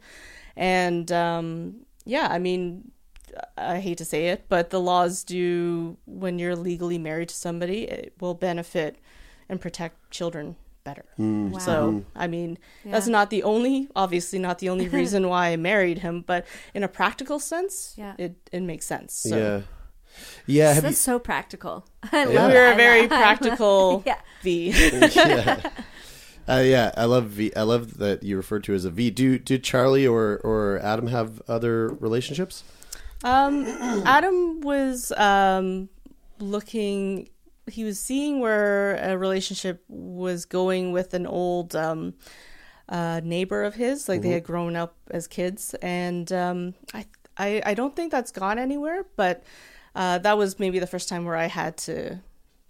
and 0.56 1.10
um, 1.12 1.80
yeah, 2.04 2.28
I 2.30 2.38
mean, 2.38 2.92
I 3.56 3.80
hate 3.80 3.98
to 3.98 4.04
say 4.04 4.28
it, 4.28 4.44
but 4.48 4.70
the 4.70 4.80
laws 4.80 5.24
do 5.24 5.96
when 6.06 6.38
you're 6.38 6.56
legally 6.56 6.98
married 6.98 7.28
to 7.30 7.34
somebody, 7.34 7.82
it 7.84 8.14
will 8.20 8.34
benefit 8.34 8.96
and 9.48 9.60
protect 9.60 10.10
children 10.10 10.56
better. 10.84 11.04
Mm. 11.18 11.60
So, 11.60 12.04
I 12.16 12.26
mean, 12.26 12.58
that's 12.84 13.06
not 13.08 13.28
the 13.30 13.42
only, 13.42 13.88
obviously, 13.94 14.38
not 14.38 14.58
the 14.58 14.70
only 14.70 14.88
reason 15.00 15.28
why 15.28 15.48
I 15.48 15.56
married 15.56 15.98
him, 15.98 16.24
but 16.26 16.46
in 16.74 16.82
a 16.82 16.88
practical 16.88 17.38
sense, 17.38 17.94
Yeah. 17.96 18.14
it, 18.18 18.36
it 18.52 18.60
makes 18.62 18.86
sense. 18.86 19.12
So, 19.14 19.36
yeah, 19.36 19.60
yeah. 20.46 20.72
Have 20.74 20.82
That's 20.84 20.92
you, 21.06 21.12
so 21.12 21.18
practical. 21.18 21.86
I 22.12 22.24
Yeah. 22.24 22.48
it. 22.48 22.52
we're 22.52 22.68
I 22.68 22.72
a 22.72 22.76
very 22.76 23.00
love- 23.08 23.10
practical 23.10 24.02
Yeah. 24.06 24.18
V. 24.42 24.70
yeah. 25.14 25.60
Uh, 26.48 26.62
yeah, 26.64 26.92
I 26.96 27.04
love 27.04 27.24
V. 27.26 27.52
I 27.54 27.62
love 27.62 27.98
that 27.98 28.22
you 28.22 28.36
refer 28.36 28.58
to 28.60 28.72
as 28.74 28.84
a 28.86 28.90
V. 28.90 29.10
Do 29.10 29.38
do 29.38 29.58
Charlie 29.58 30.06
or 30.06 30.40
or 30.44 30.78
Adam 30.82 31.08
have 31.08 31.42
other 31.46 31.88
relationships? 31.88 32.64
Um, 33.22 33.66
Adam 34.06 34.60
was 34.62 35.12
um, 35.12 35.90
looking. 36.38 37.28
He 37.70 37.84
was 37.84 38.00
seeing 38.00 38.40
where 38.40 38.94
a 38.96 39.18
relationship 39.18 39.84
was 39.88 40.46
going 40.46 40.92
with 40.92 41.12
an 41.12 41.26
old 41.26 41.76
um, 41.76 42.14
uh, 42.88 43.20
neighbor 43.22 43.62
of 43.64 43.74
his. 43.74 44.08
Like 44.08 44.22
they 44.22 44.30
had 44.30 44.44
grown 44.44 44.74
up 44.74 44.96
as 45.10 45.26
kids, 45.26 45.74
and 45.82 46.32
um, 46.32 46.74
I, 46.94 47.04
I, 47.36 47.62
I 47.66 47.74
don't 47.74 47.94
think 47.94 48.10
that's 48.10 48.30
gone 48.32 48.58
anywhere. 48.58 49.04
But 49.16 49.42
uh, 49.94 50.18
that 50.18 50.36
was 50.38 50.58
maybe 50.58 50.78
the 50.78 50.86
first 50.86 51.08
time 51.08 51.24
where 51.24 51.36
I 51.36 51.46
had 51.46 51.76
to, 51.78 52.20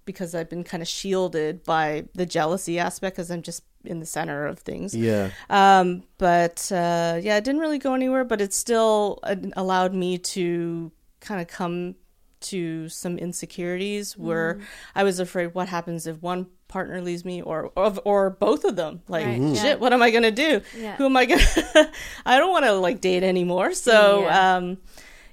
because 0.05 0.35
I've 0.35 0.49
been 0.49 0.65
kind 0.65 0.83
of 0.83 0.89
shielded 0.89 1.65
by 1.65 2.05
the 2.15 2.27
jealousy 2.27 2.79
aspect, 2.79 3.17
because 3.17 3.31
I'm 3.31 3.43
just 3.43 3.63
in 3.85 4.01
the 4.01 4.07
center 4.07 4.47
of 4.47 4.59
things. 4.59 4.95
Yeah, 4.95 5.31
Um, 5.51 6.03
but 6.19 6.71
uh, 6.73 7.19
yeah, 7.23 7.37
it 7.37 7.45
didn't 7.45 7.61
really 7.61 7.79
go 7.79 7.95
anywhere. 7.95 8.25
But 8.25 8.41
it 8.41 8.53
still 8.53 9.19
uh, 9.23 9.37
allowed 9.57 9.95
me 9.95 10.19
to 10.19 10.91
kind 11.21 11.41
of 11.41 11.47
come 11.49 11.95
to 12.41 12.89
some 12.89 13.19
insecurities 13.19 14.17
where 14.17 14.61
I 14.95 15.03
was 15.03 15.19
afraid 15.19 15.55
what 15.55 15.69
happens 15.69 16.07
if 16.07 16.23
one 16.23 16.47
partner 16.69 17.01
leaves 17.01 17.25
me 17.25 17.43
or 17.43 17.73
or, 17.77 17.95
or 18.05 18.31
both 18.31 18.65
of 18.65 18.77
them. 18.77 19.03
Like 19.09 19.27
Right, 19.27 19.41
shit, 19.57 19.65
yeah. 19.65 19.75
what 19.77 19.93
am 19.93 20.03
I 20.03 20.11
gonna 20.11 20.31
do? 20.31 20.61
Yeah. 20.77 20.97
Who 20.97 21.07
am 21.07 21.17
I 21.17 21.25
gonna? 21.27 21.43
I 22.27 22.39
don't 22.39 22.51
want 22.53 22.65
to 22.67 22.73
like 22.75 23.01
date 23.01 23.23
anymore. 23.25 23.73
So 23.75 24.23
Yeah. 24.23 24.57
um, 24.57 24.79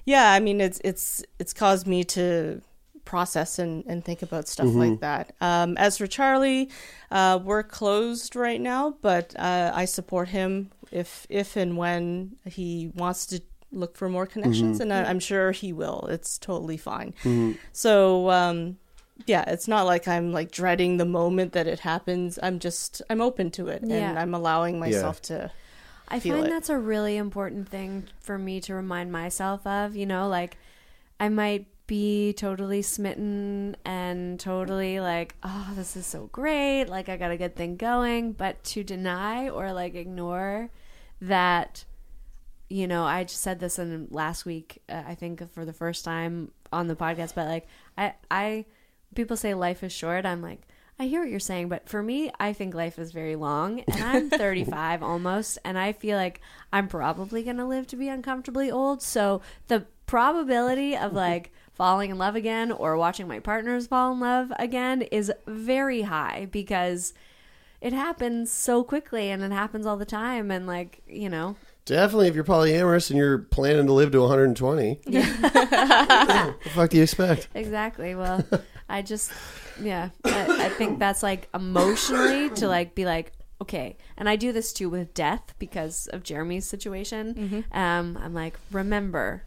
yeah, 0.06 0.32
I 0.32 0.40
mean 0.40 0.60
it's 0.60 0.80
it's 0.84 1.22
it's 1.38 1.52
caused 1.52 1.86
me 1.86 2.02
to 2.04 2.62
process 3.04 3.58
and, 3.60 3.84
and 3.86 4.04
think 4.04 4.20
about 4.22 4.48
stuff 4.48 4.66
like 4.90 5.00
that. 5.00 5.32
Um, 5.40 5.76
as 5.76 5.98
for 5.98 6.06
Charlie, 6.08 6.70
uh, 7.10 7.38
we're 7.42 7.62
closed 7.62 8.34
right 8.34 8.60
now, 8.60 8.96
but 9.00 9.34
uh, 9.38 9.70
I 9.74 9.84
support 9.84 10.28
him 10.30 10.70
if 10.90 11.26
if 11.28 11.56
and 11.56 11.76
when 11.76 12.36
he 12.46 12.90
wants 12.94 13.26
to 13.26 13.40
look 13.72 13.96
for 13.96 14.08
more 14.08 14.26
connections, 14.26 14.80
and 14.80 14.92
I, 14.92 15.04
I'm 15.10 15.20
sure 15.20 15.52
he 15.52 15.72
will. 15.72 16.06
It's 16.10 16.38
totally 16.38 16.76
fine. 16.78 17.14
So 17.72 18.30
um, 18.30 18.78
yeah, 19.26 19.44
it's 19.48 19.68
not 19.68 19.86
like 19.86 20.06
I'm 20.08 20.32
like 20.32 20.50
dreading 20.50 20.96
the 20.98 21.04
moment 21.04 21.52
that 21.52 21.66
it 21.66 21.80
happens. 21.80 22.38
I'm 22.42 22.58
just 22.58 23.02
I'm 23.10 23.20
open 23.20 23.50
to 23.52 23.68
it 23.68 23.82
and 23.82 24.18
I'm 24.18 24.34
allowing 24.34 24.78
myself 24.80 25.20
to 25.22 25.50
I 26.08 26.20
find 26.20 26.46
it. 26.46 26.50
that's 26.50 26.68
a 26.68 26.78
really 26.78 27.16
important 27.16 27.68
thing 27.68 28.04
for 28.20 28.38
me 28.38 28.60
to 28.62 28.74
remind 28.74 29.10
myself 29.10 29.66
of. 29.66 29.96
You 29.96 30.06
know, 30.06 30.28
like 30.28 30.56
I 31.18 31.28
might 31.28 31.66
be 31.86 32.32
totally 32.32 32.82
smitten 32.82 33.76
and 33.84 34.40
totally 34.40 35.00
like, 35.00 35.34
oh, 35.42 35.72
this 35.74 35.96
is 35.96 36.06
so 36.06 36.28
great. 36.32 36.86
Like 36.86 37.08
I 37.08 37.16
got 37.16 37.30
a 37.30 37.36
good 37.36 37.54
thing 37.54 37.76
going. 37.76 38.32
But 38.32 38.62
to 38.64 38.84
deny 38.84 39.48
or 39.48 39.72
like 39.72 39.94
ignore 39.94 40.70
that, 41.20 41.84
you 42.68 42.86
know, 42.86 43.04
I 43.04 43.24
just 43.24 43.40
said 43.40 43.60
this 43.60 43.78
in 43.78 44.08
last 44.10 44.44
week, 44.44 44.82
uh, 44.88 45.02
I 45.06 45.14
think 45.14 45.52
for 45.52 45.64
the 45.64 45.72
first 45.72 46.04
time 46.04 46.50
on 46.72 46.88
the 46.88 46.96
podcast, 46.96 47.34
but 47.34 47.46
like 47.46 47.68
I, 47.96 48.14
I, 48.30 48.64
people 49.14 49.36
say 49.36 49.54
life 49.54 49.84
is 49.84 49.92
short. 49.92 50.26
I'm 50.26 50.42
like, 50.42 50.62
I 50.98 51.06
hear 51.06 51.20
what 51.20 51.30
you're 51.30 51.40
saying, 51.40 51.68
but 51.68 51.88
for 51.88 52.02
me, 52.02 52.30
I 52.40 52.52
think 52.54 52.74
life 52.74 52.98
is 52.98 53.12
very 53.12 53.36
long, 53.36 53.80
and 53.80 54.02
I'm 54.02 54.30
35 54.38 55.02
almost, 55.02 55.58
and 55.64 55.78
I 55.78 55.92
feel 55.92 56.16
like 56.16 56.40
I'm 56.72 56.88
probably 56.88 57.42
going 57.42 57.58
to 57.58 57.66
live 57.66 57.86
to 57.88 57.96
be 57.96 58.08
uncomfortably 58.08 58.70
old. 58.70 59.02
So 59.02 59.42
the 59.68 59.84
probability 60.06 60.96
of 60.96 61.12
like 61.26 61.52
falling 61.74 62.10
in 62.10 62.18
love 62.18 62.34
again 62.34 62.72
or 62.72 62.96
watching 62.96 63.28
my 63.28 63.40
partners 63.40 63.86
fall 63.86 64.12
in 64.12 64.20
love 64.20 64.52
again 64.58 65.02
is 65.02 65.30
very 65.46 66.02
high 66.02 66.48
because 66.50 67.12
it 67.82 67.92
happens 67.92 68.50
so 68.50 68.82
quickly 68.82 69.28
and 69.28 69.42
it 69.42 69.52
happens 69.52 69.84
all 69.84 69.98
the 69.98 70.06
time, 70.06 70.50
and 70.50 70.66
like 70.66 71.02
you 71.06 71.28
know, 71.28 71.56
Definitely, 71.86 72.26
if 72.26 72.34
you're 72.34 72.42
polyamorous 72.42 73.10
and 73.10 73.16
you're 73.16 73.38
planning 73.38 73.86
to 73.86 73.92
live 73.92 74.10
to 74.10 74.20
120, 74.20 75.00
what 75.04 75.12
the 75.12 76.70
fuck 76.70 76.90
do 76.90 76.96
you 76.96 77.04
expect? 77.04 77.46
Exactly. 77.54 78.16
Well, 78.16 78.44
I 78.88 79.02
just, 79.02 79.30
yeah, 79.80 80.10
I, 80.24 80.66
I 80.66 80.68
think 80.70 80.98
that's 80.98 81.22
like 81.22 81.48
emotionally 81.54 82.50
to 82.50 82.68
like 82.76 82.94
be 82.94 83.04
like, 83.04 83.32
okay. 83.60 83.96
And 84.16 84.28
I 84.28 84.36
do 84.36 84.52
this 84.52 84.72
too 84.72 84.88
with 84.88 85.14
death 85.14 85.54
because 85.58 86.06
of 86.08 86.22
Jeremy's 86.22 86.66
situation. 86.66 87.64
Um, 87.72 88.18
I'm 88.22 88.34
like, 88.34 88.58
remember, 88.70 89.44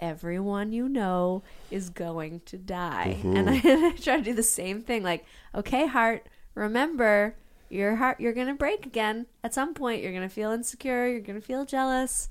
everyone 0.00 0.72
you 0.72 0.88
know 0.88 1.42
is 1.70 1.90
going 1.90 2.40
to 2.46 2.58
die. 2.58 3.18
And 3.22 3.50
I, 3.50 3.60
I 3.64 3.92
try 4.00 4.16
to 4.18 4.22
do 4.22 4.34
the 4.34 4.42
same 4.42 4.82
thing. 4.82 5.02
Like, 5.02 5.24
okay, 5.54 5.86
heart, 5.86 6.26
remember, 6.54 7.36
your 7.68 7.96
heart, 7.96 8.20
you're 8.20 8.32
going 8.32 8.46
to 8.48 8.54
break 8.54 8.86
again. 8.86 9.26
At 9.42 9.54
some 9.54 9.74
point, 9.74 10.02
you're 10.02 10.12
going 10.12 10.28
to 10.28 10.34
feel 10.34 10.50
insecure, 10.50 11.06
you're 11.08 11.20
going 11.20 11.40
to 11.40 11.46
feel 11.46 11.64
jealous, 11.64 12.28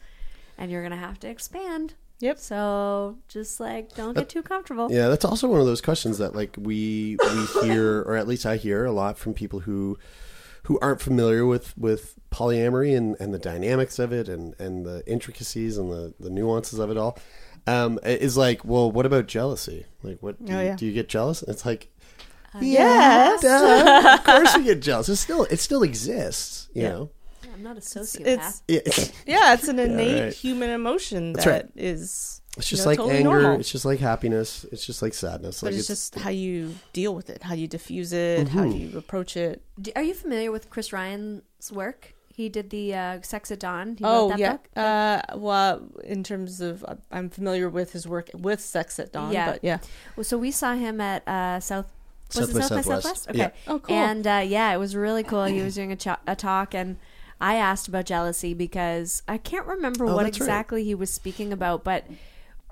and 0.57 0.71
you're 0.71 0.81
going 0.81 0.91
to 0.91 0.97
have 0.97 1.19
to 1.21 1.29
expand. 1.29 1.95
Yep. 2.19 2.39
So 2.39 3.17
just 3.27 3.59
like 3.59 3.93
don't 3.95 4.15
get 4.15 4.29
too 4.29 4.41
comfortable. 4.43 4.91
Yeah, 4.91 5.09
that's 5.09 5.25
also 5.25 5.47
one 5.47 5.59
of 5.59 5.65
those 5.65 5.81
questions 5.81 6.17
that 6.19 6.35
like 6.35 6.55
we 6.57 7.17
we 7.21 7.45
hear, 7.67 8.01
or 8.01 8.15
at 8.15 8.27
least 8.27 8.45
I 8.45 8.55
hear 8.57 8.85
a 8.85 8.91
lot 8.91 9.17
from 9.17 9.33
people 9.33 9.59
who 9.61 9.97
who 10.63 10.79
aren't 10.81 11.01
familiar 11.01 11.45
with 11.45 11.77
with 11.77 12.15
polyamory 12.31 12.97
and, 12.97 13.15
and 13.19 13.33
the 13.33 13.39
dynamics 13.39 13.99
of 13.99 14.11
it 14.13 14.27
and 14.29 14.55
and 14.59 14.85
the 14.85 15.03
intricacies 15.05 15.77
and 15.77 15.91
the 15.91 16.13
the 16.19 16.29
nuances 16.29 16.79
of 16.79 16.89
it 16.89 16.97
all. 16.97 17.17
Um, 17.67 17.99
is 18.03 18.37
like, 18.37 18.63
well, 18.63 18.91
what 18.91 19.07
about 19.07 19.25
jealousy? 19.25 19.87
Like, 20.03 20.21
what 20.21 20.43
do, 20.45 20.53
Oh, 20.55 20.61
you, 20.61 20.75
do 20.75 20.85
you 20.85 20.93
get 20.93 21.09
jealous? 21.09 21.41
It's 21.41 21.65
like, 21.65 21.89
Yes. 22.61 23.41
duh, 23.41 24.13
of 24.19 24.23
course 24.23 24.55
we 24.55 24.63
get 24.63 24.81
jealous. 24.81 25.09
It 25.09 25.15
still 25.17 25.43
it 25.45 25.59
still 25.59 25.83
exists, 25.83 26.69
you 26.73 26.83
Yeah. 26.83 26.89
know. 26.89 27.09
I'm 27.55 27.63
not 27.63 27.77
a 27.77 27.81
sociopath. 27.81 28.61
It's 28.67 29.11
Yeah, 29.25 29.35
yeah, 29.39 29.53
it's 29.53 29.67
an 29.67 29.79
innate 29.79 30.21
right. 30.23 30.33
human 30.33 30.69
emotion 30.69 31.33
That's 31.33 31.45
that 31.45 31.63
right. 31.63 31.71
is 31.75 32.41
It's 32.57 32.71
you 32.71 32.75
just 32.77 32.85
know, 32.85 32.91
like 32.91 32.97
totally 32.97 33.17
anger. 33.17 33.29
normal. 33.41 33.59
It's 33.59 33.71
just 33.71 33.85
like 33.85 33.99
happiness. 33.99 34.65
It's 34.71 34.85
just 34.85 35.01
like 35.01 35.13
sadness. 35.13 35.61
but 35.61 35.71
like 35.71 35.79
it's, 35.79 35.87
just 35.87 36.15
how 36.15 36.29
you 36.29 36.75
deal 36.93 37.15
with 37.15 37.29
it, 37.29 37.43
how 37.43 37.53
you 37.55 37.67
diffuse 37.67 38.11
it, 38.13 38.49
how 38.49 38.63
Mm-hmm. 38.63 38.77
you 38.93 38.97
approach 38.97 39.37
it. 39.37 39.61
D- 39.81 39.93
Are 39.95 40.03
you 40.03 40.13
familiar 40.13 40.51
with 40.51 40.69
Chris 40.69 40.91
Ryan's 40.93 41.71
work? 41.71 42.13
He 42.27 42.49
did 42.49 42.69
the 42.69 42.93
uh, 42.93 43.21
Sex 43.21 43.49
at 43.49 43.61
Dawn. 43.61 43.95
He 43.97 44.03
wrote 44.03 44.11
Oh 44.11 44.29
that 44.29 44.39
yeah. 44.39 44.51
book. 44.51 44.67
Uh, 44.75 45.21
well, 45.37 45.81
in 46.03 46.21
terms 46.21 46.59
of, 46.59 46.83
uh, 46.83 46.95
I'm 47.09 47.29
familiar 47.29 47.69
with 47.69 47.93
his 47.93 48.05
work 48.05 48.29
with 48.33 48.59
Sex 48.59 48.99
at 48.99 49.13
Dawn. 49.13 49.31
Yeah. 49.31 49.51
But 49.53 49.63
yeah. 49.63 49.77
Well, 50.17 50.25
so 50.25 50.37
we 50.37 50.51
saw 50.51 50.75
him 50.75 50.99
at 50.99 51.25
uh, 51.25 51.61
South. 51.61 51.87
Was 52.35 52.35
South 52.35 52.49
it 52.49 52.53
by 52.55 52.59
South 52.59 52.69
by 52.71 52.75
Southwest. 52.81 53.03
Southwest? 53.05 53.29
Okay. 53.29 53.37
Yeah. 53.39 53.51
Oh, 53.67 53.79
cool. 53.79 53.95
And 53.95 54.27
uh, 54.27 54.43
yeah, 54.45 54.73
it 54.73 54.77
was 54.77 54.97
really 54.97 55.23
cool. 55.23 55.45
He 55.45 55.61
was 55.61 55.75
doing 55.75 55.93
a, 55.93 55.95
ch- 55.95 56.19
a 56.27 56.35
talk, 56.35 56.73
and 56.73 56.97
I 57.45 57.55
asked 57.57 57.87
about 57.87 58.05
jealousy 58.05 58.55
because 58.55 59.21
I 59.27 59.37
can't 59.37 59.67
remember 59.67 60.05
Oh, 60.05 60.15
what 60.15 60.23
that's 60.23 60.39
right. 60.39 60.45
exactly 60.47 60.83
he 60.83 60.95
was 60.95 61.13
speaking 61.13 61.53
about, 61.53 61.83
but 61.83 62.05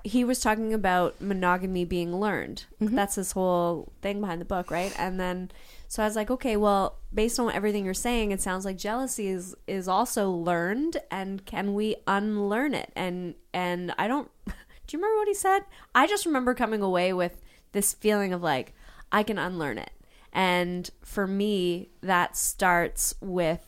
he 0.02 0.24
was 0.24 0.40
talking 0.40 0.74
about 0.74 1.20
monogamy 1.20 1.84
being 1.84 2.16
learned. 2.16 2.64
Mm-hmm. 2.80 2.96
That's 2.96 3.14
his 3.14 3.32
whole 3.32 3.92
thing 4.02 4.20
behind 4.20 4.40
the 4.40 4.44
book, 4.44 4.72
right? 4.72 4.92
And 4.98 5.20
then, 5.20 5.52
so 5.86 6.02
I 6.02 6.06
was 6.06 6.16
like, 6.16 6.28
okay, 6.28 6.56
well, 6.56 6.98
based 7.14 7.38
on 7.38 7.52
everything 7.52 7.84
you're 7.84 7.94
saying, 7.94 8.32
it 8.32 8.40
sounds 8.42 8.64
like 8.64 8.76
jealousy 8.76 9.28
is 9.28 9.54
is 9.68 9.86
also 9.86 10.28
learned, 10.30 10.96
and 11.08 11.46
can 11.46 11.72
we 11.74 11.94
unlearn 12.08 12.74
it? 12.74 12.90
And 12.96 13.36
and 13.52 13.94
I 13.96 14.08
don't. 14.08 14.28
Do 14.46 14.96
you 14.96 14.98
remember 14.98 15.18
what 15.18 15.28
he 15.28 15.34
said? 15.34 15.60
I 15.94 16.08
just 16.08 16.26
remember 16.26 16.52
coming 16.52 16.82
away 16.82 17.12
with 17.12 17.40
this 17.70 17.94
feeling 17.94 18.32
of 18.32 18.42
like 18.42 18.74
I 19.12 19.22
can 19.22 19.38
unlearn 19.38 19.78
it. 19.78 19.92
And 20.32 20.90
for 21.02 21.28
me, 21.28 21.90
that 22.02 22.36
starts 22.36 23.14
with 23.20 23.60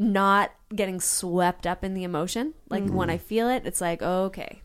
not 0.00 0.52
getting 0.74 1.00
swept 1.00 1.66
up 1.66 1.82
in 1.84 1.92
the 1.92 2.04
emotion. 2.04 2.54
Like 2.70 2.84
Mm-hmm. 2.84 2.94
when 2.94 3.10
I 3.10 3.18
feel 3.18 3.48
it, 3.50 3.64
it's 3.66 3.80
like, 3.80 4.00
okay, 4.00 4.62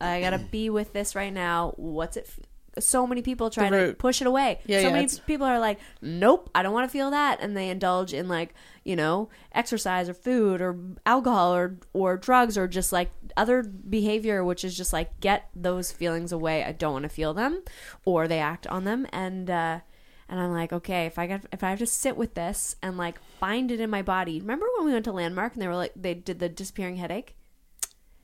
I 0.00 0.20
gotta 0.20 0.38
be 0.38 0.68
with 0.70 0.92
this 0.92 1.14
right 1.16 1.32
now. 1.32 1.72
What's 1.76 2.16
it? 2.18 2.26
F-? 2.28 2.40
So 2.84 3.06
many 3.06 3.22
people 3.22 3.48
try 3.48 3.70
to 3.70 3.94
push 3.98 4.20
it 4.20 4.26
away. 4.26 4.60
Yeah, 4.66 4.80
so 4.82 4.88
yeah, 4.88 4.92
many 4.92 5.04
it's- 5.06 5.18
people 5.18 5.46
are 5.46 5.58
like, 5.58 5.78
nope, 6.02 6.50
I 6.54 6.62
don't 6.62 6.74
want 6.74 6.86
to 6.86 6.92
feel 6.92 7.10
that, 7.10 7.38
and 7.40 7.56
they 7.56 7.70
indulge 7.70 8.12
in 8.12 8.28
like, 8.28 8.52
you 8.84 8.96
know, 8.96 9.30
exercise 9.52 10.10
or 10.10 10.14
food 10.14 10.60
or 10.60 10.76
alcohol 11.06 11.54
or 11.54 11.78
or 11.94 12.18
drugs 12.18 12.58
or 12.58 12.68
just 12.68 12.92
like 12.92 13.10
other 13.34 13.62
behavior, 13.62 14.44
which 14.44 14.62
is 14.62 14.76
just 14.76 14.92
like 14.92 15.20
get 15.20 15.48
those 15.56 15.90
feelings 15.90 16.32
away. 16.32 16.64
I 16.64 16.72
don't 16.72 16.92
want 16.92 17.04
to 17.04 17.08
feel 17.08 17.32
them, 17.32 17.62
or 18.04 18.28
they 18.28 18.40
act 18.40 18.66
on 18.66 18.84
them, 18.84 19.06
and. 19.10 19.48
uh 19.48 19.80
and 20.28 20.40
I'm 20.40 20.52
like, 20.52 20.72
okay, 20.72 21.06
if 21.06 21.18
I 21.18 21.26
got 21.26 21.42
if 21.52 21.62
I 21.62 21.70
have 21.70 21.78
to 21.78 21.86
sit 21.86 22.16
with 22.16 22.34
this 22.34 22.76
and 22.82 22.98
like 22.98 23.18
find 23.38 23.70
it 23.70 23.80
in 23.80 23.90
my 23.90 24.02
body. 24.02 24.40
Remember 24.40 24.66
when 24.76 24.86
we 24.86 24.92
went 24.92 25.04
to 25.04 25.12
Landmark 25.12 25.54
and 25.54 25.62
they 25.62 25.68
were 25.68 25.76
like 25.76 25.92
they 25.94 26.14
did 26.14 26.40
the 26.40 26.48
disappearing 26.48 26.96
headache? 26.96 27.35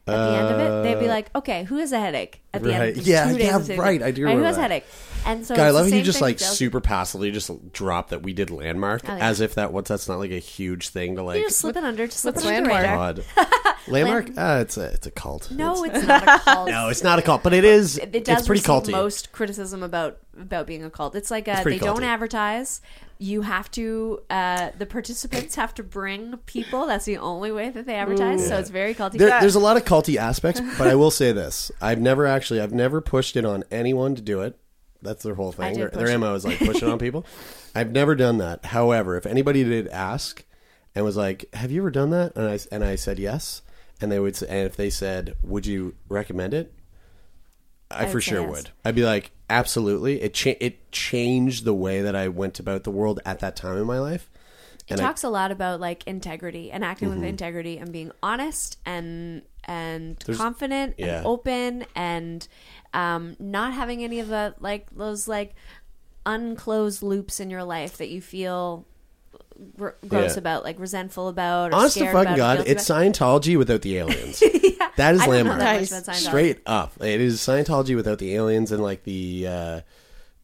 At 0.07 0.17
the 0.17 0.37
end 0.37 0.49
of 0.49 0.59
it, 0.61 0.83
they'd 0.83 1.01
be 1.01 1.07
like, 1.09 1.31
okay, 1.35 1.63
who 1.65 1.77
has 1.77 1.93
a 1.93 2.01
headache? 2.01 2.43
At 2.53 2.63
the 2.65 2.71
Uh, 2.75 2.79
Right. 2.79 2.89
end, 2.89 2.99
of 2.99 3.07
Yeah, 3.07 3.31
two 3.31 3.39
days 3.39 3.47
yeah, 3.47 3.57
of 3.57 3.63
sitting 3.67 3.81
right. 3.81 4.03
I 4.03 4.11
do 4.11 4.25
Right, 4.25 4.37
Who 4.37 4.43
has 4.43 4.57
a 4.57 4.61
that. 4.61 4.63
headache? 4.71 4.85
And 5.25 5.47
so 5.47 5.55
God, 5.55 5.63
I 5.63 5.67
it's 5.67 5.73
the 5.73 5.75
love 5.75 5.83
how 5.85 5.87
you 5.87 5.91
same 5.93 6.05
just 6.05 6.19
thing 6.19 6.23
like 6.27 6.35
with 6.35 6.41
jealousy. 6.41 6.57
super 6.57 6.81
passively 6.81 7.31
just 7.31 7.73
drop 7.73 8.09
that 8.09 8.23
we 8.23 8.33
did 8.33 8.51
landmark 8.51 9.03
Oh, 9.09 9.15
yeah. 9.17 9.29
as 9.29 9.41
if 9.41 9.55
that 9.55 9.73
what's 9.73 9.89
that's 9.89 10.09
not 10.09 10.19
like 10.19 10.33
a 10.33 10.41
huge 10.41 10.89
thing 10.89 11.15
to 11.15 11.23
like. 11.23 11.39
You 11.39 11.45
just 11.45 11.59
slip 11.59 11.77
it 11.77 11.85
under, 11.85 12.07
just 12.07 12.19
slip 12.19 12.35
it 12.35 12.39
what's 12.39 12.47
under 12.49 12.63
the 12.69 12.75
Landmark? 12.75 13.17
radar. 13.17 13.25
God. 13.37 13.75
landmark? 13.87 14.27
Ah, 14.37 14.59
it's 14.59 14.77
a 14.77 14.87
it's 14.87 15.07
a 15.07 15.13
cult. 15.13 15.53
No, 15.53 15.85
It's- 15.85 15.99
it's 15.99 16.09
not 16.09 16.25
a 16.25 16.39
cult. 16.45 16.69
no, 16.69 16.89
it's 16.89 17.05
not 17.05 17.19
a 17.21 17.23
cult, 17.23 17.45
but 17.45 17.53
it 17.55 17.65
is. 17.65 17.99
it, 17.99 18.11
it 18.13 18.25
does 18.25 18.39
it's 18.39 18.47
pretty 18.49 18.61
receive 18.63 18.71
culty. 18.75 18.91
most 18.91 19.31
criticism 19.31 19.85
about 19.85 20.19
about 20.41 20.67
being 20.67 20.83
a 20.83 20.91
cult. 20.91 21.15
It's 21.15 21.31
like 21.31 21.47
uh, 21.47 21.63
pretty 21.63 21.79
they 21.79 21.85
don't 21.87 22.01
culty. 22.01 22.07
advertise. 22.07 22.81
You 23.23 23.43
have 23.43 23.71
to. 23.73 24.21
Uh, 24.29 24.71
the 24.77 24.85
participants 24.85 25.55
have 25.55 25.73
to 25.75 25.85
bring 25.85 26.37
people. 26.39 26.87
That's 26.87 27.05
the 27.05 27.19
only 27.19 27.53
way 27.53 27.71
that 27.71 27.87
they 27.87 27.95
advertise. 27.95 28.49
So 28.49 28.59
it's 28.59 28.69
very 28.69 28.95
culty. 28.95 29.13
There, 29.13 29.41
there's 29.41 29.55
a 29.55 29.61
lot 29.61 29.77
of 29.77 29.85
culty 29.85 30.17
aspects, 30.17 30.61
but 30.77 30.89
I 30.89 30.97
will 30.97 31.13
say 31.13 31.31
this: 31.31 31.71
I've 31.81 32.01
never 32.01 32.27
actually, 32.27 32.61
I've 32.61 32.73
never 32.73 33.01
pushed 33.01 33.37
it 33.37 33.45
on 33.45 33.63
anyone 33.71 34.17
to 34.17 34.23
do 34.23 34.41
it. 34.41 34.59
That's 35.03 35.23
their 35.23 35.37
whole 35.37 35.53
thing. 35.53 35.75
Their, 35.75 35.91
push 35.91 35.99
their 35.99 36.19
mo 36.19 36.35
is 36.35 36.45
like 36.45 36.59
push 36.59 36.83
it 36.83 36.89
on 36.89 36.99
people. 36.99 37.25
I've 37.77 37.93
never 37.93 38.17
done 38.17 38.39
that. 38.39 38.65
However, 38.67 39.17
if 39.17 39.25
anybody 39.25 39.63
did 39.63 39.87
ask 39.89 40.45
and 40.97 41.05
was 41.05 41.17
like, 41.17 41.45
"Have 41.55 41.71
you 41.71 41.83
ever 41.83 41.93
done 41.93 42.11
that?" 42.11 42.35
and 42.35 42.49
I 42.49 42.59
and 42.73 42.83
I 42.83 42.97
said 42.97 43.21
yes, 43.21 43.63
and 44.01 44.11
they 44.11 44.19
would, 44.19 44.35
say, 44.35 44.47
and 44.49 44.67
if 44.67 44.75
they 44.75 44.91
said, 44.91 45.37
"Would 45.43 45.67
you 45.67 45.95
recommend 46.09 46.55
it?" 46.55 46.75
I 47.95 48.05
I 48.05 48.07
for 48.07 48.21
sure 48.21 48.43
would. 48.43 48.71
I'd 48.85 48.95
be 48.95 49.05
like, 49.05 49.31
absolutely. 49.51 50.21
It 50.23 50.35
cha- 50.35 50.55
it 50.61 50.91
changed 50.93 51.65
the 51.65 51.75
way 51.75 52.03
that 52.03 52.15
I 52.17 52.29
went 52.29 52.59
about 52.61 52.85
the 52.85 52.91
world 52.91 53.21
at 53.25 53.39
that 53.41 53.57
time 53.57 53.77
in 53.77 53.85
my 53.87 53.99
life. 53.99 54.31
it 54.33 54.93
And 54.93 55.01
I- 55.01 55.03
Mm-hmm. 55.03 55.09
talks 55.09 55.25
a 55.25 55.29
lot 55.31 55.51
about 55.53 55.81
like 55.81 56.07
integrity 56.07 56.71
and 56.73 56.85
acting 56.85 57.09
with 57.11 57.23
integrity 57.23 57.79
and 57.79 57.93
being 57.93 58.13
honest 58.23 58.79
and 58.85 59.43
and 59.65 60.17
There's- 60.27 60.39
confident 60.39 60.95
yeah. 60.99 61.19
and 61.19 61.27
open 61.27 61.85
and 61.95 62.47
um, 62.93 63.37
not 63.39 63.73
having 63.75 64.03
any 64.03 64.19
of 64.21 64.27
the 64.29 64.55
like 64.59 64.91
those 64.91 65.29
like 65.29 65.55
unclosed 66.27 67.03
loops 67.03 67.41
in 67.41 67.51
your 67.51 67.65
life 67.65 67.97
that 67.99 68.09
you 68.09 68.21
feel 68.21 68.87
gr- 69.77 69.91
gross 70.09 70.33
Yeah. 70.35 70.39
about, 70.39 70.65
like 70.65 70.79
resentful 70.79 71.29
about. 71.29 71.73
Or 71.73 71.77
Honest 71.77 71.95
to 71.95 72.01
scared 72.01 72.13
fucking 72.15 72.35
about, 72.35 72.59
God, 72.59 72.67
it's. 72.69 72.85
Scientology 72.89 73.57
without 73.57 73.83
the 73.83 73.99
aliens. 73.99 74.43
That 74.97 75.15
is 75.15 75.23
I 75.23 75.25
don't 75.25 75.31
know 75.33 75.37
landmark. 75.37 75.59
that 75.61 75.65
Nice. 75.81 75.91
much 75.91 76.03
about 76.03 76.15
Scientology. 76.17 76.19
Straight 76.29 76.61
up, 76.67 76.93
it 77.03 77.21
is 77.21 77.41
Scientology 77.41 77.97
without 77.97 78.19
the 78.19 78.35
aliens 78.35 78.71
and 78.73 78.83
like 78.83 79.05
the 79.05 79.47
uh, 79.49 79.81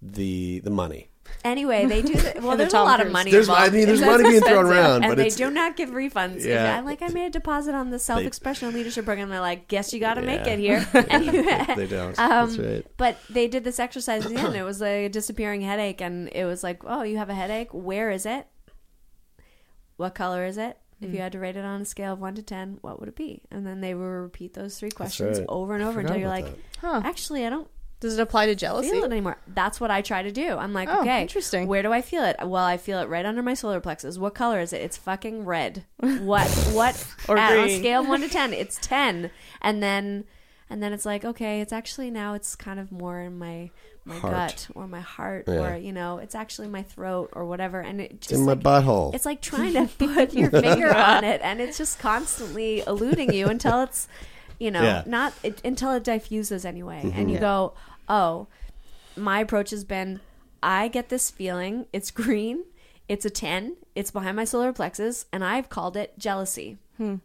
the 0.00 0.60
the 0.60 0.70
money. 0.70 1.08
Anyway, 1.44 1.84
they 1.84 2.00
do. 2.00 2.14
The, 2.14 2.32
well, 2.40 2.52
And 2.52 2.52
the 2.52 2.56
there's 2.64 2.72
a 2.72 2.76
Tom 2.76 2.86
lot 2.86 3.00
of 3.00 3.04
Cruise. 3.04 3.12
money. 3.12 3.30
There's- 3.30 3.48
I 3.50 3.66
involved. 3.66 3.74
mean, 3.74 3.86
there's 3.86 4.00
money 4.00 4.22
being 4.24 4.40
thrown 4.40 4.64
expensive. 4.66 4.70
around, 4.84 5.04
and 5.04 5.10
but 5.10 5.16
they 5.16 5.22
it's- 5.26 5.36
do 5.36 5.50
not 5.50 5.76
give 5.76 5.90
refunds. 5.90 6.44
Yeah. 6.44 6.78
I'm 6.78 6.86
like, 6.86 7.02
I 7.02 7.08
made 7.08 7.26
a 7.26 7.30
deposit 7.30 7.74
on 7.74 7.90
the 7.90 7.98
self 7.98 8.22
expression 8.22 8.72
leadership 8.72 9.04
program. 9.04 9.28
They're 9.28 9.38
like, 9.40 9.68
guess 9.68 9.92
you 9.92 10.00
got 10.00 10.14
to 10.14 10.22
make 10.22 10.46
it 10.46 10.58
here. 10.58 10.78
You- 10.94 11.76
they 11.76 11.86
don't. 11.86 12.18
Um, 12.18 12.48
That's 12.48 12.58
right. 12.58 12.86
But 12.96 13.18
they 13.28 13.46
did 13.48 13.64
this 13.64 13.78
exercise 13.78 14.24
at 14.24 14.32
the 14.32 14.38
end. 14.40 14.56
It 14.56 14.62
was 14.64 14.80
a 14.80 15.08
disappearing 15.08 15.60
headache, 15.60 16.00
and 16.00 16.28
it 16.32 16.46
was 16.46 16.62
like, 16.62 16.80
oh, 16.86 17.02
you 17.02 17.18
have 17.18 17.28
a 17.28 17.34
headache. 17.34 17.68
Where 17.72 18.10
is 18.10 18.24
it? 18.24 18.46
What 19.98 20.14
color 20.14 20.46
is 20.46 20.56
it? 20.56 20.78
If 21.00 21.10
Hmm. 21.10 21.14
you 21.14 21.20
had 21.20 21.32
to 21.32 21.38
rate 21.38 21.56
it 21.56 21.64
on 21.64 21.80
a 21.82 21.84
scale 21.84 22.14
of 22.14 22.20
one 22.20 22.34
to 22.36 22.42
ten, 22.42 22.78
what 22.80 22.98
would 22.98 23.08
it 23.08 23.14
be? 23.16 23.42
And 23.52 23.64
then 23.66 23.80
they 23.82 23.94
would 23.94 24.02
repeat 24.04 24.54
those 24.54 24.78
three 24.80 24.90
questions 24.90 25.38
right. 25.38 25.46
over 25.48 25.74
and 25.74 25.84
I 25.84 25.86
over 25.88 26.00
forgot 26.00 26.16
until 26.16 26.20
you're 26.28 26.34
about 26.38 26.50
like, 26.52 26.64
Huh. 26.80 27.02
actually, 27.04 27.46
I 27.46 27.50
don't 27.50 27.68
Does 28.00 28.18
it 28.18 28.22
apply 28.22 28.46
to 28.46 28.54
jealousy? 28.56 28.90
feel 28.90 29.04
it 29.04 29.10
anymore. 29.12 29.36
That's 29.46 29.80
what 29.80 29.90
I 29.92 30.02
try 30.02 30.22
to 30.22 30.32
do. 30.32 30.56
I'm 30.56 30.72
like, 30.72 30.88
Oh, 30.88 31.00
okay, 31.02 31.22
interesting. 31.22 31.68
Where 31.68 31.82
do 31.82 31.92
I 31.92 32.00
feel 32.02 32.24
it? 32.24 32.36
Well, 32.42 32.64
I 32.64 32.78
feel 32.78 32.98
it 33.00 33.08
right 33.08 33.24
under 33.26 33.42
my 33.42 33.54
solar 33.54 33.80
plexus. 33.80 34.18
What 34.18 34.34
color 34.34 34.60
is 34.60 34.72
it? 34.72 34.80
It's 34.82 34.96
fucking 34.96 35.44
red. 35.44 35.84
What? 35.98 36.48
What? 36.72 37.06
Or 37.28 37.36
at- 37.38 37.52
on 37.52 37.58
a 37.58 37.62
green. 37.64 37.78
scale 37.80 38.00
of 38.00 38.08
one 38.08 38.20
to 38.22 38.28
ten, 38.28 38.52
it's 38.62 38.78
ten. 38.80 39.30
And 39.62 39.80
then, 39.82 40.24
and 40.70 40.82
then 40.82 40.92
it's 40.92 41.06
like, 41.06 41.24
okay, 41.24 41.60
it's 41.60 41.72
actually 41.72 42.10
now 42.10 42.34
it's 42.34 42.54
kind 42.56 42.80
of 42.80 42.90
more 42.92 43.20
in 43.20 43.38
my 43.38 43.70
my 44.08 44.16
Heart. 44.18 44.32
gut 44.34 44.68
or 44.74 44.88
my 44.88 45.00
heart 45.00 45.44
Yeah. 45.46 45.74
or 45.74 45.76
you 45.76 45.92
know, 45.92 46.18
it's 46.18 46.34
actually 46.34 46.68
my 46.68 46.82
throat 46.82 47.28
or 47.32 47.44
whatever. 47.44 47.80
And 47.80 48.00
it 48.00 48.20
just 48.20 48.34
in 48.34 48.44
my 48.46 48.54
butthole. 48.54 49.14
it's 49.14 49.26
like 49.26 49.40
trying 49.40 49.74
to 49.74 49.86
put 49.98 50.32
your 50.34 50.50
finger 50.66 50.92
on 50.94 51.24
it, 51.24 51.40
and 51.44 51.60
it's 51.60 51.78
just 51.78 51.98
constantly 51.98 52.82
eluding 52.86 53.32
you 53.32 53.46
until 53.46 53.82
it's, 53.82 54.08
you 54.58 54.70
know, 54.70 54.82
Yeah. 54.82 55.02
not 55.06 55.32
it, 55.42 55.60
until 55.64 55.92
it 55.92 56.04
diffuses 56.04 56.64
anyway, 56.64 57.02
Mm-hmm. 57.04 57.18
and 57.20 57.30
you 57.30 57.38
go, 57.38 57.74
oh, 58.08 58.46
my 59.16 59.40
approach 59.40 59.70
has 59.70 59.84
been, 59.84 60.20
I 60.62 60.88
get 60.88 61.08
this 61.10 61.30
feeling, 61.30 61.86
it's 61.92 62.10
green, 62.10 62.64
it's 63.08 63.24
a 63.24 63.30
ten, 63.30 63.76
it's 63.94 64.10
behind 64.10 64.36
my 64.36 64.44
solar 64.44 64.72
plexus, 64.72 65.26
and 65.32 65.44
I've 65.44 65.68
called 65.68 65.96
it 65.96 66.18
jealousy. 66.18 66.78
hmm. 66.96 67.16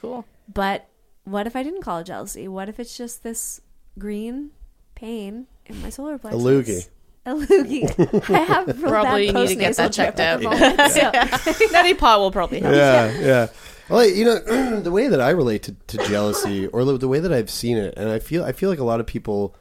Cool. 0.00 0.24
But 0.52 0.86
what 1.24 1.46
if 1.46 1.54
I 1.54 1.62
didn't 1.62 1.82
call 1.82 1.98
it 1.98 2.04
jealousy? 2.06 2.48
What 2.48 2.68
if 2.68 2.80
it's 2.80 2.96
just 2.96 3.22
this 3.22 3.60
green 3.98 4.50
pain 4.94 5.46
in 5.72 5.82
my 5.82 5.90
solar 5.90 6.18
plexus? 6.18 6.42
loogie. 6.42 6.88
A 7.26 7.34
loogie. 7.34 8.30
I 8.34 8.38
have 8.40 8.66
real 8.82 8.90
Probably 8.90 9.30
bad 9.30 9.34
need 9.40 9.48
to 9.48 9.54
get 9.56 9.72
postnasal 9.72 9.76
that 9.76 9.92
checked 9.92 10.20
out. 10.20 10.42
moment, 10.42 10.90
so- 10.92 11.94
pot 11.98 12.20
will 12.20 12.30
probably 12.30 12.60
help. 12.60 12.74
yeah, 12.74 13.18
yeah. 13.20 13.46
Well, 13.90 14.06
you 14.08 14.24
know, 14.24 14.38
the 14.80 14.90
way 14.92 15.08
that 15.08 15.20
I 15.20 15.30
relate 15.30 15.64
to, 15.64 15.72
to 15.88 15.98
jealousy, 16.06 16.66
or 16.68 16.84
the, 16.84 16.96
the 16.96 17.08
way 17.08 17.18
that 17.18 17.32
I've 17.32 17.50
seen 17.50 17.76
it, 17.76 17.94
and 17.96 18.08
I 18.08 18.20
feel, 18.20 18.44
I 18.44 18.52
feel 18.52 18.70
like 18.70 18.78
a 18.78 18.84
lot 18.84 19.00
of 19.00 19.06
people, 19.06 19.56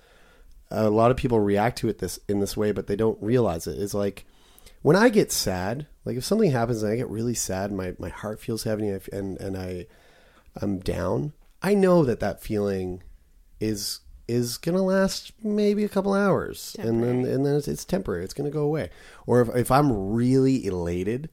a 0.69 0.89
lot 0.89 1.11
of 1.11 1.17
people 1.17 1.39
react 1.39 1.79
to 1.79 1.89
it 1.89 1.97
this 1.97 2.19
in 2.27 2.39
this 2.39 2.55
way, 2.55 2.71
but 2.71 2.87
they 2.87 2.95
don't 2.95 3.21
realize 3.21 3.65
it. 3.67 3.77
Is 3.77 3.93
like 3.93 4.25
when 4.83 4.95
I 4.95 5.09
get 5.09 5.31
sad, 5.31 5.87
like 6.05 6.15
if 6.15 6.23
something 6.23 6.51
happens 6.51 6.83
and 6.83 6.93
I 6.93 6.95
get 6.95 7.09
really 7.09 7.33
sad, 7.33 7.71
my 7.71 7.95
my 7.97 8.09
heart 8.09 8.39
feels 8.39 8.63
heavy, 8.63 8.87
and 8.87 9.01
and, 9.11 9.37
and 9.39 9.57
I, 9.57 9.87
I'm 10.61 10.79
down. 10.79 11.33
I 11.61 11.73
know 11.73 12.05
that 12.05 12.19
that 12.21 12.41
feeling 12.41 13.03
is 13.59 13.99
is 14.29 14.57
gonna 14.57 14.83
last 14.83 15.33
maybe 15.43 15.83
a 15.83 15.89
couple 15.89 16.13
hours, 16.13 16.75
and 16.79 17.03
then 17.03 17.25
and 17.25 17.45
then 17.45 17.55
it's, 17.55 17.67
it's 17.67 17.83
temporary. 17.83 18.23
It's 18.23 18.33
gonna 18.33 18.49
go 18.49 18.63
away. 18.63 18.89
Or 19.25 19.41
if 19.41 19.49
if 19.55 19.71
I'm 19.71 20.13
really 20.13 20.65
elated 20.65 21.29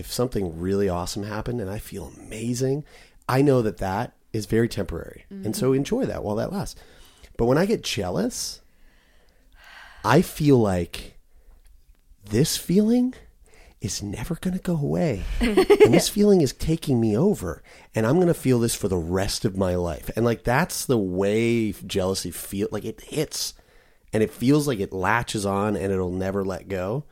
if 0.00 0.10
something 0.10 0.58
really 0.58 0.88
awesome 0.88 1.24
happened 1.24 1.60
and 1.60 1.70
I 1.70 1.78
feel 1.78 2.12
amazing, 2.16 2.84
I 3.28 3.42
know 3.42 3.60
that 3.62 3.78
that 3.78 4.14
is 4.32 4.46
very 4.46 4.68
temporary. 4.68 5.26
And 5.28 5.54
so 5.54 5.66
mm-hmm. 5.66 5.76
enjoy 5.76 6.06
that 6.06 6.24
while 6.24 6.36
that 6.36 6.52
lasts. 6.52 6.80
But 7.36 7.46
when 7.46 7.58
I 7.58 7.66
get 7.66 7.82
jealous, 7.82 8.60
I 10.04 10.22
feel 10.22 10.58
like 10.58 11.18
this 12.24 12.56
feeling 12.56 13.14
is 13.80 14.02
never 14.02 14.34
going 14.34 14.56
to 14.56 14.62
go 14.62 14.76
away. 14.76 15.22
and 15.40 15.94
this 15.94 16.08
feeling 16.08 16.42
is 16.42 16.52
taking 16.52 17.00
me 17.00 17.16
over. 17.16 17.62
And 17.94 18.06
I'm 18.06 18.16
going 18.16 18.26
to 18.26 18.34
feel 18.34 18.58
this 18.58 18.74
for 18.74 18.88
the 18.88 18.96
rest 18.96 19.44
of 19.44 19.56
my 19.56 19.74
life. 19.74 20.10
And 20.16 20.24
like 20.24 20.44
that's 20.44 20.84
the 20.84 20.98
way 20.98 21.72
jealousy 21.72 22.30
feel 22.30 22.68
like 22.70 22.84
it 22.84 23.00
hits 23.00 23.54
and 24.12 24.22
it 24.22 24.32
feels 24.32 24.66
like 24.66 24.80
it 24.80 24.92
latches 24.92 25.46
on 25.46 25.76
and 25.76 25.92
it'll 25.92 26.10
never 26.10 26.44
let 26.44 26.68
go. 26.68 27.04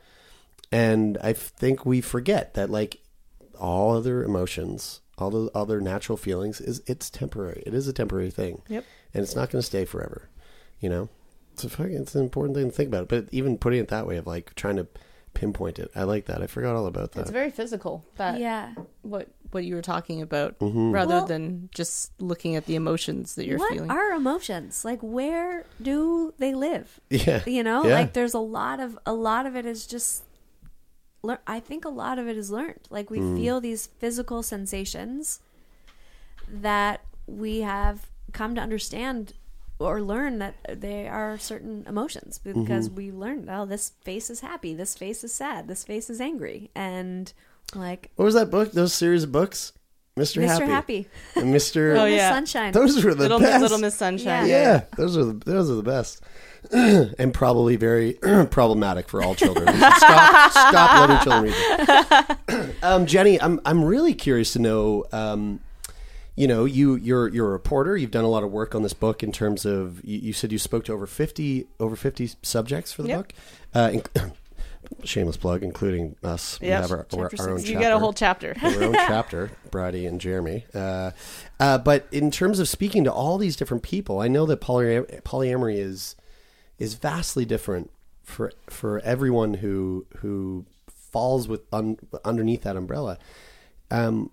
And 0.71 1.17
I 1.23 1.33
think 1.33 1.85
we 1.85 2.01
forget 2.01 2.53
that 2.53 2.69
like 2.69 3.01
all 3.59 3.95
other 3.95 4.23
emotions, 4.23 5.01
all 5.17 5.31
the 5.31 5.51
other 5.55 5.81
natural 5.81 6.17
feelings 6.17 6.61
is 6.61 6.83
it's 6.85 7.09
temporary. 7.09 7.63
It 7.65 7.73
is 7.73 7.87
a 7.87 7.93
temporary 7.93 8.29
thing. 8.29 8.61
Yep. 8.67 8.85
And 9.13 9.23
it's 9.23 9.35
not 9.35 9.49
going 9.49 9.61
to 9.61 9.65
stay 9.65 9.85
forever. 9.85 10.29
You 10.79 10.89
know? 10.89 11.09
It's 11.53 11.63
a 11.63 11.69
fucking, 11.69 11.95
it's 11.95 12.15
an 12.15 12.23
important 12.23 12.55
thing 12.55 12.69
to 12.69 12.75
think 12.75 12.87
about. 12.87 13.07
But 13.09 13.27
even 13.31 13.57
putting 13.57 13.79
it 13.79 13.87
that 13.87 14.05
way 14.05 14.17
of 14.17 14.27
like 14.27 14.53
trying 14.53 14.75
to 14.75 14.87
pinpoint 15.39 15.79
it. 15.79 15.89
I 15.95 16.03
like 16.03 16.25
that. 16.25 16.41
I 16.41 16.47
forgot 16.47 16.75
all 16.75 16.85
about 16.87 17.13
that. 17.13 17.21
It's 17.21 17.31
very 17.31 17.49
physical. 17.51 18.05
That 18.17 18.39
yeah. 18.39 18.73
what 19.01 19.27
what 19.51 19.63
you 19.63 19.73
were 19.75 19.81
talking 19.81 20.21
about, 20.21 20.59
Mm-hmm. 20.59 20.91
rather 20.91 21.15
Well- 21.15 21.25
than 21.25 21.69
just 21.73 22.11
looking 22.21 22.55
at 22.55 22.65
the 22.67 22.75
emotions 22.75 23.35
that 23.35 23.45
you're 23.47 23.57
what 23.57 23.73
feeling. 23.73 23.89
are 23.89 24.11
emotions 24.11 24.85
like 24.85 24.99
where 25.01 25.65
do 25.81 26.33
they 26.37 26.53
live 26.53 26.99
yeah. 27.09 27.41
you 27.47 27.63
know 27.63 27.83
Yeah. 27.85 27.95
like 27.95 28.13
there's 28.13 28.35
a 28.35 28.39
lot 28.59 28.79
of 28.79 28.99
a 29.07 29.13
lot 29.13 29.47
of 29.47 29.55
it 29.55 29.65
is 29.65 29.87
just 29.87 30.23
lear- 31.23 31.41
i 31.47 31.59
think 31.59 31.83
a 31.83 31.89
lot 31.89 32.19
of 32.19 32.27
it 32.27 32.37
is 32.37 32.51
learned 32.51 32.85
like 32.91 33.09
we 33.09 33.17
Mm. 33.19 33.35
feel 33.37 33.59
these 33.59 33.87
physical 33.87 34.43
sensations 34.43 35.39
that 36.47 37.01
we 37.25 37.61
have 37.61 38.07
come 38.33 38.53
to 38.55 38.61
understand 38.61 39.33
or 39.79 40.01
learn 40.01 40.39
that 40.39 40.55
they 40.81 41.07
are 41.07 41.37
certain 41.37 41.85
emotions 41.87 42.37
because 42.37 42.87
Mm-hmm. 42.89 42.95
we 42.95 43.11
learned 43.11 43.49
oh 43.49 43.65
this 43.65 43.93
face 44.01 44.29
is 44.29 44.41
happy 44.41 44.73
this 44.73 44.95
face 44.95 45.23
is 45.23 45.33
sad 45.33 45.67
this 45.67 45.83
face 45.83 46.09
is 46.09 46.19
angry 46.21 46.69
and 46.75 47.31
like 47.75 48.11
What 48.15 48.25
was 48.25 48.33
that 48.35 48.51
book? 48.51 48.71
Those 48.73 48.93
series 48.93 49.23
of 49.23 49.31
books? 49.31 49.73
Mr. 50.17 50.41
mr 50.43 50.47
Happy. 50.65 50.65
happy, 50.65 51.07
And 51.37 51.53
Mr. 51.55 51.97
Oh, 52.01 52.03
yeah. 52.05 52.33
sunshine 52.33 52.73
Those 52.73 53.01
were 53.05 53.13
the 53.13 53.21
little 53.21 53.39
best. 53.39 53.61
Little 53.61 53.77
Miss 53.77 53.95
Sunshine. 53.95 54.47
yeah, 54.49 54.83
those 54.97 55.15
are 55.15 55.23
the 55.23 55.33
those 55.45 55.71
are 55.71 55.75
the 55.75 55.83
best, 55.83 56.21
and 56.73 57.33
probably 57.33 57.77
very 57.77 58.13
problematic 58.51 59.07
for 59.07 59.23
all 59.23 59.33
children. 59.33 59.65
Stop, 59.77 60.51
stop 60.51 61.09
letting 61.09 61.23
children 61.23 61.53
read 61.53 62.75
um, 62.83 63.05
Jenny, 63.05 63.39
I'm 63.41 63.61
I'm 63.63 63.81
really 63.81 64.13
curious 64.13 64.51
to 64.53 64.59
know. 64.59 65.05
Um, 65.13 65.61
you 66.39 66.47
know, 66.47 66.63
you 66.63 66.95
you're 66.95 67.27
you're 67.27 67.47
a 67.47 67.51
reporter. 67.51 67.97
You've 67.97 68.11
done 68.11 68.23
a 68.23 68.29
lot 68.29 68.43
of 68.43 68.51
work 68.51 68.73
on 68.73 68.81
this 68.81 68.93
book 68.93 69.23
in 69.23 69.31
terms 69.33 69.65
of. 69.65 70.03
You, 70.05 70.19
you 70.19 70.33
said 70.33 70.51
you 70.53 70.57
spoke 70.57 70.85
to 70.85 70.93
over 70.93 71.05
fifty 71.05 71.67
over 71.81 71.95
fifty 71.97 72.29
subjects 72.41 72.93
for 72.93 73.01
the 73.03 73.09
Yep. 73.09 73.17
book. 73.19 73.33
Uh, 73.73 73.89
inc- 73.89 74.31
shameless 75.03 75.35
plug, 75.35 75.63
including 75.63 76.15
us. 76.23 76.57
We 76.61 76.67
Yep. 76.67 76.81
have 76.81 76.91
our, 76.91 77.07
our, 77.13 77.31
our 77.39 77.49
own 77.49 77.57
You 77.59 77.63
chapter 77.65 77.79
get 77.79 77.91
a 77.91 77.99
whole 77.99 78.13
chapter. 78.13 78.53
their 78.61 78.83
own 78.83 78.93
chapter, 79.07 79.51
Brady 79.69 80.05
and 80.05 80.21
Jeremy. 80.21 80.63
Uh, 80.73 81.11
uh, 81.59 81.77
but 81.77 82.07
in 82.11 82.31
terms 82.31 82.59
of 82.59 82.69
speaking 82.69 83.03
to 83.03 83.11
all 83.11 83.37
these 83.37 83.57
different 83.57 83.83
people, 83.83 84.21
I 84.21 84.29
know 84.29 84.45
that 84.45 84.61
polyam- 84.61 85.21
polyamory 85.23 85.75
is 85.77 86.15
is 86.77 86.93
vastly 86.93 87.43
different 87.43 87.91
for 88.23 88.53
for 88.69 88.99
everyone 89.01 89.55
who 89.55 90.05
who 90.19 90.65
falls 90.87 91.49
with 91.49 91.61
un, 91.73 91.97
underneath 92.23 92.61
that 92.63 92.77
umbrella. 92.77 93.17
Um, 93.91 94.31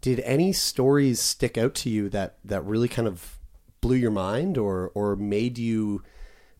did 0.00 0.20
any 0.20 0.52
stories 0.52 1.20
stick 1.20 1.56
out 1.56 1.74
to 1.76 1.90
you 1.90 2.08
that 2.10 2.36
that 2.44 2.64
really 2.64 2.88
kind 2.88 3.08
of 3.08 3.38
blew 3.80 3.96
your 3.96 4.10
mind, 4.10 4.58
or 4.58 4.90
or 4.94 5.16
made 5.16 5.58
you 5.58 6.02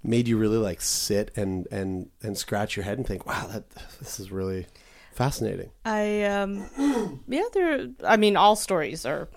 made 0.03 0.29
you 0.29 0.37
really 0.39 0.59
like 0.59 0.81
sit 0.81 1.31
and 1.37 1.67
and 1.71 2.11
and 2.23 2.39
scratch 2.39 2.77
your 2.77 2.85
head 2.85 2.99
and 2.99 3.07
think, 3.07 3.27
wow, 3.27 3.47
that 3.47 3.69
this 3.99 4.19
is 4.19 4.31
really 4.31 4.67
fascinating. 5.13 5.71
I 5.85 6.23
um 6.25 7.23
yeah, 7.29 7.45
there. 7.53 7.89
I 8.05 8.17
mean, 8.17 8.37
all 8.37 8.57
stories 8.57 9.05
are 9.05 9.29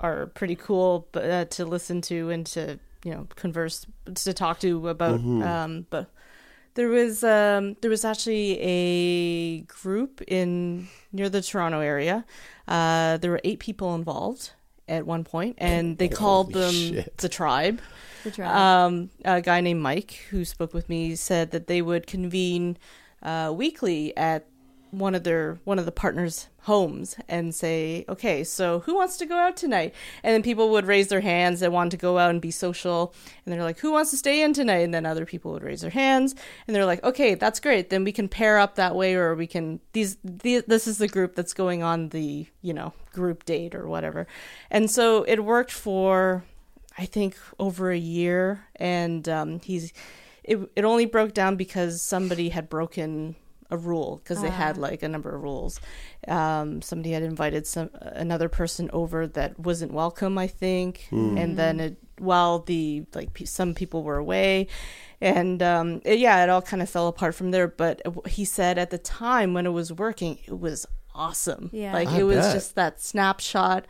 are 0.00 0.26
pretty 0.26 0.56
cool, 0.56 1.08
but 1.12 1.30
uh, 1.30 1.44
to 1.46 1.64
listen 1.64 2.00
to 2.02 2.30
and 2.30 2.46
to 2.46 2.78
you 3.04 3.12
know 3.12 3.26
converse 3.36 3.86
to 4.14 4.32
talk 4.32 4.60
to 4.60 4.88
about. 4.88 5.20
Um, 5.42 5.86
but 5.90 6.10
there 6.74 6.88
was 6.88 7.22
um 7.22 7.76
there 7.80 7.90
was 7.90 8.04
actually 8.04 8.58
a 8.60 9.60
group 9.62 10.22
in 10.26 10.88
near 11.12 11.28
the 11.28 11.42
Toronto 11.42 11.80
area. 11.80 12.24
Uh, 12.66 13.16
there 13.18 13.30
were 13.30 13.40
eight 13.44 13.58
people 13.58 13.94
involved 13.94 14.52
at 14.88 15.06
one 15.06 15.24
point, 15.24 15.56
and 15.58 15.96
they 15.98 16.08
called 16.08 16.52
them 16.52 16.72
shit. 16.72 17.16
the 17.18 17.28
tribe. 17.28 17.80
The 18.24 18.30
tribe. 18.32 18.56
Um, 18.56 19.10
a 19.24 19.40
guy 19.40 19.60
named 19.60 19.80
Mike 19.80 20.26
who 20.30 20.44
spoke 20.44 20.74
with 20.74 20.88
me 20.88 21.14
said 21.14 21.52
that 21.52 21.68
they 21.68 21.80
would 21.80 22.06
convene 22.06 22.76
uh, 23.22 23.52
weekly 23.54 24.16
at 24.16 24.46
one 24.90 25.14
of 25.14 25.24
their 25.24 25.58
one 25.64 25.78
of 25.78 25.84
the 25.84 25.92
partners' 25.92 26.48
homes 26.62 27.16
and 27.28 27.54
say, 27.54 28.04
"Okay, 28.08 28.44
so 28.44 28.80
who 28.80 28.94
wants 28.94 29.16
to 29.18 29.26
go 29.26 29.36
out 29.36 29.56
tonight?" 29.56 29.94
And 30.22 30.34
then 30.34 30.42
people 30.42 30.70
would 30.70 30.86
raise 30.86 31.08
their 31.08 31.20
hands 31.20 31.60
that 31.60 31.72
want 31.72 31.90
to 31.92 31.96
go 31.96 32.18
out 32.18 32.30
and 32.30 32.40
be 32.40 32.50
social, 32.50 33.14
and 33.44 33.52
they're 33.52 33.62
like, 33.62 33.78
"Who 33.80 33.92
wants 33.92 34.10
to 34.10 34.16
stay 34.16 34.42
in 34.42 34.52
tonight?" 34.52 34.80
And 34.80 34.92
then 34.92 35.06
other 35.06 35.26
people 35.26 35.52
would 35.52 35.62
raise 35.62 35.80
their 35.80 35.90
hands, 35.90 36.34
and 36.66 36.74
they're 36.74 36.86
like, 36.86 37.02
"Okay, 37.04 37.34
that's 37.34 37.60
great. 37.60 37.90
Then 37.90 38.04
we 38.04 38.12
can 38.12 38.28
pair 38.28 38.58
up 38.58 38.74
that 38.76 38.94
way, 38.94 39.14
or 39.14 39.34
we 39.34 39.46
can 39.46 39.80
these, 39.92 40.16
the 40.24 40.62
this 40.66 40.86
is 40.86 40.98
the 40.98 41.08
group 41.08 41.34
that's 41.34 41.54
going 41.54 41.82
on 41.82 42.08
the 42.10 42.46
you 42.62 42.74
know 42.74 42.92
group 43.12 43.44
date 43.44 43.74
or 43.74 43.88
whatever." 43.88 44.26
And 44.70 44.90
so 44.90 45.24
it 45.24 45.44
worked 45.44 45.72
for 45.72 46.44
I 46.98 47.06
think 47.06 47.36
over 47.58 47.90
a 47.90 47.98
year, 47.98 48.66
and 48.76 49.28
um, 49.28 49.60
he's 49.60 49.92
it 50.44 50.58
it 50.76 50.84
only 50.84 51.06
broke 51.06 51.32
down 51.32 51.56
because 51.56 52.02
somebody 52.02 52.48
had 52.50 52.68
broken 52.68 53.36
a 53.70 53.76
rule 53.76 54.20
because 54.22 54.42
they 54.42 54.50
had 54.50 54.76
like 54.76 55.02
a 55.02 55.08
number 55.08 55.34
of 55.34 55.42
rules. 55.42 55.80
Um, 56.28 56.82
somebody 56.82 57.12
had 57.12 57.22
invited 57.22 57.66
some 57.66 57.90
another 58.02 58.48
person 58.48 58.90
over 58.92 59.26
that 59.28 59.58
wasn't 59.58 59.92
welcome, 59.92 60.36
I 60.38 60.46
think, 60.46 61.06
and 61.10 61.56
then 61.56 61.80
it, 61.80 61.96
while 62.18 62.58
the 62.60 63.04
like 63.14 63.32
pe- 63.32 63.44
some 63.46 63.74
people 63.74 64.02
were 64.02 64.16
away, 64.18 64.66
and 65.20 65.62
um, 65.62 66.00
it- 66.04 66.18
yeah, 66.18 66.42
it 66.42 66.50
all 66.50 66.62
kind 66.62 66.82
of 66.82 66.90
fell 66.90 67.06
apart 67.08 67.34
from 67.34 67.50
there. 67.52 67.68
But 67.68 68.02
he 68.26 68.44
said 68.44 68.76
at 68.78 68.90
the 68.90 68.98
time 68.98 69.54
when 69.54 69.66
it 69.66 69.70
was 69.72 69.92
working, 69.92 70.38
it 70.46 70.58
was 70.58 70.86
awesome. 71.14 71.70
Yeah. 71.72 71.92
like 71.92 72.08
I 72.08 72.20
it 72.20 72.22
was 72.24 72.36
bet. 72.38 72.54
just 72.54 72.74
that 72.74 73.00
snapshot 73.00 73.86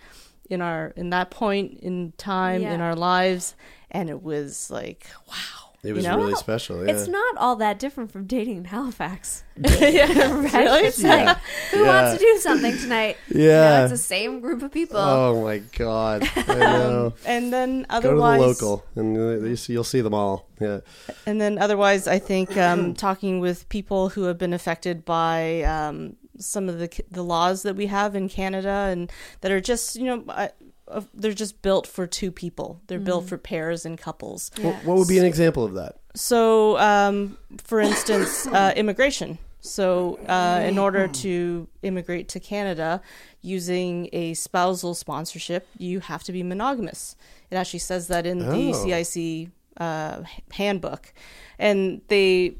in 0.48 0.60
our 0.60 0.92
in 0.96 1.10
that 1.10 1.30
point 1.30 1.80
in 1.80 2.12
time 2.18 2.62
in 2.74 2.80
our 2.80 2.94
lives, 2.96 3.54
and 3.90 4.08
it 4.10 4.22
was 4.22 4.70
like 4.70 5.06
wow. 5.28 5.69
It 5.82 5.94
was 5.94 6.04
you 6.04 6.10
know? 6.10 6.18
really 6.18 6.34
special. 6.34 6.84
Yeah. 6.84 6.92
It's 6.92 7.08
not 7.08 7.36
all 7.38 7.56
that 7.56 7.78
different 7.78 8.12
from 8.12 8.26
dating 8.26 8.58
in 8.58 8.64
Halifax. 8.66 9.44
yeah, 9.56 10.06
right? 10.30 10.52
really? 10.54 10.80
It's 10.88 11.02
like, 11.02 11.38
who 11.70 11.84
Yeah. 11.84 11.86
wants 12.04 12.18
to 12.20 12.26
do 12.26 12.38
something 12.40 12.76
tonight? 12.76 13.16
You 13.28 13.38
know, 13.38 13.44
Yeah. 13.44 13.82
it's 13.84 13.92
the 13.92 13.96
same 13.96 14.40
group 14.40 14.62
of 14.62 14.70
people. 14.72 14.98
oh 14.98 15.42
my 15.42 15.58
god! 15.78 16.28
I 16.36 16.54
know. 16.54 17.14
and 17.24 17.50
then 17.52 17.82
Go 17.82 17.82
to 17.82 17.88
the 17.88 17.94
otherwise 18.08 18.40
local, 18.40 18.84
and 18.94 19.14
you 19.16 19.56
see- 19.56 19.72
you'll 19.72 19.84
see 19.84 20.02
them 20.02 20.12
all. 20.14 20.48
Yeah. 20.60 20.80
and 21.24 21.40
then 21.40 21.56
otherwise 21.58 22.06
i 22.06 22.18
think 22.18 22.54
um, 22.58 22.92
talking 23.06 23.40
with 23.40 23.66
people 23.70 24.10
who 24.10 24.24
have 24.24 24.36
been 24.36 24.52
affected 24.52 25.06
by 25.06 25.62
um, 25.62 26.16
some 26.38 26.68
of 26.68 26.78
the 26.78 26.90
the 27.10 27.24
laws 27.24 27.62
that 27.62 27.76
we 27.76 27.86
have 27.86 28.14
in 28.14 28.28
canada 28.28 28.68
and 28.92 29.10
that 29.40 29.50
are 29.50 29.60
just 29.62 29.96
you 29.96 30.04
know 30.04 30.22
I, 30.28 30.50
uh, 30.90 31.02
they're 31.14 31.32
just 31.32 31.62
built 31.62 31.86
for 31.86 32.06
two 32.06 32.30
people. 32.32 32.80
They're 32.86 32.98
built 32.98 33.28
for 33.28 33.38
pairs 33.38 33.84
and 33.86 33.98
couples. 33.98 34.50
What, 34.60 34.74
what 34.84 34.96
would 34.98 35.08
be 35.08 35.18
an 35.18 35.24
example 35.24 35.64
of 35.64 35.74
that? 35.74 35.96
so 36.14 36.76
um, 36.78 37.38
for 37.62 37.80
instance 37.80 38.46
uh, 38.58 38.72
immigration. 38.76 39.38
So 39.62 40.18
uh, 40.26 40.62
in 40.66 40.78
order 40.78 41.06
to 41.06 41.68
immigrate 41.82 42.28
to 42.30 42.40
canada 42.40 43.00
using 43.42 44.08
a 44.12 44.34
spousal 44.34 44.94
sponsorship 44.94 45.68
you 45.78 46.00
have 46.00 46.22
to 46.24 46.32
be 46.32 46.42
monogamous. 46.42 47.14
It 47.50 47.56
actually 47.56 47.80
says 47.80 48.08
that 48.08 48.26
in 48.26 48.38
the 48.40 48.72
Oh. 48.74 49.02
cic 49.04 49.50
uh, 49.76 50.22
handbook. 50.52 51.12
And 51.58 52.00
they 52.08 52.56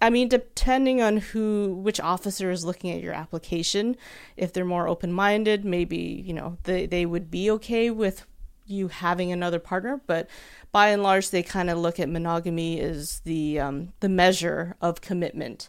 I 0.00 0.10
mean, 0.10 0.28
depending 0.28 1.02
on 1.02 1.16
who, 1.16 1.74
which 1.82 1.98
officer 1.98 2.50
is 2.50 2.64
looking 2.64 2.90
at 2.92 3.02
your 3.02 3.14
application, 3.14 3.96
if 4.36 4.52
they're 4.52 4.64
more 4.64 4.86
open 4.88 5.12
minded, 5.12 5.64
maybe, 5.64 6.22
you 6.24 6.32
know, 6.32 6.56
they, 6.64 6.86
they 6.86 7.04
would 7.04 7.30
be 7.30 7.50
okay 7.52 7.90
with 7.90 8.24
you 8.66 8.88
having 8.88 9.32
another 9.32 9.58
partner. 9.58 10.00
But 10.06 10.28
by 10.70 10.88
and 10.88 11.02
large, 11.02 11.30
they 11.30 11.42
kind 11.42 11.68
of 11.68 11.78
look 11.78 11.98
at 11.98 12.08
monogamy 12.08 12.80
as 12.80 13.20
the, 13.20 13.58
um, 13.58 13.92
the 14.00 14.08
measure 14.08 14.76
of 14.80 15.00
commitment. 15.00 15.68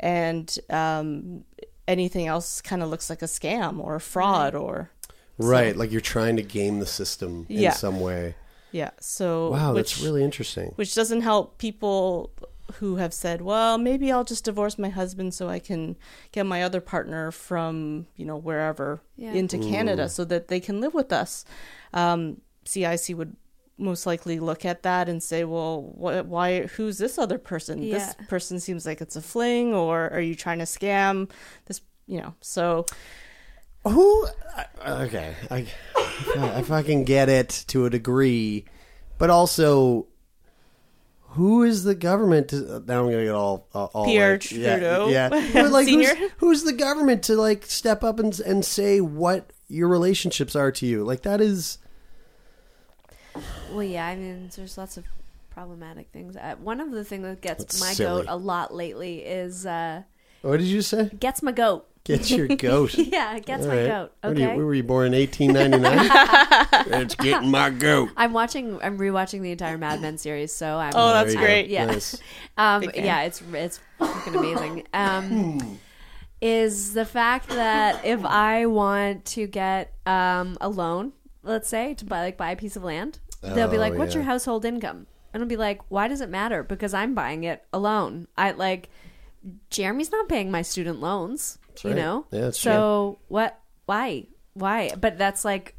And 0.00 0.56
um, 0.70 1.44
anything 1.86 2.26
else 2.26 2.60
kind 2.60 2.82
of 2.82 2.88
looks 2.88 3.08
like 3.08 3.22
a 3.22 3.26
scam 3.26 3.78
or 3.78 3.94
a 3.96 4.00
fraud 4.00 4.54
or. 4.54 4.90
Right, 5.38 5.76
like 5.76 5.92
you're 5.92 6.00
trying 6.00 6.36
to 6.36 6.42
game 6.42 6.80
the 6.80 6.86
system 6.86 7.46
in 7.48 7.60
Yeah. 7.60 7.72
some 7.72 8.00
way. 8.00 8.34
Yeah. 8.72 8.90
So. 8.98 9.50
Wow, 9.50 9.74
which, 9.74 9.94
that's 9.94 10.02
really 10.02 10.24
interesting. 10.24 10.72
which 10.74 10.94
doesn't 10.96 11.20
help 11.20 11.58
people 11.58 12.32
who 12.74 12.96
have 12.96 13.14
said, 13.14 13.40
"Well, 13.42 13.78
maybe 13.78 14.12
I'll 14.12 14.24
just 14.24 14.44
divorce 14.44 14.78
my 14.78 14.88
husband 14.90 15.34
so 15.34 15.48
I 15.48 15.58
can 15.58 15.96
get 16.32 16.44
my 16.46 16.62
other 16.62 16.80
partner 16.80 17.30
from 17.30 18.06
you 18.16 18.24
know 18.24 18.36
wherever 18.36 19.00
Yeah. 19.16 19.32
into 19.32 19.58
Canada 19.58 20.08
so 20.08 20.24
that 20.26 20.48
they 20.48 20.60
can 20.60 20.80
live 20.80 20.94
with 20.94 21.12
us." 21.12 21.44
Um, 21.92 22.40
CIC 22.64 23.14
would 23.16 23.36
most 23.78 24.06
likely 24.06 24.40
look 24.40 24.64
at 24.64 24.82
that 24.82 25.08
and 25.08 25.22
say, 25.22 25.44
"Well, 25.44 25.80
what, 25.94 26.26
why? 26.26 26.66
Who's 26.66 26.98
this 26.98 27.16
other 27.16 27.38
person? 27.38 27.82
Yeah. 27.82 27.98
This 27.98 28.14
person 28.28 28.58
seems 28.60 28.84
like 28.84 29.00
it's 29.00 29.16
a 29.16 29.22
fling, 29.22 29.72
or 29.72 30.10
are 30.12 30.20
you 30.20 30.34
trying 30.34 30.58
to 30.58 30.64
scam 30.66 31.30
this?" 31.66 31.80
You 32.06 32.20
know, 32.22 32.34
so 32.40 32.84
Who? 33.84 34.26
Okay, 34.86 35.34
I, 35.50 35.66
I 36.36 36.62
fucking 36.62 37.04
get 37.04 37.28
it 37.28 37.64
to 37.68 37.86
a 37.86 37.90
degree, 37.90 38.64
but 39.18 39.30
also, 39.30 40.07
who 41.32 41.62
is 41.62 41.84
the 41.84 41.94
government? 41.94 42.48
To, 42.48 42.56
now 42.86 43.00
I'm 43.04 43.10
gonna 43.10 43.24
get 43.24 43.34
all 43.34 43.66
uh, 43.74 43.84
all 43.86 44.06
Pierre 44.06 44.32
like, 44.32 44.40
Trudeau, 44.40 45.08
Yeah, 45.08 45.28
yeah. 45.32 45.50
But, 45.52 45.70
like, 45.72 45.86
Senior. 45.88 46.14
Who's, 46.14 46.30
who's 46.38 46.62
the 46.64 46.72
government 46.72 47.22
to 47.24 47.36
like 47.36 47.64
step 47.66 48.02
up 48.02 48.18
and 48.18 48.38
and 48.40 48.64
say 48.64 49.00
what 49.00 49.52
your 49.68 49.88
relationships 49.88 50.56
are 50.56 50.72
to 50.72 50.86
you? 50.86 51.04
Like 51.04 51.22
that 51.22 51.40
is. 51.40 51.78
Well, 53.70 53.82
yeah, 53.84 54.06
I 54.06 54.16
mean, 54.16 54.50
there's 54.56 54.78
lots 54.78 54.96
of 54.96 55.04
problematic 55.50 56.08
things. 56.12 56.36
Uh, 56.36 56.56
one 56.60 56.80
of 56.80 56.90
the 56.90 57.04
things 57.04 57.24
that 57.24 57.40
gets 57.40 57.64
That's 57.64 57.80
my 57.80 57.92
silly. 57.92 58.22
goat 58.22 58.26
a 58.28 58.36
lot 58.36 58.74
lately 58.74 59.18
is 59.24 59.66
uh, 59.66 60.02
What 60.42 60.58
did 60.58 60.66
you 60.66 60.82
say? 60.82 61.10
gets 61.18 61.42
my 61.42 61.52
goat. 61.52 61.87
Get 62.08 62.30
your 62.30 62.48
goat. 62.48 62.94
Yeah, 62.98 63.36
it 63.36 63.46
gets 63.46 63.62
All 63.62 63.68
my 63.68 63.76
right. 63.76 63.86
goat. 63.86 64.12
What 64.22 64.30
are 64.36 64.40
you- 64.40 64.46
Okay. 64.46 64.56
where 64.56 64.64
were 64.66 64.74
you 64.74 64.82
born 64.82 65.06
in 65.08 65.20
1899? 65.20 67.02
it's 67.02 67.14
getting 67.14 67.50
my 67.50 67.70
goat. 67.70 68.10
I'm 68.16 68.32
watching. 68.32 68.80
I'm 68.82 68.98
rewatching 68.98 69.42
the 69.42 69.52
entire 69.52 69.78
Mad 69.78 70.00
Men 70.00 70.18
series, 70.18 70.52
so 70.52 70.76
I'm. 70.78 70.92
Oh, 70.96 71.12
that's 71.12 71.34
There 71.34 71.34
you 71.34 71.38
go. 71.40 71.44
great. 71.46 71.68
Yeah. 71.68 71.84
Nice. 71.86 72.20
Um, 72.58 72.82
fan. 72.82 73.04
yeah, 73.04 73.22
it's 73.22 73.40
it's 73.52 73.78
fucking 73.98 74.34
amazing. 74.34 74.82
Um, 74.92 75.78
is 76.40 76.92
the 76.94 77.04
fact 77.04 77.50
that 77.50 78.04
if 78.04 78.24
I 78.24 78.66
want 78.66 79.24
to 79.26 79.46
get 79.46 79.92
um, 80.06 80.56
a 80.60 80.68
loan, 80.68 81.12
let's 81.44 81.68
say 81.68 81.94
to 81.94 82.04
buy 82.04 82.22
like 82.22 82.36
buy 82.36 82.50
a 82.50 82.56
piece 82.56 82.74
of 82.74 82.82
land, 82.82 83.20
they'll 83.42 83.68
be 83.68 83.76
Oh, 83.76 83.80
like, 83.80 83.94
"What's 83.94 84.14
yeah. 84.14 84.20
your 84.20 84.24
household 84.24 84.64
income?" 84.64 85.06
And 85.32 85.42
I'll 85.42 85.48
be 85.48 85.56
like, 85.56 85.82
"Why 85.88 86.08
does 86.08 86.20
it 86.20 86.28
matter? 86.30 86.62
Because 86.64 86.94
I'm 86.94 87.14
buying 87.14 87.44
it 87.44 87.64
alone. 87.72 88.26
I 88.36 88.50
like 88.52 88.88
Jeremy's 89.70 90.10
not 90.10 90.28
paying 90.28 90.50
my 90.50 90.62
student 90.62 91.00
loans. 91.00 91.58
You 91.84 91.90
right. 91.90 91.96
know. 91.96 92.26
Yeah, 92.30 92.40
that's 92.40 92.58
so 92.58 93.18
what? 93.28 93.58
Why? 93.86 94.26
Why? 94.54 94.92
But 94.98 95.18
that's 95.18 95.44
like." 95.44 95.74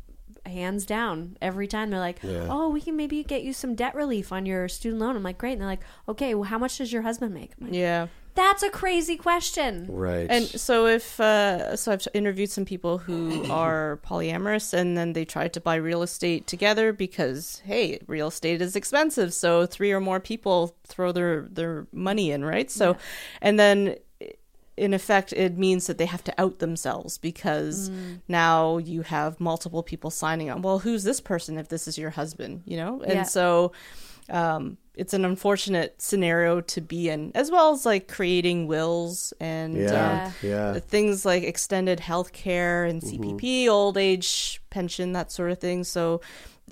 Hands 0.45 0.83
down, 0.83 1.37
every 1.41 1.67
time 1.67 1.91
they're 1.91 1.99
like, 1.99 2.19
Yeah. 2.23 2.47
"Oh, 2.49 2.69
we 2.69 2.81
can 2.81 2.95
maybe 2.95 3.23
get 3.23 3.43
you 3.43 3.53
some 3.53 3.75
debt 3.75 3.93
relief 3.93 4.31
on 4.31 4.47
your 4.47 4.67
student 4.67 4.99
loan." 4.99 5.15
I'm 5.15 5.21
like, 5.21 5.37
"Great!" 5.37 5.51
And 5.51 5.61
they're 5.61 5.67
like, 5.67 5.83
"Okay, 6.07 6.33
well, 6.33 6.45
how 6.45 6.57
much 6.57 6.77
does 6.77 6.91
your 6.91 7.03
husband 7.03 7.35
make?" 7.35 7.51
Like, 7.59 7.73
yeah. 7.73 8.07
That's 8.35 8.63
a 8.63 8.69
crazy 8.69 9.17
question. 9.17 9.85
Right. 9.89 10.25
And 10.29 10.45
so 10.45 10.87
if 10.87 11.19
uh, 11.19 11.75
so, 11.75 11.91
I've 11.91 12.07
interviewed 12.13 12.49
some 12.49 12.63
people 12.63 12.97
who 12.97 13.45
are 13.51 13.99
polyamorous, 14.05 14.73
and 14.73 14.97
then 14.97 15.11
they 15.13 15.25
tried 15.25 15.53
to 15.53 15.61
buy 15.61 15.75
real 15.75 16.03
estate 16.03 16.47
together 16.47 16.93
because 16.93 17.61
hey, 17.65 17.99
real 18.07 18.29
estate 18.29 18.61
is 18.61 18.75
expensive. 18.77 19.33
So 19.33 19.65
three 19.65 19.91
or 19.91 19.99
more 19.99 20.21
people 20.21 20.75
throw 20.87 21.11
their 21.11 21.47
their 21.51 21.87
money 21.91 22.31
in, 22.31 22.45
right? 22.45 22.71
So, 22.71 22.95
and 23.41 23.59
then 23.59 23.97
in 24.79 24.93
effect, 24.93 25.33
it 25.33 25.57
means 25.57 25.87
that 25.87 25.97
they 25.97 26.05
have 26.05 26.23
to 26.23 26.33
out 26.41 26.59
themselves 26.59 27.17
because 27.17 27.91
now 28.27 28.77
you 28.77 29.01
have 29.03 29.39
multiple 29.39 29.83
people 29.83 30.09
signing 30.09 30.49
on. 30.49 30.61
Well, 30.61 30.79
who's 30.79 31.03
this 31.03 31.21
person 31.21 31.57
if 31.57 31.67
this 31.69 31.87
is 31.87 31.97
your 31.97 32.11
husband? 32.11 32.63
You 32.65 32.77
know, 32.77 33.01
and 33.01 33.13
Yeah. 33.13 33.23
so 33.23 33.71
um, 34.29 34.77
it's 34.95 35.13
an 35.13 35.25
unfortunate 35.25 36.01
scenario 36.01 36.61
to 36.61 36.81
be 36.81 37.09
in, 37.09 37.31
as 37.35 37.49
well 37.51 37.71
as 37.73 37.85
like 37.85 38.07
creating 38.07 38.67
wills 38.67 39.33
and 39.39 39.75
yeah, 39.75 40.25
um, 40.27 40.33
yeah. 40.41 40.79
things 40.79 41.25
like 41.25 41.43
extended 41.43 41.99
health 41.99 42.31
care 42.31 42.85
and 42.85 43.01
CPP, 43.01 43.67
old 43.67 43.97
age 43.97 44.61
pension, 44.69 45.13
that 45.13 45.31
sort 45.31 45.51
of 45.51 45.59
thing. 45.59 45.83
So 45.83 46.21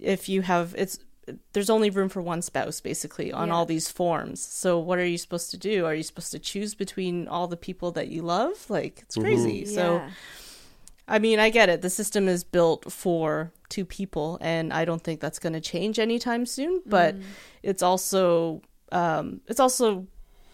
if 0.02 0.30
you 0.30 0.44
have 0.44 0.76
it's 0.78 1.00
there's 1.54 1.70
only 1.70 1.90
room 1.90 2.10
for 2.10 2.22
one 2.22 2.42
spouse 2.42 2.80
basically 2.82 3.32
on 3.34 3.48
Yeah. 3.50 3.54
all 3.56 3.66
these 3.66 3.90
forms. 3.92 4.42
So 4.42 4.80
what 4.80 4.98
are 5.00 5.06
you 5.06 5.18
supposed 5.18 5.52
to 5.52 5.58
do? 5.58 5.86
Are 5.86 5.94
you 5.96 6.04
supposed 6.04 6.32
to 6.32 6.40
choose 6.40 6.74
between 6.76 7.28
all 7.28 7.48
the 7.48 7.58
people 7.58 7.92
that 7.92 8.08
you 8.08 8.22
love? 8.22 8.70
Like 8.70 9.00
it's 9.04 9.16
crazy. 9.16 9.66
So 9.66 9.96
Yeah. 9.98 10.10
I 11.10 11.20
mean, 11.20 11.40
I 11.40 11.50
get 11.50 11.70
it. 11.70 11.82
The 11.82 11.90
system 11.90 12.28
is 12.28 12.44
built 12.44 12.92
for 12.92 13.52
two 13.70 13.86
people, 13.86 14.38
and 14.42 14.74
I 14.74 14.84
don't 14.84 15.02
think 15.02 15.22
that's 15.22 15.40
going 15.40 15.54
to 15.54 15.62
change 15.62 16.00
anytime 16.00 16.46
soon. 16.46 16.82
But 16.86 17.16
it's 17.64 17.82
also 17.82 18.62
um, 18.92 19.40
it's 19.48 19.60
also 19.62 20.08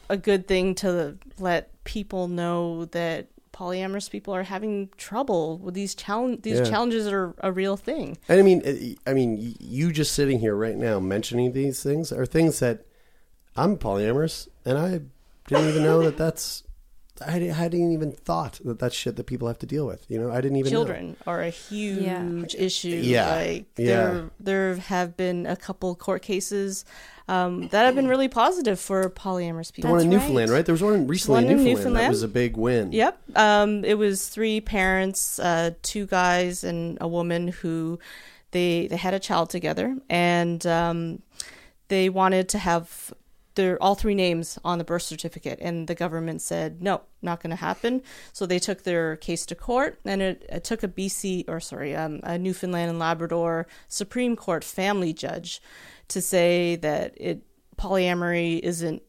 a 0.09 0.17
good 0.17 0.47
thing 0.47 0.75
to 0.75 1.17
let 1.39 1.71
people 1.85 2.27
know 2.27 2.85
that 2.85 3.29
polyamorous 3.53 4.09
people 4.09 4.34
are 4.34 4.43
having 4.43 4.89
trouble 4.97 5.57
with 5.59 5.73
these 5.75 5.95
challenge. 5.95 6.41
These 6.41 6.59
Yeah. 6.59 6.65
challenges 6.65 7.07
are 7.07 7.34
a 7.38 7.51
real 7.51 7.77
thing. 7.77 8.17
And 8.27 8.39
I 8.39 8.43
mean, 8.43 8.61
uh, 8.65 9.09
I 9.09 9.13
mean, 9.13 9.55
you 9.59 9.91
just 9.91 10.11
sitting 10.13 10.39
here 10.39 10.55
right 10.55 10.75
now 10.75 10.99
mentioning 10.99 11.53
these 11.53 11.81
things 11.84 12.11
are 12.11 12.25
things 12.25 12.59
that 12.59 12.85
I'm 13.55 13.77
polyamorous, 13.77 14.47
and 14.65 14.77
I 14.77 15.01
didn't 15.47 15.69
even 15.69 15.84
know 15.84 16.01
that 16.03 16.17
that's. 16.17 16.63
I 17.26 17.40
di- 17.40 17.48
hadn't 17.48 17.91
even 17.91 18.11
thought 18.11 18.60
that 18.65 18.80
that's 18.80 18.95
shit 18.95 19.15
that 19.18 19.26
people 19.26 19.48
have 19.48 19.60
to 19.60 19.65
deal 19.65 19.85
with. 19.85 20.06
You 20.10 20.19
know, 20.19 20.31
I 20.31 20.41
didn't 20.41 20.57
even 20.57 20.72
know. 20.72 20.80
Children 20.80 21.15
are 21.27 21.41
a 21.41 21.49
huge 21.49 22.56
issue. 22.56 22.90
Yeah. 22.90 23.35
Like 23.35 23.65
Yeah. 23.77 23.85
there, 23.85 24.30
there 24.40 24.76
have 24.77 25.15
been 25.15 25.45
a 25.45 25.56
couple 25.56 25.94
court 25.95 26.22
cases 26.23 26.85
um, 27.27 27.68
that 27.69 27.85
have 27.85 27.95
been 27.95 28.07
really 28.07 28.27
positive 28.27 28.80
for 28.80 29.07
polyamorous 29.10 29.72
people. 29.72 29.91
The 29.91 29.91
people. 29.91 29.91
one 29.91 30.02
in 30.02 30.10
Newfoundland, 30.10 30.49
right. 30.49 30.57
right? 30.57 30.65
There 30.65 30.73
was 30.73 30.81
one 30.81 31.07
recently 31.07 31.44
One 31.44 31.52
in 31.52 31.60
in 31.60 31.64
Newfoundland, 31.64 31.95
that 31.98 32.10
was 32.10 32.23
a 32.23 32.27
big 32.27 32.57
win. 32.57 32.91
Yep. 32.91 33.22
Um, 33.35 33.85
it 33.85 33.98
was 33.98 34.27
three 34.27 34.60
parents, 34.60 35.40
uh, 35.40 35.72
two 35.84 36.06
guys 36.07 36.64
and 36.64 36.98
a 36.99 37.07
woman 37.07 37.49
who 37.49 37.99
they 38.52 38.88
they 38.88 38.98
had 38.98 39.14
a 39.14 39.19
child 39.19 39.49
together, 39.49 39.98
and 40.10 40.65
um, 40.68 41.22
they 41.88 42.10
wanted 42.10 42.49
to 42.49 42.57
have 42.57 43.14
their 43.55 43.81
all 43.81 43.95
three 43.95 44.15
names 44.15 44.57
on 44.63 44.77
the 44.77 44.84
birth 44.84 45.03
certificate, 45.03 45.59
and 45.61 45.88
the 45.88 45.95
government 45.95 46.41
said 46.41 46.81
no, 46.81 47.01
not 47.21 47.41
going 47.41 47.51
to 47.51 47.55
happen. 47.55 48.01
So 48.31 48.45
they 48.45 48.59
took 48.59 48.84
their 48.84 49.15
case 49.17 49.45
to 49.47 49.55
court, 49.55 49.99
and 50.05 50.21
it, 50.21 50.45
it 50.49 50.63
took 50.63 50.84
a 50.84 50.88
BC 50.88 51.45
or 51.47 51.59
sorry, 51.59 51.95
um, 51.95 52.19
a 52.23 52.38
Newfoundland 52.38 52.89
and 52.89 52.99
Labrador 52.99 53.67
Supreme 53.88 54.35
Court 54.35 54.63
family 54.63 55.13
judge 55.13 55.61
to 56.09 56.21
say 56.21 56.75
that 56.77 57.13
it 57.17 57.43
polyamory 57.77 58.59
isn't 58.59 59.01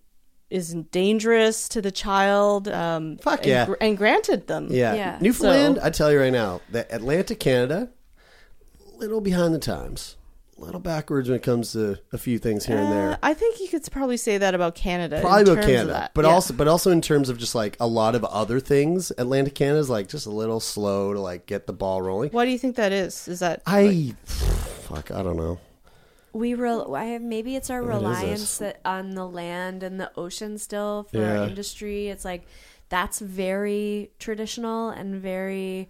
isn't 0.51 0.93
dangerous 0.93 1.69
to 1.71 1.83
the 1.83 1.91
child. 1.91 2.69
Um, 2.69 3.17
Fuck 3.19 3.41
and, 3.41 3.47
yeah. 3.49 3.67
gr- 3.67 3.75
and 3.81 3.97
granted 3.99 4.47
them. 4.47 4.69
Yeah. 4.71 4.95
Yeah. 4.95 5.19
Newfoundland, 5.21 5.77
So- 5.77 5.83
I 5.85 5.91
tell 5.91 6.13
you 6.13 6.21
right 6.21 6.33
now, 6.33 6.61
that 6.71 6.87
Atlantic 6.91 7.41
Canada, 7.41 7.91
little 8.97 9.21
behind 9.21 9.53
the 9.55 9.59
times. 9.59 10.17
Little 10.57 10.81
backwards 10.81 11.29
when 11.29 11.37
it 11.37 11.43
comes 11.43 11.73
to 11.73 11.99
a 12.13 12.19
few 12.19 12.39
things 12.39 12.65
here 12.67 12.77
and 12.79 12.87
Uh, 12.87 12.91
there. 12.91 13.19
I 13.23 13.35
think 13.35 13.61
you 13.61 13.69
could 13.69 13.83
probably 13.91 14.17
say 14.17 14.39
that 14.39 14.55
about 14.55 14.75
Canada. 14.75 15.17
in 15.17 15.23
Probably 15.23 15.43
about 15.43 15.55
terms 15.55 15.65
of 15.65 15.71
Canada, 15.71 15.93
that. 15.93 16.11
but 16.15 16.25
Yeah. 16.25 16.31
also 16.33 16.55
but 16.55 16.69
also 16.69 16.91
in 16.91 17.01
terms 17.01 17.29
of 17.29 17.39
just 17.39 17.55
like 17.55 17.77
a 17.81 17.87
lot 17.87 18.15
of 18.15 18.25
other 18.25 18.61
things, 18.61 19.11
Atlantic 19.19 19.55
Canada 19.55 19.79
is 19.81 19.91
like 19.91 20.09
just 20.09 20.27
a 20.27 20.31
little 20.31 20.61
slow 20.61 21.13
to 21.13 21.21
like 21.21 21.47
get 21.47 21.67
the 21.67 21.73
ball 21.73 22.03
rolling. 22.03 22.31
Why 22.31 22.45
do 22.45 22.51
you 22.51 22.59
think 22.59 22.77
that 22.77 22.93
is? 22.93 23.27
Is 23.29 23.41
that 23.41 23.63
I 23.67 24.15
fuck, 24.25 25.11
I 25.11 25.23
don't 25.23 25.37
know. 25.37 25.59
We 26.33 26.55
rel- 26.55 26.95
I 26.97 27.05
have, 27.07 27.23
maybe 27.23 27.55
it's 27.55 27.71
our 27.71 27.83
What 27.83 27.95
is 27.97 28.03
reliance 28.03 28.59
that 28.59 28.81
on 28.85 29.11
the 29.15 29.27
land 29.27 29.83
and 29.85 30.01
the 30.01 30.11
ocean 30.17 30.59
still 30.59 31.07
for 31.13 31.19
Yeah. 31.19 31.41
our 31.43 31.47
industry. 31.49 32.09
It's 32.09 32.25
like 32.25 32.43
that's 32.89 33.19
very 33.21 34.11
traditional 34.19 34.91
and 34.91 35.21
very 35.21 35.89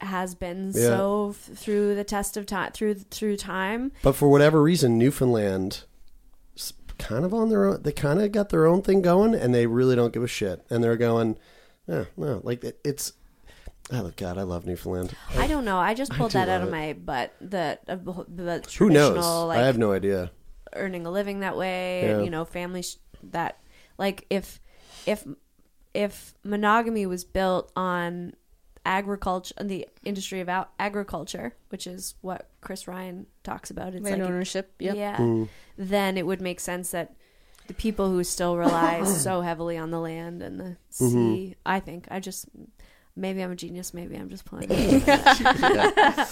has 0.00 0.34
been 0.34 0.72
Yeah. 0.74 0.82
so 0.86 1.30
f- 1.30 1.56
through 1.56 1.94
the 1.94 2.04
test 2.04 2.36
of 2.36 2.46
time 2.46 2.72
through 2.72 2.94
through 2.94 3.36
time. 3.36 3.92
But 4.02 4.14
for 4.16 4.28
whatever 4.28 4.62
reason, 4.62 4.98
Newfoundland 4.98 5.84
kind 6.98 7.24
of 7.24 7.34
on 7.34 7.48
their 7.48 7.64
own. 7.64 7.82
They 7.82 7.92
kind 7.92 8.20
of 8.20 8.30
got 8.32 8.50
their 8.50 8.66
own 8.66 8.82
thing 8.82 9.02
going, 9.02 9.34
and 9.34 9.54
they 9.54 9.66
really 9.66 9.96
don't 9.96 10.12
give 10.12 10.22
a 10.22 10.28
shit. 10.28 10.64
And 10.70 10.84
they're 10.84 10.96
going, 10.96 11.36
yeah, 11.88 12.04
no, 12.16 12.40
like 12.44 12.62
it, 12.64 12.78
it's. 12.84 13.12
Oh 13.90 14.12
God, 14.16 14.38
I 14.38 14.42
love 14.42 14.64
Newfoundland. 14.64 15.14
I 15.36 15.46
don't 15.48 15.64
know. 15.64 15.78
I 15.78 15.94
just 15.94 16.12
pulled 16.12 16.30
do 16.30 16.38
that 16.38 16.48
out 16.48 16.62
of 16.62 16.68
it. 16.68 16.70
my 16.70 16.92
butt. 16.92 17.34
The, 17.40 17.78
the 17.86 17.96
Who 18.78 18.88
knows? 18.88 19.10
traditional, 19.10 19.46
Like, 19.48 19.58
I 19.58 19.66
have 19.66 19.76
no 19.78 19.92
idea. 19.92 20.30
earning 20.74 21.04
a 21.04 21.10
living 21.10 21.40
that 21.40 21.56
way 21.56 22.02
Yeah. 22.04 22.08
and 22.14 22.24
you 22.24 22.30
know 22.30 22.44
families 22.46 22.96
that 23.24 23.58
like 23.98 24.24
if 24.30 24.58
if 25.04 25.26
if 25.92 26.32
monogamy 26.44 27.04
was 27.04 27.24
built 27.24 27.70
on 27.76 28.32
agriculture 28.84 29.54
the 29.62 29.86
industry 30.04 30.40
of 30.40 30.48
out- 30.48 30.70
agriculture 30.78 31.54
which 31.68 31.86
is 31.86 32.14
what 32.20 32.48
chris 32.60 32.88
ryan 32.88 33.26
talks 33.44 33.70
about 33.70 33.94
it's 33.94 34.02
land 34.04 34.20
like 34.20 34.28
ownership? 34.30 34.72
Yep. 34.80 34.96
yeah 34.96 35.16
Mm. 35.18 35.48
then 35.78 36.16
it 36.18 36.26
would 36.26 36.40
make 36.40 36.58
sense 36.60 36.90
that 36.90 37.14
the 37.68 37.74
people 37.74 38.10
who 38.10 38.24
still 38.24 38.56
rely 38.56 39.04
so 39.24 39.40
heavily 39.40 39.78
on 39.78 39.90
the 39.92 40.00
land 40.00 40.42
and 40.42 40.58
the 40.58 40.76
sea 40.90 41.04
Mm-hmm. 41.04 41.52
i 41.64 41.78
think 41.80 42.06
i 42.10 42.18
just 42.18 42.46
maybe 43.14 43.40
i'm 43.42 43.52
a 43.52 43.56
genius 43.56 43.94
maybe 43.94 44.16
i'm 44.16 44.28
just 44.28 44.44
playing 44.44 44.68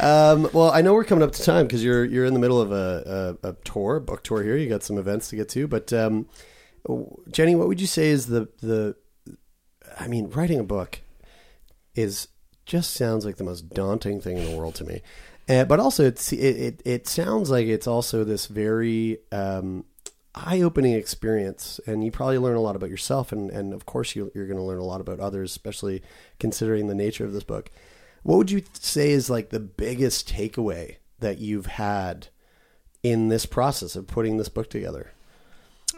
Um, 0.00 0.48
well, 0.54 0.70
I 0.70 0.80
know 0.80 0.94
we're 0.94 1.04
coming 1.04 1.22
up 1.22 1.32
to 1.32 1.42
time 1.42 1.66
because 1.66 1.84
you're 1.84 2.04
you're 2.06 2.24
in 2.24 2.32
the 2.32 2.40
middle 2.40 2.58
of 2.60 2.72
a, 2.72 3.36
a, 3.44 3.48
a 3.50 3.52
tour, 3.64 3.96
a 3.96 4.00
book 4.00 4.22
tour 4.22 4.42
here. 4.42 4.56
You 4.56 4.66
got 4.68 4.82
some 4.82 4.96
events 4.96 5.28
to 5.28 5.36
get 5.36 5.50
to, 5.50 5.66
but 5.68 5.92
um, 5.92 6.26
Jenny, 7.30 7.54
what 7.54 7.68
would 7.68 7.82
you 7.82 7.86
say 7.86 8.08
is 8.08 8.26
the 8.26 8.48
the? 8.62 8.96
I 9.98 10.08
mean, 10.08 10.30
writing 10.30 10.58
a 10.58 10.64
book 10.64 11.00
is 12.00 12.28
just 12.66 12.94
sounds 12.94 13.24
like 13.24 13.36
the 13.36 13.44
most 13.44 13.70
daunting 13.70 14.20
thing 14.20 14.38
in 14.38 14.50
the 14.50 14.56
world 14.56 14.74
to 14.76 14.84
me, 14.84 15.02
uh, 15.48 15.64
but 15.64 15.80
also 15.80 16.04
it's 16.04 16.32
it, 16.32 16.38
it 16.38 16.82
it 16.84 17.08
sounds 17.08 17.50
like 17.50 17.66
it's 17.66 17.86
also 17.86 18.24
this 18.24 18.46
very 18.46 19.18
um, 19.32 19.84
eye-opening 20.34 20.94
experience. 20.94 21.80
And 21.86 22.04
you 22.04 22.10
probably 22.10 22.38
learn 22.38 22.56
a 22.56 22.60
lot 22.60 22.76
about 22.76 22.90
yourself. 22.90 23.32
And, 23.32 23.50
and 23.50 23.72
of 23.72 23.86
course 23.86 24.14
you, 24.14 24.30
you're 24.34 24.46
going 24.46 24.58
to 24.58 24.62
learn 24.62 24.78
a 24.78 24.84
lot 24.84 25.00
about 25.00 25.20
others 25.20 25.50
especially 25.50 26.02
considering 26.38 26.86
the 26.86 26.94
nature 26.94 27.24
of 27.24 27.32
this 27.32 27.44
book. 27.44 27.70
What 28.22 28.36
would 28.36 28.50
you 28.50 28.62
say 28.74 29.10
is 29.10 29.30
like 29.30 29.50
the 29.50 29.60
biggest 29.60 30.28
takeaway 30.28 30.96
that 31.20 31.38
you've 31.38 31.66
had 31.66 32.28
in 33.02 33.28
this 33.28 33.46
process 33.46 33.96
of 33.96 34.06
putting 34.06 34.36
this 34.36 34.48
book 34.48 34.68
together? 34.68 35.12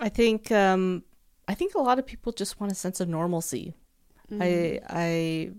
I 0.00 0.08
think 0.08 0.50
um, 0.50 1.04
I 1.48 1.54
think 1.54 1.74
a 1.74 1.80
lot 1.80 1.98
of 1.98 2.06
people 2.06 2.32
just 2.32 2.60
want 2.60 2.72
a 2.72 2.74
sense 2.76 3.00
of 3.00 3.08
normalcy. 3.08 3.74
I 4.40 4.80
I 4.88 5.50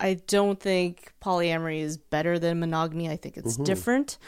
I 0.00 0.14
don't 0.14 0.60
think 0.60 1.12
polyamory 1.22 1.80
is 1.80 1.96
better 1.96 2.38
than 2.38 2.60
monogamy. 2.60 3.08
I 3.10 3.16
think 3.16 3.36
it's 3.36 3.56
different. 3.64 4.18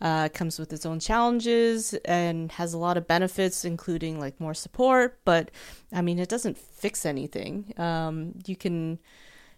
Uh, 0.00 0.28
comes 0.28 0.58
with 0.60 0.72
its 0.72 0.86
own 0.86 1.00
challenges 1.00 1.92
and 2.04 2.52
has 2.52 2.72
a 2.72 2.78
lot 2.78 2.96
of 2.96 3.06
benefits, 3.08 3.64
including 3.64 4.20
like 4.20 4.40
more 4.40 4.54
support. 4.54 5.18
But 5.24 5.50
I 5.92 6.02
mean, 6.02 6.18
it 6.18 6.28
doesn't 6.28 6.56
fix 6.56 7.04
anything. 7.04 7.74
Um, 7.76 8.34
you 8.46 8.54
can 8.54 9.00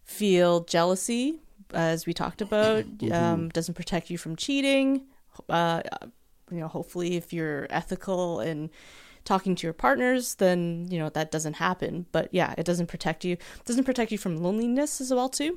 feel 0.03 0.65
jealousy, 0.65 1.41
as 1.75 2.07
we 2.07 2.15
talked 2.15 2.41
about. 2.43 2.85
Um, 3.33 3.49
doesn't 3.51 3.75
protect 3.75 4.11
you 4.11 4.19
from 4.19 4.35
cheating. 4.37 5.03
Uh, 5.49 5.83
you 6.51 6.59
know, 6.59 6.69
hopefully, 6.69 7.17
if 7.17 7.33
you're 7.33 7.67
ethical 7.71 8.41
and 8.41 8.71
talking 9.31 9.55
to 9.55 9.65
your 9.67 9.73
partners, 9.87 10.35
then 10.45 10.89
you 10.91 10.99
know 10.99 11.09
that 11.11 11.31
doesn't 11.31 11.55
happen. 11.55 12.07
But 12.11 12.29
yeah, 12.33 12.53
it 12.59 12.67
doesn't 12.67 12.89
protect 12.89 13.25
you. 13.25 13.35
It 13.35 13.65
doesn't 13.65 13.85
protect 13.85 14.11
you 14.11 14.19
from 14.19 14.43
loneliness 14.43 15.01
as 15.01 15.15
well 15.15 15.29
too. 15.29 15.53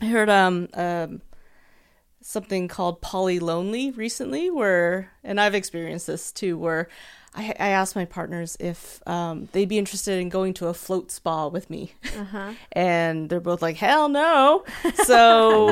I 0.00 0.06
heard 0.06 0.30
um 0.30 0.68
um 0.72 1.20
something 2.22 2.68
called 2.68 3.02
poly 3.02 3.38
lonely 3.38 3.90
recently, 3.90 4.50
where 4.50 5.10
and 5.22 5.38
I've 5.38 5.54
experienced 5.54 6.06
this 6.06 6.32
too, 6.32 6.56
where. 6.58 6.88
I, 7.36 7.46
I 7.58 7.68
asked 7.70 7.96
my 7.96 8.04
partners 8.04 8.56
if 8.60 9.02
um, 9.08 9.48
they'd 9.50 9.68
be 9.68 9.76
interested 9.76 10.20
in 10.20 10.28
going 10.28 10.54
to 10.54 10.68
a 10.68 10.72
float 10.74 11.10
spa 11.10 11.48
with 11.48 11.68
me, 11.68 11.92
and 12.72 13.28
they're 13.28 13.40
both 13.40 13.60
like, 13.60 13.76
"Hell 13.76 14.08
no!" 14.08 14.62
So 15.04 15.18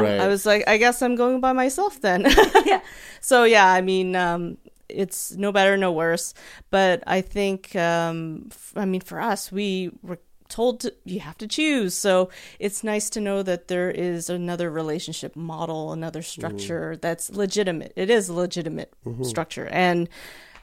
Right. 0.02 0.18
I 0.18 0.26
was 0.26 0.44
like, 0.44 0.64
"I 0.66 0.76
guess 0.76 1.02
I'm 1.02 1.14
going 1.14 1.38
by 1.40 1.52
myself 1.52 2.00
then." 2.00 2.26
yeah. 2.66 2.80
So 3.20 3.44
yeah, 3.44 3.68
I 3.78 3.80
mean, 3.80 4.16
um, 4.16 4.58
it's 4.94 5.32
no 5.36 5.52
better, 5.52 5.76
no 5.76 5.92
worse. 5.92 6.34
But 6.70 7.02
I 7.06 7.20
think, 7.22 7.74
um, 7.76 8.48
f- 8.50 8.72
I 8.76 8.84
mean, 8.84 9.00
for 9.00 9.20
us, 9.20 9.50
we 9.52 9.90
were 10.02 10.18
told 10.48 10.80
to, 10.80 10.92
you 11.04 11.20
have 11.20 11.38
to 11.38 11.46
choose. 11.48 11.94
So 11.94 12.28
it's 12.58 12.84
nice 12.84 13.08
to 13.10 13.20
know 13.20 13.42
that 13.42 13.68
there 13.68 13.90
is 13.90 14.28
another 14.28 14.70
relationship 14.70 15.34
model, 15.34 15.92
another 15.92 16.20
structure 16.22 16.96
that's 17.00 17.30
legitimate. 17.30 17.92
It 17.96 18.10
is 18.10 18.28
a 18.28 18.34
legitimate 18.34 18.92
structure, 19.22 19.66
and 19.72 20.08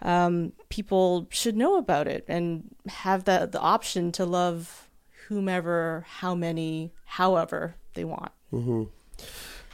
um, 0.03 0.53
people 0.69 1.27
should 1.31 1.57
know 1.57 1.77
about 1.77 2.07
it 2.07 2.23
and 2.27 2.63
have 2.87 3.23
the 3.25 3.49
the 3.51 3.59
option 3.59 4.11
to 4.13 4.25
love 4.25 4.87
whomever, 5.27 6.05
how 6.07 6.35
many, 6.35 6.91
however 7.05 7.75
they 7.95 8.03
want. 8.05 8.31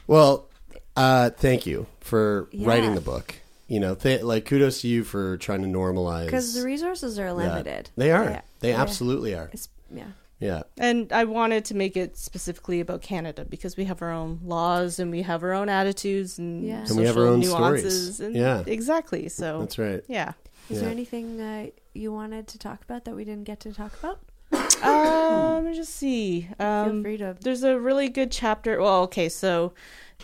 well 0.07 0.47
uh, 0.95 1.29
thank 1.31 1.65
you 1.65 1.85
for 1.99 2.47
Yeah. 2.51 2.67
writing 2.69 2.95
the 2.95 3.01
book 3.01 3.35
you 3.67 3.79
know 3.79 3.95
th- 3.95 4.21
like 4.21 4.45
kudos 4.45 4.81
to 4.81 4.87
you 4.87 5.03
for 5.03 5.37
trying 5.37 5.61
to 5.61 5.67
normalize 5.67 6.25
because 6.25 6.53
the 6.53 6.63
resources 6.63 7.17
are 7.17 7.27
that. 7.27 7.35
limited 7.35 7.89
they 7.95 8.11
are 8.11 8.25
Yeah. 8.25 8.41
they 8.59 8.69
Yeah. 8.69 8.81
absolutely 8.81 9.33
are 9.33 9.45
It's- 9.45 9.69
yeah 9.93 10.03
yeah 10.39 10.63
And 10.77 11.11
I 11.13 11.23
wanted 11.23 11.63
to 11.65 11.75
make 11.75 11.95
it 11.97 12.17
specifically 12.17 12.79
about 12.79 13.01
Canada 13.01 13.45
because 13.45 13.77
we 13.77 13.85
have 13.85 14.01
our 14.01 14.11
own 14.11 14.39
laws 14.43 14.99
and 14.99 15.09
we 15.09 15.21
have 15.23 15.43
our 15.43 15.53
own 15.53 15.69
attitudes 15.69 16.37
and, 16.37 16.63
Yeah. 16.65 16.79
And 16.79 16.87
social 16.87 17.01
we 17.01 17.07
have 17.07 17.17
our 17.17 17.27
own 17.27 17.39
nuances. 17.39 18.15
stories. 18.15 18.19
And 18.19 18.35
Yeah. 18.35 18.63
exactly. 18.67 19.29
So 19.29 19.59
that's 19.59 19.77
right 19.79 20.03
yeah. 20.07 20.33
is 20.69 20.75
Yeah. 20.77 20.81
there 20.81 20.89
anything 20.91 21.39
uh, 21.41 21.67
you 21.93 22.11
wanted 22.11 22.47
to 22.47 22.57
talk 22.59 22.83
about 22.83 23.05
that 23.05 23.15
we 23.15 23.23
didn't 23.23 23.45
get 23.45 23.59
to 23.61 23.73
talk 23.73 23.93
about 23.99 24.19
Um, 24.83 25.55
let 25.55 25.71
me 25.71 25.73
just 25.75 25.95
see. 25.95 26.49
feel 26.57 26.67
Um, 26.67 27.01
free 27.01 27.17
to 27.17 27.35
there's 27.41 27.63
a 27.63 27.79
really 27.79 28.09
good 28.09 28.31
chapter. 28.31 28.79
Well, 28.79 29.01
okay, 29.03 29.29
so 29.29 29.73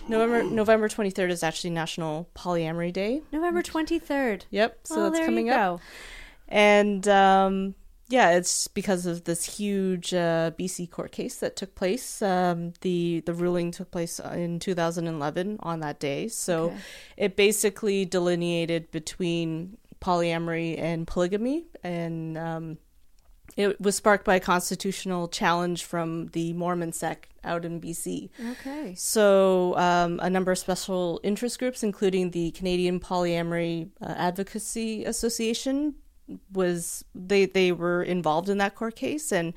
November 0.07 0.43
November 0.43 0.87
23rd 0.89 1.29
is 1.29 1.43
actually 1.43 1.69
National 1.71 2.29
Polyamory 2.35 2.91
Day. 2.91 3.21
november 3.31 3.61
23rd 3.61 4.43
Yep. 4.49 4.79
So 4.83 5.01
oh, 5.03 5.07
it's 5.07 5.17
there 5.17 5.25
coming 5.25 5.49
up. 5.49 5.79
And 6.47 7.07
um, 7.07 7.75
yeah, 8.09 8.31
it's 8.31 8.67
because 8.67 9.05
of 9.05 9.23
this 9.23 9.57
huge 9.57 10.13
uh, 10.13 10.51
BC 10.59 10.89
court 10.91 11.11
case 11.13 11.37
that 11.37 11.55
took 11.55 11.75
place. 11.75 12.21
Um, 12.21 12.73
the 12.81 13.21
the 13.25 13.33
ruling 13.33 13.71
took 13.71 13.89
place 13.91 14.19
in 14.19 14.59
2011 14.59 15.57
on 15.61 15.79
that 15.79 15.99
day. 15.99 16.27
So 16.27 16.65
Okay. 16.65 16.77
it 17.17 17.35
basically 17.37 18.03
delineated 18.05 18.91
between 18.91 19.77
polyamory 20.01 20.77
and 20.77 21.07
polygamy, 21.07 21.65
and 21.83 22.37
um, 22.37 22.77
it 23.57 23.79
was 23.81 23.95
sparked 23.95 24.25
by 24.25 24.35
a 24.35 24.39
constitutional 24.39 25.27
challenge 25.27 25.83
from 25.83 26.27
the 26.27 26.53
Mormon 26.53 26.93
sect 26.93 27.27
out 27.43 27.65
in 27.65 27.81
BC. 27.81 28.29
okay 28.51 28.93
So, 28.95 29.75
um, 29.77 30.19
a 30.21 30.29
number 30.29 30.51
of 30.51 30.57
special 30.57 31.19
interest 31.23 31.59
groups, 31.59 31.83
including 31.83 32.31
the 32.31 32.51
Canadian 32.51 32.99
Polyamory 32.99 33.89
uh, 34.01 34.13
Advocacy 34.17 35.05
Association, 35.05 35.95
was 36.53 37.03
they 37.13 37.45
they 37.45 37.71
were 37.71 38.03
involved 38.03 38.47
in 38.49 38.57
that 38.59 38.75
court 38.75 38.95
case, 38.95 39.31
and 39.31 39.53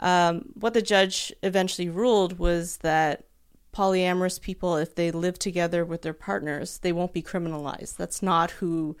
um, 0.00 0.52
what 0.54 0.74
the 0.74 0.82
judge 0.82 1.32
eventually 1.42 1.88
ruled 1.88 2.38
was 2.38 2.78
that 2.78 3.24
polyamorous 3.74 4.40
people, 4.40 4.76
if 4.76 4.94
they 4.94 5.10
live 5.10 5.38
together 5.38 5.84
with 5.84 6.02
their 6.02 6.14
partners, 6.14 6.78
they 6.78 6.92
won't 6.92 7.12
be 7.12 7.22
criminalized. 7.22 7.96
That's 7.96 8.22
not 8.22 8.52
who 8.52 8.96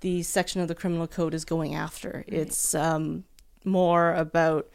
the 0.00 0.22
section 0.22 0.60
of 0.60 0.68
the 0.68 0.74
criminal 0.74 1.06
code 1.06 1.34
is 1.34 1.44
going 1.44 1.74
after. 1.74 2.24
It's 2.26 2.74
um, 2.74 3.24
more 3.66 4.14
about 4.14 4.70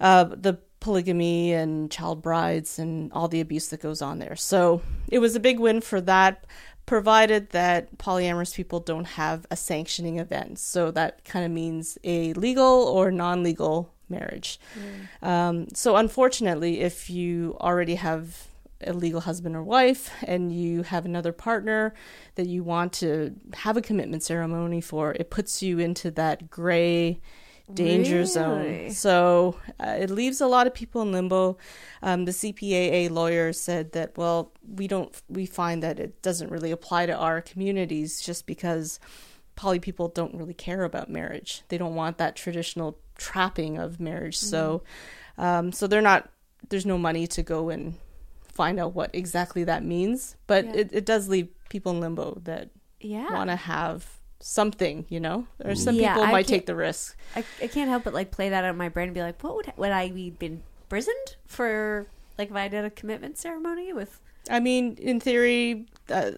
uh, 0.00 0.24
the 0.24 0.58
polygamy 0.80 1.52
and 1.52 1.90
child 1.90 2.20
brides 2.22 2.78
and 2.78 3.12
all 3.12 3.28
the 3.28 3.40
abuse 3.40 3.68
that 3.68 3.80
goes 3.80 4.02
on 4.02 4.18
there. 4.18 4.36
So 4.36 4.82
it 5.08 5.20
was 5.20 5.36
a 5.36 5.40
big 5.40 5.60
win 5.60 5.80
for 5.80 6.00
that, 6.02 6.44
provided 6.86 7.50
that 7.50 7.96
polyamorous 7.98 8.54
people 8.54 8.80
don't 8.80 9.04
have 9.04 9.46
a 9.50 9.56
sanctioning 9.56 10.18
event. 10.18 10.58
So 10.58 10.90
that 10.90 11.24
kind 11.24 11.44
of 11.44 11.52
means 11.52 11.98
a 12.02 12.32
legal 12.34 12.64
or 12.64 13.12
non 13.12 13.42
legal 13.44 13.94
marriage. 14.08 14.58
Um, 15.22 15.68
so 15.72 15.96
unfortunately, 15.96 16.80
if 16.80 17.08
you 17.08 17.56
already 17.60 17.94
have 17.94 18.48
a 18.84 18.92
legal 18.92 19.20
husband 19.20 19.54
or 19.54 19.62
wife 19.62 20.10
and 20.24 20.52
you 20.52 20.82
have 20.82 21.04
another 21.04 21.32
partner 21.32 21.94
that 22.34 22.46
you 22.46 22.64
want 22.64 22.92
to 22.92 23.34
have 23.54 23.76
a 23.76 23.82
commitment 23.82 24.24
ceremony 24.24 24.80
for, 24.80 25.12
it 25.12 25.30
puts 25.30 25.62
you 25.62 25.78
into 25.78 26.10
that 26.10 26.50
gray 26.50 27.20
danger 27.74 28.24
zone. 28.24 28.90
So 28.90 29.56
uh, 29.80 29.96
it 29.98 30.10
leaves 30.10 30.40
a 30.40 30.46
lot 30.46 30.66
of 30.66 30.74
people 30.74 31.02
in 31.02 31.12
limbo. 31.12 31.56
Um, 32.02 32.24
the 32.24 32.32
CPAA 32.32 33.10
lawyer 33.10 33.52
said 33.52 33.92
that, 33.92 34.16
well, 34.18 34.52
we 34.68 34.86
don't, 34.88 35.10
we 35.28 35.46
find 35.46 35.82
that 35.82 35.98
it 35.98 36.22
doesn't 36.22 36.50
really 36.50 36.70
apply 36.70 37.06
to 37.06 37.12
our 37.16 37.40
communities 37.40 38.20
just 38.20 38.46
because 38.46 38.98
poly 39.56 39.78
people 39.78 40.08
don't 40.08 40.34
really 40.34 40.54
care 40.54 40.82
about 40.84 41.10
marriage. 41.10 41.62
They 41.68 41.78
don't 41.78 41.94
want 41.94 42.18
that 42.18 42.36
traditional 42.36 42.98
trapping 43.16 43.78
of 43.78 44.00
marriage. 44.00 44.36
So, 44.38 44.82
um, 45.38 45.72
so 45.72 45.86
they're 45.86 46.00
not, 46.02 46.30
there's 46.68 46.86
no 46.86 46.98
money 46.98 47.26
to 47.28 47.42
go 47.42 47.68
and 47.70 47.94
find 48.44 48.78
out 48.78 48.94
what 48.94 49.10
exactly 49.14 49.64
that 49.64 49.84
means. 49.84 50.36
But 50.46 50.64
Yeah. 50.66 50.72
it, 50.76 50.88
it 50.92 51.06
does 51.06 51.28
leave 51.28 51.48
people 51.68 51.92
in 51.92 52.00
limbo 52.00 52.40
that 52.44 52.70
Yeah. 53.00 53.32
want 53.32 53.50
to 53.50 53.56
have 53.56 54.18
something, 54.42 55.06
you 55.08 55.20
know, 55.20 55.46
or 55.64 55.74
some 55.74 55.94
Yeah, 55.94 56.14
people 56.14 56.24
I 56.28 56.32
might 56.32 56.46
take 56.46 56.66
the 56.66 56.74
risk. 56.74 57.16
I, 57.36 57.44
I 57.62 57.66
can't 57.68 57.88
help 57.88 58.04
but 58.04 58.12
like 58.12 58.30
play 58.30 58.48
that 58.50 58.64
out 58.64 58.70
in 58.70 58.76
my 58.76 58.88
brain 58.88 59.08
and 59.08 59.14
be 59.14 59.22
like, 59.22 59.42
what 59.42 59.54
would 59.56 59.72
would 59.76 59.90
I 59.92 60.10
be 60.10 60.30
been 60.30 60.62
imprisoned 60.82 61.36
for? 61.46 62.06
Like 62.38 62.50
if 62.50 62.56
I 62.56 62.68
did 62.68 62.84
a 62.84 62.90
commitment 62.90 63.38
ceremony 63.38 63.92
with 63.92 64.20
I 64.50 64.58
mean, 64.58 64.96
in 65.00 65.20
theory, 65.20 65.86
uh, 66.10 66.32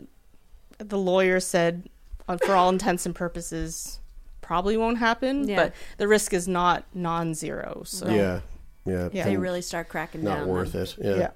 the 0.78 0.98
lawyer 0.98 1.40
said, 1.40 1.88
uh, 2.28 2.36
for 2.36 2.54
all 2.54 2.68
intents 2.68 3.06
and 3.06 3.14
purposes, 3.14 3.98
probably 4.42 4.76
won't 4.76 4.98
happen. 4.98 5.48
Yeah. 5.48 5.56
But 5.56 5.72
the 5.96 6.06
risk 6.06 6.34
is 6.34 6.46
not 6.46 6.84
non-zero. 6.92 7.82
So 7.86 8.08
Yeah, 8.08 8.40
yeah, 8.84 9.08
Yeah. 9.12 9.24
they 9.24 9.38
really 9.38 9.62
start 9.62 9.88
cracking 9.88 10.22
not 10.22 10.40
down. 10.40 10.48
worth 10.48 10.72
then. 10.72 10.82
it. 10.82 10.96
Yeah. 11.00 11.16
yeah. 11.16 11.30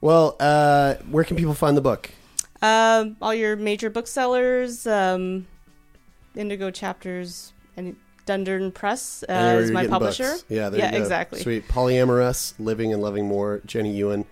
Well, 0.00 0.36
uh, 0.38 0.94
where 1.10 1.24
can 1.24 1.36
people 1.36 1.54
find 1.54 1.76
the 1.76 1.80
book? 1.80 2.10
Um, 2.60 3.16
all 3.20 3.34
your 3.34 3.56
major 3.56 3.90
booksellers, 3.90 4.86
um, 4.86 5.48
Indigo 6.36 6.70
Chapters, 6.70 7.52
and 7.76 7.96
Dundurn 8.26 8.72
Press 8.72 9.24
uh, 9.28 9.58
is 9.60 9.70
my 9.70 9.86
publisher. 9.86 10.24
books. 10.24 10.44
Yeah, 10.48 10.68
there 10.68 10.80
yeah, 10.80 10.94
exactly. 10.94 11.40
Sweet. 11.40 11.68
Polyamorous, 11.68 12.54
living 12.58 12.92
and 12.92 13.02
loving 13.02 13.26
more. 13.26 13.60
Jenny 13.66 13.92
Yuen. 13.92 14.24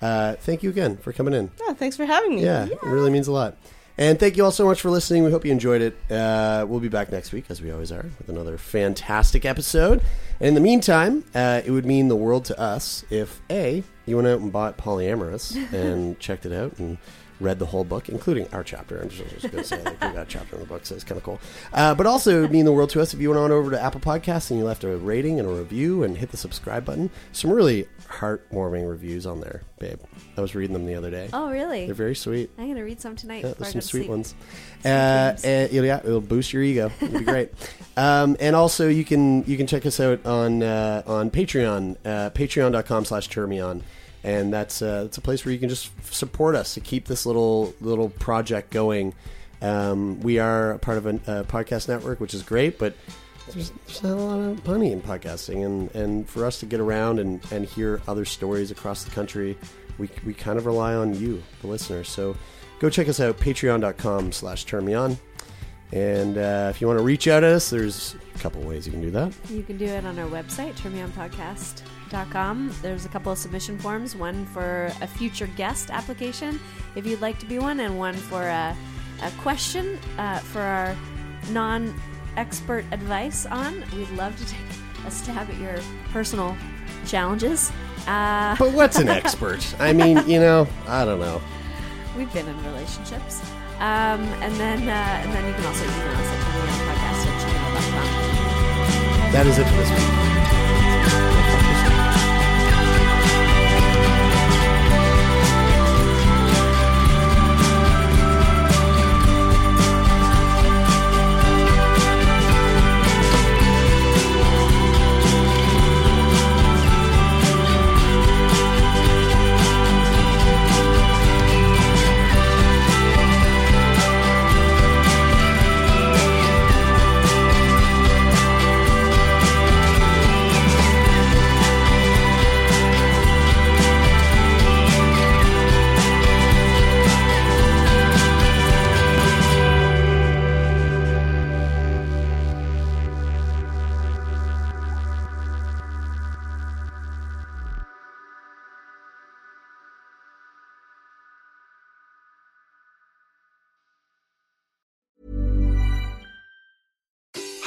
Uh, 0.00 0.34
thank 0.34 0.62
you 0.62 0.70
again 0.70 0.96
for 0.96 1.12
coming 1.12 1.34
in. 1.34 1.50
Yeah, 1.66 1.74
thanks 1.74 1.96
for 1.96 2.04
having 2.04 2.36
me. 2.36 2.44
Yeah, 2.44 2.66
it 2.66 2.82
really 2.82 3.10
means 3.10 3.28
a 3.28 3.32
lot. 3.32 3.56
And 3.96 4.18
thank 4.18 4.36
you 4.36 4.44
all 4.44 4.50
so 4.50 4.66
much 4.66 4.80
for 4.80 4.90
listening. 4.90 5.22
We 5.22 5.30
hope 5.30 5.44
you 5.44 5.52
enjoyed 5.52 5.80
it. 5.80 5.96
Uh, 6.10 6.66
we'll 6.68 6.80
be 6.80 6.88
back 6.88 7.12
next 7.12 7.32
week, 7.32 7.44
as 7.48 7.62
we 7.62 7.70
always 7.70 7.92
are, 7.92 8.04
with 8.18 8.28
another 8.28 8.58
fantastic 8.58 9.44
episode. 9.44 10.02
And 10.40 10.48
in 10.48 10.54
the 10.54 10.60
meantime, 10.60 11.24
uh, 11.32 11.62
it 11.64 11.70
would 11.70 11.86
mean 11.86 12.08
the 12.08 12.16
world 12.16 12.44
to 12.46 12.58
us 12.60 13.04
if 13.08 13.40
A, 13.50 13.84
you 14.04 14.16
went 14.16 14.26
out 14.26 14.40
and 14.40 14.52
bought 14.52 14.76
Polyamorous 14.76 15.54
and 15.72 16.18
checked 16.18 16.44
it 16.44 16.52
out 16.52 16.76
and 16.78 16.98
read 17.40 17.58
the 17.58 17.66
whole 17.66 17.84
book, 17.84 18.08
including 18.08 18.48
our 18.52 18.62
chapter. 18.62 19.00
I'm 19.00 19.08
just, 19.08 19.28
just 19.40 19.50
going 19.50 19.62
to 19.62 19.64
say, 19.64 19.82
like, 19.82 20.00
we 20.00 20.08
got 20.08 20.16
a 20.16 20.24
chapter 20.26 20.56
in 20.56 20.62
the 20.62 20.68
book, 20.68 20.86
so 20.86 20.94
it's 20.94 21.04
kind 21.04 21.18
of 21.18 21.24
cool. 21.24 21.40
Uh, 21.72 21.94
but 21.94 22.06
also, 22.06 22.38
it 22.38 22.40
would 22.42 22.52
mean 22.52 22.64
the 22.64 22.72
world 22.72 22.90
to 22.90 23.00
us 23.00 23.14
if 23.14 23.20
you 23.20 23.30
went 23.30 23.40
on 23.40 23.50
over 23.50 23.70
to 23.70 23.80
Apple 23.80 24.00
Podcasts 24.00 24.50
and 24.50 24.58
you 24.58 24.64
left 24.64 24.84
a 24.84 24.96
rating 24.96 25.38
and 25.40 25.48
a 25.48 25.52
review 25.52 26.02
and 26.02 26.16
hit 26.16 26.30
the 26.30 26.36
subscribe 26.36 26.84
button. 26.84 27.10
Some 27.32 27.50
really 27.50 27.86
heartwarming 28.08 28.88
reviews 28.88 29.26
on 29.26 29.40
there, 29.40 29.62
babe. 29.78 29.98
I 30.36 30.40
was 30.40 30.54
reading 30.54 30.72
them 30.72 30.86
the 30.86 30.94
other 30.94 31.10
day. 31.10 31.28
Oh 31.32 31.50
really? 31.50 31.86
They're 31.86 31.94
very 31.94 32.14
sweet. 32.14 32.50
I'm 32.58 32.68
gonna 32.68 32.84
read 32.84 33.00
some 33.00 33.16
tonight. 33.16 33.44
Yeah, 33.44 33.54
there's 33.58 33.72
some 33.72 33.80
sweet 33.80 34.00
sleep. 34.00 34.10
ones. 34.10 34.34
Sweet 34.82 34.90
Uh, 34.90 35.36
and, 35.44 35.72
yeah, 35.72 36.00
it'll 36.04 36.20
boost 36.20 36.52
your 36.52 36.62
ego. 36.62 36.90
It'll 37.00 37.18
be 37.18 37.24
great. 37.24 37.50
um, 37.96 38.36
and 38.40 38.54
also, 38.54 38.88
you 38.88 39.04
can 39.04 39.44
you 39.44 39.56
can 39.56 39.66
check 39.66 39.86
us 39.86 40.00
out 40.00 40.24
on 40.26 40.62
uh, 40.62 41.02
on 41.06 41.30
Patreon, 41.30 41.96
uh, 42.04 42.30
patreon.com 42.30 43.04
slash 43.04 43.28
turnmeon. 43.28 43.82
And 44.24 44.52
that's 44.52 44.82
uh, 44.82 45.04
that's 45.04 45.18
a 45.18 45.20
place 45.20 45.44
where 45.44 45.52
you 45.52 45.60
can 45.60 45.68
just 45.68 45.90
support 46.12 46.56
us 46.56 46.74
to 46.74 46.80
keep 46.80 47.06
this 47.06 47.26
little 47.26 47.74
little 47.80 48.08
project 48.08 48.70
going. 48.70 49.14
Um, 49.60 50.20
we 50.20 50.38
are 50.38 50.72
a 50.72 50.78
part 50.78 50.98
of 50.98 51.06
a, 51.06 51.10
a 51.10 51.44
podcast 51.44 51.88
network, 51.88 52.20
which 52.20 52.34
is 52.34 52.42
great, 52.42 52.78
but 52.78 52.94
there's, 53.50 53.70
there's 53.86 54.02
not 54.02 54.12
a 54.12 54.22
lot 54.22 54.38
of 54.40 54.66
money 54.66 54.92
in 54.92 55.02
podcasting, 55.02 55.64
and, 55.64 55.94
and 55.94 56.28
for 56.28 56.44
us 56.46 56.58
to 56.60 56.66
get 56.66 56.80
around 56.80 57.18
and, 57.18 57.40
and 57.52 57.66
hear 57.66 58.00
other 58.08 58.24
stories 58.24 58.70
across 58.70 59.04
the 59.04 59.10
country, 59.10 59.56
we, 59.98 60.08
we 60.24 60.34
kind 60.34 60.58
of 60.58 60.66
rely 60.66 60.94
on 60.94 61.14
you, 61.14 61.42
the 61.60 61.66
listeners. 61.66 62.08
So 62.08 62.36
go 62.78 62.88
check 62.90 63.08
us 63.08 63.20
out, 63.20 63.38
patreon.com 63.38 64.32
slash 64.32 64.66
turnmeon. 64.66 65.18
And 65.92 66.38
uh, 66.38 66.68
if 66.70 66.80
you 66.80 66.86
want 66.86 66.98
to 66.98 67.04
reach 67.04 67.28
out 67.28 67.40
to 67.40 67.48
us, 67.48 67.70
there's 67.70 68.16
a 68.34 68.38
couple 68.38 68.62
ways 68.62 68.86
you 68.86 68.92
can 68.92 69.02
do 69.02 69.10
that. 69.12 69.32
You 69.50 69.62
can 69.62 69.76
do 69.76 69.84
it 69.84 70.04
on 70.04 70.18
our 70.18 70.28
website, 70.28 70.74
There's 72.10 73.04
a 73.04 73.08
couple 73.08 73.32
of 73.32 73.38
submission 73.38 73.78
forms, 73.78 74.14
one 74.16 74.46
for 74.46 74.92
a 75.00 75.06
future 75.06 75.46
guest 75.56 75.90
application, 75.90 76.60
if 76.94 77.06
you'd 77.06 77.20
like 77.20 77.38
to 77.40 77.46
be 77.46 77.58
one, 77.58 77.80
and 77.80 77.98
one 77.98 78.14
for 78.14 78.42
a, 78.42 78.76
a 79.22 79.30
question 79.42 79.98
uh, 80.18 80.38
for 80.38 80.60
our 80.60 80.96
non 81.50 81.92
expert 82.36 82.84
advice 82.92 83.46
on. 83.46 83.82
We'd 83.96 84.10
love 84.10 84.36
to 84.38 84.46
take 84.46 84.60
a 85.06 85.10
stab 85.10 85.48
at 85.50 85.58
your 85.58 85.76
personal 86.12 86.56
challenges. 87.06 87.70
Uh, 88.06 88.54
But 88.58 88.72
what's 88.72 88.98
an 88.98 89.08
expert? 89.08 89.74
I 89.80 89.92
mean, 89.92 90.26
you 90.28 90.38
know, 90.40 90.66
I 90.86 91.04
don't 91.04 91.20
know. 91.20 91.40
we've 92.16 92.32
been 92.32 92.46
in 92.48 92.64
relationships. 92.64 93.40
Um, 93.80 94.22
and 94.40 94.54
then 94.54 94.88
uh, 94.88 94.92
and 94.92 95.32
then 95.32 95.46
you 95.48 95.54
can 95.54 95.66
also 95.66 95.82
email 95.84 96.12
us 96.12 96.28
at 96.28 96.38
turnmeonpodcast 96.44 97.26
at 97.26 97.40
gmail.com. 97.42 99.32
That 99.32 99.46
is 99.46 99.58
it 99.58 99.64
for 99.66 99.76
this 99.76 99.90
week. 99.90 100.33